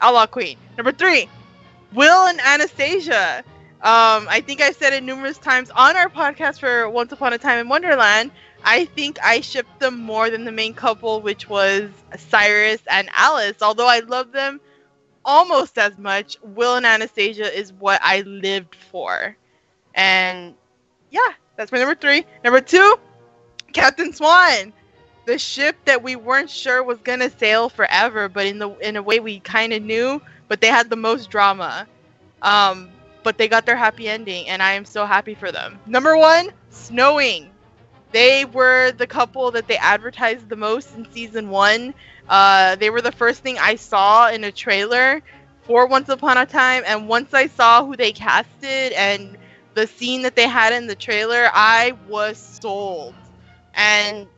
Outlaw 0.00 0.26
Queen. 0.26 0.58
Number 0.76 0.92
three, 0.92 1.28
Will 1.92 2.26
and 2.28 2.40
Anastasia. 2.40 3.42
Um, 3.82 4.28
I 4.28 4.42
think 4.46 4.60
I've 4.60 4.76
said 4.76 4.92
it 4.92 5.02
numerous 5.02 5.38
times 5.38 5.70
on 5.70 5.96
our 5.96 6.08
podcast 6.08 6.60
for 6.60 6.88
Once 6.88 7.10
Upon 7.12 7.32
a 7.32 7.38
Time 7.38 7.58
in 7.58 7.68
Wonderland. 7.68 8.30
I 8.64 8.84
think 8.84 9.18
I 9.22 9.40
shipped 9.40 9.80
them 9.80 10.00
more 10.00 10.30
than 10.30 10.44
the 10.44 10.52
main 10.52 10.74
couple, 10.74 11.20
which 11.20 11.48
was 11.48 11.90
Cyrus 12.16 12.80
and 12.90 13.08
Alice. 13.14 13.62
Although 13.62 13.88
I 13.88 14.00
love 14.00 14.32
them 14.32 14.60
almost 15.24 15.78
as 15.78 15.98
much, 15.98 16.36
Will 16.42 16.76
and 16.76 16.86
Anastasia 16.86 17.56
is 17.56 17.72
what 17.72 18.00
I 18.02 18.22
lived 18.22 18.74
for. 18.90 19.36
And 19.94 20.54
yeah, 21.10 21.32
that's 21.56 21.72
my 21.72 21.78
number 21.78 21.94
three. 21.94 22.24
Number 22.44 22.60
two, 22.60 22.98
Captain 23.72 24.12
Swan. 24.12 24.72
The 25.26 25.38
ship 25.38 25.76
that 25.84 26.02
we 26.02 26.16
weren't 26.16 26.50
sure 26.50 26.82
was 26.82 26.98
gonna 26.98 27.30
sail 27.30 27.68
forever, 27.68 28.28
but 28.28 28.46
in 28.46 28.58
the 28.58 28.70
in 28.78 28.96
a 28.96 29.02
way 29.02 29.20
we 29.20 29.40
kind 29.40 29.72
of 29.72 29.82
knew. 29.82 30.20
But 30.48 30.60
they 30.60 30.68
had 30.68 30.90
the 30.90 30.96
most 30.96 31.30
drama. 31.30 31.86
Um, 32.42 32.90
but 33.22 33.38
they 33.38 33.48
got 33.48 33.66
their 33.66 33.76
happy 33.76 34.08
ending, 34.08 34.48
and 34.48 34.62
I 34.62 34.72
am 34.72 34.84
so 34.84 35.04
happy 35.06 35.34
for 35.34 35.52
them. 35.52 35.78
Number 35.86 36.16
one, 36.16 36.50
Snowing. 36.70 37.50
They 38.12 38.44
were 38.44 38.92
the 38.92 39.06
couple 39.06 39.50
that 39.52 39.68
they 39.68 39.76
advertised 39.76 40.48
the 40.48 40.56
most 40.56 40.94
in 40.94 41.06
season 41.10 41.48
one. 41.50 41.94
Uh, 42.28 42.76
they 42.76 42.90
were 42.90 43.02
the 43.02 43.12
first 43.12 43.42
thing 43.42 43.58
I 43.58 43.76
saw 43.76 44.28
in 44.30 44.44
a 44.44 44.52
trailer 44.52 45.22
for 45.62 45.86
Once 45.86 46.08
Upon 46.08 46.36
a 46.36 46.46
Time, 46.46 46.82
and 46.86 47.08
once 47.08 47.32
I 47.34 47.46
saw 47.46 47.84
who 47.84 47.96
they 47.96 48.12
casted 48.12 48.92
and 48.92 49.36
the 49.74 49.86
scene 49.86 50.22
that 50.22 50.34
they 50.36 50.48
had 50.48 50.72
in 50.72 50.86
the 50.86 50.94
trailer, 50.96 51.48
I 51.52 51.92
was 52.08 52.38
sold. 52.38 53.14
And 53.74 54.28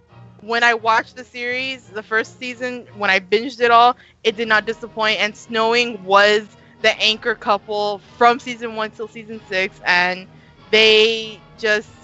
when 0.41 0.63
I 0.63 0.75
watched 0.75 1.17
the 1.17 1.25
series, 1.25 1.89
the 1.89 2.03
first 2.03 2.39
season, 2.39 2.87
when 2.95 3.11
I 3.11 3.21
binged 3.21 3.61
it 3.61 3.71
all, 3.71 3.97
it 4.25 4.37
did 4.37 4.49
not 4.49 4.67
disappoint. 4.67 5.21
And 5.21 5.37
Snowing 5.37 6.03
was 6.05 6.57
the 6.83 6.99
anchor 7.01 7.35
couple 7.35 7.99
from 8.17 8.39
season 8.41 8.75
one 8.77 8.91
till 8.91 9.09
season 9.09 9.41
six, 9.49 9.81
and 9.85 10.29
they 10.71 11.43
just 11.57 12.02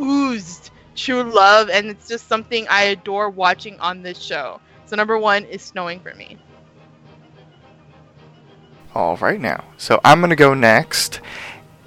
oozed 0.00 0.70
true 0.94 1.22
love, 1.22 1.68
and 1.70 1.86
it's 1.86 2.08
just 2.08 2.28
something 2.28 2.66
I 2.68 2.84
adore 2.84 3.30
watching 3.30 3.78
on 3.80 4.02
this 4.02 4.20
show. 4.20 4.60
So 4.86 4.96
number 4.96 5.18
one 5.18 5.44
is 5.44 5.62
snowing 5.62 6.00
for 6.00 6.14
me. 6.14 6.38
All 8.94 9.16
right 9.16 9.40
now. 9.40 9.64
So 9.76 10.00
I'm 10.04 10.20
going 10.20 10.30
to 10.30 10.36
go 10.36 10.54
next. 10.54 11.20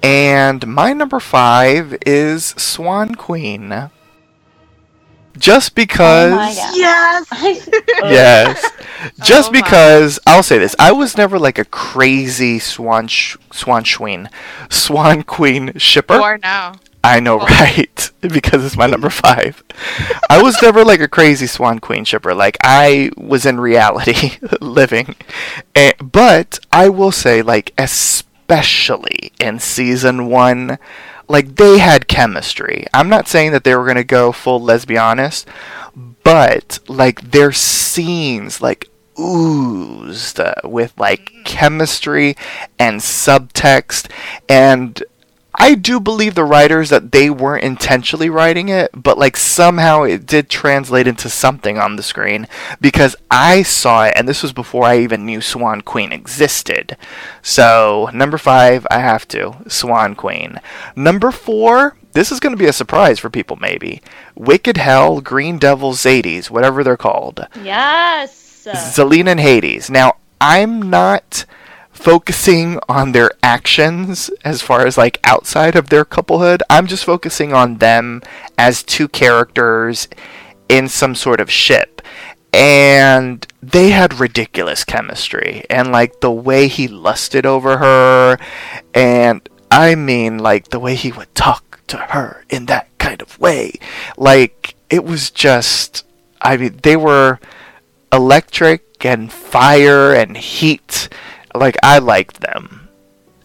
And 0.02 0.66
my 0.66 0.92
number 0.92 1.20
five 1.20 1.96
is 2.06 2.46
Swan 2.46 3.14
Queen. 3.14 3.90
Just 5.38 5.74
because. 5.74 6.32
Oh. 6.34 6.72
Yes. 6.74 7.68
yes. 8.02 8.70
Just 9.22 9.50
Oh 9.50 9.52
because 9.52 10.18
I'll 10.26 10.42
say 10.42 10.58
this, 10.58 10.74
I 10.78 10.92
was 10.92 11.16
never 11.16 11.38
like 11.38 11.58
a 11.58 11.64
crazy 11.64 12.58
Swan 12.58 13.06
sh- 13.06 13.36
Swan 13.52 13.84
Queen, 13.84 14.28
Swan 14.68 15.22
Queen 15.22 15.78
shipper. 15.78 16.16
You 16.16 16.22
are 16.22 16.38
now. 16.38 16.74
I 17.04 17.20
know, 17.20 17.38
right? 17.60 18.10
because 18.20 18.64
it's 18.64 18.76
my 18.76 18.86
number 18.86 19.10
five. 19.10 19.62
I 20.28 20.42
was 20.42 20.60
never 20.60 20.84
like 20.84 21.00
a 21.00 21.08
crazy 21.08 21.46
Swan 21.46 21.78
Queen 21.78 22.04
shipper. 22.04 22.34
Like 22.34 22.56
I 22.62 23.10
was 23.16 23.46
in 23.46 23.60
reality 23.60 24.32
living, 24.60 25.14
Eh, 25.74 25.92
but 26.02 26.58
I 26.72 26.88
will 26.88 27.12
say, 27.12 27.42
like 27.42 27.72
especially 27.78 29.32
in 29.40 29.58
season 29.60 30.26
one, 30.26 30.78
like 31.28 31.56
they 31.56 31.78
had 31.78 32.08
chemistry. 32.08 32.86
I'm 32.92 33.08
not 33.08 33.28
saying 33.28 33.52
that 33.52 33.64
they 33.64 33.74
were 33.76 33.86
gonna 33.86 34.04
go 34.04 34.32
full 34.32 34.60
lesbianist, 34.60 35.44
but 36.24 36.78
like 36.88 37.30
their 37.30 37.52
scenes, 37.52 38.60
like 38.60 38.88
oozed 39.18 40.40
with 40.64 40.92
like 40.96 41.32
chemistry 41.44 42.36
and 42.78 43.00
subtext 43.00 44.10
and 44.48 45.02
I 45.58 45.74
do 45.74 45.98
believe 45.98 46.34
the 46.34 46.44
writers 46.44 46.88
that 46.90 47.10
they 47.10 47.28
weren't 47.28 47.64
intentionally 47.64 48.30
writing 48.30 48.68
it, 48.68 48.90
but 48.94 49.18
like 49.18 49.36
somehow 49.36 50.04
it 50.04 50.24
did 50.24 50.48
translate 50.48 51.08
into 51.08 51.28
something 51.28 51.78
on 51.78 51.96
the 51.96 52.02
screen 52.02 52.46
because 52.80 53.16
I 53.30 53.62
saw 53.62 54.04
it, 54.04 54.14
and 54.16 54.28
this 54.28 54.42
was 54.42 54.52
before 54.52 54.84
I 54.84 54.98
even 54.98 55.26
knew 55.26 55.40
Swan 55.40 55.80
Queen 55.80 56.12
existed. 56.12 56.96
So, 57.42 58.08
number 58.14 58.38
five, 58.38 58.86
I 58.90 59.00
have 59.00 59.26
to 59.28 59.56
Swan 59.66 60.14
Queen. 60.14 60.60
Number 60.94 61.32
four, 61.32 61.96
this 62.12 62.30
is 62.30 62.40
going 62.40 62.52
to 62.54 62.58
be 62.62 62.66
a 62.66 62.72
surprise 62.72 63.18
for 63.18 63.28
people, 63.28 63.56
maybe. 63.56 64.00
Wicked 64.36 64.76
Hell, 64.76 65.20
Green 65.20 65.58
Devil, 65.58 65.92
Zades, 65.92 66.50
whatever 66.50 66.84
they're 66.84 66.96
called. 66.96 67.46
Yes. 67.62 68.66
Zelena 68.66 69.28
and 69.28 69.40
Hades. 69.40 69.90
Now, 69.90 70.16
I'm 70.40 70.88
not 70.88 71.44
focusing 71.98 72.78
on 72.88 73.12
their 73.12 73.30
actions 73.42 74.30
as 74.44 74.62
far 74.62 74.86
as 74.86 74.96
like 74.96 75.20
outside 75.24 75.76
of 75.76 75.88
their 75.88 76.04
couplehood. 76.04 76.62
I'm 76.70 76.86
just 76.86 77.04
focusing 77.04 77.52
on 77.52 77.78
them 77.78 78.22
as 78.56 78.82
two 78.82 79.08
characters 79.08 80.08
in 80.68 80.88
some 80.88 81.14
sort 81.14 81.40
of 81.40 81.50
ship. 81.50 82.00
And 82.52 83.46
they 83.62 83.90
had 83.90 84.20
ridiculous 84.20 84.84
chemistry. 84.84 85.64
And 85.68 85.92
like 85.92 86.20
the 86.20 86.32
way 86.32 86.68
he 86.68 86.88
lusted 86.88 87.44
over 87.44 87.78
her. 87.78 88.38
And 88.94 89.46
I 89.70 89.94
mean, 89.94 90.38
like 90.38 90.68
the 90.68 90.80
way 90.80 90.94
he 90.94 91.12
would 91.12 91.34
talk 91.34 91.80
to 91.88 91.96
her 91.96 92.44
in 92.48 92.66
that 92.66 92.88
kind 92.98 93.20
of 93.20 93.38
way. 93.38 93.72
Like, 94.16 94.74
it 94.88 95.04
was 95.04 95.30
just. 95.30 96.04
I 96.40 96.56
mean, 96.56 96.78
they 96.82 96.96
were 96.96 97.40
electric 98.12 99.04
and 99.04 99.32
fire 99.32 100.14
and 100.14 100.36
heat. 100.36 101.08
Like 101.58 101.76
I 101.82 101.98
liked 101.98 102.40
them 102.40 102.88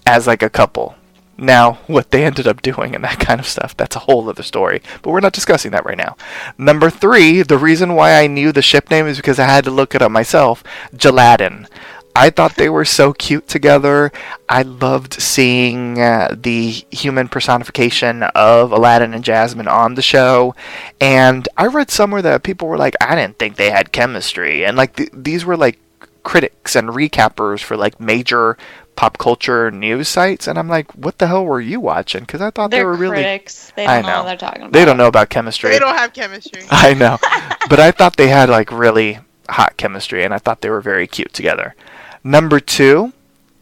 as 0.06 0.28
like 0.28 0.44
a 0.44 0.50
couple. 0.50 0.96
Now, 1.38 1.74
what 1.88 2.12
they 2.12 2.26
ended 2.26 2.48
up 2.48 2.62
doing 2.62 2.96
and 2.96 3.04
that 3.04 3.20
kind 3.20 3.40
of 3.40 3.48
stuff, 3.48 3.76
that's 3.76 3.96
a 3.96 4.00
whole 4.00 4.30
other 4.30 4.44
story. 4.44 4.82
But 5.02 5.12
we're 5.12 5.20
not 5.20 5.34
discussing 5.34 5.72
that 5.72 5.86
right 5.86 5.98
now. 5.98 6.16
Number 6.58 6.90
three, 6.90 7.42
the 7.42 7.58
reason 7.58 7.96
why 7.96 8.22
I 8.22 8.28
knew 8.28 8.52
the 8.52 8.62
ship 8.62 8.90
name 8.90 9.08
is 9.08 9.18
because 9.18 9.40
I 9.40 9.46
had 9.46 9.64
to 9.66 9.72
look 9.72 9.96
it 9.96 10.02
up 10.02 10.12
myself. 10.12 10.64
Gelatin. 10.96 11.68
I 12.16 12.30
thought 12.30 12.58
they 12.58 12.70
were 12.70 12.86
so 12.86 13.12
cute 13.12 13.48
together. 13.48 14.12
I 14.48 14.62
loved 14.62 15.20
seeing 15.20 16.00
uh, 16.00 16.36
the 16.40 16.70
human 16.92 17.28
personification 17.28 18.22
of 18.22 18.72
Aladdin 18.72 19.16
and 19.16 19.24
Jasmine 19.24 19.68
on 19.68 19.96
the 19.96 20.04
show. 20.04 20.54
And 21.02 21.50
I 21.58 21.66
read 21.66 21.90
somewhere 21.90 22.22
that 22.22 22.44
people 22.44 22.68
were 22.68 22.78
like, 22.78 22.94
I 23.02 23.16
didn't 23.16 23.40
think 23.40 23.56
they 23.56 23.72
had 23.72 23.92
chemistry. 23.92 24.64
And 24.64 24.78
like 24.78 24.96
th- 24.96 25.10
these 25.12 25.44
were 25.44 25.58
like 25.58 25.80
critics 26.24 26.76
and 26.76 26.90
recappers 26.90 27.62
for 27.62 27.76
like 27.78 28.00
major 28.00 28.58
pop 28.96 29.18
culture 29.18 29.72
news 29.72 30.08
sites. 30.08 30.48
And 30.48 30.58
I'm 30.58 30.68
like, 30.70 30.92
what 30.94 31.18
the 31.18 31.28
hell 31.28 31.46
were 31.46 31.62
you 31.62 31.80
watching? 31.80 32.22
Because 32.22 32.42
I 32.42 32.50
thought 32.52 32.72
they 32.72 32.78
They're 32.78 32.88
were 32.88 32.96
really. 32.96 33.16
critics. 33.16 33.72
They 33.76 33.86
I 33.86 33.96
don't 34.02 34.04
know. 34.04 34.10
know. 34.10 34.18
what 34.20 34.26
they're 34.28 34.38
talking 34.38 34.62
about. 34.62 34.74
They 34.74 34.86
don't 34.86 34.98
know 34.98 35.08
about 35.08 35.30
chemistry. 35.30 35.72
They 35.72 35.80
don't 35.80 35.96
have 35.98 36.14
chemistry. 36.14 36.64
I 36.72 36.94
know. 36.94 37.18
but 37.70 37.80
I 37.80 37.92
thought 37.92 38.18
they 38.18 38.28
had 38.30 38.50
like 38.50 38.72
really 38.72 39.20
hot 39.50 39.78
chemistry 39.78 40.24
and 40.24 40.34
I 40.34 40.38
thought 40.38 40.62
they 40.62 40.70
were 40.70 40.82
very 40.82 41.08
cute 41.08 41.34
together. 41.34 41.76
Number 42.24 42.60
two, 42.60 43.14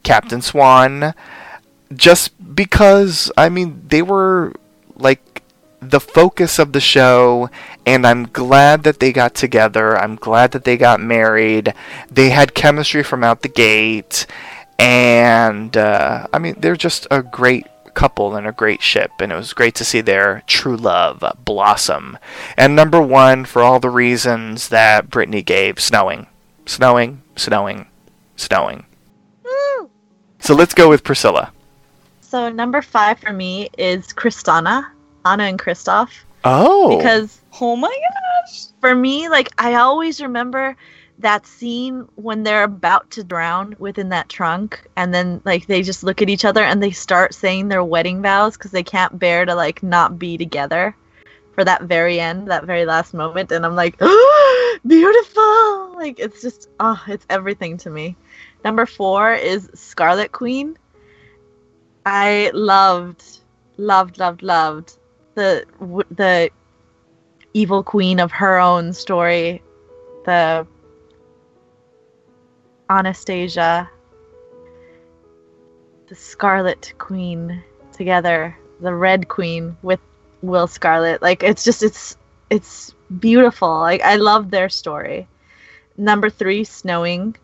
Captain 0.03 0.41
Swan. 0.41 1.13
Just 1.93 2.55
because, 2.55 3.31
I 3.37 3.49
mean, 3.49 3.81
they 3.87 4.01
were 4.01 4.53
like 4.95 5.43
the 5.81 5.99
focus 5.99 6.59
of 6.59 6.71
the 6.73 6.79
show, 6.79 7.49
and 7.85 8.05
I'm 8.05 8.25
glad 8.27 8.83
that 8.83 8.99
they 8.99 9.11
got 9.11 9.33
together. 9.33 9.97
I'm 9.97 10.15
glad 10.15 10.51
that 10.51 10.63
they 10.63 10.77
got 10.77 10.99
married. 10.99 11.73
They 12.09 12.29
had 12.29 12.53
chemistry 12.53 13.03
from 13.03 13.23
out 13.23 13.41
the 13.41 13.49
gate, 13.49 14.25
and 14.79 15.75
uh, 15.75 16.27
I 16.33 16.39
mean, 16.39 16.55
they're 16.59 16.75
just 16.75 17.07
a 17.11 17.21
great 17.21 17.67
couple 17.93 18.35
and 18.35 18.47
a 18.47 18.51
great 18.51 18.81
ship, 18.81 19.11
and 19.19 19.31
it 19.31 19.35
was 19.35 19.53
great 19.53 19.75
to 19.75 19.85
see 19.85 20.01
their 20.01 20.43
true 20.47 20.77
love 20.77 21.23
blossom. 21.43 22.17
And 22.57 22.75
number 22.75 23.01
one, 23.01 23.45
for 23.45 23.61
all 23.61 23.79
the 23.79 23.89
reasons 23.89 24.69
that 24.69 25.09
Brittany 25.09 25.41
gave, 25.41 25.79
snowing, 25.79 26.27
snowing, 26.65 27.21
snowing, 27.35 27.87
snowing. 28.35 28.85
So 30.41 30.55
let's 30.55 30.73
go 30.73 30.89
with 30.89 31.03
Priscilla. 31.03 31.53
So 32.21 32.49
number 32.49 32.81
five 32.81 33.19
for 33.19 33.31
me 33.31 33.69
is 33.77 34.07
Kristanna, 34.07 34.87
Anna 35.23 35.43
and 35.43 35.59
Kristoff. 35.59 36.09
Oh, 36.43 36.97
Because 36.97 37.41
Oh 37.61 37.75
my 37.75 37.95
gosh. 38.43 38.67
for 38.79 38.95
me, 38.95 39.29
like 39.29 39.49
I 39.57 39.75
always 39.75 40.19
remember 40.21 40.75
that 41.19 41.45
scene 41.45 42.07
when 42.15 42.41
they're 42.41 42.63
about 42.63 43.09
to 43.11 43.23
drown 43.23 43.75
within 43.77 44.09
that 44.09 44.29
trunk, 44.29 44.87
and 44.95 45.13
then 45.13 45.41
like 45.45 45.67
they 45.67 45.83
just 45.83 46.03
look 46.03 46.21
at 46.21 46.29
each 46.29 46.43
other 46.45 46.63
and 46.63 46.81
they 46.81 46.89
start 46.89 47.35
saying 47.35 47.67
their 47.67 47.83
wedding 47.83 48.21
vows 48.21 48.57
because 48.57 48.71
they 48.71 48.81
can't 48.83 49.19
bear 49.19 49.45
to 49.45 49.53
like 49.53 49.83
not 49.83 50.17
be 50.17 50.37
together 50.37 50.95
for 51.53 51.63
that 51.63 51.83
very 51.83 52.19
end, 52.19 52.47
that 52.47 52.65
very 52.65 52.85
last 52.85 53.13
moment, 53.13 53.51
and 53.51 53.63
I'm 53.63 53.75
like, 53.75 53.99
beautiful. 54.87 55.93
Like 55.95 56.19
it's 56.19 56.41
just, 56.41 56.69
oh, 56.79 56.99
it's 57.07 57.25
everything 57.29 57.77
to 57.79 57.91
me. 57.91 58.15
Number 58.65 58.87
four 58.87 59.33
is 59.33 59.69
Scarlet 59.75 60.31
Queen. 60.31 60.77
I 62.07 62.49
loved, 62.55 63.23
loved, 63.77 64.17
loved, 64.17 64.41
loved 64.41 64.97
the 65.35 65.65
the 66.11 66.49
evil 67.53 67.83
queen 67.83 68.19
of 68.19 68.31
her 68.31 68.57
own 68.59 68.93
story, 68.93 69.61
the 70.25 70.65
Anastasia, 72.89 73.89
the 76.07 76.15
Scarlet 76.15 76.93
Queen 76.97 77.63
together, 77.93 78.57
the 78.81 78.93
Red 78.93 79.27
Queen 79.27 79.77
with 79.81 79.99
Will 80.41 80.67
Scarlet. 80.67 81.21
Like 81.21 81.43
it's 81.43 81.63
just 81.63 81.83
it's 81.83 82.17
it's 82.49 82.93
beautiful. 83.19 83.79
Like 83.79 84.01
I 84.01 84.15
love 84.17 84.51
their 84.51 84.69
story. 84.69 85.27
Number 85.97 86.29
three, 86.29 86.63
Snowing. 86.63 87.35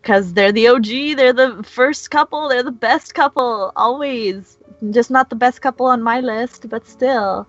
Because 0.00 0.34
they're 0.34 0.52
the 0.52 0.68
OG, 0.68 1.16
they're 1.16 1.32
the 1.32 1.64
first 1.64 2.12
couple, 2.12 2.48
they're 2.48 2.62
the 2.62 2.70
best 2.70 3.12
couple, 3.12 3.72
always. 3.74 4.56
Just 4.90 5.10
not 5.10 5.30
the 5.30 5.36
best 5.36 5.62
couple 5.62 5.86
on 5.86 6.02
my 6.02 6.20
list, 6.20 6.68
but 6.68 6.86
still. 6.86 7.46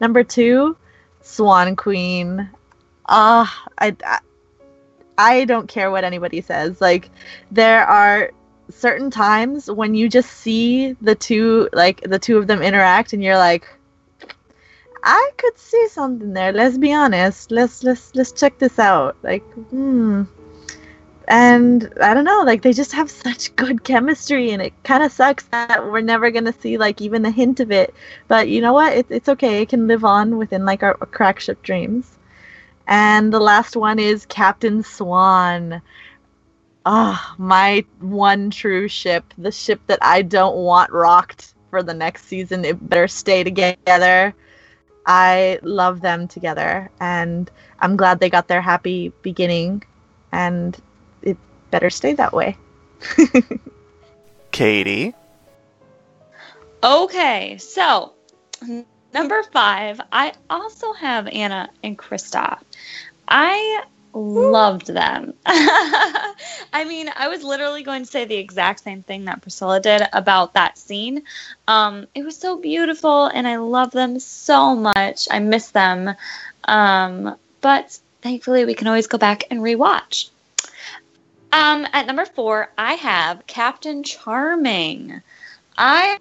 Number 0.00 0.22
two, 0.22 0.76
Swan 1.22 1.76
Queen. 1.76 2.50
Ah, 3.06 3.66
I, 3.78 3.96
I, 4.04 4.18
I 5.16 5.44
don't 5.44 5.68
care 5.68 5.90
what 5.90 6.04
anybody 6.04 6.40
says. 6.40 6.80
Like, 6.80 7.10
there 7.50 7.84
are 7.84 8.30
certain 8.70 9.10
times 9.10 9.70
when 9.70 9.94
you 9.94 10.08
just 10.08 10.30
see 10.30 10.92
the 11.00 11.14
two, 11.14 11.68
like 11.72 12.00
the 12.02 12.18
two 12.18 12.38
of 12.38 12.46
them 12.46 12.62
interact, 12.62 13.12
and 13.12 13.22
you're 13.22 13.38
like, 13.38 13.66
I 15.02 15.30
could 15.36 15.58
see 15.58 15.88
something 15.88 16.32
there. 16.32 16.52
Let's 16.52 16.78
be 16.78 16.92
honest. 16.92 17.50
Let's 17.50 17.82
let's 17.82 18.14
let's 18.14 18.32
check 18.32 18.58
this 18.58 18.78
out. 18.78 19.16
Like, 19.22 19.42
hmm. 19.70 20.24
And 21.30 21.92
I 22.00 22.14
don't 22.14 22.24
know, 22.24 22.42
like 22.46 22.62
they 22.62 22.72
just 22.72 22.92
have 22.92 23.10
such 23.10 23.54
good 23.56 23.84
chemistry, 23.84 24.50
and 24.50 24.62
it 24.62 24.72
kind 24.82 25.02
of 25.02 25.12
sucks 25.12 25.44
that 25.48 25.84
we're 25.84 26.00
never 26.00 26.30
gonna 26.30 26.54
see 26.54 26.78
like 26.78 27.02
even 27.02 27.26
a 27.26 27.30
hint 27.30 27.60
of 27.60 27.70
it. 27.70 27.94
But 28.28 28.48
you 28.48 28.62
know 28.62 28.72
what? 28.72 28.94
It, 28.94 29.06
it's 29.10 29.28
okay. 29.28 29.60
It 29.60 29.68
can 29.68 29.86
live 29.86 30.04
on 30.04 30.38
within 30.38 30.64
like 30.64 30.82
our, 30.82 30.96
our 31.00 31.06
crack 31.06 31.38
ship 31.38 31.62
dreams. 31.62 32.18
And 32.86 33.30
the 33.30 33.40
last 33.40 33.76
one 33.76 33.98
is 33.98 34.24
Captain 34.24 34.82
Swan. 34.82 35.82
Ah, 36.86 37.34
my 37.36 37.84
one 38.00 38.48
true 38.48 38.88
ship, 38.88 39.34
the 39.36 39.52
ship 39.52 39.82
that 39.88 39.98
I 40.00 40.22
don't 40.22 40.56
want 40.56 40.90
rocked 40.92 41.52
for 41.68 41.82
the 41.82 41.92
next 41.92 42.24
season. 42.24 42.64
It 42.64 42.88
better 42.88 43.06
stay 43.06 43.44
together. 43.44 44.34
I 45.04 45.58
love 45.62 46.00
them 46.00 46.26
together, 46.26 46.90
and 47.00 47.50
I'm 47.80 47.98
glad 47.98 48.18
they 48.18 48.30
got 48.30 48.48
their 48.48 48.62
happy 48.62 49.12
beginning, 49.20 49.84
and 50.32 50.74
better 51.70 51.90
stay 51.90 52.14
that 52.14 52.32
way. 52.32 52.56
Katie. 54.52 55.14
Okay, 56.82 57.58
so 57.58 58.12
number 59.12 59.42
five, 59.52 60.00
I 60.12 60.32
also 60.48 60.92
have 60.92 61.26
Anna 61.26 61.70
and 61.82 61.98
Kristoff. 61.98 62.60
I 63.26 63.84
loved 64.14 64.86
them. 64.86 65.34
I 65.46 66.84
mean, 66.86 67.10
I 67.14 67.28
was 67.28 67.42
literally 67.42 67.82
going 67.82 68.04
to 68.04 68.10
say 68.10 68.24
the 68.24 68.36
exact 68.36 68.80
same 68.80 69.02
thing 69.02 69.24
that 69.26 69.42
Priscilla 69.42 69.80
did 69.80 70.02
about 70.12 70.54
that 70.54 70.78
scene. 70.78 71.22
Um, 71.66 72.06
it 72.14 72.24
was 72.24 72.36
so 72.36 72.58
beautiful, 72.58 73.26
and 73.26 73.46
I 73.46 73.56
love 73.56 73.90
them 73.90 74.18
so 74.18 74.74
much. 74.74 75.28
I 75.30 75.38
miss 75.40 75.70
them. 75.70 76.14
Um, 76.64 77.36
but 77.60 77.98
thankfully, 78.22 78.64
we 78.64 78.74
can 78.74 78.86
always 78.86 79.06
go 79.06 79.18
back 79.18 79.44
and 79.50 79.60
rewatch. 79.60 80.30
Um, 81.52 81.86
at 81.92 82.06
number 82.06 82.26
four, 82.26 82.68
I 82.76 82.94
have 82.94 83.46
Captain 83.46 84.02
Charming. 84.02 85.22
I 85.76 86.18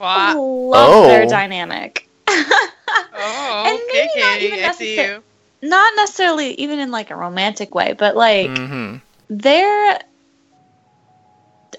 Wow. 0.00 0.36
love 0.40 1.06
their 1.06 1.24
Oh. 1.24 1.28
dynamic. 1.28 2.08
Oh, 3.16 3.64
And 3.66 3.78
okay, 3.78 4.08
maybe 4.14 4.20
not 4.20 4.40
even 4.40 4.58
I 4.64 4.72
see 4.72 4.96
necessar- 4.96 5.14
you. 5.14 5.24
Not 5.62 5.92
necessarily 5.96 6.50
even 6.54 6.78
in 6.80 6.90
like 6.90 7.10
a 7.10 7.16
romantic 7.16 7.74
way, 7.74 7.92
but 7.92 8.16
like 8.16 8.50
hmm 8.50 8.96
their 9.28 10.00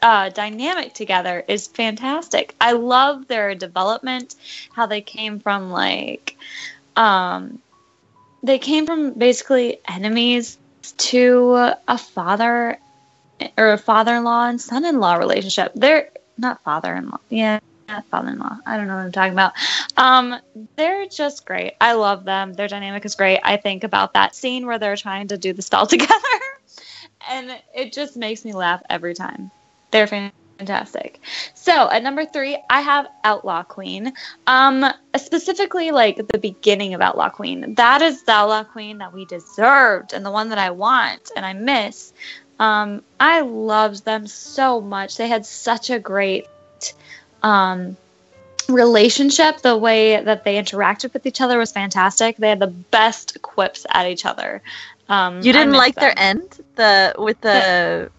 uh, 0.02 0.30
dynamic 0.30 0.94
together 0.94 1.44
is 1.48 1.68
fantastic. 1.68 2.56
I 2.60 2.72
love 2.72 3.28
their 3.28 3.54
development, 3.54 4.36
how 4.72 4.86
they 4.86 5.02
came 5.02 5.40
from 5.40 5.72
like, 5.72 6.36
um, 6.96 7.60
they 8.44 8.58
came 8.60 8.86
from 8.86 9.14
basically 9.14 9.80
enemies 9.88 10.58
to 10.98 11.74
a 11.88 11.98
father 11.98 12.78
or 13.58 13.74
a 13.74 13.78
father-in-law 13.78 14.50
and 14.50 14.62
son-in-law 14.62 15.16
relationship. 15.16 15.72
They're 15.76 16.10
not 16.38 16.64
father-in-law, 16.64 17.20
yeah, 17.30 17.60
not 17.88 18.06
father-in-law. 18.08 18.60
I 18.66 18.78
don't 18.78 18.88
know 18.88 18.96
what 18.96 19.06
I'm 19.06 19.12
talking 19.12 19.34
about. 19.34 19.54
Um, 19.98 20.36
they're 20.76 21.08
just 21.08 21.46
great. 21.46 21.74
I 21.80 21.94
love 21.94 22.26
them. 22.26 22.54
Their 22.54 22.68
dynamic 22.68 23.06
is 23.06 23.16
great. 23.16 23.40
I 23.44 23.58
think 23.58 23.84
about 23.84 24.14
that 24.14 24.36
scene 24.36 24.66
where 24.66 24.80
they're 24.80 24.98
trying 24.98 25.30
to 25.30 25.38
do 25.38 25.54
the 25.54 25.62
spell 25.62 25.88
together 25.88 26.12
and 27.30 27.60
it 27.74 27.94
just 27.94 28.18
makes 28.18 28.46
me 28.46 28.54
laugh 28.54 28.82
every 28.90 29.14
time. 29.14 29.52
They're 29.92 30.08
fantastic. 30.08 31.20
So 31.54 31.90
at 31.90 32.04
number 32.04 32.26
three, 32.26 32.58
I 32.70 32.82
have 32.82 33.08
Outlaw 33.24 33.64
Queen. 33.64 34.14
Um, 34.48 34.86
specifically 35.18 35.92
like 35.92 36.28
the 36.28 36.38
beginning 36.38 36.94
of 36.94 37.02
Outlaw 37.02 37.30
Queen. 37.30 37.76
That 37.76 38.02
is 38.02 38.24
the 38.24 38.32
Outlaw 38.32 38.64
Queen 38.64 38.98
that 39.00 39.14
we 39.14 39.26
deserved 39.26 40.14
and 40.14 40.26
the 40.26 40.32
one 40.32 40.50
that 40.50 40.58
I 40.58 40.72
want 40.72 41.32
and 41.36 41.46
I 41.46 41.54
miss. 41.54 42.14
Um, 42.60 43.02
I 43.20 43.42
loved 43.42 44.06
them 44.06 44.28
so 44.28 44.82
much. 44.82 45.18
They 45.18 45.28
had 45.28 45.46
such 45.46 45.90
a 45.90 46.00
great 46.00 46.48
um 47.44 47.98
relationship. 48.70 49.62
The 49.62 49.78
way 49.78 50.22
that 50.22 50.44
they 50.44 50.56
interacted 50.62 51.14
with 51.14 51.26
each 51.26 51.42
other 51.42 51.58
was 51.58 51.72
fantastic. 51.72 52.38
They 52.38 52.50
had 52.50 52.60
the 52.60 52.68
best 52.68 53.42
quips 53.42 53.86
at 53.90 54.08
each 54.08 54.26
other. 54.26 54.62
Um 55.10 55.42
You 55.42 55.54
didn't 55.54 55.72
miss 55.72 55.78
like 55.78 55.96
their 55.96 56.14
end, 56.18 56.60
the 56.76 57.14
with 57.18 57.40
the 57.42 58.10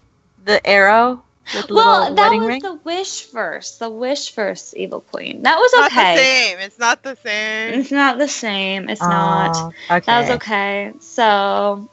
the 0.45 0.65
arrow? 0.65 1.23
With 1.53 1.67
the 1.67 1.73
well 1.75 1.99
little 2.01 2.15
that 2.15 2.31
was 2.33 2.45
ring. 2.47 2.61
the 2.61 2.73
wish 2.83 3.25
verse 3.31 3.77
the 3.77 3.89
wish 3.89 4.31
verse 4.31 4.73
evil 4.77 5.01
queen. 5.01 5.43
That 5.43 5.57
was 5.57 5.71
Not 5.73 5.91
the 5.91 5.97
okay. 5.99 6.15
same. 6.17 6.59
It's 6.59 6.79
not 6.79 7.03
the 7.03 7.15
same. 7.15 7.79
it's 7.79 7.91
not 7.91 8.17
the 8.17 8.27
same. 8.27 8.89
It's 8.89 9.01
not. 9.01 9.73
Okay. 9.89 9.99
that 10.05 10.19
was 10.21 10.29
okay. 10.31 10.93
So 10.99 11.89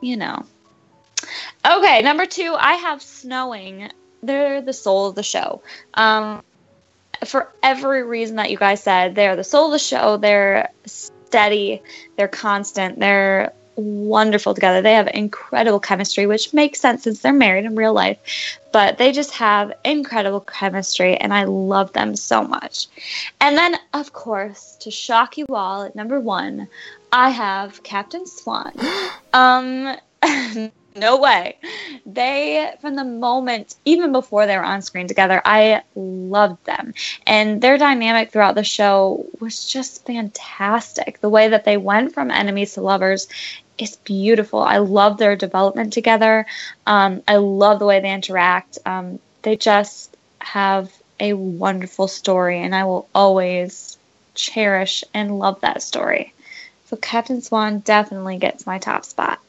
you 0.00 0.16
know 0.16 0.44
okay 1.64 2.02
number 2.02 2.26
two 2.26 2.54
i 2.58 2.74
have 2.74 3.02
snowing. 3.02 3.90
They're 4.22 4.62
the 4.62 4.72
soul 4.72 5.06
of 5.06 5.14
the 5.14 5.22
show. 5.22 5.62
Um 5.94 6.42
for 7.26 7.52
every 7.62 8.02
reason 8.02 8.36
that 8.36 8.50
you 8.50 8.56
guys 8.56 8.82
said 8.82 9.14
they're 9.14 9.36
the 9.36 9.44
soul 9.44 9.66
of 9.66 9.72
the 9.72 9.78
show. 9.78 10.16
They're 10.16 10.70
steady. 10.84 11.82
They're 12.16 12.28
constant. 12.28 13.00
They're 13.00 13.52
wonderful 13.76 14.54
together. 14.54 14.82
They 14.82 14.94
have 14.94 15.08
incredible 15.08 15.80
chemistry 15.80 16.26
which 16.26 16.52
makes 16.52 16.80
sense 16.80 17.02
since 17.04 17.20
they're 17.20 17.32
married 17.32 17.64
in 17.64 17.74
real 17.76 17.92
life 17.92 18.18
but 18.72 18.98
they 18.98 19.12
just 19.12 19.30
have 19.32 19.72
incredible 19.84 20.40
chemistry 20.40 21.16
and 21.16 21.32
i 21.32 21.44
love 21.44 21.92
them 21.92 22.16
so 22.16 22.42
much. 22.42 22.86
And 23.40 23.56
then 23.56 23.76
of 23.92 24.12
course 24.12 24.76
to 24.80 24.90
shock 24.90 25.38
you 25.38 25.46
all 25.50 25.82
at 25.82 25.94
number 25.94 26.20
one 26.20 26.68
i 27.12 27.30
have 27.30 27.82
captain 27.82 28.26
swan. 28.26 28.72
Um 29.32 29.96
no 30.94 31.16
way. 31.16 31.56
They 32.06 32.72
from 32.80 32.94
the 32.94 33.04
moment 33.04 33.74
even 33.84 34.12
before 34.12 34.46
they 34.46 34.56
were 34.56 34.64
on 34.64 34.82
screen 34.82 35.08
together 35.08 35.42
i 35.44 35.82
loved 35.96 36.64
them. 36.66 36.94
And 37.26 37.60
their 37.60 37.78
dynamic 37.78 38.30
throughout 38.30 38.54
the 38.54 38.64
show 38.64 39.26
was 39.40 39.64
just 39.70 40.06
fantastic. 40.06 41.20
The 41.20 41.28
way 41.28 41.48
that 41.48 41.64
they 41.64 41.76
went 41.76 42.14
from 42.14 42.30
enemies 42.30 42.74
to 42.74 42.80
lovers 42.80 43.28
is 43.76 43.96
beautiful. 43.96 44.60
I 44.60 44.78
love 44.78 45.18
their 45.18 45.34
development 45.36 45.92
together. 45.92 46.46
Um, 46.86 47.22
i 47.26 47.36
love 47.36 47.78
the 47.80 47.86
way 47.86 48.00
they 48.00 48.12
interact. 48.12 48.78
Um, 48.86 49.18
they 49.42 49.56
just 49.56 50.16
have 50.38 50.92
a 51.20 51.32
wonderful 51.32 52.08
story 52.08 52.60
and 52.60 52.74
i 52.74 52.84
will 52.84 53.08
always 53.14 53.98
cherish 54.34 55.02
and 55.12 55.38
love 55.38 55.60
that 55.62 55.82
story. 55.82 56.32
So 56.86 56.96
captain 56.96 57.40
swan 57.40 57.80
definitely 57.80 58.38
gets 58.38 58.66
my 58.66 58.78
top 58.78 59.04
spot 59.04 59.40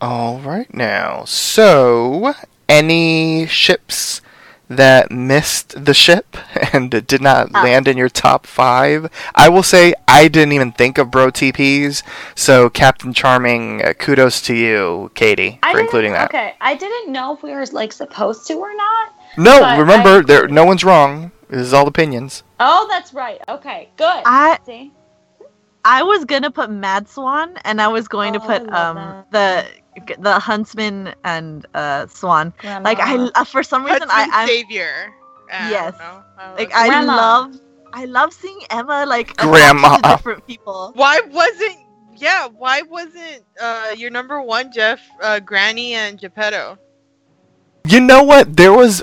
All 0.00 0.38
right 0.38 0.72
now. 0.72 1.24
So, 1.24 2.34
any 2.68 3.46
ships 3.46 4.20
that 4.70 5.10
missed 5.10 5.84
the 5.84 5.94
ship 5.94 6.36
and 6.72 6.90
did 6.90 7.20
not 7.22 7.48
Ah. 7.54 7.62
land 7.62 7.88
in 7.88 7.96
your 7.96 8.08
top 8.08 8.46
five? 8.46 9.10
I 9.34 9.48
will 9.48 9.62
say 9.62 9.94
I 10.06 10.28
didn't 10.28 10.52
even 10.52 10.72
think 10.72 10.98
of 10.98 11.10
Bro 11.10 11.32
TPs. 11.32 12.02
So, 12.36 12.70
Captain 12.70 13.12
Charming, 13.12 13.84
uh, 13.84 13.92
kudos 13.94 14.40
to 14.42 14.54
you, 14.54 15.10
Katie, 15.14 15.58
I 15.62 15.72
for 15.72 15.80
including 15.80 16.12
that. 16.12 16.28
Okay, 16.28 16.54
I 16.60 16.74
didn't 16.74 17.10
know 17.12 17.34
if 17.34 17.42
we 17.42 17.50
were 17.52 17.64
like 17.72 17.92
supposed 17.92 18.46
to 18.48 18.54
or 18.54 18.74
not. 18.74 19.14
No, 19.36 19.76
remember, 19.78 20.18
I- 20.18 20.22
there 20.22 20.48
no 20.48 20.64
one's 20.64 20.84
wrong. 20.84 21.32
This 21.48 21.60
is 21.62 21.72
all 21.72 21.88
opinions. 21.88 22.42
Oh, 22.60 22.86
that's 22.90 23.14
right. 23.14 23.40
Okay, 23.48 23.88
good. 23.96 24.22
I- 24.26 24.58
see. 24.64 24.92
I 25.84 26.02
was 26.02 26.26
gonna 26.26 26.50
put 26.50 26.68
Mad 26.70 27.08
Swan, 27.08 27.54
and 27.64 27.80
I 27.80 27.88
was 27.88 28.08
going 28.08 28.34
to 28.34 28.40
Oh, 28.42 28.46
put 28.46 28.62
I 28.68 28.90
love 28.90 28.96
um 28.98 29.24
the 29.30 29.64
the 30.18 30.38
Huntsman 30.38 31.14
and 31.24 31.66
uh 31.74 32.06
Swan. 32.06 32.52
Like 32.62 32.98
I 33.00 33.16
uh, 33.34 33.44
for 33.44 33.62
some 33.62 33.84
reason 33.84 34.08
I 34.10 34.26
I'm 34.32 34.48
Savior. 34.48 35.12
I 35.50 35.68
Yes. 35.70 35.94
don't. 35.98 36.24
I 36.36 36.52
like 36.54 36.70
I 36.74 36.88
Grandma. 36.88 37.12
love 37.14 37.54
I 37.92 38.04
love 38.04 38.32
seeing 38.32 38.60
Emma 38.70 39.04
like 39.06 39.36
Grandma. 39.36 39.96
to 39.96 40.02
different 40.02 40.46
people. 40.46 40.92
Why 40.94 41.20
wasn't? 41.26 41.76
Yeah, 42.16 42.48
why 42.48 42.82
wasn't 42.82 43.44
uh 43.60 43.94
your 43.96 44.10
number 44.10 44.40
one 44.42 44.70
Jeff, 44.72 45.00
uh, 45.22 45.40
Granny 45.40 45.94
and 45.94 46.18
Geppetto? 46.18 46.78
You 47.86 48.00
know 48.00 48.22
what? 48.22 48.56
There 48.56 48.72
was 48.72 49.02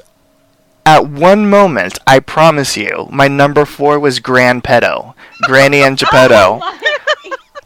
at 0.85 1.07
one 1.07 1.49
moment, 1.49 1.97
I 2.07 2.19
promise 2.19 2.75
you, 2.77 3.07
my 3.11 3.27
number 3.27 3.65
four 3.65 3.99
was 3.99 4.19
Gran 4.19 4.61
Pedo, 4.61 5.13
Granny 5.41 5.81
and 5.81 5.97
Geppetto. 5.99 6.61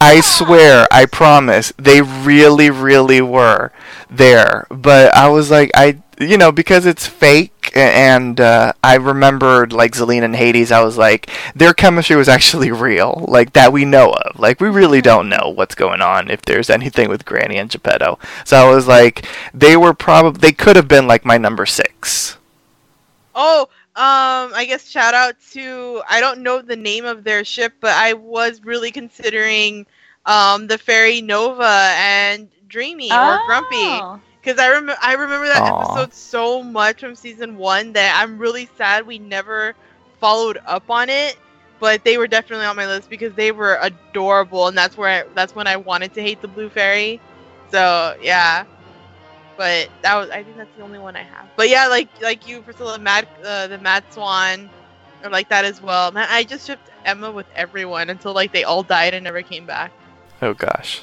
I 0.00 0.20
swear, 0.20 0.86
I 0.90 1.04
promise, 1.06 1.72
they 1.76 2.00
really, 2.00 2.70
really 2.70 3.20
were 3.20 3.70
there. 4.08 4.66
But 4.70 5.14
I 5.14 5.28
was 5.28 5.50
like, 5.50 5.70
I, 5.74 6.02
you 6.18 6.38
know, 6.38 6.52
because 6.52 6.86
it's 6.86 7.06
fake, 7.06 7.72
and 7.74 8.40
uh, 8.40 8.72
I 8.82 8.96
remembered 8.96 9.72
like 9.72 9.92
Zelena 9.92 10.24
and 10.24 10.36
Hades. 10.36 10.72
I 10.72 10.82
was 10.82 10.96
like, 10.96 11.30
their 11.54 11.74
chemistry 11.74 12.16
was 12.16 12.28
actually 12.28 12.70
real, 12.88 13.24
like 13.28 13.52
that 13.52 13.72
we 13.72 13.84
know 13.84 14.12
of. 14.12 14.38
Like 14.38 14.60
we 14.60 14.68
really 14.68 15.02
don't 15.02 15.28
know 15.28 15.52
what's 15.54 15.74
going 15.74 16.00
on 16.00 16.30
if 16.30 16.42
there's 16.42 16.70
anything 16.70 17.08
with 17.08 17.24
Granny 17.26 17.58
and 17.58 17.70
Geppetto. 17.70 18.18
So 18.44 18.56
I 18.56 18.74
was 18.74 18.86
like, 18.86 19.26
they 19.52 19.76
were 19.76 19.94
probably, 19.94 20.40
they 20.40 20.52
could 20.52 20.76
have 20.76 20.88
been 20.88 21.06
like 21.06 21.24
my 21.24 21.36
number 21.36 21.66
six. 21.66 22.38
Oh, 23.34 23.68
um, 23.96 24.52
I 24.54 24.64
guess 24.66 24.88
shout 24.88 25.14
out 25.14 25.34
to 25.52 26.02
I 26.08 26.20
don't 26.20 26.42
know 26.42 26.60
the 26.62 26.76
name 26.76 27.04
of 27.04 27.24
their 27.24 27.44
ship, 27.44 27.74
but 27.80 27.92
I 27.92 28.14
was 28.14 28.62
really 28.64 28.90
considering 28.92 29.86
um 30.26 30.66
the 30.66 30.78
fairy 30.78 31.20
Nova 31.22 31.92
and 31.96 32.50
Dreamy 32.68 33.18
or 33.18 33.38
Grumpy 33.38 34.06
Oh. 34.06 34.20
because 34.42 34.58
I 34.58 34.68
remember 34.68 34.96
I 35.02 35.14
remember 35.14 35.46
that 35.48 35.66
Aw. 35.66 35.66
episode 35.66 36.12
so 36.14 36.62
much 36.62 37.00
from 37.00 37.14
season 37.14 37.56
one 37.56 37.92
that 37.92 38.18
I'm 38.22 38.38
really 38.38 38.66
sad 38.76 39.06
we 39.06 39.18
never 39.18 39.74
followed 40.20 40.58
up 40.66 40.90
on 40.90 41.08
it. 41.08 41.36
But 41.78 42.04
they 42.04 42.16
were 42.18 42.28
definitely 42.28 42.66
on 42.66 42.76
my 42.76 42.86
list 42.86 43.08
because 43.10 43.34
they 43.34 43.52
were 43.52 43.78
adorable, 43.80 44.66
and 44.68 44.76
that's 44.76 44.96
where 44.96 45.24
I, 45.24 45.28
that's 45.34 45.54
when 45.54 45.66
I 45.66 45.76
wanted 45.76 46.14
to 46.14 46.22
hate 46.22 46.40
the 46.40 46.48
blue 46.48 46.70
fairy. 46.70 47.20
So 47.70 48.14
yeah, 48.20 48.64
but 49.60 49.90
that 50.00 50.16
was 50.16 50.30
I 50.30 50.42
think 50.42 50.56
that's 50.56 50.74
the 50.74 50.82
only 50.82 50.98
one 50.98 51.16
I 51.16 51.22
have. 51.22 51.46
But 51.54 51.68
yeah, 51.68 51.86
like 51.86 52.08
like 52.22 52.48
you, 52.48 52.62
Priscilla, 52.62 52.98
Mad 52.98 53.28
uh, 53.44 53.66
the 53.66 53.76
Mad 53.76 54.04
Swan, 54.10 54.70
or 55.22 55.28
like 55.28 55.50
that 55.50 55.66
as 55.66 55.82
well. 55.82 56.10
Man, 56.12 56.26
I 56.30 56.44
just 56.44 56.66
shipped 56.66 56.88
Emma 57.04 57.30
with 57.30 57.44
everyone 57.54 58.08
until 58.08 58.32
like 58.32 58.52
they 58.54 58.64
all 58.64 58.82
died 58.82 59.12
and 59.12 59.22
never 59.22 59.42
came 59.42 59.66
back. 59.66 59.92
Oh 60.40 60.54
gosh. 60.54 61.02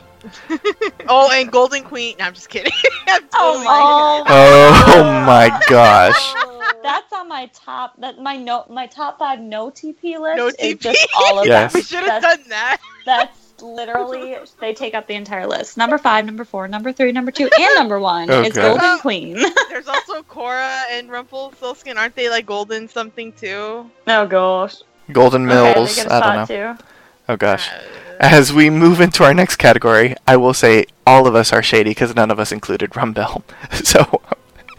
Oh, 1.07 1.29
and 1.31 1.51
Golden 1.51 1.83
Queen. 1.83 2.15
No, 2.17 2.25
I'm 2.25 2.33
just 2.33 2.49
kidding. 2.49 2.73
I'm 3.07 3.29
Oh 3.35 3.53
totally 3.53 3.65
my 3.65 4.23
Oh 4.27 5.03
my 5.27 5.61
gosh. 5.69 6.33
That's 6.83 7.13
on 7.13 7.29
my 7.29 7.51
top. 7.53 8.01
That 8.01 8.17
my 8.19 8.37
no, 8.37 8.65
my 8.69 8.87
top 8.87 9.19
five 9.19 9.39
no 9.39 9.69
TP 9.69 10.19
list. 10.19 10.37
No 10.37 10.47
is 10.47 10.55
TP? 10.57 10.79
just 10.79 11.07
all 11.15 11.39
of 11.39 11.45
Yes. 11.45 11.73
them. 11.73 11.79
We 11.79 11.83
should 11.83 12.09
have 12.09 12.23
done 12.23 12.43
that. 12.49 12.77
That's 13.05 13.46
literally 13.61 14.35
they 14.59 14.73
take 14.73 14.93
up 14.93 15.07
the 15.07 15.13
entire 15.15 15.45
list. 15.47 15.77
Number 15.77 15.97
five, 15.97 16.25
number 16.25 16.43
four, 16.45 16.67
number 16.67 16.91
three, 16.91 17.11
number 17.11 17.31
two, 17.31 17.49
and 17.59 17.75
number 17.75 17.99
one 17.99 18.29
Oh, 18.29 18.41
is 18.41 18.53
God. 18.53 18.79
Golden 18.79 18.99
Queen. 18.99 19.33
There's 19.69 19.87
also 19.87 20.23
Cora 20.23 20.81
and 20.91 21.09
Rumpelstiltskin. 21.09 21.97
Aren't 21.97 22.15
they 22.15 22.29
like 22.29 22.45
golden 22.45 22.87
something 22.87 23.31
too? 23.33 23.89
oh 24.07 24.27
gosh. 24.27 24.75
Golden 25.11 25.45
Mills. 25.45 25.95
get 25.95 26.07
a 26.07 26.13
I 26.13 26.19
don't 26.19 26.49
know. 26.49 26.75
too. 26.75 26.83
Oh 27.29 27.35
gosh. 27.37 27.69
Uh, 27.69 27.81
As 28.19 28.51
we 28.51 28.69
move 28.69 28.99
into 29.01 29.23
our 29.23 29.33
next 29.33 29.57
category, 29.57 30.15
I 30.27 30.37
will 30.37 30.53
say 30.53 30.85
all 31.05 31.27
of 31.27 31.35
us 31.35 31.53
are 31.53 31.61
shady 31.63 31.91
because 31.91 32.15
none 32.15 32.31
of 32.31 32.39
us 32.39 32.51
included 32.51 32.91
Rumbell. 32.91 33.43
So 33.85 34.21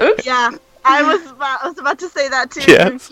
Oops. 0.00 0.24
Yeah, 0.26 0.50
I 0.84 1.02
was 1.02 1.30
about, 1.30 1.64
I 1.64 1.68
was 1.68 1.78
about 1.78 1.98
to 2.00 2.08
say 2.08 2.28
that 2.28 2.50
too. 2.50 2.62
Yes. 2.70 3.10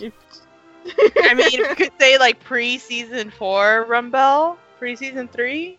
I 1.18 1.34
mean, 1.34 1.51
you 1.51 1.66
could 1.74 1.90
say 1.98 2.16
like 2.18 2.38
pre-season 2.44 3.30
four 3.30 3.86
Rumbell, 3.88 4.56
pre-season 4.78 5.28
three. 5.28 5.78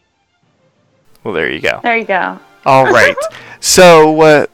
well, 1.23 1.33
there 1.33 1.51
you 1.51 1.61
go. 1.61 1.79
There 1.83 1.97
you 1.97 2.05
go. 2.05 2.39
All 2.65 2.85
right. 2.91 3.15
so 3.59 4.21
uh, 4.21 4.45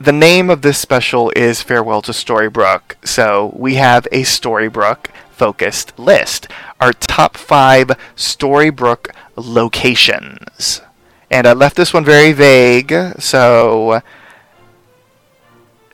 the 0.00 0.12
name 0.12 0.50
of 0.50 0.62
this 0.62 0.78
special 0.78 1.30
is 1.36 1.62
Farewell 1.62 2.02
to 2.02 2.12
Storybrooke. 2.12 2.94
So 3.06 3.52
we 3.56 3.76
have 3.76 4.06
a 4.12 4.22
Storybrooke 4.22 5.06
focused 5.30 5.98
list. 5.98 6.48
Our 6.80 6.92
top 6.92 7.36
five 7.36 7.88
Storybrooke 8.16 9.10
locations. 9.36 10.80
And 11.30 11.46
I 11.46 11.52
left 11.52 11.76
this 11.76 11.94
one 11.94 12.04
very 12.04 12.32
vague. 12.32 12.92
So, 13.18 14.02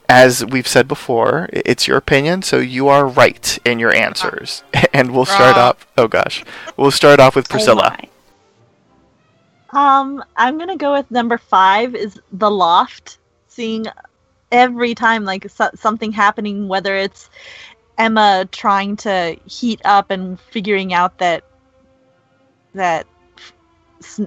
as 0.09 0.43
we've 0.43 0.67
said 0.67 0.87
before, 0.87 1.47
it's 1.53 1.87
your 1.87 1.95
opinion, 1.95 2.41
so 2.41 2.57
you 2.57 2.87
are 2.89 3.07
right 3.07 3.59
in 3.63 3.79
your 3.79 3.93
answers. 3.95 4.63
And 4.91 5.11
we'll 5.11 5.25
start 5.25 5.55
Wrong. 5.55 5.67
off. 5.69 5.87
Oh 5.97 6.07
gosh, 6.07 6.43
we'll 6.75 6.89
start 6.89 7.19
off 7.19 7.35
with 7.35 7.47
Priscilla. 7.47 7.95
Oh. 9.71 9.77
Um, 9.79 10.23
I'm 10.35 10.57
gonna 10.57 10.75
go 10.75 10.93
with 10.93 11.09
number 11.11 11.37
five 11.37 11.93
is 11.95 12.19
the 12.33 12.49
loft. 12.49 13.19
Seeing 13.47 13.85
every 14.51 14.95
time 14.95 15.25
like 15.25 15.47
so- 15.49 15.69
something 15.75 16.11
happening, 16.11 16.67
whether 16.67 16.95
it's 16.95 17.29
Emma 17.99 18.47
trying 18.51 18.95
to 18.97 19.37
heat 19.45 19.79
up 19.85 20.09
and 20.09 20.39
figuring 20.39 20.91
out 20.91 21.19
that 21.19 21.43
that 22.73 23.05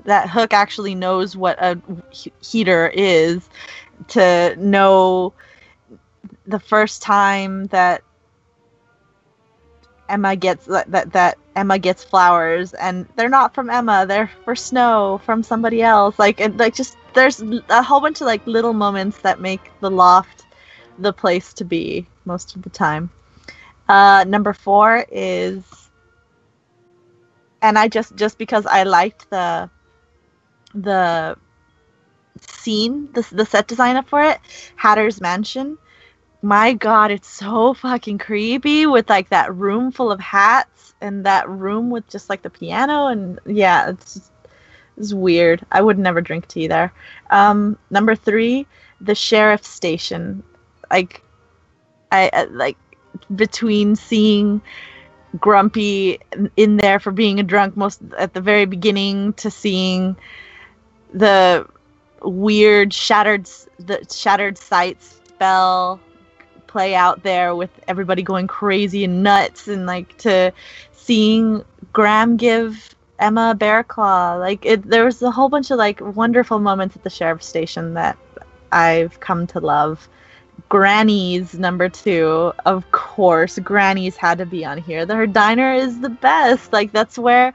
that 0.04 0.30
Hook 0.30 0.52
actually 0.52 0.94
knows 0.94 1.36
what 1.36 1.58
a 1.60 1.76
heater 2.40 2.88
is, 2.94 3.50
to 4.08 4.54
know 4.58 5.32
the 6.46 6.60
first 6.60 7.02
time 7.02 7.66
that 7.66 8.02
Emma 10.08 10.36
gets 10.36 10.66
that, 10.66 11.12
that 11.12 11.38
Emma 11.56 11.78
gets 11.78 12.04
flowers 12.04 12.74
and 12.74 13.06
they're 13.16 13.28
not 13.28 13.54
from 13.54 13.70
Emma, 13.70 14.04
they're 14.06 14.30
for 14.44 14.54
Snow 14.54 15.20
from 15.24 15.42
somebody 15.42 15.82
else. 15.82 16.18
Like 16.18 16.40
and 16.40 16.58
like 16.58 16.74
just 16.74 16.96
there's 17.14 17.42
a 17.68 17.82
whole 17.82 18.00
bunch 18.00 18.20
of 18.20 18.26
like 18.26 18.46
little 18.46 18.72
moments 18.72 19.18
that 19.18 19.40
make 19.40 19.70
the 19.80 19.90
loft 19.90 20.44
the 20.98 21.12
place 21.12 21.54
to 21.54 21.64
be 21.64 22.06
most 22.24 22.56
of 22.56 22.62
the 22.62 22.70
time. 22.70 23.10
Uh 23.88 24.24
number 24.26 24.52
4 24.52 25.06
is 25.10 25.64
and 27.62 27.78
I 27.78 27.88
just 27.88 28.16
just 28.16 28.36
because 28.36 28.66
I 28.66 28.82
liked 28.82 29.30
the 29.30 29.70
the 30.74 31.36
scene, 32.40 33.08
the 33.12 33.26
the 33.32 33.46
set 33.46 33.68
design 33.68 33.96
up 33.96 34.08
for 34.08 34.22
it, 34.22 34.40
Hatter's 34.76 35.20
Mansion 35.20 35.78
my 36.42 36.72
god 36.72 37.10
it's 37.12 37.28
so 37.28 37.72
fucking 37.72 38.18
creepy 38.18 38.86
with 38.86 39.08
like 39.08 39.28
that 39.30 39.54
room 39.54 39.92
full 39.92 40.10
of 40.10 40.20
hats 40.20 40.94
and 41.00 41.24
that 41.24 41.48
room 41.48 41.90
with 41.90 42.06
just 42.08 42.28
like 42.28 42.42
the 42.42 42.50
piano 42.50 43.06
and 43.06 43.38
yeah 43.46 43.88
it's 43.90 44.14
just, 44.14 44.32
it's 44.96 45.14
weird. 45.14 45.64
I 45.72 45.80
would 45.80 45.98
never 45.98 46.20
drink 46.20 46.48
tea 46.48 46.66
there. 46.66 46.92
Um 47.30 47.78
number 47.90 48.14
three 48.14 48.66
the 49.00 49.14
sheriff's 49.14 49.68
station. 49.68 50.42
Like 50.90 51.22
i 52.10 52.30
I- 52.32 52.44
like 52.44 52.76
between 53.34 53.96
seeing 53.96 54.60
grumpy 55.40 56.18
in 56.56 56.76
there 56.76 56.98
for 57.00 57.10
being 57.12 57.40
a 57.40 57.42
drunk 57.42 57.76
most 57.76 58.02
at 58.18 58.34
the 58.34 58.40
very 58.40 58.66
beginning 58.66 59.32
to 59.34 59.50
seeing 59.50 60.16
the 61.14 61.66
weird 62.22 62.92
shattered 62.92 63.48
the 63.78 64.06
shattered 64.12 64.58
sights 64.58 65.20
spell 65.28 66.00
play 66.72 66.94
out 66.94 67.22
there 67.22 67.54
with 67.54 67.70
everybody 67.86 68.22
going 68.22 68.46
crazy 68.46 69.04
and 69.04 69.22
nuts 69.22 69.68
and 69.68 69.84
like 69.84 70.16
to 70.16 70.50
seeing 70.92 71.62
Graham 71.92 72.38
give 72.38 72.94
Emma 73.18 73.54
bear 73.54 73.84
claw. 73.84 74.34
Like 74.36 74.64
it 74.64 74.82
there 74.88 75.04
was 75.04 75.20
a 75.20 75.30
whole 75.30 75.50
bunch 75.50 75.70
of 75.70 75.76
like 75.76 76.00
wonderful 76.00 76.58
moments 76.58 76.96
at 76.96 77.04
the 77.04 77.10
sheriff's 77.10 77.46
station 77.46 77.92
that 77.94 78.16
I've 78.72 79.20
come 79.20 79.46
to 79.48 79.60
love. 79.60 80.08
Granny's 80.70 81.52
number 81.52 81.90
two 81.90 82.54
of 82.64 82.90
course 82.90 83.58
Granny's 83.58 84.16
had 84.16 84.38
to 84.38 84.46
be 84.46 84.64
on 84.64 84.78
here. 84.78 85.06
Her 85.06 85.26
diner 85.26 85.74
is 85.74 86.00
the 86.00 86.08
best. 86.08 86.72
Like 86.72 86.90
that's 86.90 87.18
where 87.18 87.52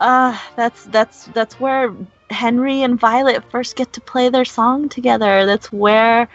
uh 0.00 0.38
that's 0.56 0.84
that's 0.86 1.26
that's 1.26 1.60
where 1.60 1.94
Henry 2.30 2.82
and 2.82 2.98
Violet 2.98 3.44
first 3.50 3.76
get 3.76 3.92
to 3.92 4.00
play 4.00 4.30
their 4.30 4.46
song 4.46 4.88
together. 4.88 5.44
That's 5.44 5.70
where 5.70 6.28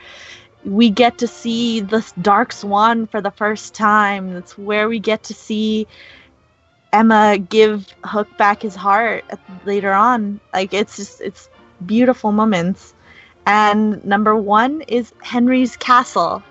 we 0.66 0.90
get 0.90 1.20
to 1.20 1.28
see 1.28 1.80
this 1.80 2.12
dark 2.14 2.52
swan 2.52 3.06
for 3.06 3.22
the 3.22 3.32
first 3.32 3.74
time. 3.76 4.34
That's 4.34 4.58
where 4.58 4.90
we 4.90 5.00
get 5.00 5.24
to 5.26 5.34
see 5.34 5.88
emma 6.92 7.38
give 7.38 7.94
hook 8.04 8.28
back 8.38 8.62
his 8.62 8.76
heart 8.76 9.26
later 9.66 9.94
on. 9.94 10.40
Like 10.54 10.74
it's 10.74 10.96
just 10.96 11.22
it's 11.22 11.50
beautiful 11.86 12.32
moments. 12.32 12.94
And 13.46 14.04
number 14.04 14.36
one 14.36 14.82
is 14.82 15.14
henry's 15.22 15.78
castle 15.78 16.42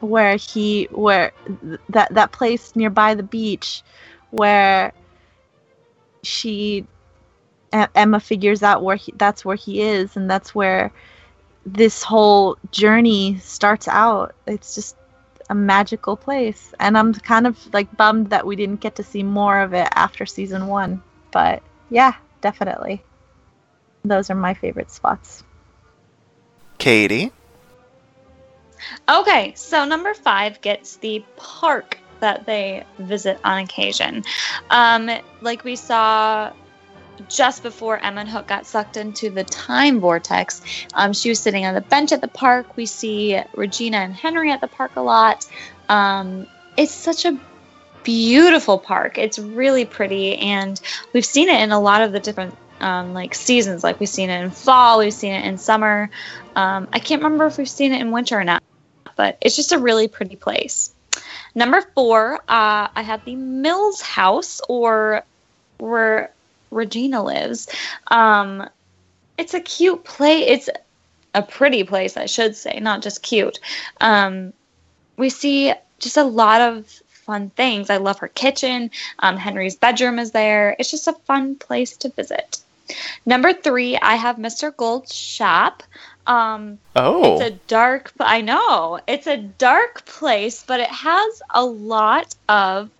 where 0.00 0.36
he 0.36 0.84
where 0.90 1.32
th- 1.62 1.80
that 1.88 2.12
that 2.12 2.32
place 2.32 2.76
nearby 2.76 3.14
the 3.14 3.22
beach 3.22 3.82
where 4.30 4.92
she 6.22 6.86
emma 7.72 8.20
figures 8.20 8.62
out 8.62 8.82
where 8.82 8.96
he 8.96 9.12
that's 9.16 9.44
where 9.44 9.56
he 9.56 9.80
is 9.80 10.16
and 10.16 10.30
that's 10.30 10.54
where 10.54 10.92
this 11.66 12.02
whole 12.02 12.56
journey 12.70 13.38
starts 13.38 13.88
out. 13.88 14.34
It's 14.46 14.74
just 14.74 14.96
a 15.50 15.54
magical 15.54 16.16
place. 16.16 16.72
And 16.80 16.96
I'm 16.96 17.14
kind 17.14 17.46
of 17.46 17.72
like 17.72 17.94
bummed 17.96 18.30
that 18.30 18.46
we 18.46 18.56
didn't 18.56 18.80
get 18.80 18.96
to 18.96 19.02
see 19.02 19.22
more 19.22 19.60
of 19.60 19.72
it 19.74 19.88
after 19.92 20.26
season 20.26 20.66
one. 20.66 21.02
But 21.30 21.62
yeah, 21.90 22.14
definitely. 22.40 23.02
Those 24.04 24.30
are 24.30 24.34
my 24.34 24.54
favorite 24.54 24.90
spots. 24.90 25.42
Katie. 26.78 27.32
Okay, 29.08 29.54
so 29.56 29.86
number 29.86 30.12
five 30.12 30.60
gets 30.60 30.96
the 30.96 31.24
park 31.36 31.98
that 32.20 32.44
they 32.46 32.84
visit 32.98 33.38
on 33.44 33.58
occasion. 33.58 34.24
Um, 34.70 35.10
like 35.40 35.64
we 35.64 35.76
saw 35.76 36.52
just 37.28 37.62
before 37.62 37.98
Emma 37.98 38.22
and 38.22 38.28
Hook 38.28 38.46
got 38.46 38.66
sucked 38.66 38.96
into 38.96 39.30
the 39.30 39.44
time 39.44 40.00
vortex, 40.00 40.62
um, 40.94 41.12
she 41.12 41.28
was 41.28 41.40
sitting 41.40 41.64
on 41.66 41.74
the 41.74 41.80
bench 41.80 42.12
at 42.12 42.20
the 42.20 42.28
park. 42.28 42.76
We 42.76 42.86
see 42.86 43.40
Regina 43.54 43.98
and 43.98 44.14
Henry 44.14 44.50
at 44.50 44.60
the 44.60 44.68
park 44.68 44.96
a 44.96 45.00
lot. 45.00 45.46
Um, 45.88 46.46
it's 46.76 46.92
such 46.92 47.24
a 47.24 47.38
beautiful 48.02 48.78
park. 48.78 49.18
It's 49.18 49.38
really 49.38 49.84
pretty, 49.84 50.36
and 50.36 50.80
we've 51.12 51.24
seen 51.24 51.48
it 51.48 51.60
in 51.60 51.72
a 51.72 51.80
lot 51.80 52.02
of 52.02 52.12
the 52.12 52.20
different 52.20 52.56
um, 52.80 53.14
like 53.14 53.34
seasons. 53.34 53.82
Like 53.82 54.00
we've 54.00 54.08
seen 54.08 54.30
it 54.30 54.42
in 54.42 54.50
fall, 54.50 54.98
we've 54.98 55.12
seen 55.12 55.32
it 55.32 55.44
in 55.44 55.58
summer. 55.58 56.10
Um, 56.56 56.88
I 56.92 56.98
can't 56.98 57.22
remember 57.22 57.46
if 57.46 57.58
we've 57.58 57.68
seen 57.68 57.92
it 57.92 58.00
in 58.00 58.10
winter 58.10 58.38
or 58.38 58.44
not, 58.44 58.62
but 59.16 59.38
it's 59.40 59.56
just 59.56 59.72
a 59.72 59.78
really 59.78 60.08
pretty 60.08 60.36
place. 60.36 60.92
Number 61.54 61.82
four, 61.94 62.36
uh, 62.48 62.88
I 62.94 63.02
have 63.02 63.24
the 63.24 63.36
Mills 63.36 64.00
House, 64.00 64.60
or 64.68 65.24
where 65.78 66.33
Regina 66.74 67.22
lives. 67.22 67.68
Um, 68.08 68.68
it's 69.38 69.54
a 69.54 69.60
cute 69.60 70.04
place. 70.04 70.44
It's 70.48 70.70
a 71.34 71.42
pretty 71.42 71.84
place, 71.84 72.16
I 72.16 72.26
should 72.26 72.54
say, 72.56 72.78
not 72.80 73.02
just 73.02 73.22
cute. 73.22 73.58
Um, 74.00 74.52
we 75.16 75.30
see 75.30 75.72
just 75.98 76.16
a 76.16 76.24
lot 76.24 76.60
of 76.60 76.86
fun 77.08 77.50
things. 77.50 77.90
I 77.90 77.96
love 77.96 78.18
her 78.18 78.28
kitchen. 78.28 78.90
Um, 79.20 79.36
Henry's 79.36 79.76
bedroom 79.76 80.18
is 80.18 80.32
there. 80.32 80.76
It's 80.78 80.90
just 80.90 81.08
a 81.08 81.12
fun 81.24 81.56
place 81.56 81.96
to 81.98 82.10
visit. 82.10 82.58
Number 83.24 83.52
three, 83.52 83.96
I 83.96 84.16
have 84.16 84.36
Mr. 84.36 84.76
Gold's 84.76 85.14
shop. 85.14 85.82
Um, 86.26 86.78
Oh. 86.96 87.34
it's 87.40 87.42
a 87.42 87.58
dark. 87.66 88.12
I 88.20 88.40
know 88.42 89.00
it's 89.06 89.26
a 89.26 89.38
dark 89.38 90.04
place, 90.04 90.62
but 90.66 90.80
it 90.80 90.90
has 90.90 91.42
a 91.50 91.64
lot 91.64 92.34
of 92.48 92.90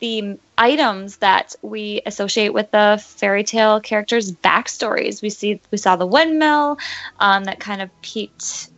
the 0.00 0.38
items 0.58 1.18
that 1.18 1.54
we 1.62 2.02
associate 2.06 2.52
with 2.52 2.70
the 2.70 3.02
fairy 3.04 3.44
tale 3.44 3.80
characters' 3.80 4.32
backstories. 4.32 5.22
We 5.22 5.30
see 5.30 5.60
we 5.70 5.78
saw 5.78 5.96
the 5.96 6.06
windmill 6.06 6.78
um, 7.20 7.44
that 7.44 7.60
kind 7.60 7.82
of 7.82 7.90
piqued 8.02 8.70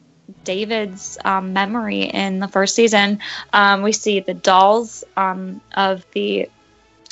David's 0.45 1.19
um, 1.25 1.53
memory 1.53 2.03
in 2.03 2.39
the 2.39 2.49
first 2.49 2.75
season. 2.75 3.21
Um, 3.53 3.83
we 3.83 3.93
see 3.93 4.21
the 4.21 4.35
dolls 4.35 5.05
um, 5.17 5.61
of 5.75 6.05
the 6.13 6.51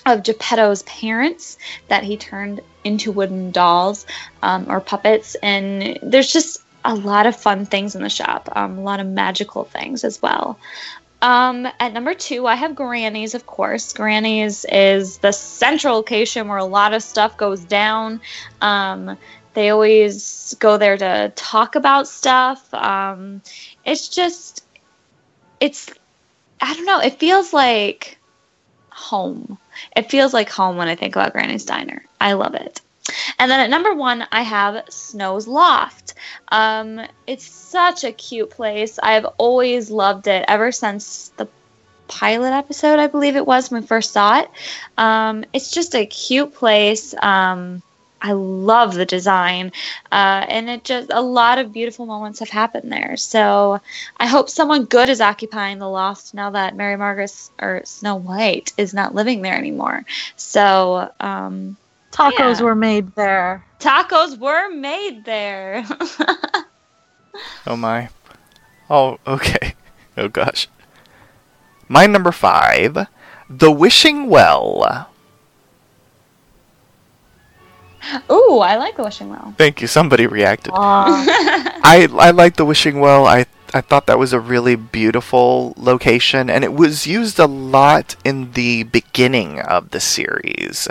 of 0.04 0.22
Geppetto's 0.22 0.82
parents 0.84 1.58
that 1.88 2.04
he 2.04 2.16
turned 2.16 2.60
into 2.84 3.10
wooden 3.10 3.50
dolls 3.50 4.06
um, 4.42 4.70
or 4.70 4.80
puppets, 4.80 5.34
and 5.42 5.98
there's 6.02 6.32
just 6.32 6.62
a 6.84 6.94
lot 6.94 7.26
of 7.26 7.34
fun 7.36 7.66
things 7.66 7.96
in 7.96 8.02
the 8.02 8.08
shop, 8.08 8.48
um, 8.54 8.78
a 8.78 8.82
lot 8.82 9.00
of 9.00 9.06
magical 9.08 9.64
things 9.64 10.04
as 10.04 10.22
well. 10.22 10.58
Um, 11.22 11.66
at 11.80 11.92
number 11.92 12.14
two, 12.14 12.46
I 12.46 12.54
have 12.54 12.74
Granny's, 12.74 13.34
of 13.34 13.46
course. 13.46 13.92
Granny's 13.92 14.64
is 14.66 15.18
the 15.18 15.32
central 15.32 15.96
location 15.96 16.48
where 16.48 16.58
a 16.58 16.64
lot 16.64 16.94
of 16.94 17.02
stuff 17.02 17.36
goes 17.36 17.64
down. 17.64 18.20
Um, 18.60 19.16
they 19.54 19.70
always 19.70 20.54
go 20.60 20.76
there 20.76 20.98
to 20.98 21.32
talk 21.34 21.74
about 21.74 22.06
stuff. 22.06 22.72
Um, 22.74 23.40
it's 23.84 24.08
just, 24.08 24.64
it's, 25.60 25.90
I 26.60 26.74
don't 26.74 26.84
know, 26.84 27.00
it 27.00 27.18
feels 27.18 27.52
like 27.54 28.18
home. 28.90 29.58
It 29.96 30.10
feels 30.10 30.34
like 30.34 30.50
home 30.50 30.76
when 30.76 30.88
I 30.88 30.94
think 30.94 31.16
about 31.16 31.32
Granny's 31.32 31.64
Diner. 31.64 32.04
I 32.20 32.34
love 32.34 32.54
it. 32.54 32.80
And 33.38 33.50
then 33.50 33.60
at 33.60 33.70
number 33.70 33.94
one, 33.94 34.26
I 34.32 34.42
have 34.42 34.84
Snow's 34.88 35.46
Loft. 35.46 36.14
Um, 36.48 37.00
it's 37.26 37.44
such 37.44 38.04
a 38.04 38.12
cute 38.12 38.50
place. 38.50 38.98
I've 39.02 39.26
always 39.38 39.90
loved 39.90 40.26
it 40.26 40.44
ever 40.48 40.72
since 40.72 41.28
the 41.36 41.48
pilot 42.08 42.52
episode, 42.52 42.98
I 42.98 43.06
believe 43.08 43.36
it 43.36 43.46
was 43.46 43.70
when 43.70 43.82
we 43.82 43.86
first 43.86 44.12
saw 44.12 44.40
it. 44.40 44.50
Um, 44.96 45.44
it's 45.52 45.70
just 45.70 45.94
a 45.94 46.06
cute 46.06 46.54
place. 46.54 47.14
Um, 47.20 47.82
I 48.20 48.32
love 48.32 48.94
the 48.94 49.04
design, 49.04 49.72
uh, 50.10 50.46
and 50.48 50.70
it 50.70 50.84
just 50.84 51.10
a 51.12 51.20
lot 51.20 51.58
of 51.58 51.72
beautiful 51.72 52.06
moments 52.06 52.38
have 52.38 52.48
happened 52.48 52.90
there. 52.90 53.16
So 53.16 53.80
I 54.16 54.26
hope 54.26 54.48
someone 54.48 54.86
good 54.86 55.10
is 55.10 55.20
occupying 55.20 55.78
the 55.78 55.88
loft 55.88 56.32
now 56.32 56.50
that 56.50 56.76
Mary 56.76 56.96
Margaret 56.96 57.32
or 57.60 57.82
Snow 57.84 58.16
White 58.16 58.72
is 58.78 58.94
not 58.94 59.14
living 59.14 59.42
there 59.42 59.56
anymore. 59.56 60.04
So 60.36 61.12
um, 61.20 61.76
Tacos 62.16 62.58
Yeah. 62.58 62.62
were 62.64 62.74
made 62.74 63.14
there. 63.14 63.64
tacos 63.78 64.38
were 64.38 64.70
made 64.70 65.24
there. 65.24 65.84
Oh 67.66 67.76
my. 67.76 68.08
Oh, 68.88 69.18
okay. 69.26 69.74
Oh 70.16 70.28
gosh. 70.28 70.68
My 71.88 72.06
number 72.06 72.32
five, 72.32 72.96
The 73.50 73.70
Wishing 73.70 74.28
Well. 74.30 75.10
Ooh, 78.30 78.58
I 78.60 78.76
like 78.76 78.96
the 78.96 79.02
wishing 79.02 79.28
well. 79.28 79.52
Thank 79.58 79.82
you. 79.82 79.86
Somebody 79.88 80.26
reacted. 80.26 80.72
I 80.76 82.08
I 82.18 82.30
like 82.30 82.56
the 82.56 82.64
Wishing 82.64 83.00
Well. 83.00 83.26
I 83.26 83.44
I 83.74 83.80
thought 83.82 84.06
that 84.06 84.18
was 84.18 84.32
a 84.32 84.40
really 84.40 84.76
beautiful 84.76 85.74
location, 85.76 86.48
and 86.48 86.64
it 86.64 86.72
was 86.72 87.06
used 87.06 87.38
a 87.38 87.46
lot 87.46 88.16
in 88.24 88.52
the 88.52 88.84
beginning 88.84 89.60
of 89.60 89.90
the 89.90 90.00
series. 90.00 90.88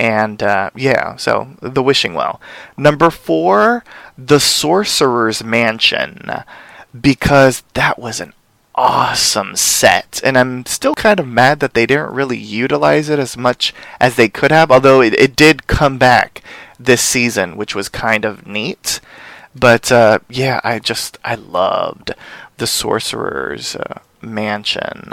And 0.00 0.42
uh, 0.42 0.70
yeah, 0.74 1.16
so 1.16 1.48
the 1.60 1.82
Wishing 1.82 2.14
Well. 2.14 2.40
Number 2.74 3.10
four, 3.10 3.84
the 4.16 4.40
Sorcerer's 4.40 5.44
Mansion, 5.44 6.26
because 6.98 7.62
that 7.74 7.98
was 7.98 8.18
an 8.18 8.32
awesome 8.74 9.56
set, 9.56 10.18
and 10.24 10.38
I'm 10.38 10.64
still 10.64 10.94
kind 10.94 11.20
of 11.20 11.28
mad 11.28 11.60
that 11.60 11.74
they 11.74 11.84
didn't 11.84 12.14
really 12.14 12.38
utilize 12.38 13.10
it 13.10 13.18
as 13.18 13.36
much 13.36 13.74
as 14.00 14.16
they 14.16 14.30
could 14.30 14.50
have. 14.50 14.70
Although 14.70 15.02
it, 15.02 15.12
it 15.20 15.36
did 15.36 15.66
come 15.66 15.98
back 15.98 16.42
this 16.78 17.02
season, 17.02 17.58
which 17.58 17.74
was 17.74 17.90
kind 17.90 18.24
of 18.24 18.46
neat. 18.46 19.00
But 19.54 19.92
uh, 19.92 20.20
yeah, 20.30 20.62
I 20.64 20.78
just 20.78 21.18
I 21.22 21.34
loved 21.34 22.14
the 22.56 22.66
Sorcerer's 22.66 23.76
uh, 23.76 23.98
Mansion. 24.22 25.12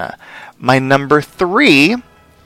My 0.57 0.79
number 0.79 1.21
three. 1.21 1.97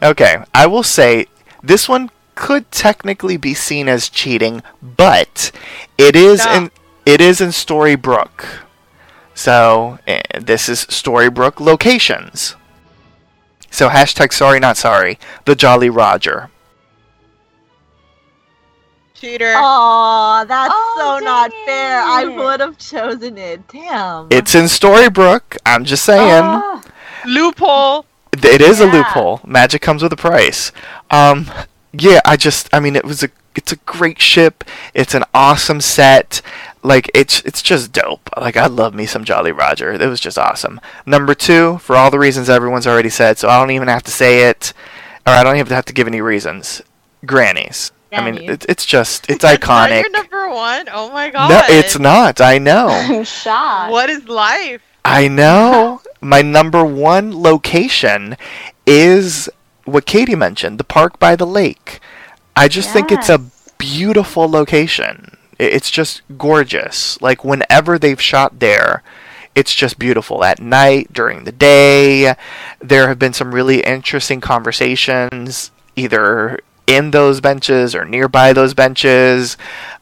Okay, 0.01 0.43
I 0.55 0.65
will 0.65 0.81
say 0.81 1.27
this 1.61 1.87
one 1.87 2.09
could 2.35 2.71
technically 2.71 3.37
be 3.37 3.53
seen 3.53 3.87
as 3.87 4.09
cheating, 4.09 4.63
but 4.81 5.51
it 5.97 6.15
is 6.15 6.43
No. 6.45 6.53
in 6.53 6.71
it 7.05 7.19
is 7.21 7.41
in 7.41 7.49
Storybrooke. 7.49 8.45
So 9.33 9.97
eh, 10.07 10.21
this 10.39 10.69
is 10.69 10.85
Storybrooke 10.85 11.59
locations. 11.59 12.55
So 13.69 13.89
hashtag 13.89 14.33
sorry 14.33 14.59
not 14.59 14.77
sorry. 14.77 15.17
The 15.45 15.55
Jolly 15.55 15.89
Roger. 15.89 16.49
Cheater. 19.13 19.53
Aw, 19.55 20.43
that's 20.45 20.73
Oh, 20.73 21.17
so 21.19 21.23
not 21.25 21.51
dang 21.51 21.65
fair. 21.65 22.01
I 22.01 22.25
would 22.25 22.59
have 22.59 22.77
chosen 22.79 23.37
it. 23.37 23.67
Damn. 23.67 24.27
It's 24.31 24.55
in 24.55 24.65
Storybrooke. 24.65 25.57
I'm 25.65 25.85
just 25.85 26.03
saying. 26.03 26.43
Ah, 26.43 26.81
Loophole. 27.27 28.05
It 28.33 28.61
is 28.61 28.79
a 28.79 28.85
loophole. 28.87 29.41
Magic 29.45 29.81
comes 29.81 30.01
with 30.01 30.11
a 30.13 30.15
price. 30.17 30.71
Um, 31.11 31.51
yeah, 31.93 32.21
I 32.25 32.37
just, 32.37 32.69
I 32.73 32.79
mean, 32.79 32.95
it 32.95 33.05
was 33.05 33.23
a, 33.23 33.29
it's 33.55 33.71
a 33.71 33.75
great 33.77 34.21
ship. 34.21 34.63
It's 34.93 35.13
an 35.13 35.23
awesome 35.33 35.81
set. 35.81 36.41
Like 36.83 37.11
it's, 37.13 37.41
it's 37.41 37.61
just 37.61 37.91
dope. 37.91 38.29
Like 38.37 38.57
I 38.57 38.67
love 38.67 38.93
me 38.95 39.05
some 39.05 39.23
Jolly 39.23 39.51
Roger. 39.51 39.91
It 39.93 40.07
was 40.07 40.19
just 40.19 40.37
awesome. 40.37 40.79
Number 41.05 41.35
two, 41.35 41.77
for 41.79 41.95
all 41.95 42.09
the 42.09 42.17
reasons 42.19 42.49
everyone's 42.49 42.87
already 42.87 43.09
said, 43.09 43.37
so 43.37 43.49
I 43.49 43.59
don't 43.59 43.71
even 43.71 43.87
have 43.87 44.03
to 44.03 44.11
say 44.11 44.49
it, 44.49 44.73
or 45.27 45.33
I 45.33 45.43
don't 45.43 45.57
even 45.57 45.73
have 45.73 45.85
to 45.85 45.93
give 45.93 46.07
any 46.07 46.21
reasons. 46.21 46.81
Grannies. 47.25 47.91
I 48.13 48.23
mean, 48.23 48.35
Grannies. 48.35 48.49
it, 48.49 48.65
it's 48.69 48.85
just, 48.85 49.29
it's 49.29 49.41
That's 49.43 49.61
not 49.67 49.89
iconic. 49.89 50.01
your 50.01 50.11
number 50.11 50.49
one. 50.49 50.87
Oh 50.91 51.11
my 51.11 51.29
god. 51.29 51.49
No, 51.49 51.61
it's 51.67 51.99
not. 51.99 52.41
I 52.41 52.57
know. 52.57 52.87
I'm 52.89 53.23
shocked. 53.25 53.91
What 53.91 54.09
is 54.09 54.27
life? 54.27 54.81
I 55.05 55.27
know. 55.27 56.01
My 56.21 56.41
number 56.41 56.83
one 56.85 57.41
location 57.41 58.37
is 58.85 59.49
what 59.91 60.05
Katie 60.05 60.35
mentioned, 60.35 60.79
the 60.79 60.83
park 60.83 61.19
by 61.19 61.35
the 61.35 61.45
lake. 61.45 61.99
I 62.55 62.67
just 62.67 62.91
think 62.91 63.11
it's 63.11 63.29
a 63.29 63.45
beautiful 63.77 64.49
location. 64.49 65.37
It's 65.57 65.91
just 65.91 66.21
gorgeous. 66.37 67.21
Like 67.21 67.43
whenever 67.43 67.97
they've 67.97 68.21
shot 68.21 68.59
there, 68.59 69.03
it's 69.55 69.73
just 69.73 69.99
beautiful 69.99 70.43
at 70.43 70.59
night, 70.59 71.11
during 71.13 71.43
the 71.43 71.51
day. 71.51 72.35
There 72.79 73.07
have 73.07 73.19
been 73.19 73.33
some 73.33 73.53
really 73.53 73.81
interesting 73.81 74.41
conversations 74.41 75.71
either 75.95 76.59
in 76.87 77.11
those 77.11 77.41
benches 77.41 77.93
or 77.95 78.05
nearby 78.05 78.53
those 78.53 78.73
benches. 78.73 79.57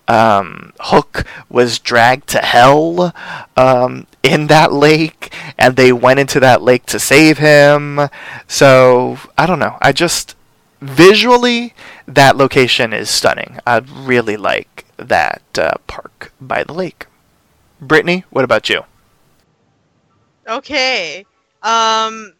Um, 0.07 0.73
Hook 0.79 1.25
was 1.49 1.79
dragged 1.79 2.27
to 2.29 2.39
hell 2.39 3.13
um, 3.55 4.07
in 4.23 4.47
that 4.47 4.73
lake, 4.73 5.33
and 5.57 5.75
they 5.75 5.91
went 5.91 6.19
into 6.19 6.39
that 6.39 6.61
lake 6.61 6.85
to 6.87 6.99
save 6.99 7.37
him. 7.37 8.09
So 8.47 9.17
I 9.37 9.45
don't 9.45 9.59
know. 9.59 9.77
I 9.81 9.91
just 9.91 10.35
visually 10.81 11.73
that 12.07 12.37
location 12.37 12.93
is 12.93 13.09
stunning. 13.09 13.59
I 13.65 13.77
really 13.77 14.37
like 14.37 14.85
that 14.97 15.41
uh, 15.57 15.73
park 15.87 16.31
by 16.39 16.63
the 16.63 16.73
lake. 16.73 17.05
Brittany, 17.81 18.25
what 18.29 18.43
about 18.43 18.69
you? 18.69 18.83
Okay. 20.47 21.25
Um, 21.61 22.33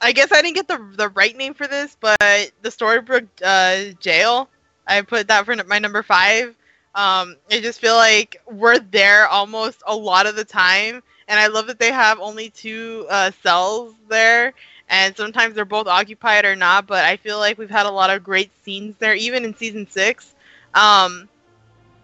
I 0.00 0.12
guess 0.12 0.32
I 0.32 0.42
didn't 0.42 0.56
get 0.56 0.68
the 0.68 0.78
the 0.96 1.08
right 1.10 1.36
name 1.36 1.54
for 1.54 1.66
this, 1.66 1.96
but 2.00 2.18
the 2.20 2.68
Storybrooke 2.68 3.28
uh, 3.44 3.94
jail. 4.00 4.48
I 4.86 5.02
put 5.02 5.28
that 5.28 5.44
for 5.44 5.54
my 5.66 5.78
number 5.78 6.02
five. 6.02 6.54
Um, 6.94 7.36
I 7.50 7.60
just 7.60 7.80
feel 7.80 7.94
like 7.94 8.40
we're 8.46 8.78
there 8.78 9.28
almost 9.28 9.82
a 9.86 9.94
lot 9.94 10.26
of 10.26 10.36
the 10.36 10.44
time, 10.44 11.02
and 11.28 11.38
I 11.38 11.46
love 11.46 11.68
that 11.68 11.78
they 11.78 11.92
have 11.92 12.18
only 12.20 12.50
two 12.50 13.06
uh, 13.08 13.30
cells 13.42 13.94
there, 14.08 14.52
and 14.88 15.16
sometimes 15.16 15.54
they're 15.54 15.64
both 15.64 15.86
occupied 15.86 16.44
or 16.44 16.56
not. 16.56 16.86
But 16.86 17.04
I 17.04 17.16
feel 17.16 17.38
like 17.38 17.58
we've 17.58 17.70
had 17.70 17.86
a 17.86 17.90
lot 17.90 18.10
of 18.10 18.24
great 18.24 18.50
scenes 18.64 18.96
there, 18.98 19.14
even 19.14 19.44
in 19.44 19.54
season 19.54 19.88
six. 19.88 20.34
Um, 20.74 21.28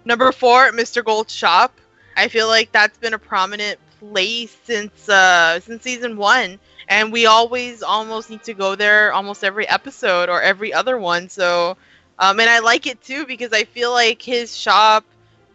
number 0.04 0.30
four, 0.32 0.72
Mr. 0.72 1.02
Gold's 1.02 1.34
shop. 1.34 1.72
I 2.16 2.28
feel 2.28 2.46
like 2.48 2.72
that's 2.72 2.96
been 2.98 3.14
a 3.14 3.18
prominent 3.18 3.78
place 3.98 4.56
since 4.64 5.08
uh, 5.08 5.60
since 5.60 5.82
season 5.82 6.16
one, 6.16 6.58
and 6.88 7.12
we 7.12 7.26
always 7.26 7.82
almost 7.82 8.30
need 8.30 8.44
to 8.44 8.54
go 8.54 8.74
there 8.74 9.12
almost 9.12 9.44
every 9.44 9.68
episode 9.68 10.28
or 10.28 10.40
every 10.40 10.72
other 10.72 10.98
one. 10.98 11.28
So, 11.28 11.76
um, 12.18 12.40
and 12.40 12.48
I 12.48 12.60
like 12.60 12.86
it 12.86 13.00
too 13.02 13.26
because 13.26 13.52
I 13.52 13.64
feel 13.64 13.92
like 13.92 14.22
his 14.22 14.56
shop 14.56 15.04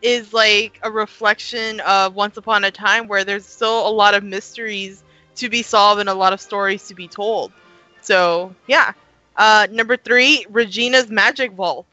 is 0.01 0.33
like 0.33 0.79
a 0.83 0.91
reflection 0.91 1.79
of 1.81 2.15
Once 2.15 2.37
Upon 2.37 2.63
a 2.63 2.71
Time, 2.71 3.07
where 3.07 3.23
there's 3.23 3.47
still 3.47 3.87
a 3.87 3.91
lot 3.91 4.13
of 4.13 4.23
mysteries 4.23 5.03
to 5.35 5.49
be 5.49 5.61
solved 5.63 5.99
and 5.99 6.09
a 6.09 6.13
lot 6.13 6.33
of 6.33 6.41
stories 6.41 6.87
to 6.87 6.95
be 6.95 7.07
told. 7.07 7.53
So, 8.01 8.55
yeah. 8.67 8.93
Uh, 9.35 9.67
number 9.71 9.97
three, 9.97 10.45
Regina's 10.49 11.09
Magic 11.09 11.53
Vault. 11.53 11.87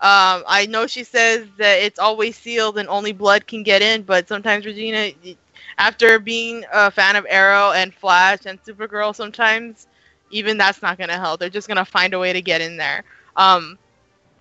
Um, 0.00 0.44
I 0.46 0.66
know 0.68 0.86
she 0.86 1.04
says 1.04 1.48
that 1.58 1.76
it's 1.80 1.98
always 1.98 2.36
sealed 2.36 2.78
and 2.78 2.88
only 2.88 3.12
blood 3.12 3.46
can 3.46 3.62
get 3.62 3.82
in, 3.82 4.02
but 4.02 4.28
sometimes 4.28 4.66
Regina, 4.66 5.12
after 5.78 6.18
being 6.18 6.64
a 6.72 6.90
fan 6.90 7.16
of 7.16 7.26
Arrow 7.28 7.72
and 7.72 7.94
Flash 7.94 8.40
and 8.46 8.62
Supergirl, 8.62 9.14
sometimes 9.14 9.86
even 10.30 10.56
that's 10.58 10.82
not 10.82 10.98
gonna 10.98 11.18
help. 11.18 11.40
They're 11.40 11.48
just 11.48 11.68
gonna 11.68 11.84
find 11.84 12.14
a 12.14 12.18
way 12.18 12.32
to 12.32 12.42
get 12.42 12.60
in 12.60 12.76
there. 12.76 13.04
Um, 13.36 13.78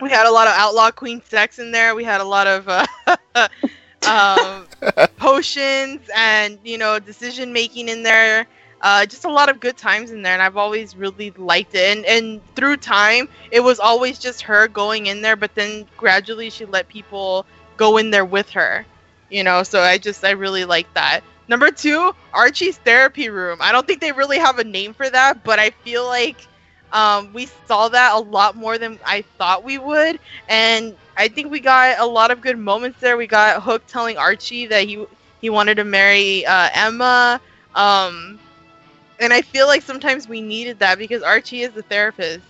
we 0.04 0.10
had 0.10 0.28
a 0.28 0.32
lot 0.32 0.48
of 0.48 0.54
outlaw 0.56 0.92
queen 0.92 1.22
sex 1.24 1.60
in 1.60 1.72
there. 1.72 1.96
We 1.96 2.04
had 2.04 2.20
a 2.20 2.26
lot 2.26 2.46
of 2.46 2.68
uh, 2.68 2.86
um, 4.08 4.68
potions 5.18 6.02
and 6.14 6.60
you 6.64 6.78
know 6.78 7.00
decision 7.00 7.54
making 7.54 7.88
in 7.88 8.04
there. 8.04 8.46
Uh, 8.82 9.06
just 9.06 9.24
a 9.24 9.32
lot 9.32 9.48
of 9.48 9.62
good 9.62 9.78
times 9.78 10.12
in 10.12 10.22
there, 10.22 10.34
and 10.34 10.42
I've 10.42 10.58
always 10.58 10.94
really 10.98 11.32
liked 11.38 11.74
it. 11.74 11.98
And 11.98 12.06
and 12.06 12.42
through 12.56 12.78
time, 12.78 13.30
it 13.50 13.62
was 13.62 13.80
always 13.80 14.20
just 14.20 14.42
her 14.42 14.68
going 14.68 15.06
in 15.06 15.22
there, 15.22 15.38
but 15.38 15.56
then 15.56 15.88
gradually 15.96 16.50
she 16.50 16.66
let 16.66 16.90
people 16.90 17.46
go 17.78 17.96
in 17.96 18.12
there 18.12 18.26
with 18.26 18.50
her. 18.50 18.86
You 19.30 19.46
know, 19.46 19.64
so 19.64 19.82
I 19.82 19.98
just 19.98 20.26
I 20.26 20.32
really 20.32 20.66
like 20.66 20.94
that. 20.96 21.22
Number 21.48 21.72
two, 21.72 22.14
Archie's 22.34 22.78
therapy 22.78 23.30
room. 23.30 23.60
I 23.62 23.72
don't 23.72 23.88
think 23.88 24.02
they 24.02 24.12
really 24.12 24.38
have 24.38 24.60
a 24.60 24.66
name 24.66 24.94
for 24.94 25.10
that, 25.10 25.46
but 25.46 25.60
I 25.60 25.70
feel 25.70 26.06
like 26.06 26.46
um, 26.94 27.34
we 27.34 27.48
saw 27.68 27.90
that 27.90 28.14
a 28.16 28.20
lot 28.20 28.56
more 28.56 28.78
than 28.78 29.00
I 29.06 29.24
thought 29.40 29.64
we 29.66 29.78
would, 29.80 30.20
and 30.50 30.98
I 31.18 31.30
think 31.30 31.52
we 31.52 31.60
got 31.62 32.00
a 32.00 32.06
lot 32.06 32.32
of 32.32 32.42
good 32.42 32.58
moments 32.58 33.00
there. 33.02 33.18
We 33.18 33.28
got 33.28 33.64
Hook 33.64 33.86
telling 33.88 34.18
Archie 34.18 34.68
that 34.68 34.84
he 34.86 35.06
he 35.42 35.50
wanted 35.50 35.76
to 35.76 35.86
marry 35.86 36.46
uh, 36.46 36.70
Emma, 36.74 37.42
um, 37.76 38.42
and 39.20 39.34
I 39.34 39.42
feel 39.42 39.68
like 39.68 39.82
sometimes 39.84 40.28
we 40.28 40.42
needed 40.42 40.80
that 40.80 40.98
because 40.98 41.24
Archie 41.24 41.62
is 41.62 41.74
the 41.74 41.84
therapist, 41.84 42.46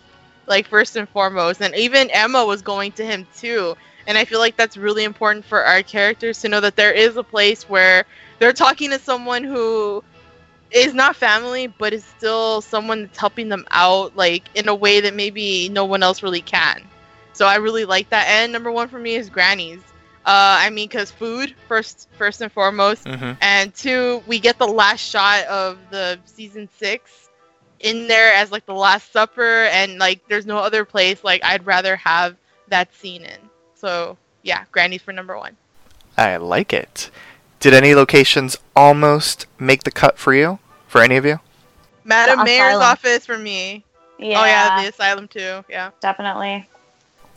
like 0.48 0.68
first 0.68 0.96
and 0.96 1.10
foremost, 1.10 1.62
and 1.62 1.76
even 1.76 2.10
Emma 2.12 2.46
was 2.46 2.62
going 2.62 2.92
to 2.94 3.06
him 3.06 3.28
too. 3.36 3.76
And 4.08 4.18
I 4.18 4.26
feel 4.26 4.40
like 4.40 4.58
that's 4.58 4.78
really 4.78 5.04
important 5.04 5.46
for 5.46 5.64
our 5.64 5.84
characters 5.84 6.40
to 6.42 6.50
know 6.50 6.62
that 6.62 6.76
there 6.76 6.94
is 6.94 7.18
a 7.18 7.24
place 7.24 7.68
where 7.70 8.06
they're 8.40 8.54
talking 8.54 8.90
to 8.92 9.00
someone 9.00 9.44
who 9.44 10.04
is 10.74 10.94
not 10.94 11.16
family, 11.16 11.68
but 11.68 11.94
is 11.94 12.04
still 12.04 12.62
someone 12.62 13.04
that's 13.04 13.18
helping 13.18 13.50
them 13.50 13.66
out, 13.72 14.16
like 14.16 14.44
in 14.56 14.68
a 14.68 14.76
way 14.76 15.00
that 15.02 15.14
maybe 15.14 15.70
no 15.70 15.86
one 15.86 16.04
else 16.04 16.24
really 16.24 16.42
can. 16.42 16.84
So 17.34 17.46
I 17.46 17.56
really 17.56 17.86
like 17.86 18.10
that. 18.10 18.28
And 18.28 18.52
number 18.52 18.72
one 18.72 18.88
for 18.88 19.00
me 19.00 19.16
is 19.16 19.30
grannies. 19.30 19.82
Uh, 20.26 20.58
I 20.60 20.70
mean, 20.70 20.88
cause 20.88 21.12
food 21.12 21.54
first, 21.68 22.08
first 22.18 22.42
and 22.42 22.52
foremost, 22.52 23.04
mm-hmm. 23.04 23.34
and 23.42 23.74
two, 23.76 24.24
we 24.26 24.40
get 24.40 24.58
the 24.58 24.68
last 24.68 25.02
shot 25.02 25.44
of 25.46 25.78
the 25.90 26.18
season 26.26 26.70
six 26.78 27.30
in 27.84 28.08
there 28.08 28.34
as 28.34 28.52
like 28.52 28.66
the 28.66 28.74
Last 28.74 29.12
Supper, 29.12 29.66
and 29.66 30.00
like 30.00 30.28
there's 30.28 30.46
no 30.46 30.58
other 30.58 30.86
place 30.86 31.24
like 31.24 31.44
I'd 31.44 31.66
rather 31.66 31.96
have 31.98 32.38
that 32.70 32.94
scene 32.96 33.24
in. 33.24 33.38
So 33.76 34.18
yeah, 34.42 34.64
Granny's 34.72 35.02
for 35.02 35.12
number 35.12 35.38
one. 35.38 35.58
I 36.18 36.38
like 36.38 36.74
it. 36.74 37.12
Did 37.60 37.74
any 37.74 37.94
locations 37.94 38.58
almost 38.76 39.46
make 39.60 39.84
the 39.84 39.92
cut 39.92 40.18
for 40.18 40.34
you? 40.34 40.60
For 40.94 41.02
any 41.02 41.18
of 41.18 41.26
you? 41.26 41.40
Madam 42.04 42.38
The 42.38 42.46
Mayor's 42.46 42.68
asylum. 42.76 42.84
office 42.84 43.26
for 43.26 43.38
me. 43.40 43.84
Yeah, 44.20 44.40
Oh 44.40 44.46
yeah, 44.46 44.84
the 44.84 44.90
asylum 44.90 45.28
too. 45.28 45.66
Yeah. 45.68 45.90
definitely. 46.02 46.70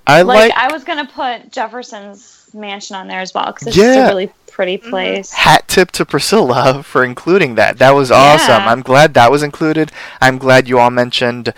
I 0.07 0.21
Like, 0.21 0.51
like, 0.51 0.53
I 0.59 0.71
was 0.71 0.85
gonna 0.85 1.07
put 1.07 1.51
Jefferson's 1.53 2.51
mansion 2.53 2.97
on 2.97 3.09
there 3.09 3.21
as 3.21 3.33
well 3.33 3.47
because 3.47 3.69
it's 3.69 3.77
Yeah. 3.79 3.95
just 3.95 3.99
a 3.99 4.09
really 4.15 4.31
pretty 4.53 4.77
place. 4.77 5.33
hat 5.33 5.67
tip 5.69 5.91
to 5.93 6.05
Priscilla 6.05 6.83
for 6.83 7.03
including 7.03 7.55
that. 7.55 7.79
That 7.79 7.93
was 7.95 8.11
awesome. 8.13 8.63
Yeah. 8.65 8.71
I'm 8.71 8.83
glad 8.83 9.15
that 9.15 9.31
was 9.31 9.43
included. 9.43 9.91
I'm 10.21 10.37
glad 10.37 10.69
you 10.69 10.79
all 10.79 10.91
mentioned 10.91 11.55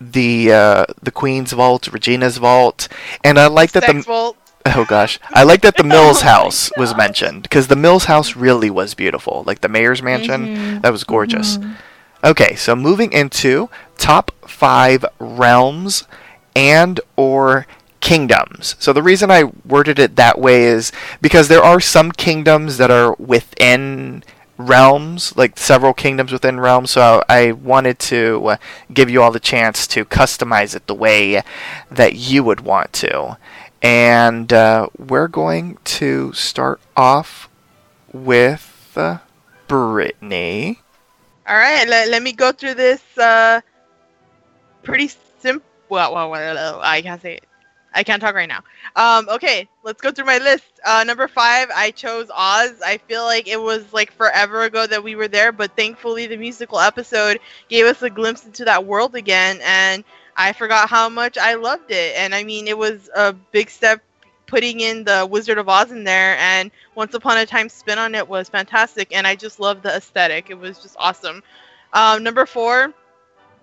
the 0.00 0.50
uh, 0.50 0.84
the 1.02 1.10
Queen's 1.10 1.52
Vault, 1.52 1.92
Regina's 1.92 2.38
Vault, 2.38 2.88
and 3.22 3.38
I 3.38 3.48
like 3.48 3.72
that 3.72 3.84
Sex 3.84 3.98
the 3.98 4.02
vault. 4.02 4.36
Oh 4.66 4.84
gosh, 4.88 5.18
I 5.30 5.42
like 5.42 5.62
that 5.62 5.76
the 5.76 5.84
Mills 5.94 6.22
house 6.22 6.70
was 6.76 6.96
mentioned 6.96 7.42
because 7.42 7.68
the 7.68 7.76
Mills 7.76 8.04
house 8.04 8.36
really 8.36 8.70
was 8.70 8.94
beautiful. 8.94 9.44
Like 9.46 9.60
the 9.60 9.68
mayor's 9.68 10.02
mansion, 10.02 10.80
that 10.82 10.92
was 10.92 11.04
gorgeous. 11.04 11.58
Okay, 12.22 12.54
so 12.54 12.74
moving 12.74 13.12
into 13.12 13.68
top 13.98 14.30
five 14.48 15.04
realms 15.18 16.04
and 16.56 17.00
or 17.16 17.66
kingdoms. 18.00 18.76
So 18.78 18.92
the 18.92 19.02
reason 19.02 19.30
I 19.30 19.44
worded 19.66 19.98
it 19.98 20.16
that 20.16 20.38
way 20.38 20.64
is 20.64 20.92
because 21.20 21.48
there 21.48 21.62
are 21.62 21.80
some 21.80 22.12
kingdoms 22.12 22.76
that 22.78 22.90
are 22.90 23.14
within 23.14 24.22
realms, 24.56 25.36
like 25.36 25.58
several 25.58 25.92
kingdoms 25.94 26.32
within 26.32 26.60
realms. 26.60 26.92
So 26.92 27.22
I 27.28 27.52
wanted 27.52 27.98
to 28.00 28.46
uh, 28.46 28.56
give 28.92 29.10
you 29.10 29.22
all 29.22 29.32
the 29.32 29.40
chance 29.40 29.86
to 29.88 30.04
customize 30.04 30.76
it 30.76 30.86
the 30.86 30.94
way 30.94 31.42
that 31.90 32.14
you 32.14 32.44
would 32.44 32.60
want 32.60 32.92
to. 32.94 33.36
And 33.84 34.50
uh, 34.50 34.88
we're 34.96 35.28
going 35.28 35.76
to 35.84 36.32
start 36.32 36.80
off 36.96 37.50
with 38.14 38.92
uh, 38.96 39.18
Brittany. 39.68 40.80
All 41.46 41.54
right, 41.54 41.86
let, 41.86 42.08
let 42.08 42.22
me 42.22 42.32
go 42.32 42.50
through 42.50 42.74
this 42.76 43.02
uh, 43.18 43.60
pretty 44.84 45.10
simple. 45.38 45.68
Well, 45.90 46.14
well, 46.14 46.30
well, 46.30 46.80
I 46.82 47.02
can't 47.02 47.20
say 47.20 47.34
it. 47.34 47.44
I 47.92 48.04
can't 48.04 48.22
talk 48.22 48.34
right 48.34 48.48
now. 48.48 48.62
Um, 48.96 49.28
okay, 49.28 49.68
let's 49.82 50.00
go 50.00 50.10
through 50.10 50.24
my 50.24 50.38
list. 50.38 50.64
Uh, 50.82 51.04
number 51.04 51.28
five, 51.28 51.68
I 51.74 51.90
chose 51.90 52.30
Oz. 52.34 52.80
I 52.82 52.98
feel 53.06 53.24
like 53.24 53.46
it 53.48 53.60
was 53.60 53.92
like 53.92 54.12
forever 54.12 54.62
ago 54.62 54.86
that 54.86 55.04
we 55.04 55.14
were 55.14 55.28
there, 55.28 55.52
but 55.52 55.76
thankfully 55.76 56.26
the 56.26 56.38
musical 56.38 56.80
episode 56.80 57.38
gave 57.68 57.84
us 57.84 58.00
a 58.00 58.08
glimpse 58.08 58.46
into 58.46 58.64
that 58.64 58.86
world 58.86 59.14
again, 59.14 59.60
and 59.62 60.04
I 60.36 60.52
forgot 60.52 60.88
how 60.88 61.08
much 61.08 61.36
I 61.38 61.54
loved 61.54 61.90
it. 61.90 62.16
And 62.16 62.34
I 62.34 62.44
mean, 62.44 62.68
it 62.68 62.76
was 62.78 63.08
a 63.14 63.32
big 63.32 63.70
step 63.70 64.02
putting 64.46 64.80
in 64.80 65.04
the 65.04 65.26
Wizard 65.30 65.58
of 65.58 65.68
Oz 65.68 65.90
in 65.90 66.04
there, 66.04 66.36
and 66.38 66.70
Once 66.94 67.14
Upon 67.14 67.38
a 67.38 67.46
Time 67.46 67.68
spin 67.68 67.98
on 67.98 68.14
it 68.14 68.28
was 68.28 68.48
fantastic, 68.48 69.14
and 69.14 69.26
I 69.26 69.34
just 69.36 69.58
loved 69.60 69.82
the 69.82 69.94
aesthetic. 69.94 70.50
It 70.50 70.58
was 70.58 70.78
just 70.80 70.96
awesome. 70.98 71.42
Um, 71.92 72.22
number 72.22 72.46
four, 72.46 72.92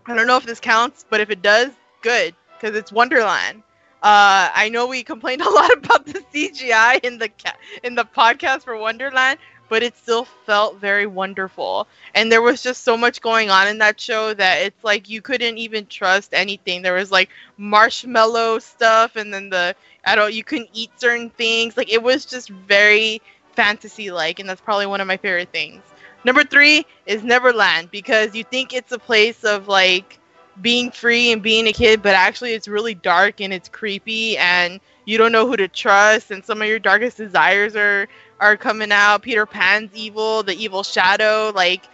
I 0.06 0.15
don't 0.15 0.27
know 0.27 0.38
if 0.38 0.45
this 0.45 0.60
counts, 0.60 1.06
but 1.10 1.22
if 1.22 1.30
it 1.30 1.41
does, 1.41 1.72
good, 2.02 2.35
because 2.60 2.76
it's 2.76 2.91
Wonderland. 2.91 3.64
Uh, 4.02 4.49
I 4.53 4.69
know 4.69 4.88
we 4.88 5.03
complained 5.03 5.41
a 5.43 5.49
lot 5.49 5.73
about 5.73 6.06
the 6.06 6.22
CGI 6.31 6.98
in 7.03 7.18
the 7.18 7.30
ca- 7.30 7.57
in 7.84 7.95
the 7.95 8.03
podcast 8.06 8.64
for 8.64 8.76
Wonderland, 8.77 9.39
but 9.72 9.81
it 9.81 9.95
still 9.95 10.26
felt 10.26 10.81
very 10.81 11.07
wonderful. 11.07 11.88
And 12.14 12.30
there 12.30 12.41
was 12.41 12.61
just 12.61 12.84
so 12.84 12.98
much 12.98 13.22
going 13.22 13.49
on 13.49 13.69
in 13.69 13.77
that 13.77 14.02
show 14.02 14.34
that 14.34 14.57
it's 14.64 14.84
like 14.84 15.07
you 15.07 15.22
couldn't 15.22 15.57
even 15.57 15.85
trust 15.85 16.34
anything. 16.34 16.81
There 16.81 16.95
was 16.95 17.10
like 17.10 17.30
marshmallow 17.56 18.60
stuff, 18.60 19.15
and 19.15 19.34
then 19.34 19.49
the 19.49 19.73
I 20.03 20.15
don't 20.15 20.34
you 20.34 20.43
couldn't 20.43 20.72
eat 20.73 20.91
certain 20.98 21.30
things. 21.30 21.77
Like 21.77 21.89
it 21.89 22.03
was 22.03 22.26
just 22.26 22.49
very 22.49 23.22
fantasy 23.56 24.11
like, 24.11 24.39
and 24.39 24.49
that's 24.49 24.60
probably 24.60 24.88
one 24.88 24.99
of 24.99 25.07
my 25.07 25.15
favorite 25.15 25.53
things. 25.53 25.81
Number 26.26 26.43
three 26.43 26.85
is 27.06 27.23
Neverland 27.23 27.91
because 27.91 28.35
you 28.35 28.43
think 28.43 28.73
it's 28.73 28.91
a 28.91 28.99
place 28.99 29.45
of 29.45 29.69
like 29.69 30.19
being 30.61 30.91
free 30.91 31.31
and 31.31 31.41
being 31.41 31.68
a 31.68 31.72
kid, 31.72 32.03
but 32.03 32.14
actually 32.14 32.52
it's 32.52 32.68
really 32.68 32.93
dark 32.93 33.39
and 33.39 33.53
it's 33.53 33.69
creepy 33.69 34.38
and 34.38 34.81
you 35.06 35.18
don't 35.18 35.31
know 35.31 35.48
who 35.48 35.56
to 35.56 35.69
trust 35.69 36.30
and 36.30 36.43
some 36.43 36.61
of 36.61 36.68
your 36.68 36.77
darkest 36.77 37.15
desires 37.15 37.76
are 37.77 38.07
are 38.42 38.58
coming 38.58 38.92
out. 38.92 39.22
Peter 39.22 39.46
Pan's 39.46 39.92
evil, 39.96 40.44
the 40.44 40.54
evil 40.54 40.84
shadow, 40.84 41.54
like 41.56 41.86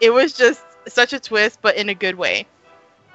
it 0.00 0.10
was 0.10 0.32
just 0.32 0.64
such 0.88 1.12
a 1.12 1.20
twist 1.20 1.58
but 1.62 1.76
in 1.76 1.90
a 1.90 1.94
good 1.94 2.14
way. 2.14 2.46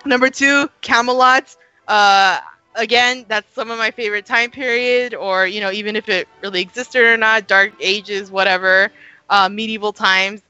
Number 0.06 0.30
2, 0.30 0.70
Camelot. 0.82 1.56
Uh 1.88 2.40
again, 2.76 3.26
that's 3.28 3.52
some 3.54 3.72
of 3.72 3.80
my 3.80 3.92
favorite 3.92 4.26
time 4.26 4.52
period 4.52 5.16
or 5.16 5.48
you 5.48 5.62
know 5.62 5.72
even 5.72 5.96
if 5.96 6.10
it 6.10 6.28
really 6.44 6.62
existed 6.62 7.04
or 7.04 7.18
not, 7.18 7.48
dark 7.48 7.74
ages, 7.80 8.30
whatever, 8.30 8.92
uh, 9.30 9.50
medieval 9.50 9.94
times 9.94 10.44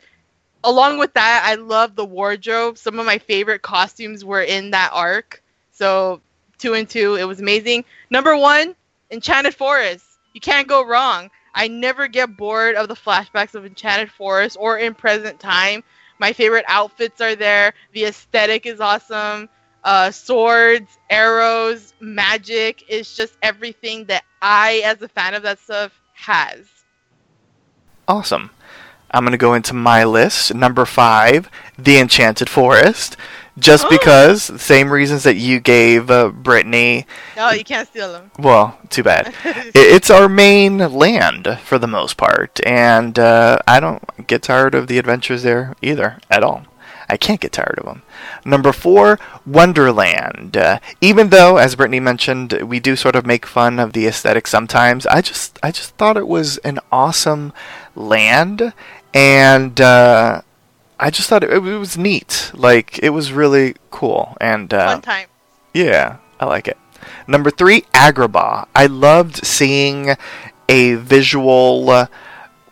along 0.64 1.00
with 1.00 1.14
that, 1.14 1.44
I 1.46 1.56
love 1.56 1.96
the 1.96 2.06
wardrobe. 2.06 2.78
Some 2.78 3.00
of 3.00 3.06
my 3.06 3.18
favorite 3.18 3.62
costumes 3.62 4.24
were 4.24 4.42
in 4.42 4.72
that 4.72 4.92
arc. 4.94 5.44
So 5.72 6.22
two 6.58 6.74
and 6.74 6.88
two, 6.90 7.16
it 7.16 7.26
was 7.26 7.40
amazing. 7.40 7.86
Number 8.10 8.38
one, 8.38 8.76
Enchanted 9.10 9.56
Forest. 9.56 10.06
You 10.34 10.42
can't 10.42 10.68
go 10.68 10.86
wrong. 10.86 11.30
I 11.54 11.68
never 11.68 12.08
get 12.08 12.38
bored 12.38 12.76
of 12.76 12.88
the 12.88 12.96
flashbacks 12.96 13.56
of 13.56 13.66
Enchanted 13.66 14.12
Forest 14.12 14.58
or 14.60 14.78
in 14.78 14.94
present 14.94 15.40
time. 15.40 15.84
My 16.20 16.34
favorite 16.34 16.66
outfits 16.68 17.20
are 17.20 17.36
there. 17.36 17.74
The 17.94 18.06
aesthetic 18.06 18.66
is 18.66 18.80
awesome. 18.80 19.50
Uh, 19.84 20.12
swords, 20.12 21.00
arrows, 21.10 21.94
magic 22.00 22.86
is 22.88 23.16
just 23.16 23.38
everything 23.42 24.06
that 24.06 24.24
I, 24.42 24.82
as 24.86 25.02
a 25.02 25.08
fan 25.08 25.34
of 25.34 25.44
that 25.44 25.60
stuff, 25.60 26.00
has. 26.14 26.68
Awesome. 28.08 28.52
I'm 29.10 29.24
going 29.24 29.32
to 29.32 29.38
go 29.38 29.56
into 29.56 29.74
my 29.74 30.04
list. 30.04 30.54
Number 30.54 30.86
five, 30.86 31.50
The 31.78 31.98
Enchanted 31.98 32.50
Forest. 32.50 33.18
Just 33.60 33.90
because, 33.90 34.44
same 34.62 34.90
reasons 34.92 35.24
that 35.24 35.36
you 35.36 35.60
gave 35.60 36.10
uh, 36.10 36.30
Brittany. 36.30 37.06
No, 37.36 37.52
you 37.52 37.64
can't 37.64 37.88
steal 37.88 38.12
them. 38.12 38.32
Well, 38.40 38.78
too 38.90 39.04
bad. 39.04 39.34
It's 39.74 40.10
our 40.10 40.30
main 40.30 40.78
land 40.78 41.60
for 41.64 41.78
the 41.78 41.88
most 41.88 42.16
part, 42.18 42.60
and 42.66 43.18
uh, 43.20 43.60
I 43.68 43.80
don't 43.80 44.28
get 44.28 44.42
tired 44.42 44.74
of 44.74 44.88
the 44.88 44.98
adventures 44.98 45.44
there 45.44 45.76
either 45.82 46.18
at 46.30 46.44
all. 46.44 46.66
I 47.10 47.18
can't 47.18 47.42
get 47.42 47.52
tired 47.52 47.78
of 47.78 47.86
them. 47.86 48.04
Number 48.46 48.72
four, 48.72 49.20
Wonderland. 49.46 50.56
Uh, 50.56 50.80
even 51.02 51.30
though, 51.30 51.58
as 51.58 51.76
Brittany 51.76 52.00
mentioned, 52.00 52.54
we 52.64 52.80
do 52.80 52.96
sort 52.96 53.18
of 53.18 53.26
make 53.26 53.46
fun 53.46 53.80
of 53.80 53.92
the 53.92 54.08
aesthetic 54.08 54.48
sometimes, 54.48 55.06
I 55.08 55.22
just 55.22 55.60
I 55.62 55.72
just 55.72 55.92
thought 55.98 56.16
it 56.16 56.28
was 56.28 56.58
an 56.60 56.80
awesome 56.90 57.52
land, 57.96 58.74
and 59.14 59.82
uh, 59.82 60.42
I 61.02 61.10
just 61.10 61.28
thought 61.28 61.44
it, 61.44 61.52
it 61.52 61.60
was 61.60 61.98
neat. 61.98 62.52
Like 62.54 63.00
it 63.00 63.10
was 63.10 63.34
really 63.34 63.76
cool 63.90 64.38
and 64.40 64.74
uh, 64.74 64.86
Fun 64.88 65.02
time. 65.02 65.28
yeah, 65.74 66.18
I 66.40 66.46
like 66.46 66.68
it. 66.68 66.78
Number 67.28 67.50
three, 67.50 67.82
Agrabah. 67.94 68.68
I 68.76 68.86
loved 68.86 69.46
seeing 69.46 70.12
a 70.70 70.94
visual 70.96 72.08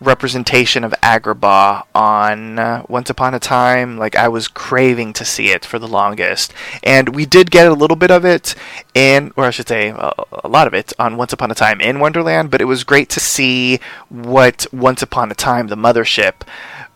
representation 0.02 0.84
of 0.86 0.94
Agrabah 1.04 1.84
on 1.94 2.58
uh, 2.60 2.86
Once 2.88 3.10
Upon 3.10 3.34
a 3.34 3.40
Time. 3.40 3.98
Like 3.98 4.16
I 4.16 4.28
was 4.28 4.48
craving 4.48 5.14
to 5.14 5.26
see 5.26 5.50
it 5.50 5.66
for 5.66 5.80
the 5.80 5.88
longest, 5.88 6.54
and 6.84 7.16
we 7.16 7.26
did 7.26 7.52
get 7.52 7.68
a 7.68 7.74
little 7.74 7.98
bit 7.98 8.12
of 8.12 8.24
it 8.26 8.56
in, 8.94 9.34
or 9.36 9.46
I 9.46 9.50
should 9.50 9.68
say, 9.68 9.90
a, 9.90 10.14
a 10.44 10.48
lot 10.48 10.68
of 10.68 10.74
it 10.74 10.94
on 11.00 11.18
Once 11.18 11.34
Upon 11.34 11.52
a 11.52 11.56
Time 11.56 11.82
in 11.82 12.00
Wonderland. 12.00 12.52
But 12.52 12.62
it 12.62 12.66
was 12.66 12.84
great 12.84 13.10
to 13.10 13.20
see 13.20 13.80
what 14.10 14.68
Once 14.72 15.02
Upon 15.02 15.32
a 15.32 15.36
Time, 15.36 15.68
the 15.68 15.76
mothership, 15.76 16.42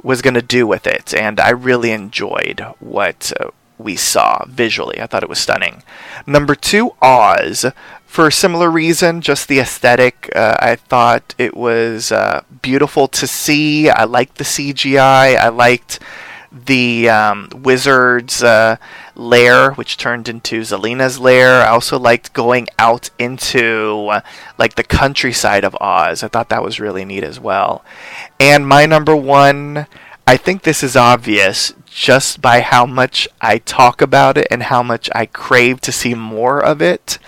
was 0.03 0.21
going 0.21 0.33
to 0.35 0.41
do 0.41 0.67
with 0.67 0.85
it, 0.85 1.13
and 1.13 1.39
I 1.39 1.49
really 1.49 1.91
enjoyed 1.91 2.65
what. 2.79 3.33
Uh, 3.39 3.49
we 3.77 3.95
saw 3.95 4.45
visually. 4.45 5.01
I 5.01 5.07
thought 5.07 5.23
it 5.23 5.29
was 5.29 5.39
stunning. 5.39 5.83
Number 6.25 6.55
two, 6.55 6.91
Oz. 7.01 7.65
For 8.05 8.27
a 8.27 8.31
similar 8.31 8.69
reason, 8.69 9.21
just 9.21 9.47
the 9.47 9.59
aesthetic. 9.59 10.31
Uh, 10.35 10.55
I 10.59 10.75
thought 10.75 11.33
it 11.39 11.57
was 11.57 12.11
uh, 12.11 12.43
beautiful 12.61 13.07
to 13.07 13.25
see. 13.25 13.89
I 13.89 14.03
liked 14.03 14.37
the 14.37 14.43
CGI. 14.43 15.35
I 15.35 15.49
liked 15.49 15.99
the 16.53 17.09
um, 17.09 17.49
wizard's 17.53 18.43
uh, 18.43 18.77
lair, 19.15 19.71
which 19.73 19.97
turned 19.97 20.29
into 20.29 20.61
Zelena's 20.61 21.19
lair. 21.19 21.61
I 21.61 21.69
also 21.69 21.97
liked 21.97 22.33
going 22.33 22.67
out 22.77 23.09
into 23.17 24.07
uh, 24.11 24.21
like 24.57 24.75
the 24.75 24.83
countryside 24.83 25.63
of 25.63 25.75
Oz. 25.81 26.23
I 26.23 26.27
thought 26.27 26.49
that 26.49 26.63
was 26.63 26.79
really 26.79 27.05
neat 27.05 27.23
as 27.23 27.39
well. 27.39 27.83
And 28.39 28.67
my 28.67 28.85
number 28.85 29.15
one, 29.15 29.87
I 30.27 30.37
think 30.37 30.61
this 30.61 30.83
is 30.83 30.95
obvious 30.95 31.73
just 31.85 32.41
by 32.41 32.61
how 32.61 32.85
much 32.85 33.27
I 33.41 33.57
talk 33.57 34.01
about 34.01 34.37
it 34.37 34.47
and 34.49 34.63
how 34.63 34.81
much 34.83 35.09
I 35.13 35.25
crave 35.25 35.81
to 35.81 35.91
see 35.91 36.13
more 36.13 36.63
of 36.63 36.81
it. 36.81 37.19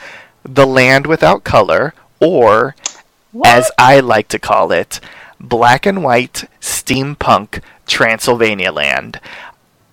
The 0.43 0.65
Land 0.65 1.07
Without 1.07 1.43
Color, 1.43 1.93
or 2.19 2.75
as 3.43 3.71
I 3.77 3.99
like 3.99 4.27
to 4.29 4.39
call 4.39 4.71
it, 4.71 4.99
Black 5.39 5.85
and 5.85 6.03
White 6.03 6.45
Steampunk 6.61 7.61
Transylvania 7.87 8.71
Land. 8.71 9.19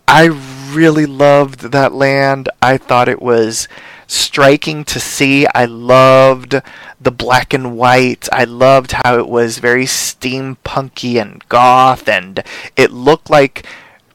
I 0.08 0.26
really 0.72 1.06
loved 1.06 1.72
that 1.72 1.92
land. 1.92 2.48
I 2.60 2.76
thought 2.76 3.08
it 3.08 3.22
was 3.22 3.68
striking 4.06 4.84
to 4.84 5.00
see. 5.00 5.46
I 5.54 5.64
loved 5.64 6.60
the 7.00 7.10
black 7.10 7.54
and 7.54 7.76
white. 7.76 8.28
I 8.32 8.44
loved 8.44 8.92
how 8.92 9.18
it 9.18 9.28
was 9.28 9.58
very 9.58 9.86
steampunky 9.86 11.20
and 11.20 11.42
goth, 11.48 12.08
and 12.08 12.42
it 12.76 12.90
looked 12.90 13.30
like 13.30 13.66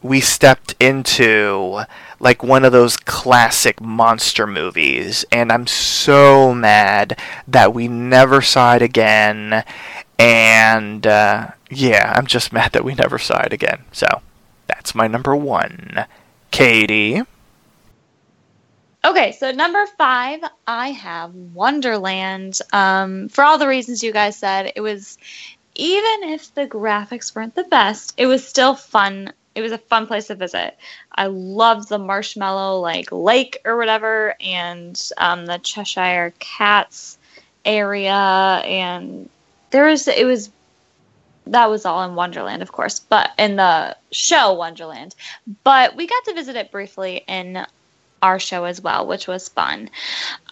we 0.02 0.20
stepped 0.20 0.74
into 0.78 1.82
like 2.20 2.42
one 2.42 2.64
of 2.64 2.72
those 2.72 2.96
classic 2.96 3.80
monster 3.80 4.46
movies. 4.46 5.24
And 5.32 5.50
I'm 5.50 5.66
so 5.66 6.54
mad 6.54 7.18
that 7.46 7.74
we 7.74 7.88
never 7.88 8.40
saw 8.40 8.76
it 8.76 8.82
again. 8.82 9.64
And 10.18 11.06
uh, 11.06 11.52
yeah, 11.70 12.12
I'm 12.16 12.26
just 12.26 12.52
mad 12.52 12.72
that 12.72 12.84
we 12.84 12.94
never 12.94 13.18
saw 13.18 13.40
it 13.42 13.52
again. 13.52 13.84
So 13.92 14.06
that's 14.66 14.94
my 14.94 15.06
number 15.06 15.34
one. 15.34 16.06
Katie. 16.50 17.22
Okay, 19.04 19.32
so 19.32 19.52
number 19.52 19.86
five, 19.96 20.40
I 20.66 20.90
have 20.90 21.32
Wonderland. 21.34 22.58
Um, 22.72 23.28
for 23.28 23.44
all 23.44 23.56
the 23.56 23.68
reasons 23.68 24.02
you 24.02 24.12
guys 24.12 24.36
said, 24.36 24.72
it 24.74 24.80
was 24.80 25.18
even 25.76 26.24
if 26.24 26.52
the 26.54 26.66
graphics 26.66 27.34
weren't 27.34 27.54
the 27.54 27.64
best, 27.64 28.12
it 28.16 28.26
was 28.26 28.46
still 28.46 28.74
fun. 28.74 29.32
It 29.54 29.62
was 29.62 29.72
a 29.72 29.78
fun 29.78 30.06
place 30.08 30.26
to 30.26 30.34
visit. 30.34 30.76
I 31.12 31.26
loved 31.26 31.88
the 31.88 31.98
marshmallow 31.98 32.80
like 32.80 33.10
lake 33.12 33.58
or 33.64 33.76
whatever, 33.76 34.34
and 34.40 35.00
um, 35.16 35.46
the 35.46 35.58
Cheshire 35.58 36.34
Cats 36.40 37.18
area, 37.64 38.12
and 38.12 39.28
there 39.70 39.86
was 39.86 40.08
it 40.08 40.24
was 40.24 40.50
that 41.46 41.70
was 41.70 41.84
all 41.84 42.04
in 42.04 42.14
Wonderland, 42.14 42.62
of 42.62 42.72
course, 42.72 42.98
but 42.98 43.30
in 43.38 43.56
the 43.56 43.96
show 44.10 44.52
Wonderland. 44.52 45.14
But 45.64 45.96
we 45.96 46.06
got 46.06 46.24
to 46.26 46.34
visit 46.34 46.56
it 46.56 46.70
briefly 46.70 47.24
in 47.26 47.66
our 48.22 48.38
show 48.38 48.64
as 48.64 48.80
well, 48.80 49.06
which 49.06 49.26
was 49.26 49.48
fun. 49.48 49.90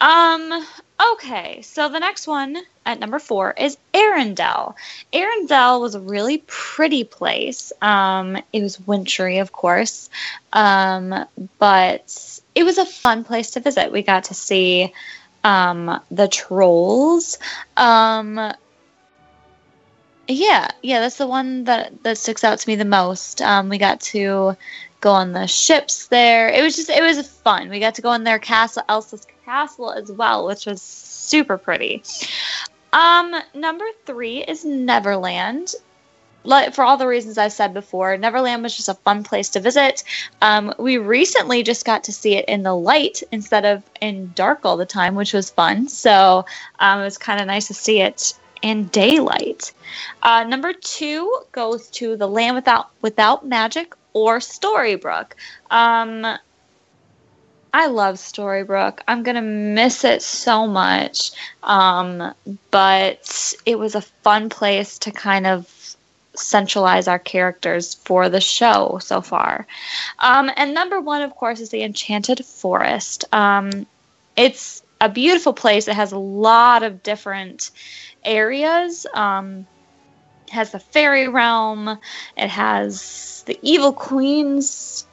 Um, 0.00 0.66
okay, 1.12 1.62
so 1.62 1.88
the 1.88 1.98
next 1.98 2.26
one 2.26 2.56
at 2.84 3.00
number 3.00 3.18
four 3.18 3.52
is 3.58 3.76
Arendelle. 3.92 4.74
Arendelle 5.12 5.80
was 5.80 5.94
a 5.94 6.00
really 6.00 6.42
pretty 6.46 7.04
place. 7.04 7.72
Um, 7.82 8.36
it 8.52 8.62
was 8.62 8.80
wintry, 8.80 9.38
of 9.38 9.52
course, 9.52 10.08
um, 10.52 11.26
but 11.58 12.40
it 12.54 12.62
was 12.62 12.78
a 12.78 12.86
fun 12.86 13.24
place 13.24 13.52
to 13.52 13.60
visit. 13.60 13.92
We 13.92 14.02
got 14.02 14.24
to 14.24 14.34
see 14.34 14.92
um, 15.44 16.00
the 16.10 16.28
trolls. 16.28 17.38
Um, 17.76 18.52
yeah, 20.28 20.68
yeah, 20.82 21.00
that's 21.00 21.18
the 21.18 21.26
one 21.26 21.64
that 21.64 22.02
that 22.02 22.18
sticks 22.18 22.44
out 22.44 22.58
to 22.58 22.68
me 22.68 22.76
the 22.76 22.84
most. 22.84 23.40
Um, 23.42 23.68
we 23.68 23.78
got 23.78 24.00
to 24.02 24.56
go 25.00 25.10
on 25.10 25.32
the 25.32 25.46
ships 25.46 26.08
there. 26.08 26.48
It 26.48 26.62
was 26.62 26.76
just 26.76 26.90
it 26.90 27.02
was 27.02 27.26
fun. 27.28 27.68
We 27.68 27.80
got 27.80 27.94
to 27.96 28.02
go 28.02 28.12
in 28.12 28.24
their 28.24 28.38
castle, 28.38 28.82
Elsa's 28.88 29.26
castle 29.44 29.92
as 29.92 30.10
well, 30.10 30.46
which 30.46 30.66
was 30.66 30.82
super 30.82 31.58
pretty. 31.58 32.02
Um, 32.92 33.34
number 33.54 33.84
three 34.04 34.42
is 34.42 34.64
Neverland. 34.64 35.74
Like, 36.44 36.74
for 36.74 36.84
all 36.84 36.96
the 36.96 37.08
reasons 37.08 37.38
I 37.38 37.48
said 37.48 37.74
before, 37.74 38.16
Neverland 38.16 38.62
was 38.62 38.76
just 38.76 38.88
a 38.88 38.94
fun 38.94 39.24
place 39.24 39.48
to 39.50 39.60
visit. 39.60 40.04
Um, 40.40 40.72
we 40.78 40.96
recently 40.96 41.64
just 41.64 41.84
got 41.84 42.04
to 42.04 42.12
see 42.12 42.36
it 42.36 42.44
in 42.46 42.62
the 42.62 42.74
light 42.74 43.24
instead 43.32 43.64
of 43.64 43.82
in 44.00 44.30
dark 44.36 44.64
all 44.64 44.76
the 44.76 44.86
time, 44.86 45.16
which 45.16 45.32
was 45.32 45.50
fun. 45.50 45.88
So 45.88 46.46
um, 46.78 47.00
it 47.00 47.04
was 47.04 47.18
kind 47.18 47.40
of 47.40 47.48
nice 47.48 47.66
to 47.66 47.74
see 47.74 48.00
it 48.00 48.32
in 48.66 48.86
daylight. 48.86 49.72
Uh, 50.22 50.44
number 50.44 50.72
two 50.72 51.40
goes 51.52 51.88
to 51.90 52.16
The 52.16 52.28
Land 52.28 52.56
Without 52.56 52.90
Without 53.02 53.46
Magic 53.46 53.94
or 54.12 54.38
Storybrooke. 54.38 55.32
Um, 55.70 56.26
I 57.72 57.86
love 57.88 58.16
Storybrooke. 58.16 59.00
I'm 59.06 59.22
gonna 59.22 59.42
miss 59.42 60.04
it 60.04 60.22
so 60.22 60.66
much. 60.66 61.32
Um, 61.62 62.34
but 62.70 63.54
it 63.66 63.78
was 63.78 63.94
a 63.94 64.00
fun 64.00 64.48
place 64.48 64.98
to 65.00 65.10
kind 65.10 65.46
of 65.46 65.70
centralize 66.34 67.08
our 67.08 67.18
characters 67.18 67.94
for 67.94 68.28
the 68.28 68.40
show 68.40 68.98
so 69.02 69.20
far. 69.20 69.66
Um, 70.18 70.50
and 70.56 70.74
number 70.74 71.00
one, 71.00 71.22
of 71.22 71.34
course, 71.34 71.60
is 71.60 71.70
the 71.70 71.82
Enchanted 71.82 72.44
Forest. 72.44 73.24
Um, 73.32 73.86
it's 74.36 74.82
a 75.00 75.08
beautiful 75.08 75.52
place. 75.52 75.86
that 75.86 75.94
has 75.94 76.12
a 76.12 76.18
lot 76.18 76.82
of 76.82 77.02
different 77.02 77.70
areas. 78.24 79.06
Um, 79.14 79.66
it 80.46 80.52
has 80.52 80.72
the 80.72 80.78
fairy 80.80 81.28
realm. 81.28 81.98
It 82.36 82.48
has 82.48 83.42
the 83.46 83.58
evil 83.62 83.92
queen's 83.92 85.06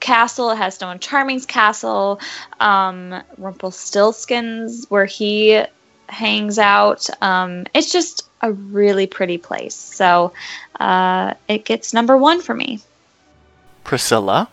castle. 0.00 0.50
It 0.50 0.56
has 0.56 0.76
Snow 0.76 0.90
and 0.90 1.00
Charming's 1.00 1.46
castle. 1.46 2.20
Um, 2.60 3.22
Rumpelstiltskin's 3.38 4.86
where 4.90 5.06
he 5.06 5.62
hangs 6.08 6.58
out. 6.58 7.08
Um, 7.22 7.66
it's 7.74 7.90
just 7.92 8.28
a 8.42 8.52
really 8.52 9.06
pretty 9.06 9.38
place. 9.38 9.74
So 9.74 10.32
uh, 10.80 11.34
it 11.48 11.64
gets 11.64 11.94
number 11.94 12.16
one 12.16 12.42
for 12.42 12.54
me. 12.54 12.80
Priscilla. 13.84 14.48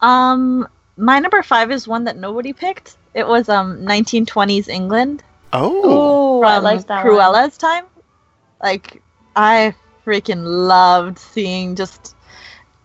Um, 0.00 0.66
my 0.96 1.18
number 1.18 1.42
five 1.42 1.70
is 1.70 1.86
one 1.86 2.04
that 2.04 2.16
nobody 2.16 2.52
picked. 2.52 2.96
It 3.14 3.26
was 3.26 3.48
um 3.48 3.78
1920s 3.82 4.68
England. 4.68 5.22
Oh, 5.52 6.40
Ooh, 6.40 6.44
I 6.44 6.58
like 6.58 6.86
that 6.86 7.04
one. 7.04 7.14
Cruella's 7.14 7.58
time. 7.58 7.84
Like 8.62 9.02
I 9.36 9.74
freaking 10.04 10.42
loved 10.44 11.18
seeing 11.18 11.76
just 11.76 12.14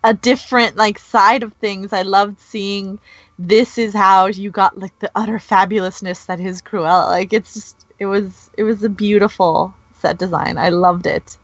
a 0.04 0.14
different 0.14 0.76
like 0.76 0.98
side 0.98 1.42
of 1.42 1.52
things. 1.54 1.92
I 1.92 2.02
loved 2.02 2.40
seeing 2.40 2.98
this 3.38 3.78
is 3.78 3.94
how 3.94 4.26
you 4.26 4.50
got 4.50 4.78
like 4.78 4.98
the 4.98 5.10
utter 5.14 5.38
fabulousness 5.38 6.26
that 6.26 6.40
is 6.40 6.62
Cruella. 6.62 7.08
Like 7.08 7.32
it's 7.32 7.54
just 7.54 7.86
it 7.98 8.06
was 8.06 8.50
it 8.56 8.64
was 8.64 8.82
a 8.82 8.88
beautiful 8.88 9.74
set 10.00 10.18
design. 10.18 10.58
I 10.58 10.68
loved 10.70 11.06
it. 11.06 11.36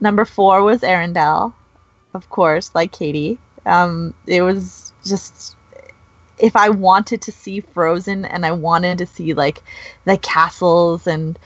Number 0.00 0.24
four 0.24 0.62
was 0.62 0.80
Arendelle, 0.80 1.54
of 2.14 2.28
course, 2.30 2.70
like 2.74 2.92
Katie. 2.92 3.38
Um, 3.66 4.14
it 4.26 4.42
was 4.42 4.92
just 5.04 5.56
if 6.38 6.56
I 6.56 6.68
wanted 6.68 7.22
to 7.22 7.32
see 7.32 7.60
Frozen 7.60 8.24
and 8.24 8.44
I 8.44 8.52
wanted 8.52 8.98
to 8.98 9.06
see 9.06 9.34
like 9.34 9.62
the 10.04 10.18
castles 10.18 11.06
and 11.06 11.38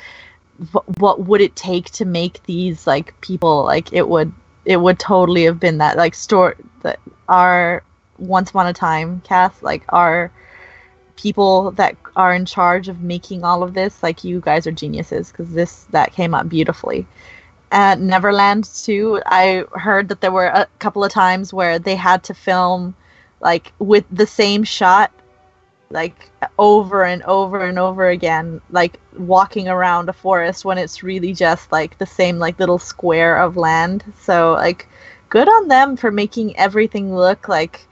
wh- 0.73 1.01
what 1.01 1.27
would 1.27 1.41
it 1.41 1.57
take 1.57 1.91
to 1.93 2.05
make 2.05 2.43
these 2.45 2.87
like 2.87 3.19
people 3.21 3.65
like 3.65 3.93
it 3.93 4.09
would 4.09 4.33
it 4.65 4.79
would 4.79 4.99
totally 4.99 5.45
have 5.45 5.61
been 5.61 5.79
that 5.79 5.97
like 5.97 6.15
store 6.15 6.57
that 6.83 6.99
our 7.29 7.83
once 8.19 8.51
upon 8.51 8.67
a 8.67 8.73
time 8.73 9.21
cast 9.23 9.63
like 9.63 9.83
our 9.91 10.31
people 11.17 11.71
that 11.73 11.97
are 12.17 12.35
in 12.35 12.45
charge 12.45 12.89
of 12.89 13.01
making 13.01 13.45
all 13.45 13.63
of 13.63 13.75
this 13.75 14.03
like 14.03 14.25
you 14.25 14.41
guys 14.41 14.67
are 14.67 14.73
geniuses 14.73 15.31
because 15.31 15.53
this 15.53 15.85
that 15.91 16.13
came 16.13 16.35
out 16.35 16.49
beautifully 16.49 17.07
at 17.71 18.01
Neverland 18.01 18.65
too. 18.65 19.21
I 19.27 19.65
heard 19.75 20.09
that 20.09 20.21
there 20.21 20.33
were 20.33 20.47
a 20.47 20.67
couple 20.79 21.05
of 21.05 21.13
times 21.13 21.53
where 21.53 21.79
they 21.79 21.97
had 21.97 22.25
to 22.25 22.35
film 22.35 22.95
like 23.41 23.73
with 23.79 24.05
the 24.11 24.27
same 24.27 24.65
shot 24.65 25.13
like 25.91 26.31
over 26.59 27.05
and 27.05 27.23
over 27.23 27.61
and 27.61 27.79
over 27.79 28.09
again 28.09 28.61
like 28.71 29.01
walking 29.17 29.69
around 29.69 30.09
a 30.09 30.13
forest 30.13 30.65
when 30.65 30.77
it's 30.77 31.03
really 31.03 31.33
just 31.33 31.73
like 31.73 31.97
the 31.99 32.07
same 32.07 32.39
like 32.39 32.59
little 32.59 32.79
square 32.79 33.39
of 33.39 33.57
land. 33.57 34.05
So 34.21 34.53
like 34.53 34.89
good 35.31 35.49
on 35.49 35.69
them 35.69 35.97
for 35.97 36.11
making 36.11 36.57
everything 36.57 37.15
look 37.15 37.49
like 37.49 37.87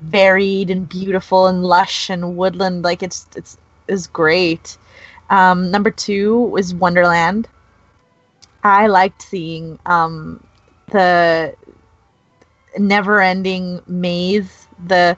varied 0.00 0.70
and 0.70 0.88
beautiful 0.88 1.46
and 1.48 1.64
lush 1.64 2.08
and 2.08 2.36
woodland. 2.36 2.82
Like 2.82 3.02
it's 3.02 3.26
it's 3.36 3.58
is 3.88 4.06
great. 4.06 4.78
Um 5.28 5.70
number 5.70 5.90
two 5.90 6.54
is 6.58 6.74
wonderland. 6.74 7.46
I 8.64 8.86
liked 8.86 9.22
seeing 9.22 9.78
um 9.84 10.42
the 10.92 11.54
never 12.78 13.20
ending 13.20 13.82
maze 13.86 14.67
the 14.86 15.16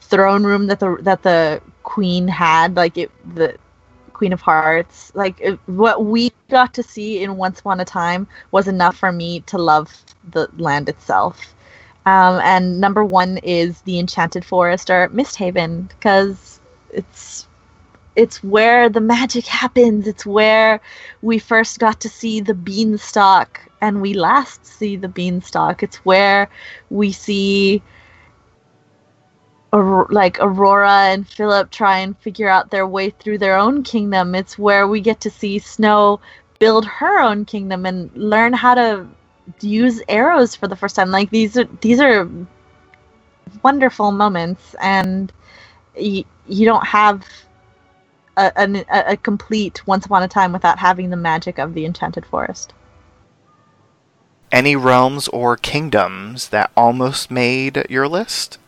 throne 0.00 0.44
room 0.44 0.66
that 0.68 0.80
the 0.80 0.96
that 1.02 1.22
the 1.22 1.60
queen 1.82 2.28
had 2.28 2.76
like 2.76 2.96
it 2.98 3.10
the 3.34 3.56
queen 4.12 4.32
of 4.32 4.40
hearts 4.40 5.12
like 5.14 5.40
it, 5.40 5.58
what 5.66 6.04
we 6.04 6.30
got 6.50 6.74
to 6.74 6.82
see 6.82 7.22
in 7.22 7.36
once 7.36 7.60
upon 7.60 7.80
a 7.80 7.84
time 7.84 8.26
was 8.50 8.68
enough 8.68 8.96
for 8.96 9.12
me 9.12 9.40
to 9.40 9.58
love 9.58 10.04
the 10.30 10.48
land 10.58 10.88
itself. 10.88 11.54
Um, 12.06 12.40
and 12.42 12.80
number 12.80 13.04
one 13.04 13.38
is 13.38 13.80
the 13.82 13.98
enchanted 13.98 14.44
forest 14.44 14.90
or 14.90 15.08
misthaven 15.10 15.84
because 15.84 16.60
it's 16.90 17.48
it's 18.16 18.42
where 18.44 18.88
the 18.88 19.00
magic 19.00 19.46
happens. 19.46 20.06
It's 20.06 20.26
where 20.26 20.80
we 21.22 21.38
first 21.38 21.78
got 21.78 22.00
to 22.00 22.08
see 22.08 22.40
the 22.40 22.54
beanstalk 22.54 23.60
and 23.80 24.02
we 24.02 24.14
last 24.14 24.66
see 24.66 24.96
the 24.96 25.08
beanstalk. 25.08 25.82
It's 25.82 25.96
where 26.04 26.48
we 26.90 27.12
see 27.12 27.82
like 29.72 30.38
Aurora 30.40 31.08
and 31.12 31.26
Philip 31.26 31.70
try 31.70 31.98
and 31.98 32.18
figure 32.18 32.48
out 32.48 32.70
their 32.70 32.86
way 32.86 33.10
through 33.10 33.38
their 33.38 33.56
own 33.56 33.82
kingdom. 33.82 34.34
It's 34.34 34.58
where 34.58 34.86
we 34.86 35.00
get 35.00 35.20
to 35.22 35.30
see 35.30 35.58
Snow 35.58 36.20
build 36.58 36.84
her 36.86 37.20
own 37.20 37.44
kingdom 37.44 37.86
and 37.86 38.14
learn 38.14 38.52
how 38.52 38.74
to 38.74 39.06
use 39.60 40.02
arrows 40.08 40.54
for 40.54 40.68
the 40.68 40.76
first 40.76 40.94
time. 40.96 41.10
Like 41.10 41.30
these 41.30 41.56
are 41.56 41.64
these 41.80 42.00
are 42.00 42.28
wonderful 43.62 44.12
moments, 44.12 44.74
and 44.80 45.32
y- 45.96 46.24
you 46.46 46.66
don't 46.66 46.86
have 46.86 47.26
a, 48.36 48.52
a, 48.56 49.12
a 49.12 49.16
complete 49.16 49.86
Once 49.86 50.06
Upon 50.06 50.22
a 50.22 50.28
Time 50.28 50.52
without 50.52 50.78
having 50.78 51.10
the 51.10 51.16
magic 51.16 51.58
of 51.58 51.74
the 51.74 51.86
Enchanted 51.86 52.26
Forest. 52.26 52.74
Any 54.50 54.76
realms 54.76 55.28
or 55.28 55.56
kingdoms 55.56 56.50
that 56.50 56.70
almost 56.76 57.30
made 57.30 57.86
your 57.88 58.06
list? 58.06 58.58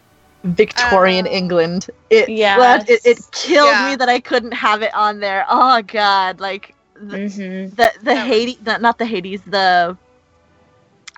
Victorian 0.45 1.27
Uh, 1.27 1.27
England. 1.27 1.87
It, 2.11 2.31
Yes. 2.31 2.53
what- 2.53 2.89
it 2.89 3.01
it 3.05 3.19
killed 3.33 3.79
Yeah. 3.79 3.81
me 3.81 3.97
that 3.97 4.09
I 4.09 4.21
couldn't 4.21 4.53
have 4.55 4.83
it 4.83 4.95
on 4.95 5.21
there. 5.21 5.45
Oh 5.49 5.83
god, 5.83 6.41
like 6.41 6.75
the 6.95 7.21
Mm-hmm. 7.21 7.75
the, 7.77 7.93
the 8.03 8.15
Yeah. 8.15 8.29
Hades, 8.29 8.59
the, 8.61 8.79
not 8.79 8.99
the 8.99 9.07
Hades, 9.07 9.43
the 9.45 9.99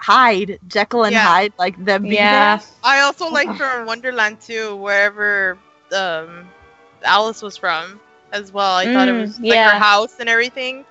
Hyde, 0.01 0.59
Jekyll 0.67 1.05
and 1.05 1.17
Yeah. 1.17 1.19
Hyde, 1.19 1.53
like 1.59 1.77
them. 1.83 2.09
being 2.09 2.31
Yeah. 2.31 2.61
I 2.83 3.01
also 3.01 3.29
like 3.29 3.55
from 3.55 3.87
Wonderland 3.87 4.41
too, 4.41 4.77
wherever 4.77 5.59
um 5.93 6.53
Alice 7.05 7.43
was 7.43 7.57
from 7.57 8.01
as 8.33 8.53
well. 8.53 8.75
I 8.77 8.89
thought 8.89 9.09
it 9.09 9.13
Mm, 9.13 9.15
was 9.15 9.41
like 9.49 9.61
yeah. 9.61 9.71
her 9.71 9.75
house 9.75 10.19
and 10.19 10.29
everything. 10.29 10.85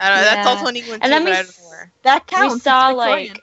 I 0.00 0.08
don't 0.08 0.18
know, 0.18 0.24
that's 0.24 0.46
also 0.46 0.66
in 0.66 0.76
England 0.76 1.02
And 1.02 1.12
too, 1.12 1.12
then 1.12 1.24
we, 1.24 1.30
but 1.30 1.32
I 1.32 1.42
don't 1.42 1.56
know 1.58 1.68
where. 1.68 1.92
That 2.02 2.26
counts. 2.26 2.54
we 2.54 2.60
it's 2.64 2.64
saw 2.64 2.88
like 2.90 3.42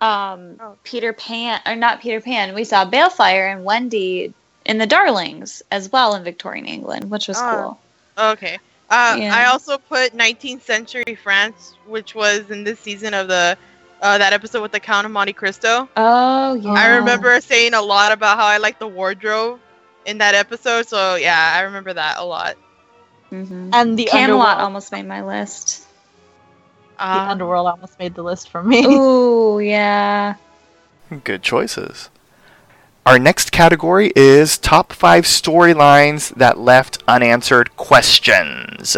um 0.00 0.56
Oh. 0.60 0.76
Peter 0.84 1.12
Pan 1.12 1.60
or 1.66 1.74
not 1.76 2.00
Peter 2.00 2.20
Pan. 2.20 2.54
We 2.54 2.64
saw 2.64 2.84
Baelfire 2.84 3.50
and 3.50 3.64
Wendy 3.64 4.34
in 4.64 4.78
the 4.78 4.86
Darlings 4.86 5.62
as 5.70 5.90
well 5.90 6.14
in 6.14 6.24
Victorian 6.24 6.66
England, 6.66 7.10
which 7.10 7.28
was 7.28 7.38
Oh. 7.40 7.78
cool. 8.16 8.24
Okay. 8.32 8.58
Uh, 8.90 9.16
Yeah. 9.18 9.34
I 9.34 9.46
also 9.46 9.78
put 9.78 10.14
19th 10.14 10.62
century 10.62 11.16
France, 11.22 11.74
which 11.86 12.14
was 12.14 12.50
in 12.50 12.64
this 12.64 12.78
season 12.80 13.14
of 13.14 13.28
the 13.28 13.56
uh, 14.02 14.18
that 14.18 14.34
episode 14.34 14.60
with 14.60 14.72
the 14.72 14.80
Count 14.80 15.06
of 15.06 15.10
Monte 15.12 15.32
Cristo. 15.32 15.88
Oh 15.96 16.54
yeah. 16.54 16.72
I 16.72 16.86
remember 16.98 17.40
saying 17.40 17.72
a 17.72 17.80
lot 17.80 18.12
about 18.12 18.36
how 18.36 18.44
I 18.44 18.58
like 18.58 18.78
the 18.78 18.86
wardrobe 18.86 19.58
in 20.04 20.18
that 20.18 20.34
episode. 20.34 20.86
So 20.86 21.14
yeah, 21.14 21.54
I 21.56 21.62
remember 21.62 21.94
that 21.94 22.18
a 22.18 22.24
lot. 22.24 22.56
hmm 23.30 23.70
and 23.72 23.98
the 23.98 24.04
Camelot 24.04 24.48
underworld, 24.48 24.60
almost 24.64 24.92
made 24.92 25.06
my 25.06 25.22
list. 25.24 25.85
The 26.98 27.04
Um, 27.04 27.28
underworld 27.30 27.66
almost 27.68 27.98
made 27.98 28.14
the 28.14 28.22
list 28.22 28.48
for 28.50 28.62
me. 28.62 28.84
Ooh 28.86 29.60
yeah. 29.60 30.34
Good 31.24 31.42
choices. 31.42 32.10
Our 33.04 33.18
next 33.20 33.52
category 33.52 34.12
is 34.16 34.58
top 34.58 34.92
five 34.92 35.24
storylines 35.24 36.34
that 36.34 36.58
left 36.58 37.02
unanswered 37.06 37.76
questions. 37.76 38.96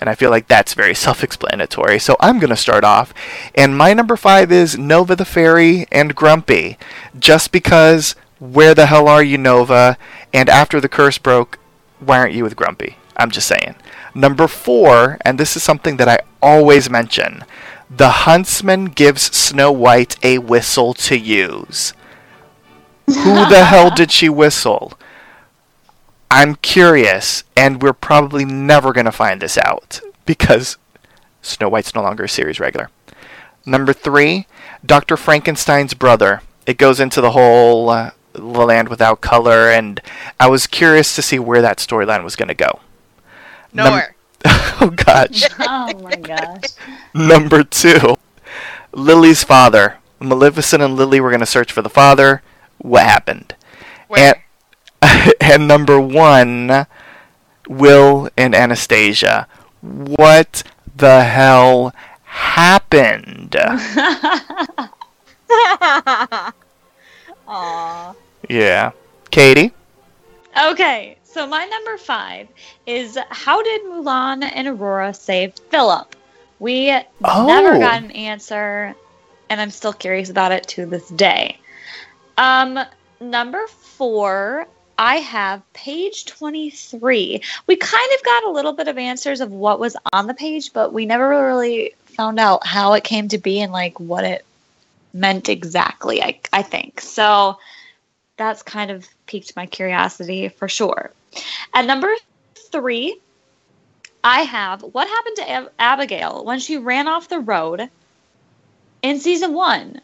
And 0.00 0.08
I 0.08 0.14
feel 0.14 0.30
like 0.30 0.48
that's 0.48 0.72
very 0.72 0.94
self 1.06 1.22
explanatory. 1.22 1.98
So 1.98 2.16
I'm 2.18 2.38
going 2.38 2.50
to 2.50 2.56
start 2.56 2.84
off. 2.84 3.12
And 3.54 3.76
my 3.76 3.92
number 3.92 4.16
five 4.16 4.50
is 4.50 4.78
Nova 4.78 5.14
the 5.14 5.26
Fairy 5.26 5.86
and 5.92 6.14
Grumpy. 6.14 6.78
Just 7.18 7.52
because, 7.52 8.14
where 8.38 8.74
the 8.74 8.86
hell 8.86 9.06
are 9.06 9.22
you, 9.22 9.36
Nova? 9.36 9.98
And 10.32 10.48
after 10.48 10.80
the 10.80 10.88
curse 10.88 11.18
broke, 11.18 11.58
why 12.00 12.18
aren't 12.18 12.34
you 12.34 12.44
with 12.44 12.56
Grumpy? 12.56 12.96
I'm 13.18 13.30
just 13.30 13.46
saying. 13.46 13.74
Number 14.14 14.48
four, 14.48 15.18
and 15.26 15.38
this 15.38 15.56
is 15.56 15.62
something 15.62 15.98
that 15.98 16.08
I 16.08 16.20
always 16.42 16.90
mention 16.90 17.44
the 17.94 18.08
huntsman 18.10 18.86
gives 18.86 19.22
Snow 19.22 19.70
White 19.70 20.16
a 20.24 20.38
whistle 20.38 20.94
to 20.94 21.18
use. 21.18 21.92
Who 23.06 23.46
the 23.48 23.64
hell 23.68 23.90
did 23.94 24.10
she 24.10 24.28
whistle? 24.28 24.94
I'm 26.30 26.54
curious, 26.56 27.44
and 27.54 27.82
we're 27.82 27.92
probably 27.92 28.46
never 28.46 28.94
going 28.94 29.04
to 29.04 29.12
find 29.12 29.42
this 29.42 29.58
out 29.58 30.00
because 30.24 30.78
Snow 31.42 31.68
White's 31.68 31.94
no 31.94 32.00
longer 32.00 32.24
a 32.24 32.28
series 32.28 32.58
regular. 32.58 32.88
Number 33.66 33.92
three, 33.92 34.46
Dr. 34.84 35.18
Frankenstein's 35.18 35.92
brother. 35.92 36.40
It 36.66 36.78
goes 36.78 36.98
into 36.98 37.20
the 37.20 37.32
whole 37.32 37.90
uh, 37.90 38.12
The 38.32 38.40
Land 38.40 38.88
Without 38.88 39.20
Color, 39.20 39.68
and 39.70 40.00
I 40.40 40.48
was 40.48 40.66
curious 40.66 41.14
to 41.16 41.22
see 41.22 41.38
where 41.38 41.60
that 41.60 41.76
storyline 41.76 42.24
was 42.24 42.36
going 42.36 42.48
to 42.48 42.54
go. 42.54 42.80
Nowhere. 43.74 44.11
oh, 44.80 44.92
gosh. 44.94 45.48
Oh 45.58 45.92
my 46.02 46.16
gosh. 46.16 46.64
Number 47.14 47.62
two, 47.62 48.16
Lily's 48.92 49.44
father. 49.44 49.98
Maleficent 50.20 50.82
and 50.82 50.96
Lily 50.96 51.20
were 51.20 51.30
going 51.30 51.40
to 51.40 51.46
search 51.46 51.72
for 51.72 51.82
the 51.82 51.90
father. 51.90 52.42
What 52.78 53.04
happened? 53.04 53.54
Where? 54.08 54.42
And, 55.02 55.32
and 55.40 55.68
number 55.68 56.00
one, 56.00 56.86
Will 57.68 58.28
and 58.36 58.54
Anastasia. 58.54 59.46
What 59.80 60.62
the 60.96 61.24
hell 61.24 61.92
happened? 62.22 63.56
Aww. 67.48 68.14
yeah. 68.48 68.92
Katie? 69.30 69.72
Okay, 70.70 71.16
so 71.32 71.46
my 71.46 71.64
number 71.64 71.96
five 71.96 72.48
is 72.86 73.18
how 73.30 73.62
did 73.62 73.82
Mulan 73.82 74.48
and 74.54 74.68
Aurora 74.68 75.14
save 75.14 75.54
Philip? 75.70 76.14
We 76.58 76.92
Oh. 77.24 77.46
never 77.46 77.78
got 77.78 78.02
an 78.02 78.10
answer, 78.12 78.94
and 79.48 79.60
I'm 79.60 79.70
still 79.70 79.92
curious 79.92 80.30
about 80.30 80.52
it 80.52 80.66
to 80.68 80.86
this 80.86 81.08
day. 81.08 81.58
Um, 82.38 82.78
number 83.20 83.66
four, 83.66 84.66
I 84.98 85.16
have 85.16 85.62
page 85.72 86.26
23. 86.26 87.42
We 87.66 87.76
kind 87.76 88.10
of 88.14 88.22
got 88.24 88.44
a 88.44 88.50
little 88.50 88.72
bit 88.72 88.88
of 88.88 88.98
answers 88.98 89.40
of 89.40 89.50
what 89.50 89.80
was 89.80 89.96
on 90.12 90.26
the 90.26 90.34
page, 90.34 90.72
but 90.72 90.92
we 90.92 91.06
never 91.06 91.28
really 91.28 91.94
found 92.04 92.38
out 92.38 92.66
how 92.66 92.92
it 92.92 93.04
came 93.04 93.28
to 93.28 93.38
be 93.38 93.60
and 93.60 93.72
like 93.72 93.98
what 93.98 94.24
it 94.24 94.44
meant 95.14 95.48
exactly, 95.48 96.22
I, 96.22 96.38
I 96.52 96.62
think. 96.62 97.00
So 97.00 97.58
that's 98.36 98.62
kind 98.62 98.90
of 98.90 99.08
piqued 99.26 99.56
my 99.56 99.66
curiosity 99.66 100.48
for 100.48 100.68
sure. 100.68 101.10
At 101.74 101.86
number 101.86 102.12
three, 102.70 103.18
I 104.24 104.42
have 104.42 104.82
what 104.82 105.08
happened 105.08 105.36
to 105.36 105.50
Ab- 105.50 105.72
Abigail 105.78 106.44
when 106.44 106.60
she 106.60 106.76
ran 106.78 107.08
off 107.08 107.28
the 107.28 107.40
road 107.40 107.88
in 109.02 109.18
season 109.18 109.52
one. 109.54 110.00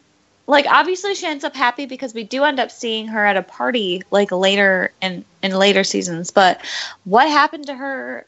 Like 0.47 0.65
obviously 0.67 1.13
she 1.15 1.27
ends 1.27 1.43
up 1.43 1.55
happy 1.55 1.85
because 1.85 2.13
we 2.13 2.23
do 2.23 2.43
end 2.43 2.59
up 2.59 2.71
seeing 2.71 3.07
her 3.07 3.23
at 3.23 3.37
a 3.37 3.43
party 3.43 4.01
like 4.11 4.31
later 4.31 4.91
in 5.01 5.23
in 5.43 5.51
later 5.51 5.83
seasons. 5.83 6.31
But 6.31 6.61
what 7.03 7.29
happened 7.29 7.67
to 7.67 7.75
her 7.75 8.25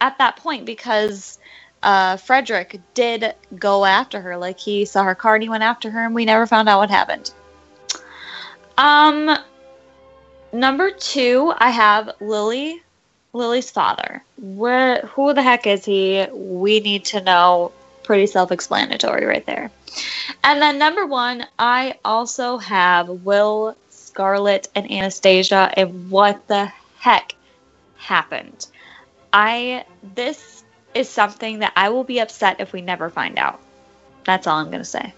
at 0.00 0.18
that 0.18 0.36
point? 0.36 0.66
Because 0.66 1.38
uh, 1.82 2.16
Frederick 2.18 2.80
did 2.94 3.34
go 3.56 3.84
after 3.84 4.20
her. 4.20 4.36
Like 4.36 4.58
he 4.60 4.84
saw 4.84 5.04
her 5.04 5.14
car 5.14 5.34
and 5.34 5.42
he 5.42 5.48
went 5.48 5.62
after 5.62 5.90
her, 5.90 6.04
and 6.04 6.14
we 6.14 6.24
never 6.24 6.46
found 6.46 6.68
out 6.68 6.80
what 6.80 6.90
happened. 6.90 7.32
Um, 8.76 9.36
number 10.52 10.90
two, 10.90 11.52
I 11.56 11.70
have 11.70 12.10
Lily, 12.20 12.82
Lily's 13.32 13.70
father. 13.70 14.22
Where, 14.36 15.00
who 15.02 15.34
the 15.34 15.42
heck 15.42 15.66
is 15.66 15.84
he? 15.84 16.26
We 16.32 16.80
need 16.80 17.04
to 17.06 17.22
know 17.22 17.72
pretty 18.02 18.26
self-explanatory 18.26 19.26
right 19.26 19.44
there. 19.44 19.70
And 20.42 20.62
then 20.62 20.78
number 20.78 21.06
one, 21.06 21.46
I 21.58 21.98
also 22.04 22.56
have 22.58 23.08
Will, 23.08 23.76
Scarlet, 23.90 24.68
and 24.74 24.90
Anastasia, 24.90 25.72
and 25.76 26.10
what 26.10 26.46
the 26.48 26.72
heck 26.98 27.34
happened? 27.96 28.66
I 29.32 29.84
this 30.14 30.64
is 30.94 31.08
something 31.08 31.58
that 31.58 31.72
I 31.76 31.90
will 31.90 32.04
be 32.04 32.18
upset 32.18 32.60
if 32.60 32.72
we 32.72 32.80
never 32.80 33.10
find 33.10 33.38
out. 33.38 33.60
That's 34.24 34.46
all 34.46 34.56
I'm 34.56 34.70
gonna 34.70 34.84
say. 34.84 35.12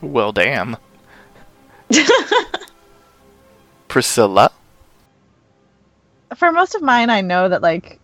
Well, 0.00 0.32
damn. 0.32 0.76
Priscilla? 3.90 4.50
For 6.36 6.52
most 6.52 6.76
of 6.76 6.80
mine, 6.80 7.10
I 7.10 7.20
know 7.20 7.48
that 7.48 7.60
like 7.60 7.98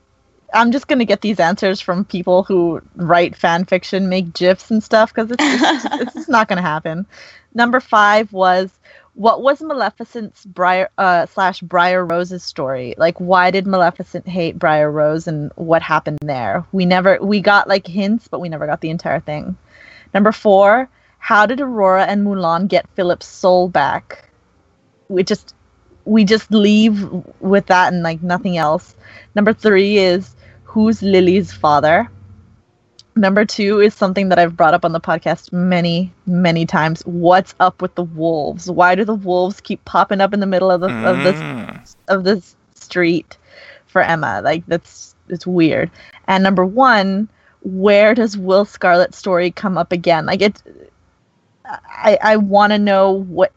I'm 0.52 0.72
just 0.72 0.88
gonna 0.88 1.04
get 1.04 1.20
these 1.20 1.38
answers 1.40 1.80
from 1.80 2.04
people 2.04 2.42
who 2.42 2.82
write 2.96 3.36
fan 3.36 3.64
fiction, 3.64 4.08
make 4.08 4.32
gifs 4.32 4.70
and 4.70 4.82
stuff, 4.82 5.14
because 5.14 5.30
it's, 5.30 5.42
it's, 5.42 5.84
it's 6.02 6.14
just 6.14 6.28
not 6.28 6.48
gonna 6.48 6.60
happen. 6.60 7.06
Number 7.54 7.78
five 7.80 8.32
was 8.32 8.70
what 9.14 9.42
was 9.42 9.62
Maleficent's 9.62 10.44
Briar 10.44 10.90
uh, 10.98 11.26
slash 11.26 11.60
Briar 11.60 12.04
Rose's 12.04 12.42
story? 12.42 12.94
Like, 12.98 13.18
why 13.18 13.50
did 13.50 13.66
Maleficent 13.66 14.28
hate 14.28 14.58
Briar 14.58 14.90
Rose, 14.90 15.28
and 15.28 15.52
what 15.54 15.82
happened 15.82 16.18
there? 16.20 16.64
We 16.72 16.84
never 16.84 17.18
we 17.22 17.40
got 17.40 17.68
like 17.68 17.86
hints, 17.86 18.26
but 18.28 18.40
we 18.40 18.48
never 18.48 18.66
got 18.66 18.80
the 18.80 18.90
entire 18.90 19.20
thing. 19.20 19.56
Number 20.12 20.32
four, 20.32 20.88
how 21.18 21.46
did 21.46 21.60
Aurora 21.60 22.06
and 22.06 22.26
Mulan 22.26 22.66
get 22.66 22.88
Philip's 22.96 23.26
soul 23.26 23.68
back? 23.68 24.28
We 25.08 25.22
just 25.22 25.54
we 26.06 26.24
just 26.24 26.50
leave 26.50 27.06
with 27.40 27.66
that 27.66 27.92
and 27.92 28.02
like 28.02 28.22
nothing 28.22 28.56
else. 28.56 28.94
Number 29.34 29.52
three 29.52 29.98
is 29.98 30.34
who's 30.64 31.02
Lily's 31.02 31.52
father? 31.52 32.08
Number 33.16 33.44
two 33.44 33.80
is 33.80 33.94
something 33.94 34.28
that 34.28 34.38
I've 34.38 34.56
brought 34.56 34.74
up 34.74 34.84
on 34.84 34.92
the 34.92 35.00
podcast 35.00 35.52
many, 35.52 36.12
many 36.26 36.64
times. 36.64 37.02
What's 37.06 37.54
up 37.60 37.82
with 37.82 37.94
the 37.94 38.04
wolves? 38.04 38.70
Why 38.70 38.94
do 38.94 39.04
the 39.04 39.14
wolves 39.14 39.60
keep 39.60 39.84
popping 39.84 40.20
up 40.20 40.32
in 40.32 40.40
the 40.40 40.46
middle 40.46 40.70
of 40.70 40.80
the 40.80 40.88
of 40.88 41.18
this 41.18 41.36
mm. 41.36 41.96
of 42.08 42.24
this 42.24 42.56
street 42.74 43.36
for 43.86 44.02
Emma? 44.02 44.42
Like 44.44 44.64
that's 44.66 45.16
it's 45.28 45.46
weird. 45.46 45.90
And 46.28 46.44
number 46.44 46.64
one, 46.64 47.28
where 47.62 48.14
does 48.14 48.36
Will 48.36 48.64
Scarlet's 48.64 49.16
story 49.16 49.50
come 49.50 49.76
up 49.76 49.92
again? 49.92 50.26
Like 50.26 50.42
it 50.42 50.62
I 51.64 52.18
I 52.22 52.36
want 52.36 52.72
to 52.72 52.78
know 52.78 53.12
what 53.12 53.50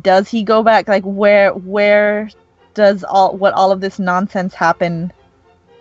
does 0.00 0.28
he 0.28 0.42
go 0.42 0.62
back 0.62 0.88
like 0.88 1.04
where 1.04 1.52
where 1.54 2.28
does 2.74 3.04
all 3.04 3.36
what 3.36 3.54
all 3.54 3.70
of 3.72 3.80
this 3.80 3.98
nonsense 3.98 4.54
happen 4.54 5.12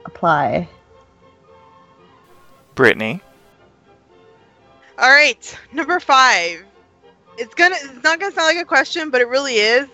apply? 0.06 0.70
Brittany? 2.76 3.22
All 4.98 5.10
right, 5.10 5.58
number 5.72 6.00
five. 6.00 6.66
It's 7.38 7.54
gonna. 7.54 7.76
It's 7.80 8.04
not 8.04 8.20
gonna 8.20 8.32
sound 8.32 8.48
like 8.56 8.64
a 8.64 8.66
question, 8.68 9.10
but 9.10 9.22
it 9.22 9.28
really 9.28 9.56
is. 9.56 9.88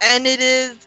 And 0.00 0.26
it 0.26 0.40
is, 0.40 0.86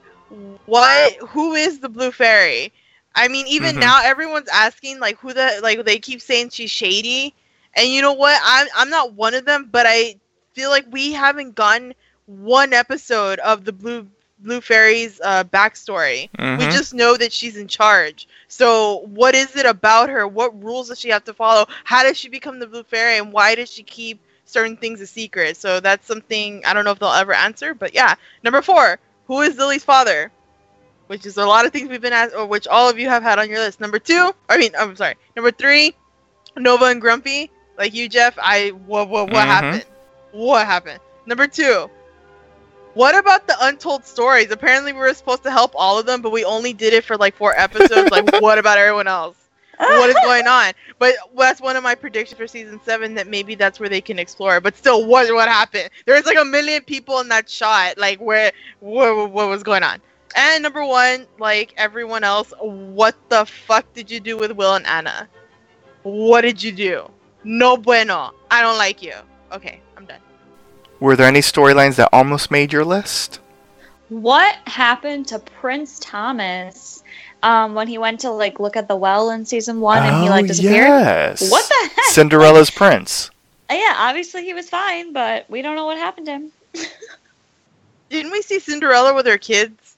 what? 0.65 1.15
Who 1.29 1.53
is 1.53 1.79
the 1.79 1.89
blue 1.89 2.11
fairy? 2.11 2.73
I 3.15 3.27
mean, 3.27 3.47
even 3.47 3.75
Mhm. 3.75 3.79
now, 3.79 4.01
everyone's 4.03 4.47
asking 4.49 4.99
like 4.99 5.17
who 5.19 5.33
the 5.33 5.59
like. 5.61 5.83
They 5.85 5.99
keep 5.99 6.21
saying 6.21 6.49
she's 6.49 6.71
shady, 6.71 7.33
and 7.73 7.87
you 7.87 8.01
know 8.01 8.13
what? 8.13 8.39
I'm 8.43 8.67
I'm 8.75 8.89
not 8.89 9.13
one 9.13 9.33
of 9.33 9.45
them, 9.45 9.69
but 9.71 9.85
I 9.87 10.15
feel 10.53 10.69
like 10.69 10.85
we 10.91 11.13
haven't 11.13 11.55
gotten 11.55 11.93
one 12.39 12.73
episode 12.73 13.39
of 13.39 13.65
the 13.65 13.71
blue 13.73 14.07
blue 14.39 14.61
fairy's 14.61 15.21
uh, 15.23 15.43
backstory. 15.43 16.29
We 16.57 16.67
Mhm. 16.67 16.71
just 16.71 16.93
know 16.93 17.15
that 17.15 17.31
she's 17.31 17.57
in 17.57 17.67
charge. 17.67 18.27
So, 18.47 18.99
what 19.05 19.35
is 19.35 19.55
it 19.55 19.65
about 19.67 20.09
her? 20.09 20.27
What 20.27 20.63
rules 20.63 20.89
does 20.89 20.99
she 20.99 21.09
have 21.09 21.23
to 21.25 21.33
follow? 21.33 21.67
How 21.83 22.03
does 22.03 22.17
she 22.17 22.27
become 22.29 22.59
the 22.59 22.65
blue 22.67 22.83
fairy, 22.83 23.17
and 23.17 23.31
why 23.31 23.55
does 23.55 23.69
she 23.71 23.83
keep 23.83 24.19
certain 24.45 24.77
things 24.77 24.99
a 25.01 25.07
secret? 25.07 25.57
So 25.57 25.79
that's 25.79 26.07
something 26.07 26.63
I 26.65 26.73
don't 26.73 26.85
know 26.85 26.91
if 26.91 26.99
they'll 26.99 27.09
ever 27.11 27.33
answer. 27.33 27.73
But 27.75 27.93
yeah, 27.93 28.15
number 28.43 28.61
four, 28.61 28.99
who 29.27 29.41
is 29.41 29.57
Lily's 29.57 29.83
father? 29.83 30.31
Which 31.07 31.25
is 31.25 31.37
a 31.37 31.45
lot 31.45 31.65
of 31.65 31.71
things 31.73 31.89
we've 31.89 32.01
been 32.01 32.13
asked, 32.13 32.33
or 32.35 32.45
which 32.45 32.67
all 32.67 32.89
of 32.89 32.97
you 32.97 33.09
have 33.09 33.21
had 33.23 33.37
on 33.37 33.49
your 33.49 33.59
list. 33.59 33.79
Number 33.81 33.99
two, 33.99 34.33
I 34.49 34.57
mean, 34.57 34.71
I'm 34.77 34.95
sorry. 34.95 35.15
Number 35.35 35.51
three, 35.51 35.93
Nova 36.57 36.85
and 36.85 37.01
Grumpy, 37.01 37.51
like 37.77 37.93
you, 37.93 38.07
Jeff. 38.09 38.37
I 38.41 38.69
what 38.69 39.09
what 39.09 39.29
what 39.29 39.45
Mhm. 39.45 39.47
happened? 39.47 39.85
What 40.31 40.65
happened? 40.65 40.99
Number 41.25 41.47
two, 41.47 41.89
what 42.93 43.17
about 43.17 43.47
the 43.47 43.55
untold 43.61 44.05
stories? 44.05 44.51
Apparently, 44.51 44.93
we 44.93 44.99
were 44.99 45.13
supposed 45.13 45.43
to 45.43 45.51
help 45.51 45.71
all 45.75 45.99
of 45.99 46.05
them, 46.05 46.21
but 46.21 46.31
we 46.31 46.43
only 46.43 46.73
did 46.73 46.93
it 46.93 47.03
for 47.03 47.17
like 47.17 47.35
four 47.35 47.57
episodes. 47.57 48.11
like, 48.11 48.29
what 48.41 48.57
about 48.57 48.77
everyone 48.77 49.07
else? 49.07 49.37
What 49.77 50.09
is 50.09 50.15
going 50.23 50.45
on? 50.45 50.73
But 50.99 51.15
that's 51.35 51.59
one 51.59 51.75
of 51.75 51.81
my 51.81 51.95
predictions 51.95 52.37
for 52.37 52.45
season 52.45 52.79
seven 52.83 53.15
that 53.15 53.27
maybe 53.27 53.55
that's 53.55 53.79
where 53.79 53.89
they 53.89 54.01
can 54.01 54.19
explore. 54.19 54.61
But 54.61 54.77
still, 54.77 55.05
what 55.07 55.33
what 55.33 55.47
happened? 55.47 55.89
There's 56.05 56.25
like 56.25 56.37
a 56.37 56.45
million 56.45 56.83
people 56.83 57.19
in 57.19 57.29
that 57.29 57.49
shot. 57.49 57.97
Like, 57.97 58.19
where 58.19 58.51
what, 58.79 59.31
what 59.31 59.49
was 59.49 59.63
going 59.63 59.81
on? 59.81 59.99
And 60.35 60.63
number 60.63 60.85
one, 60.85 61.25
like 61.39 61.73
everyone 61.77 62.23
else, 62.23 62.53
what 62.59 63.15
the 63.29 63.45
fuck 63.45 63.91
did 63.93 64.11
you 64.11 64.19
do 64.19 64.37
with 64.37 64.51
Will 64.51 64.75
and 64.75 64.85
Anna? 64.85 65.27
What 66.03 66.41
did 66.41 66.61
you 66.61 66.71
do? 66.71 67.09
No 67.43 67.75
bueno. 67.75 68.31
I 68.49 68.61
don't 68.61 68.77
like 68.77 69.01
you. 69.01 69.13
Okay, 69.51 69.81
I'm 69.97 70.05
done. 70.05 70.19
Were 71.01 71.15
there 71.15 71.27
any 71.27 71.39
storylines 71.41 71.95
that 71.95 72.09
almost 72.13 72.51
made 72.51 72.71
your 72.71 72.85
list? 72.85 73.39
What 74.09 74.55
happened 74.67 75.27
to 75.27 75.39
Prince 75.39 75.97
Thomas 75.99 77.03
um, 77.43 77.73
when 77.73 77.87
he 77.87 77.97
went 77.97 78.19
to 78.21 78.29
like 78.29 78.59
look 78.59 78.77
at 78.77 78.87
the 78.87 78.95
well 78.95 79.31
in 79.31 79.43
season 79.43 79.81
one 79.81 80.03
and 80.03 80.23
he 80.23 80.29
like 80.29 80.45
Oh, 80.45 80.47
disappeared? 80.47 80.87
Yes. 80.87 81.49
What 81.51 81.67
the 81.67 81.89
heck? 81.95 82.05
Cinderella's 82.05 82.69
prince. 82.69 83.31
Uh, 83.69 83.73
yeah, 83.73 83.95
obviously 83.97 84.43
he 84.43 84.53
was 84.53 84.69
fine, 84.69 85.11
but 85.11 85.49
we 85.49 85.63
don't 85.63 85.75
know 85.75 85.85
what 85.87 85.97
happened 85.97 86.27
to 86.27 86.31
him. 86.33 86.51
Didn't 88.09 88.31
we 88.31 88.41
see 88.43 88.59
Cinderella 88.59 89.15
with 89.15 89.25
her 89.25 89.37
kids? 89.39 89.97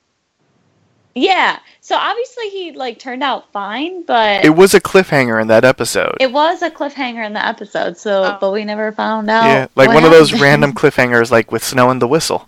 Yeah, 1.16 1.60
so 1.86 1.96
obviously 1.98 2.48
he 2.50 2.72
like 2.72 2.98
turned 2.98 3.22
out 3.24 3.52
fine, 3.52 4.04
but 4.04 4.46
It 4.46 4.52
was 4.56 4.74
a 4.74 4.80
cliffhanger 4.80 5.40
in 5.42 5.48
that 5.50 5.66
episode. 5.66 6.16
it 6.22 6.32
was 6.32 6.62
a 6.62 6.72
cliffhanger 6.72 7.26
in 7.26 7.34
the 7.34 7.46
episode. 7.46 7.98
So, 7.98 8.24
Oh. 8.24 8.38
but 8.40 8.52
we 8.52 8.64
never 8.64 8.92
found 8.94 9.30
out. 9.30 9.44
yeah, 9.46 9.68
like 9.76 9.90
what 9.90 9.96
one 9.96 10.06
of 10.06 10.12
those 10.12 10.32
random 10.40 10.72
cliffhangers, 10.82 11.30
like 11.30 11.52
with 11.52 11.64
Snow 11.64 11.90
and 11.90 12.02
the 12.02 12.08
Whistle. 12.08 12.48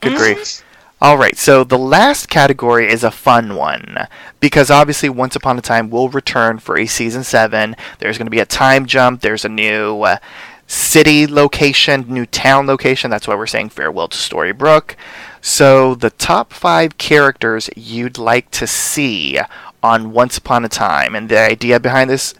Good 0.00 0.16
grief. 0.16 0.62
All 1.00 1.16
right, 1.16 1.36
so 1.36 1.62
the 1.62 1.78
last 1.78 2.28
category 2.28 2.90
is 2.90 3.04
a 3.04 3.10
fun 3.10 3.54
one 3.54 4.08
because 4.40 4.70
obviously 4.70 5.08
Once 5.10 5.36
Upon 5.36 5.58
a 5.58 5.60
Time 5.62 5.90
will 5.90 6.08
return 6.08 6.58
for 6.58 6.76
a 6.78 6.86
season 6.86 7.22
seven. 7.22 7.76
There's 8.00 8.16
going 8.18 8.26
to 8.26 8.30
be 8.30 8.40
a 8.40 8.46
time 8.46 8.86
jump. 8.86 9.20
There's 9.20 9.44
a 9.44 9.48
new 9.50 10.00
uh, 10.02 10.16
city 10.66 11.26
location, 11.26 12.06
new 12.08 12.24
town 12.26 12.66
location. 12.66 13.10
That's 13.10 13.28
why 13.28 13.34
we're 13.36 13.46
saying 13.46 13.68
farewell 13.70 14.08
to 14.08 14.16
Storybrooke. 14.16 14.96
So 15.46 15.94
the 15.94 16.10
top 16.10 16.52
five 16.52 16.98
characters 16.98 17.70
you'd 17.76 18.18
like 18.18 18.50
to 18.50 18.66
see 18.66 19.38
on 19.80 20.12
Once 20.12 20.36
Upon 20.36 20.64
a 20.64 20.68
Time, 20.68 21.14
and 21.14 21.28
the 21.28 21.38
idea 21.38 21.78
behind 21.78 22.10
this 22.10 22.34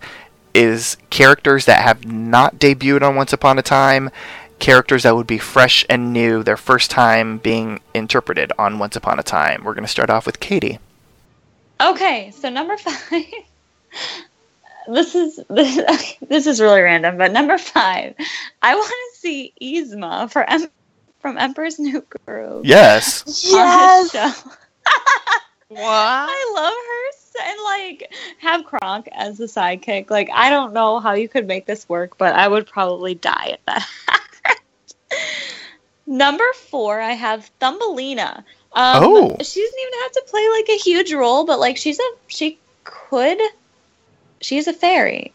is 0.54 0.96
characters 1.08 1.66
that 1.66 1.82
have 1.82 2.04
not 2.04 2.56
debuted 2.56 3.02
on 3.02 3.14
Once 3.14 3.32
Upon 3.32 3.60
a 3.60 3.62
Time, 3.62 4.10
characters 4.58 5.04
that 5.04 5.14
would 5.14 5.28
be 5.28 5.38
fresh 5.38 5.86
and 5.88 6.12
new, 6.12 6.42
their 6.42 6.56
first 6.56 6.90
time 6.90 7.38
being 7.38 7.80
interpreted 7.94 8.52
on 8.58 8.80
Once 8.80 8.96
Upon 8.96 9.20
a 9.20 9.22
Time. 9.22 9.62
We're 9.62 9.74
going 9.74 9.84
to 9.84 9.88
start 9.88 10.10
off 10.10 10.26
with 10.26 10.40
Katie. 10.40 10.80
Okay, 11.80 12.32
so 12.32 12.50
number 12.50 12.76
five. 12.76 13.24
this 14.88 15.14
is 15.14 15.38
this, 15.48 16.14
this 16.28 16.48
is 16.48 16.60
really 16.60 16.80
random, 16.80 17.18
but 17.18 17.30
number 17.30 17.56
five, 17.56 18.16
I 18.62 18.74
want 18.74 18.88
to 18.88 19.20
see 19.20 19.52
Yzma 19.62 20.28
for 20.28 20.42
em- 20.50 20.70
from 21.26 21.38
Emperor's 21.38 21.80
New 21.80 22.04
Groove. 22.24 22.64
Yes. 22.64 23.24
on 23.52 24.08
this. 24.12 24.44
What? 25.68 25.82
I 25.82 26.52
love 26.54 26.72
her 26.72 27.50
and 27.50 27.58
like 27.64 28.14
have 28.38 28.64
Kronk 28.64 29.08
as 29.10 29.38
the 29.38 29.46
sidekick. 29.46 30.08
Like 30.08 30.30
I 30.32 30.48
don't 30.48 30.72
know 30.72 31.00
how 31.00 31.14
you 31.14 31.28
could 31.28 31.48
make 31.48 31.66
this 31.66 31.88
work, 31.88 32.16
but 32.16 32.36
I 32.36 32.46
would 32.46 32.68
probably 32.68 33.16
die 33.16 33.56
at 33.58 33.60
that. 33.66 34.60
Number 36.06 36.44
four, 36.54 37.00
I 37.00 37.14
have 37.14 37.50
Thumbelina. 37.60 38.44
Um, 38.74 39.02
Oh. 39.02 39.36
she 39.42 39.60
doesn't 39.60 39.80
even 39.80 40.00
have 40.02 40.12
to 40.12 40.24
play 40.28 40.48
like 40.50 40.68
a 40.68 40.78
huge 40.78 41.12
role, 41.12 41.44
but 41.44 41.58
like 41.58 41.76
she's 41.76 41.98
a 41.98 42.10
she 42.28 42.60
could, 42.84 43.40
she's 44.40 44.68
a 44.68 44.72
fairy. 44.72 45.32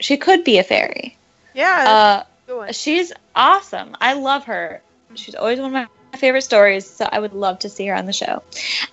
She 0.00 0.16
could 0.16 0.42
be 0.42 0.58
a 0.58 0.64
fairy. 0.64 1.16
Yeah. 1.54 2.24
Uh, 2.50 2.72
she's 2.72 3.12
awesome. 3.36 3.96
I 4.00 4.14
love 4.14 4.46
her. 4.46 4.82
She's 5.14 5.34
always 5.34 5.58
one 5.58 5.74
of 5.74 5.88
my 6.12 6.18
favorite 6.18 6.42
stories, 6.42 6.88
so 6.88 7.08
I 7.10 7.18
would 7.18 7.32
love 7.32 7.58
to 7.60 7.68
see 7.68 7.86
her 7.86 7.94
on 7.94 8.06
the 8.06 8.12
show. 8.12 8.42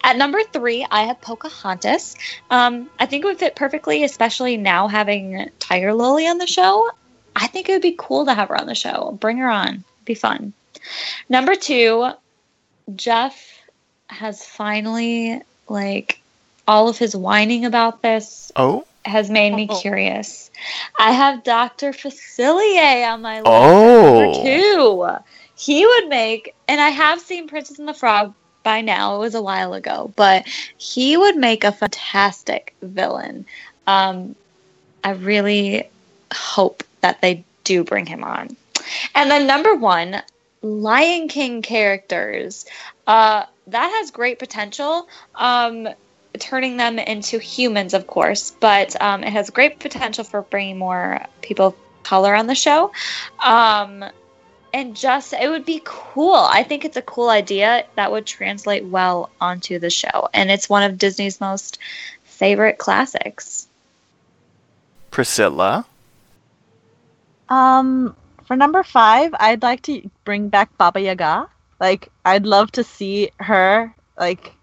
At 0.03 0.17
number 0.17 0.39
three, 0.51 0.85
I 0.89 1.03
have 1.03 1.21
Pocahontas. 1.21 2.15
Um, 2.49 2.89
I 2.99 3.05
think 3.05 3.23
it 3.23 3.27
would 3.27 3.39
fit 3.39 3.55
perfectly, 3.55 4.03
especially 4.03 4.57
now 4.57 4.87
having 4.87 5.49
Tiger 5.59 5.93
Lily 5.93 6.27
on 6.27 6.37
the 6.37 6.47
show. 6.47 6.89
I 7.35 7.47
think 7.47 7.69
it 7.69 7.73
would 7.73 7.81
be 7.81 7.95
cool 7.97 8.25
to 8.25 8.33
have 8.33 8.49
her 8.49 8.59
on 8.59 8.67
the 8.67 8.75
show. 8.75 9.17
Bring 9.19 9.37
her 9.37 9.49
on. 9.49 9.83
Be 10.05 10.15
fun. 10.15 10.53
Number 11.29 11.55
two, 11.55 12.09
Jeff 12.95 13.59
has 14.07 14.45
finally 14.45 15.41
like 15.67 16.21
all 16.67 16.87
of 16.89 16.97
his 16.97 17.15
whining 17.15 17.65
about 17.65 18.01
this 18.01 18.51
Oh? 18.55 18.85
has 19.05 19.29
made 19.29 19.53
me 19.53 19.67
Oh. 19.69 19.79
curious. 19.79 20.49
I 20.97 21.11
have 21.11 21.43
Dr. 21.43 21.91
Facilier 21.91 23.07
on 23.11 23.21
my 23.21 23.37
list. 23.41 23.47
Oh. 23.47 24.19
Number 24.21 24.43
two. 24.43 25.07
He 25.57 25.85
would 25.85 26.07
make, 26.07 26.53
and 26.67 26.79
I 26.79 26.89
have 26.89 27.19
seen 27.19 27.47
Princess 27.47 27.79
and 27.79 27.87
the 27.87 27.93
Frog 27.93 28.33
by 28.63 28.81
now. 28.81 29.15
It 29.15 29.19
was 29.19 29.35
a 29.35 29.41
while 29.41 29.73
ago, 29.73 30.11
but 30.15 30.45
he 30.77 31.17
would 31.17 31.35
make 31.35 31.63
a 31.63 31.71
fantastic 31.71 32.75
villain. 32.81 33.45
Um, 33.87 34.35
I 35.03 35.11
really 35.11 35.89
hope 36.33 36.83
that 37.01 37.21
they 37.21 37.43
do 37.63 37.83
bring 37.83 38.05
him 38.05 38.23
on. 38.23 38.55
And 39.15 39.31
then 39.31 39.47
number 39.47 39.73
one, 39.73 40.21
Lion 40.61 41.27
King 41.27 41.61
characters. 41.61 42.65
Uh, 43.05 43.45
that 43.67 43.91
has 43.97 44.11
great 44.11 44.39
potential. 44.39 45.07
Um, 45.35 45.87
turning 46.39 46.77
them 46.77 46.99
into 46.99 47.39
humans, 47.39 47.93
of 47.93 48.05
course, 48.05 48.51
but 48.59 49.01
um, 49.01 49.23
it 49.23 49.31
has 49.31 49.49
great 49.49 49.79
potential 49.79 50.23
for 50.23 50.41
bringing 50.43 50.77
more 50.77 51.25
people 51.41 51.67
of 51.67 51.75
color 52.03 52.35
on 52.35 52.47
the 52.47 52.55
show. 52.55 52.91
Um, 53.43 54.05
and 54.73 54.95
just, 54.95 55.33
it 55.33 55.49
would 55.49 55.65
be 55.65 55.81
cool. 55.83 56.35
I 56.35 56.63
think 56.63 56.85
it's 56.85 56.97
a 56.97 57.01
cool 57.01 57.29
idea 57.29 57.85
that 57.95 58.11
would 58.11 58.25
translate 58.25 58.85
well 58.85 59.29
onto 59.39 59.79
the 59.79 59.89
show. 59.89 60.29
And 60.33 60.51
it's 60.51 60.69
one 60.69 60.83
of 60.83 60.97
Disney's 60.97 61.41
most 61.41 61.79
favorite 62.23 62.77
classics. 62.77 63.67
Priscilla. 65.11 65.85
Um, 67.49 68.15
for 68.45 68.55
number 68.55 68.83
five, 68.83 69.33
I'd 69.39 69.63
like 69.63 69.81
to 69.83 70.09
bring 70.23 70.49
back 70.49 70.77
Baba 70.77 71.01
Yaga. 71.01 71.49
Like, 71.79 72.09
I'd 72.25 72.45
love 72.45 72.71
to 72.73 72.83
see 72.83 73.31
her 73.39 73.93
like 74.19 74.53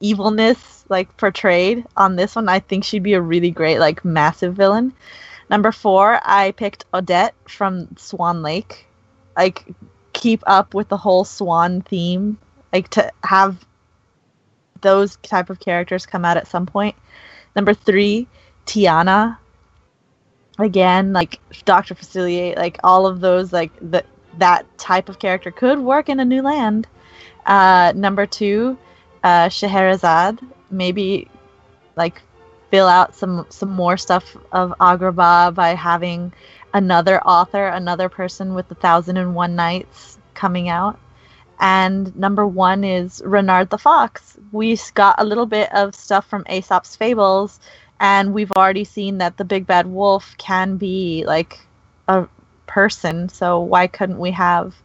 evilness 0.00 0.84
like 0.88 1.16
portrayed 1.16 1.84
on 1.96 2.16
this 2.16 2.36
one. 2.36 2.48
I 2.48 2.60
think 2.60 2.84
she'd 2.84 3.02
be 3.02 3.14
a 3.14 3.20
really 3.20 3.50
great 3.50 3.78
like 3.78 4.04
massive 4.04 4.54
villain. 4.54 4.92
Number 5.50 5.72
four, 5.72 6.20
I 6.22 6.52
picked 6.52 6.84
Odette 6.92 7.34
from 7.46 7.96
Swan 7.96 8.42
Lake. 8.42 8.86
Like, 9.38 9.64
keep 10.12 10.42
up 10.46 10.74
with 10.74 10.88
the 10.88 10.98
whole 10.98 11.24
Swan 11.24 11.80
theme. 11.80 12.38
Like 12.72 12.88
to 12.90 13.10
have 13.24 13.64
those 14.82 15.16
type 15.16 15.48
of 15.48 15.60
characters 15.60 16.04
come 16.04 16.24
out 16.24 16.36
at 16.36 16.46
some 16.46 16.66
point. 16.66 16.96
Number 17.56 17.72
three, 17.72 18.28
Tiana 18.66 19.38
again 20.58 21.12
like 21.12 21.40
dr 21.64 21.94
facilier 21.94 22.56
like 22.56 22.78
all 22.82 23.06
of 23.06 23.20
those 23.20 23.52
like 23.52 23.70
that 23.80 24.04
that 24.38 24.66
type 24.78 25.08
of 25.08 25.18
character 25.18 25.50
could 25.50 25.78
work 25.78 26.08
in 26.08 26.20
a 26.20 26.24
new 26.24 26.42
land 26.42 26.86
uh 27.46 27.92
number 27.94 28.26
two 28.26 28.76
uh 29.22 29.48
scheherazade 29.48 30.38
maybe 30.70 31.28
like 31.96 32.20
fill 32.70 32.88
out 32.88 33.14
some 33.14 33.46
some 33.48 33.70
more 33.70 33.96
stuff 33.96 34.36
of 34.52 34.74
agrabah 34.80 35.54
by 35.54 35.70
having 35.70 36.32
another 36.78 37.20
author 37.20 37.66
another 37.66 38.08
person 38.08 38.54
with 38.54 38.68
the 38.68 38.74
thousand 38.76 39.16
and 39.16 39.34
one 39.34 39.56
nights 39.56 40.16
coming 40.34 40.68
out. 40.68 40.98
And 41.60 42.14
number 42.16 42.46
one 42.46 42.84
is 42.84 43.20
renard 43.24 43.68
the 43.68 43.78
fox. 43.78 44.38
We 44.52 44.78
got 44.94 45.16
a 45.18 45.24
little 45.24 45.46
bit 45.46 45.72
of 45.74 45.94
stuff 45.94 46.26
from 46.28 46.46
aesop's 46.48 46.94
fables 46.94 47.58
and 47.98 48.32
we've 48.32 48.52
already 48.52 48.84
seen 48.84 49.18
that 49.18 49.36
the 49.36 49.44
big 49.44 49.66
bad 49.66 49.86
wolf 49.86 50.36
can 50.38 50.76
be 50.76 51.24
like 51.26 51.58
a 52.06 52.28
person. 52.66 53.28
So 53.28 53.58
why 53.60 53.88
couldn't 53.88 54.20
we 54.20 54.30
have 54.30 54.76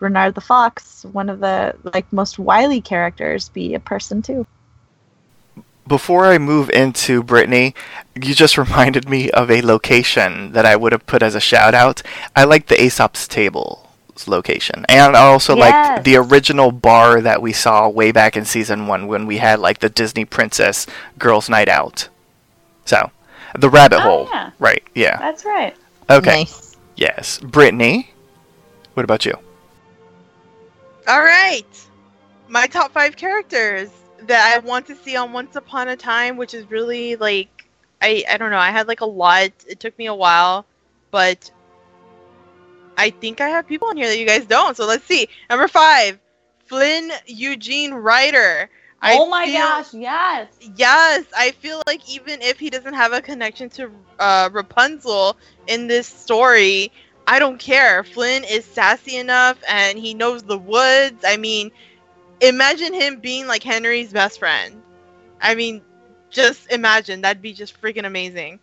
renard 0.00 0.34
the 0.34 0.40
fox 0.40 1.04
one 1.12 1.30
of 1.30 1.40
the 1.40 1.74
like 1.94 2.12
most 2.12 2.38
wily 2.38 2.80
characters 2.80 3.48
be 3.50 3.74
a 3.74 3.80
person 3.80 4.20
too 4.20 4.44
Before 5.86 6.26
I 6.26 6.38
move 6.38 6.70
into 6.70 7.22
Brittany, 7.22 7.74
you 8.14 8.34
just 8.34 8.56
reminded 8.64 9.08
me 9.08 9.30
of 9.30 9.50
a 9.50 9.62
location 9.62 10.52
that 10.52 10.64
I 10.64 10.76
would 10.76 10.92
have 10.92 11.06
put 11.06 11.22
as 11.22 11.34
a 11.34 11.40
shout 11.40 11.74
out. 11.74 12.02
I 12.34 12.44
like 12.44 12.66
the 12.66 12.82
Aesop's 12.82 13.28
Table 13.28 13.90
location. 14.26 14.86
And 14.88 15.16
I 15.16 15.26
also 15.26 15.56
like 15.56 16.04
the 16.04 16.16
original 16.16 16.70
bar 16.70 17.20
that 17.20 17.42
we 17.42 17.52
saw 17.52 17.88
way 17.88 18.12
back 18.12 18.36
in 18.36 18.44
season 18.44 18.86
one 18.86 19.08
when 19.08 19.26
we 19.26 19.38
had 19.38 19.58
like 19.58 19.80
the 19.80 19.88
Disney 19.90 20.24
Princess 20.24 20.86
Girls 21.18 21.48
Night 21.50 21.68
Out. 21.68 22.08
So, 22.84 23.10
the 23.58 23.68
rabbit 23.68 23.96
Oh, 23.98 24.00
hole. 24.02 24.28
yeah. 24.32 24.50
Right, 24.60 24.84
yeah. 24.94 25.18
That's 25.18 25.44
right. 25.44 25.76
Okay. 26.08 26.30
nice 26.40 26.76
Yes. 26.96 27.38
Brittany, 27.40 28.12
what 28.94 29.02
about 29.02 29.24
you? 29.26 29.34
All 31.08 31.20
right. 31.22 31.66
My 32.48 32.66
top 32.68 32.92
five 32.92 33.16
characters 33.16 33.90
that 34.28 34.54
I 34.54 34.58
want 34.66 34.86
to 34.86 34.96
see 34.96 35.16
on 35.16 35.32
Once 35.32 35.56
Upon 35.56 35.88
a 35.88 35.96
Time, 35.96 36.36
which 36.36 36.54
is 36.54 36.70
really 36.70 37.16
like 37.16 37.68
I 38.00 38.24
I 38.30 38.36
don't 38.36 38.50
know. 38.50 38.58
I 38.58 38.70
had 38.70 38.88
like 38.88 39.00
a 39.00 39.06
lot. 39.06 39.50
It 39.68 39.80
took 39.80 39.96
me 39.98 40.06
a 40.06 40.14
while, 40.14 40.66
but 41.10 41.50
I 42.96 43.10
think 43.10 43.40
I 43.40 43.48
have 43.48 43.66
people 43.66 43.88
on 43.88 43.96
here 43.96 44.06
that 44.06 44.18
you 44.18 44.26
guys 44.26 44.46
don't. 44.46 44.76
So 44.76 44.86
let's 44.86 45.04
see. 45.04 45.28
Number 45.50 45.68
five, 45.68 46.18
Flynn 46.66 47.10
Eugene 47.26 47.92
Ryder. 47.92 48.70
I 49.02 49.18
oh 49.18 49.28
my 49.28 49.46
feel- 49.46 49.60
gosh, 49.60 49.92
yes. 49.92 50.48
Yes, 50.76 51.24
I 51.36 51.50
feel 51.50 51.82
like 51.86 52.08
even 52.08 52.40
if 52.40 52.58
he 52.58 52.70
doesn't 52.70 52.94
have 52.94 53.12
a 53.12 53.20
connection 53.20 53.68
to 53.70 53.90
uh, 54.18 54.48
Rapunzel 54.52 55.36
in 55.66 55.88
this 55.88 56.06
story, 56.06 56.90
I 57.26 57.38
don't 57.38 57.58
care. 57.58 58.04
Flynn 58.04 58.44
is 58.44 58.64
sassy 58.64 59.16
enough 59.16 59.58
and 59.68 59.98
he 59.98 60.14
knows 60.14 60.42
the 60.42 60.56
woods. 60.56 61.22
I 61.26 61.36
mean, 61.36 61.70
imagine 62.40 62.92
him 62.94 63.20
being 63.20 63.46
like 63.46 63.62
Henry's 63.62 64.12
best 64.12 64.38
friend. 64.38 64.82
I 65.40 65.54
mean, 65.54 65.82
just 66.30 66.70
imagine. 66.70 67.20
That'd 67.20 67.42
be 67.42 67.52
just 67.52 67.80
freaking 67.80 68.06
amazing. 68.06 68.60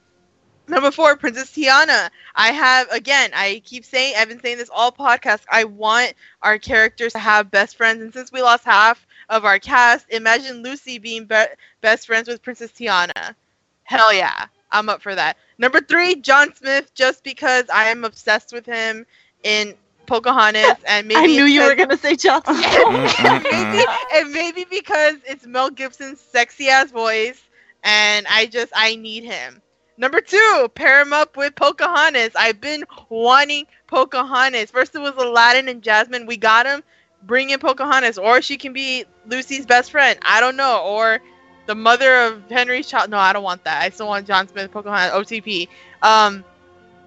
Number 0.67 0.91
four, 0.91 1.17
Princess 1.17 1.51
Tiana. 1.51 2.09
I 2.35 2.51
have, 2.51 2.89
again, 2.91 3.31
I 3.33 3.61
keep 3.65 3.83
saying, 3.83 4.15
I've 4.17 4.29
been 4.29 4.41
saying 4.41 4.57
this 4.57 4.69
all 4.73 4.91
podcasts. 4.91 5.45
I 5.51 5.65
want 5.65 6.13
our 6.41 6.57
characters 6.57 7.13
to 7.13 7.19
have 7.19 7.51
best 7.51 7.75
friends. 7.75 8.01
And 8.01 8.13
since 8.13 8.31
we 8.31 8.41
lost 8.41 8.63
half 8.63 9.05
of 9.29 9.43
our 9.43 9.59
cast, 9.59 10.09
imagine 10.09 10.63
Lucy 10.63 10.97
being 10.97 11.25
be- 11.25 11.45
best 11.81 12.07
friends 12.07 12.27
with 12.27 12.41
Princess 12.41 12.71
Tiana. 12.71 13.35
Hell 13.83 14.13
yeah. 14.13 14.45
I'm 14.71 14.87
up 14.87 15.01
for 15.01 15.13
that. 15.13 15.35
Number 15.57 15.81
three, 15.81 16.15
John 16.15 16.55
Smith, 16.55 16.93
just 16.93 17.23
because 17.23 17.65
I 17.73 17.89
am 17.89 18.05
obsessed 18.05 18.53
with 18.53 18.65
him 18.65 19.05
in 19.43 19.75
Pocahontas. 20.05 20.77
And 20.87 21.07
maybe 21.07 21.19
i 21.19 21.25
knew 21.25 21.45
you 21.45 21.61
were 21.63 21.75
gonna 21.75 21.97
say 21.97 22.15
johnson 22.15 22.55
and, 22.63 23.43
maybe, 23.43 23.85
and 24.13 24.31
maybe 24.31 24.65
because 24.69 25.15
it's 25.25 25.45
Mel 25.45 25.69
Gibson's 25.69 26.19
sexy 26.19 26.69
ass 26.69 26.91
voice, 26.91 27.41
and 27.83 28.25
I 28.29 28.45
just 28.45 28.71
I 28.75 28.95
need 28.95 29.23
him. 29.23 29.61
Number 29.97 30.19
two, 30.21 30.69
pair 30.73 31.01
him 31.01 31.13
up 31.13 31.37
with 31.37 31.55
Pocahontas. 31.55 32.31
I've 32.35 32.59
been 32.59 32.83
wanting 33.09 33.67
Pocahontas. 33.87 34.71
First 34.71 34.95
it 34.95 34.99
was 34.99 35.13
Aladdin 35.15 35.67
and 35.67 35.81
Jasmine. 35.81 36.25
We 36.25 36.37
got 36.37 36.65
him. 36.65 36.83
Bring 37.23 37.51
in 37.51 37.59
Pocahontas, 37.59 38.17
or 38.17 38.41
she 38.41 38.57
can 38.57 38.73
be 38.73 39.05
Lucy's 39.27 39.65
best 39.65 39.91
friend. 39.91 40.17
I 40.23 40.39
don't 40.39 40.55
know, 40.55 40.81
or 40.83 41.19
the 41.67 41.75
mother 41.75 42.15
of 42.15 42.49
Henry's 42.49 42.87
child. 42.87 43.11
No, 43.11 43.17
I 43.17 43.31
don't 43.31 43.43
want 43.43 43.63
that. 43.65 43.81
I 43.83 43.89
still 43.89 44.07
want 44.07 44.25
John 44.25 44.47
Smith, 44.47 44.71
Pocahontas, 44.71 45.13
OTP. 45.13 45.67
Um, 46.01 46.43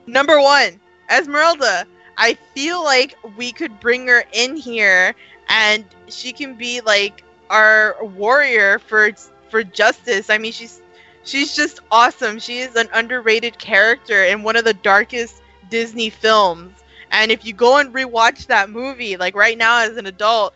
number 0.06 0.40
one, 0.40 0.80
Esmeralda. 1.10 1.86
I 2.16 2.34
feel 2.54 2.82
like 2.82 3.16
we 3.36 3.52
could 3.52 3.80
bring 3.80 4.06
her 4.08 4.24
in 4.32 4.56
here 4.56 5.14
and 5.48 5.84
she 6.08 6.32
can 6.32 6.54
be 6.54 6.80
like 6.80 7.22
our 7.50 7.96
warrior 8.02 8.78
for 8.78 9.10
for 9.50 9.64
justice. 9.64 10.30
I 10.30 10.38
mean, 10.38 10.52
she's 10.52 10.80
she's 11.24 11.54
just 11.54 11.80
awesome. 11.90 12.38
She 12.38 12.58
is 12.58 12.76
an 12.76 12.88
underrated 12.92 13.58
character 13.58 14.24
in 14.24 14.42
one 14.42 14.56
of 14.56 14.64
the 14.64 14.74
darkest 14.74 15.42
Disney 15.70 16.10
films. 16.10 16.72
And 17.10 17.30
if 17.30 17.44
you 17.44 17.52
go 17.52 17.78
and 17.78 17.94
rewatch 17.94 18.46
that 18.46 18.70
movie, 18.70 19.16
like 19.16 19.34
right 19.34 19.56
now 19.56 19.80
as 19.80 19.96
an 19.96 20.06
adult, 20.06 20.54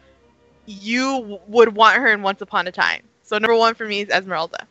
you 0.66 1.40
would 1.46 1.74
want 1.74 1.96
her 1.98 2.08
in 2.12 2.22
Once 2.22 2.40
Upon 2.40 2.66
a 2.66 2.72
Time. 2.72 3.02
So 3.22 3.38
number 3.38 3.54
one 3.54 3.74
for 3.74 3.86
me 3.86 4.00
is 4.00 4.08
Esmeralda. 4.10 4.66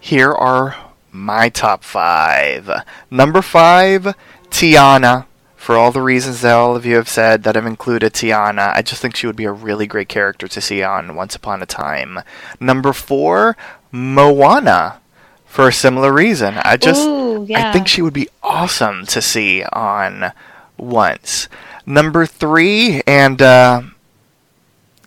Here 0.00 0.32
are 0.32 0.76
my 1.12 1.48
top 1.48 1.84
five. 1.84 2.70
Number 3.10 3.42
five, 3.42 4.14
Tiana. 4.50 5.26
For 5.56 5.76
all 5.76 5.92
the 5.92 6.00
reasons 6.00 6.40
that 6.40 6.54
all 6.54 6.74
of 6.74 6.86
you 6.86 6.96
have 6.96 7.08
said 7.08 7.42
that 7.42 7.54
have 7.54 7.66
included 7.66 8.14
Tiana, 8.14 8.74
I 8.74 8.80
just 8.80 9.02
think 9.02 9.14
she 9.14 9.26
would 9.26 9.36
be 9.36 9.44
a 9.44 9.52
really 9.52 9.86
great 9.86 10.08
character 10.08 10.48
to 10.48 10.60
see 10.60 10.82
on 10.82 11.14
Once 11.14 11.36
Upon 11.36 11.62
a 11.62 11.66
Time. 11.66 12.20
Number 12.58 12.94
four, 12.94 13.56
Moana. 13.92 15.00
For 15.44 15.66
a 15.68 15.72
similar 15.72 16.12
reason. 16.12 16.54
I 16.62 16.76
just 16.76 17.06
Ooh, 17.06 17.44
yeah. 17.48 17.68
I 17.68 17.72
think 17.72 17.88
she 17.88 18.02
would 18.02 18.14
be 18.14 18.28
awesome 18.40 19.04
to 19.06 19.20
see 19.20 19.64
on 19.64 20.32
Once. 20.78 21.48
Number 21.84 22.24
three, 22.24 23.02
and 23.04 23.42
uh, 23.42 23.82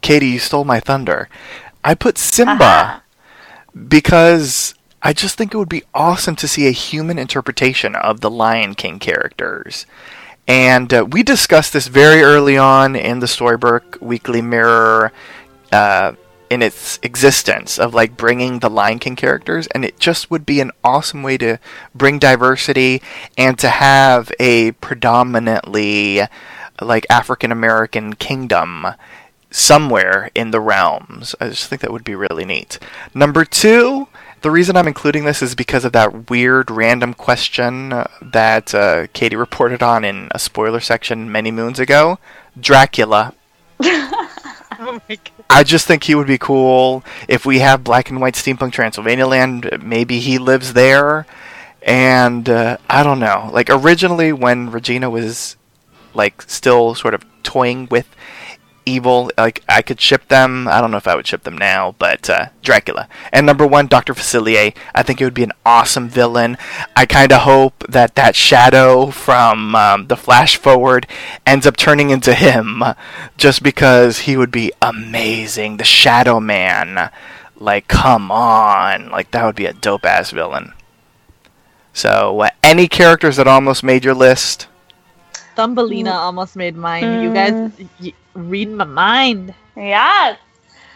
Katie, 0.01 0.27
you 0.27 0.39
stole 0.39 0.65
my 0.65 0.81
thunder. 0.81 1.29
I 1.83 1.95
put 1.95 2.17
Simba 2.17 3.03
because 3.87 4.75
I 5.05 5.11
just 5.11 5.37
think 5.37 5.53
it 5.53 5.57
would 5.57 5.67
be 5.67 5.83
awesome 5.93 6.37
to 6.37 6.47
see 6.47 6.65
a 6.67 6.71
human 6.71 7.19
interpretation 7.19 7.93
of 7.93 8.21
the 8.21 8.29
Lion 8.29 8.73
King 8.73 8.99
characters. 8.99 9.85
And 10.47 10.93
uh, 10.93 11.05
we 11.09 11.23
discussed 11.23 11.73
this 11.73 11.87
very 11.87 12.21
early 12.21 12.57
on 12.57 12.95
in 12.95 13.19
the 13.19 13.25
Storybrooke 13.25 14.01
Weekly 14.01 14.41
Mirror 14.41 15.11
uh, 15.73 16.13
in 16.49 16.61
its 16.61 16.99
existence 17.03 17.77
of 17.77 17.93
like 17.93 18.15
bringing 18.15 18.59
the 18.59 18.69
Lion 18.69 18.99
King 18.99 19.17
characters, 19.17 19.67
and 19.67 19.83
it 19.83 19.99
just 19.99 20.31
would 20.31 20.45
be 20.45 20.61
an 20.61 20.71
awesome 20.85 21.21
way 21.21 21.37
to 21.37 21.57
bring 21.93 22.17
diversity 22.17 23.01
and 23.37 23.59
to 23.59 23.69
have 23.69 24.31
a 24.39 24.71
predominantly 24.73 26.21
like 26.81 27.05
African 27.09 27.51
American 27.51 28.13
kingdom 28.13 28.87
somewhere 29.51 30.29
in 30.33 30.51
the 30.51 30.61
realms. 30.61 31.35
I 31.39 31.49
just 31.49 31.67
think 31.67 31.81
that 31.81 31.91
would 31.91 32.03
be 32.03 32.15
really 32.15 32.45
neat. 32.45 32.79
Number 33.13 33.45
two, 33.45 34.07
the 34.43 34.51
reason 34.51 34.77
I'm 34.77 34.87
including 34.87 35.23
this 35.25 35.41
is 35.41 35.55
because 35.55 35.85
of 35.85 35.93
that 35.93 36.29
weird 36.29 36.69
random 36.69 37.13
question 37.13 37.91
uh, 37.91 38.07
that 38.21 38.75
uh, 38.75 39.07
Katie 39.13 39.35
reported 39.35 39.81
on 39.81 40.03
in 40.05 40.27
a 40.31 40.37
spoiler 40.37 40.79
section 40.79 41.31
many 41.31 41.49
moons 41.49 41.79
ago. 41.79 42.19
Dracula. 42.59 43.33
Oh 44.79 44.99
my 45.07 45.15
god. 45.15 45.31
I 45.49 45.63
just 45.63 45.87
think 45.87 46.03
he 46.03 46.15
would 46.15 46.27
be 46.27 46.37
cool 46.37 47.03
if 47.29 47.45
we 47.45 47.59
have 47.59 47.83
black 47.83 48.09
and 48.09 48.19
white 48.19 48.33
steampunk 48.33 48.73
Transylvania 48.73 49.27
land. 49.27 49.69
Maybe 49.81 50.19
he 50.19 50.37
lives 50.37 50.73
there, 50.73 51.25
and 51.83 52.49
uh, 52.49 52.77
I 52.89 53.03
don't 53.03 53.19
know. 53.19 53.49
Like 53.53 53.69
originally, 53.69 54.33
when 54.33 54.71
Regina 54.71 55.09
was 55.09 55.55
like 56.13 56.41
still 56.43 56.95
sort 56.95 57.13
of 57.13 57.23
toying 57.43 57.87
with 57.89 58.13
evil, 58.85 59.31
like 59.37 59.63
I 59.67 59.81
could 59.81 59.99
ship 60.01 60.27
them. 60.27 60.67
I 60.67 60.81
don't 60.81 60.91
know 60.91 60.97
if 60.97 61.07
I 61.07 61.15
would 61.15 61.27
ship 61.27 61.43
them 61.43 61.57
now, 61.57 61.95
but 61.99 62.29
uh, 62.29 62.47
Dracula 62.61 63.07
and 63.31 63.45
number 63.45 63.65
one, 63.65 63.87
Doctor 63.87 64.13
Facilier. 64.13 64.75
I 64.93 65.03
think 65.03 65.19
it 65.19 65.23
would 65.25 65.33
be 65.33 65.43
an 65.43 65.51
awesome 65.65 66.09
villain. 66.09 66.57
I 66.95 67.05
kind 67.05 67.31
of 67.31 67.41
hope 67.41 67.85
that 67.89 68.15
that 68.15 68.35
shadow 68.35 69.07
from 69.11 69.75
um, 69.75 70.07
the 70.07 70.17
Flash 70.17 70.55
Forward 70.57 71.07
ends 71.45 71.65
up 71.67 71.77
turning 71.77 72.09
into 72.09 72.33
him, 72.33 72.83
just 73.37 73.63
because 73.63 74.19
he 74.19 74.37
would 74.37 74.51
be 74.51 74.71
amazing. 74.81 75.77
The 75.77 75.83
Shadow 75.83 76.39
Man, 76.39 77.09
like 77.57 77.87
come 77.87 78.31
on, 78.31 79.09
like 79.09 79.31
that 79.31 79.45
would 79.45 79.55
be 79.55 79.65
a 79.65 79.73
dope 79.73 80.05
ass 80.05 80.31
villain. 80.31 80.73
So, 81.93 82.41
uh, 82.41 82.49
any 82.63 82.87
characters 82.87 83.37
that 83.37 83.47
almost 83.47 83.83
made 83.83 84.03
your 84.03 84.15
list? 84.15 84.67
Thumbelina 85.55 86.11
almost 86.11 86.55
made 86.55 86.75
mine. 86.75 87.21
You 87.21 87.33
guys 87.33 87.71
y- 88.01 88.13
read 88.33 88.69
my 88.69 88.83
mind. 88.85 89.53
Yes. 89.75 90.37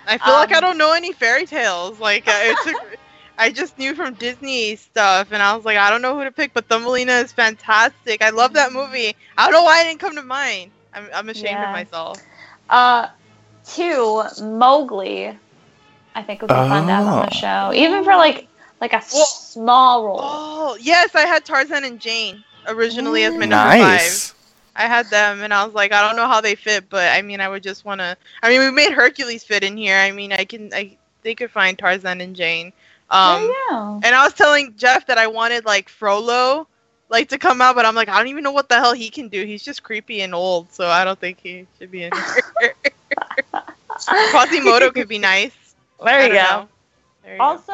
I 0.08 0.18
feel 0.18 0.34
like 0.34 0.52
I 0.52 0.56
Um, 0.58 0.62
don't 0.62 0.78
know 0.78 0.94
any 0.94 1.12
fairy 1.12 1.46
tales. 1.46 2.00
Like 2.00 2.28
uh, 2.28 2.32
it 2.34 2.58
took, 2.64 2.98
I 3.38 3.52
just 3.52 3.78
knew 3.78 3.94
from 3.94 4.14
Disney 4.16 4.76
stuff, 4.78 5.28
and 5.32 5.44
I 5.44 5.56
was 5.56 5.66
like, 5.66 5.78
I 5.78 5.90
don't 5.90 6.02
know 6.02 6.18
who 6.18 6.24
to 6.24 6.32
pick. 6.32 6.54
But 6.54 6.68
Thumbelina 6.70 7.14
is 7.24 7.32
fantastic. 7.32 8.22
I 8.22 8.30
love 8.30 8.54
that 8.54 8.72
movie. 8.72 9.16
I 9.38 9.44
don't 9.46 9.54
know 9.54 9.64
why 9.64 9.82
it 9.82 9.86
didn't 9.86 10.00
come 10.00 10.16
to 10.16 10.24
mind. 10.24 10.72
I'm, 10.94 11.08
I'm 11.14 11.30
ashamed 11.30 11.50
Yeah. 11.50 11.66
of 11.70 11.74
myself. 11.74 12.20
Uh, 12.70 13.08
two 13.66 14.24
Mowgli. 14.42 15.38
I 16.16 16.24
think 16.24 16.42
would 16.42 16.48
be 16.48 16.54
fun 16.54 16.88
to 16.88 16.94
have 16.94 17.06
on 17.06 17.20
the 17.20 17.36
Oh. 17.36 17.40
show, 17.40 17.72
even 17.76 18.04
for 18.04 18.16
like 18.16 18.48
like 18.82 18.94
a 18.94 19.04
Well- 19.14 19.26
small 19.26 20.06
role. 20.06 20.20
Oh 20.22 20.78
yes, 20.80 21.14
I 21.16 21.22
had 21.22 21.46
Tarzan 21.46 21.84
and 21.84 22.00
Jane 22.00 22.44
originally 22.68 23.24
as 23.24 23.34
my 23.34 23.40
number 23.46 23.56
Nice. 23.78 24.30
five. 24.30 24.37
I 24.78 24.88
had 24.88 25.10
them, 25.10 25.42
and 25.42 25.54
I 25.54 25.66
was 25.66 25.74
like, 25.74 25.92
I 25.92 26.02
don't 26.08 26.16
know 26.16 26.28
how 26.28 26.42
they 26.42 26.56
fit, 26.56 26.90
but 26.90 27.12
I 27.12 27.22
mean, 27.24 27.42
I 27.42 27.50
would 27.50 27.64
just 27.64 27.84
want 27.84 28.00
to. 28.00 28.16
I 28.44 28.50
mean, 28.50 28.62
we 28.62 28.72
made 28.72 28.94
Hercules 28.94 29.44
fit 29.44 29.64
in 29.64 29.76
here. 29.76 29.98
I 29.98 30.12
mean, 30.12 30.32
I 30.32 30.46
can. 30.46 30.74
I 30.74 30.98
they 31.24 31.36
could 31.36 31.52
find 31.52 31.78
Tarzan 31.78 32.22
and 32.22 32.36
Jane. 32.36 32.72
Um, 33.10 33.40
there 33.40 33.44
you 33.44 33.56
go. 33.70 34.00
And 34.04 34.16
I 34.16 34.24
was 34.24 34.34
telling 34.34 34.76
Jeff 34.78 35.08
that 35.08 35.18
I 35.18 35.28
wanted 35.28 35.66
like 35.66 35.90
Frollo, 35.90 36.68
like 37.10 37.30
to 37.30 37.38
come 37.38 37.62
out, 37.62 37.76
but 37.76 37.86
I'm 37.86 37.96
like, 37.96 38.10
I 38.10 38.18
don't 38.18 38.28
even 38.28 38.44
know 38.44 38.52
what 38.52 38.70
the 38.70 38.76
hell 38.76 38.94
he 38.94 39.10
can 39.10 39.30
do. 39.30 39.46
He's 39.46 39.64
just 39.64 39.84
creepy 39.84 40.22
and 40.22 40.34
old, 40.36 40.72
so 40.72 40.88
I 40.88 41.04
don't 41.04 41.20
think 41.20 41.40
he 41.42 41.68
should 41.80 41.92
be 41.92 42.04
in 42.04 42.12
here. 42.14 42.74
Quasimodo 44.32 44.92
could 44.92 45.08
be 45.08 45.20
nice. 45.20 45.52
There 46.04 46.28
you 46.28 46.34
go. 46.34 46.68
There 47.24 47.34
you 47.34 47.40
go. 47.40 47.44
Also, 47.44 47.74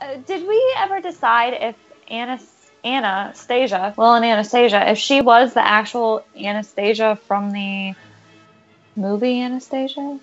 uh, 0.00 0.16
did 0.26 0.46
we 0.46 0.74
ever 0.78 1.00
decide 1.00 1.54
if 1.54 1.76
Anna, 2.08 2.38
Anastasia, 2.94 3.94
well, 3.96 4.14
and 4.14 4.24
Anastasia, 4.24 4.90
if 4.90 4.98
she 4.98 5.20
was 5.20 5.54
the 5.54 5.64
actual 5.66 6.26
Anastasia 6.36 7.16
from 7.26 7.50
the 7.50 7.94
movie 8.96 9.40
Anastasia? 9.40 10.18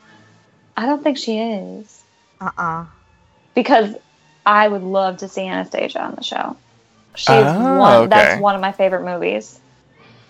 I 0.76 0.86
don't 0.86 1.04
think 1.04 1.18
she 1.18 1.40
is. 1.40 2.06
Uh 2.40 2.52
uh 2.58 2.86
Because 3.56 3.96
I 4.46 4.68
would 4.68 4.84
love 4.84 5.18
to 5.18 5.28
see 5.28 5.46
Anastasia 5.48 6.02
on 6.02 6.16
the 6.16 6.24
show. 6.24 6.60
She's 7.16 7.56
Oh, 7.58 7.58
one. 7.58 8.08
okay. 8.08 8.10
That's 8.10 8.36
one 8.36 8.56
of 8.56 8.62
my 8.62 8.72
favorite 8.72 9.06
movies. 9.06 9.60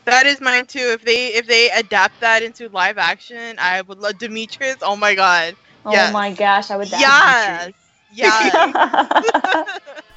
That 0.05 0.25
is 0.25 0.41
mine 0.41 0.65
too. 0.67 0.91
If 0.93 1.01
they 1.03 1.33
if 1.35 1.47
they 1.47 1.69
adapt 1.71 2.19
that 2.21 2.43
into 2.43 2.69
live 2.69 2.97
action, 2.97 3.57
I 3.59 3.81
would 3.81 3.97
love 3.99 4.17
Demetrius. 4.17 4.77
Oh 4.81 4.95
my 4.95 5.15
god. 5.15 5.57
Oh 5.85 6.07
my 6.07 6.33
gosh, 6.33 6.71
I 6.71 6.77
would. 6.77 6.91
Yes. 6.91 7.69
Yes. 8.09 8.75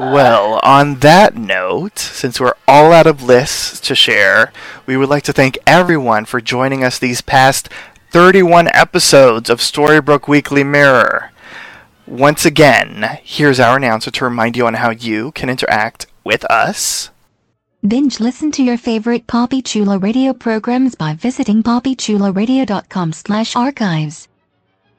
Well, 0.00 0.60
on 0.62 1.00
that 1.00 1.36
note, 1.36 1.98
since 1.98 2.40
we're 2.40 2.54
all 2.66 2.90
out 2.90 3.06
of 3.06 3.22
lists 3.22 3.78
to 3.80 3.94
share, 3.94 4.50
we 4.86 4.96
would 4.96 5.10
like 5.10 5.24
to 5.24 5.32
thank 5.34 5.58
everyone 5.66 6.24
for 6.24 6.40
joining 6.40 6.82
us 6.82 6.98
these 6.98 7.20
past 7.20 7.68
31 8.10 8.68
episodes 8.72 9.50
of 9.50 9.58
Storybrooke 9.58 10.26
Weekly 10.26 10.64
Mirror. 10.64 11.32
Once 12.06 12.46
again, 12.46 13.18
here's 13.22 13.60
our 13.60 13.76
announcer 13.76 14.10
to 14.10 14.24
remind 14.24 14.56
you 14.56 14.66
on 14.66 14.72
how 14.72 14.88
you 14.88 15.32
can 15.32 15.50
interact 15.50 16.06
with 16.24 16.46
us. 16.46 17.10
Binge 17.86 18.20
listen 18.20 18.50
to 18.52 18.62
your 18.62 18.78
favorite 18.78 19.26
Poppy 19.26 19.60
Chula 19.60 19.98
radio 19.98 20.32
programs 20.32 20.94
by 20.94 21.12
visiting 21.12 21.62
poppychularadio.com 21.62 23.12
slash 23.12 23.54
archives. 23.54 24.28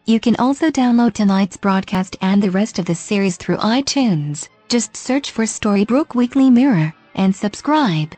You 0.06 0.20
can 0.20 0.36
also 0.36 0.70
download 0.70 1.14
tonight's 1.14 1.58
broadcast 1.58 2.18
and 2.22 2.44
the 2.44 2.52
rest 2.52 2.78
of 2.78 2.86
the 2.86 2.94
series 2.94 3.38
through 3.38 3.58
iTunes. 3.58 4.48
Just 4.72 4.96
search 4.96 5.32
for 5.32 5.44
Storybrooke 5.44 6.16
Weekly 6.16 6.50
Mirror 6.50 6.94
and 7.16 7.36
subscribe. 7.36 8.16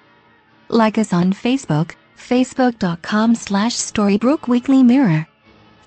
Like 0.69 0.99
us 0.99 1.11
on 1.11 1.33
Facebook, 1.33 1.95
facebook.com 2.15 3.33
slash 3.33 3.73
Weekly 4.47 4.83
Mirror. 4.83 5.25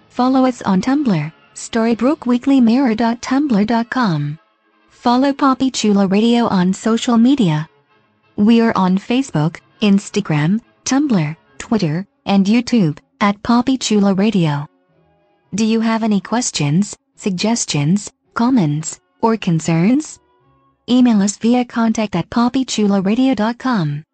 Follow 0.09 0.45
us 0.45 0.63
on 0.63 0.83
Tumblr, 0.83 1.33
storybrookweeklymirror.tumblr.com. 1.55 4.39
Follow 4.91 5.33
Poppy 5.33 5.71
Chula 5.71 6.09
Radio 6.09 6.47
on 6.47 6.73
social 6.73 7.17
media. 7.17 7.69
We 8.35 8.61
are 8.61 8.73
on 8.75 8.99
Facebook, 8.99 9.61
Instagram, 9.83 10.61
Tumblr, 10.85 11.37
Twitter, 11.59 12.09
and 12.25 12.45
YouTube 12.45 12.99
at 13.21 13.41
Poppy 13.45 13.79
Chula 13.79 14.15
Radio. 14.15 14.67
Do 15.55 15.65
you 15.65 15.79
have 15.79 16.03
any 16.03 16.21
questions, 16.21 16.97
suggestions, 17.15 18.11
comments, 18.35 18.99
or 19.21 19.37
concerns? 19.37 20.19
Email 20.89 21.23
us 21.23 21.37
via 21.37 21.65
contact 21.65 22.15
at 22.15 22.31
poppychularadio.com. 22.31 24.05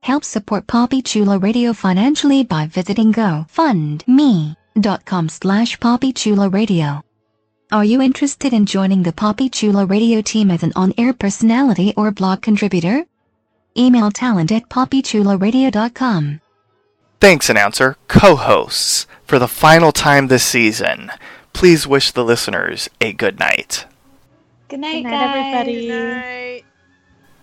Help 0.00 0.24
support 0.24 0.66
Poppy 0.66 1.02
Chula 1.02 1.38
Radio 1.38 1.72
financially 1.72 2.44
by 2.44 2.66
visiting 2.66 3.12
gofundme.com 3.12 5.28
slash 5.28 5.78
poppychularadio. 5.78 7.02
Are 7.70 7.84
you 7.84 8.00
interested 8.00 8.52
in 8.52 8.64
joining 8.64 9.02
the 9.02 9.12
Poppy 9.12 9.50
Chula 9.50 9.84
Radio 9.84 10.22
team 10.22 10.50
as 10.50 10.62
an 10.62 10.72
on-air 10.74 11.12
personality 11.12 11.92
or 11.96 12.10
blog 12.10 12.40
contributor? 12.40 13.04
Email 13.76 14.10
talent 14.10 14.52
at 14.52 14.68
poppychularadio.com. 14.68 16.40
Thanks, 17.20 17.50
announcer, 17.50 17.96
co 18.06 18.36
hosts, 18.36 19.06
for 19.24 19.38
the 19.38 19.48
final 19.48 19.92
time 19.92 20.28
this 20.28 20.44
season. 20.44 21.10
Please 21.52 21.86
wish 21.86 22.12
the 22.12 22.24
listeners 22.24 22.88
a 23.00 23.12
good 23.12 23.38
night. 23.38 23.86
Good 24.68 24.80
night, 24.80 25.02
Good 25.02 25.10
night, 25.10 25.10
guys. 25.10 25.46
everybody. 25.46 25.86
Good 25.88 26.14
night. 26.16 26.64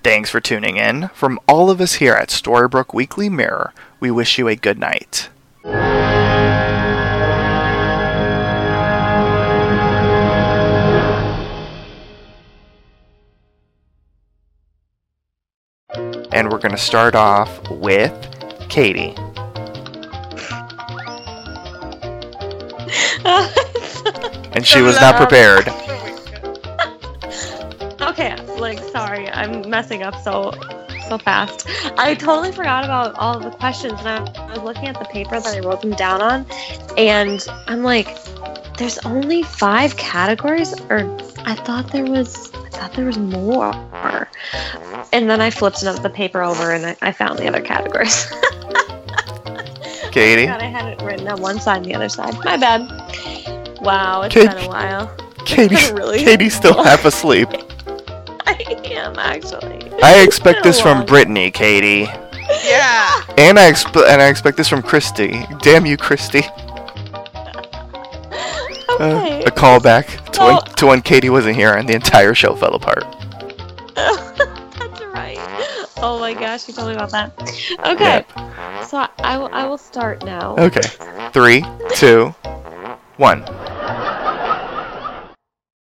Thanks 0.04 0.30
for 0.30 0.40
tuning 0.40 0.78
in. 0.78 1.08
From 1.10 1.40
all 1.48 1.72
of 1.72 1.82
us 1.82 1.94
here 1.96 2.14
at 2.14 2.30
Storybrooke 2.30 2.94
Weekly 2.94 3.30
Mirror, 3.30 3.74
we 4.00 4.12
wish 4.12 4.38
you 4.38 4.48
a 4.48 4.56
good 4.56 4.78
night. 4.78 5.30
And 16.32 16.52
we're 16.52 16.60
going 16.60 16.72
to 16.72 16.78
start 16.78 17.16
off 17.16 17.70
with 17.72 18.14
Katie. 18.70 19.16
And 24.56 24.66
she 24.66 24.82
was 24.82 24.96
not 25.02 25.18
prepared. 25.18 25.66
okay, 28.16 28.36
like 28.60 28.80
sorry, 28.80 29.30
I'm 29.30 29.70
messing 29.70 30.04
up 30.04 30.16
so 30.22 30.54
so 31.08 31.18
fast. 31.18 31.68
I 31.98 32.16
totally 32.16 32.52
forgot 32.52 32.84
about 32.84 33.16
all 33.16 33.38
of 33.38 33.44
the 33.44 33.52
questions, 33.52 33.94
and 34.00 34.08
I, 34.08 34.48
was 34.50 34.64
looking 34.64 34.88
at 34.88 34.98
the 34.98 35.06
paper 35.06 35.40
that 35.40 35.56
I 35.56 35.60
wrote 35.60 35.82
them 35.82 35.92
down 35.92 36.22
on, 36.22 36.46
and 36.98 37.46
I'm 37.68 37.84
like, 37.84 38.08
there's 38.78 38.98
only 39.00 39.44
five 39.44 39.98
categories, 39.98 40.74
or 40.90 41.00
I 41.46 41.56
thought 41.56 41.92
there 41.92 42.06
was. 42.06 42.52
I 42.54 42.70
thought 42.70 42.94
there 42.94 43.06
was 43.06 43.18
more. 43.18 43.74
And 45.14 45.30
then 45.30 45.40
I 45.40 45.50
flipped 45.50 45.82
another 45.82 46.02
the 46.02 46.10
paper 46.10 46.42
over 46.42 46.72
and 46.72 46.86
I, 46.88 46.98
I 47.02 47.12
found 47.14 47.40
the 47.40 47.48
other 47.48 47.62
categories. 47.62 48.26
Katie? 50.12 50.46
God, 50.46 50.62
I 50.62 50.66
had 50.66 50.88
it 50.88 51.02
written 51.02 51.26
on 51.30 51.42
one 51.42 51.60
side 51.62 51.78
and 51.78 51.86
the 51.86 51.96
other 51.96 52.10
side. 52.10 52.34
My 52.44 52.58
bad. 52.58 52.82
Wow, 53.82 54.24
it's 54.24 54.36
Kate- 54.36 54.50
been 54.50 54.66
a 54.66 54.68
while. 54.68 55.16
Katie, 55.46 55.76
Really? 55.94 56.20
Katie's 56.20 56.54
still 56.54 56.84
half 56.84 57.06
asleep. 57.06 57.48
I 58.48 58.82
am 58.86 59.18
actually. 59.18 59.92
I 60.04 60.24
expect 60.24 60.64
this 60.64 60.80
from. 60.80 61.06
Brittany, 61.06 61.52
Katie. 61.52 62.08
Yeah. 62.64 63.22
And 63.38 63.58
I 63.60 63.72
exp- 63.72 64.08
and 64.08 64.22
I 64.22 64.28
expect 64.28 64.58
this 64.58 64.68
from 64.70 64.82
Christy. 64.82 65.44
Damn 65.62 65.86
you, 65.86 65.98
Christy. 65.98 66.42
Okay. 68.98 69.44
Uh, 69.44 69.48
a 69.48 69.52
callback 69.52 70.32
to, 70.32 70.40
Well- 70.40 70.62
when, 70.66 70.76
to 70.76 70.86
when 70.86 71.02
Katie 71.02 71.30
wasn't 71.30 71.58
here 71.58 71.74
and 71.74 71.88
the 71.90 71.94
entire 71.96 72.34
show 72.34 72.56
fell 72.56 72.76
apart. 72.76 73.04
That's 73.96 75.02
right. 75.14 75.38
Oh 75.98 76.18
my 76.18 76.34
gosh, 76.34 76.66
you 76.70 76.74
told 76.74 76.88
me 76.88 76.94
about 76.96 77.12
that. 77.12 77.34
Okay. 77.86 78.24
So 78.88 78.98
I, 79.00 79.10
I, 79.20 79.38
will- 79.38 79.50
I 79.52 79.66
will 79.66 79.78
start 79.78 80.24
now. 80.24 80.56
Okay. 80.58 80.80
Three, 81.34 81.66
two, 81.96 82.28
one. 83.18 83.42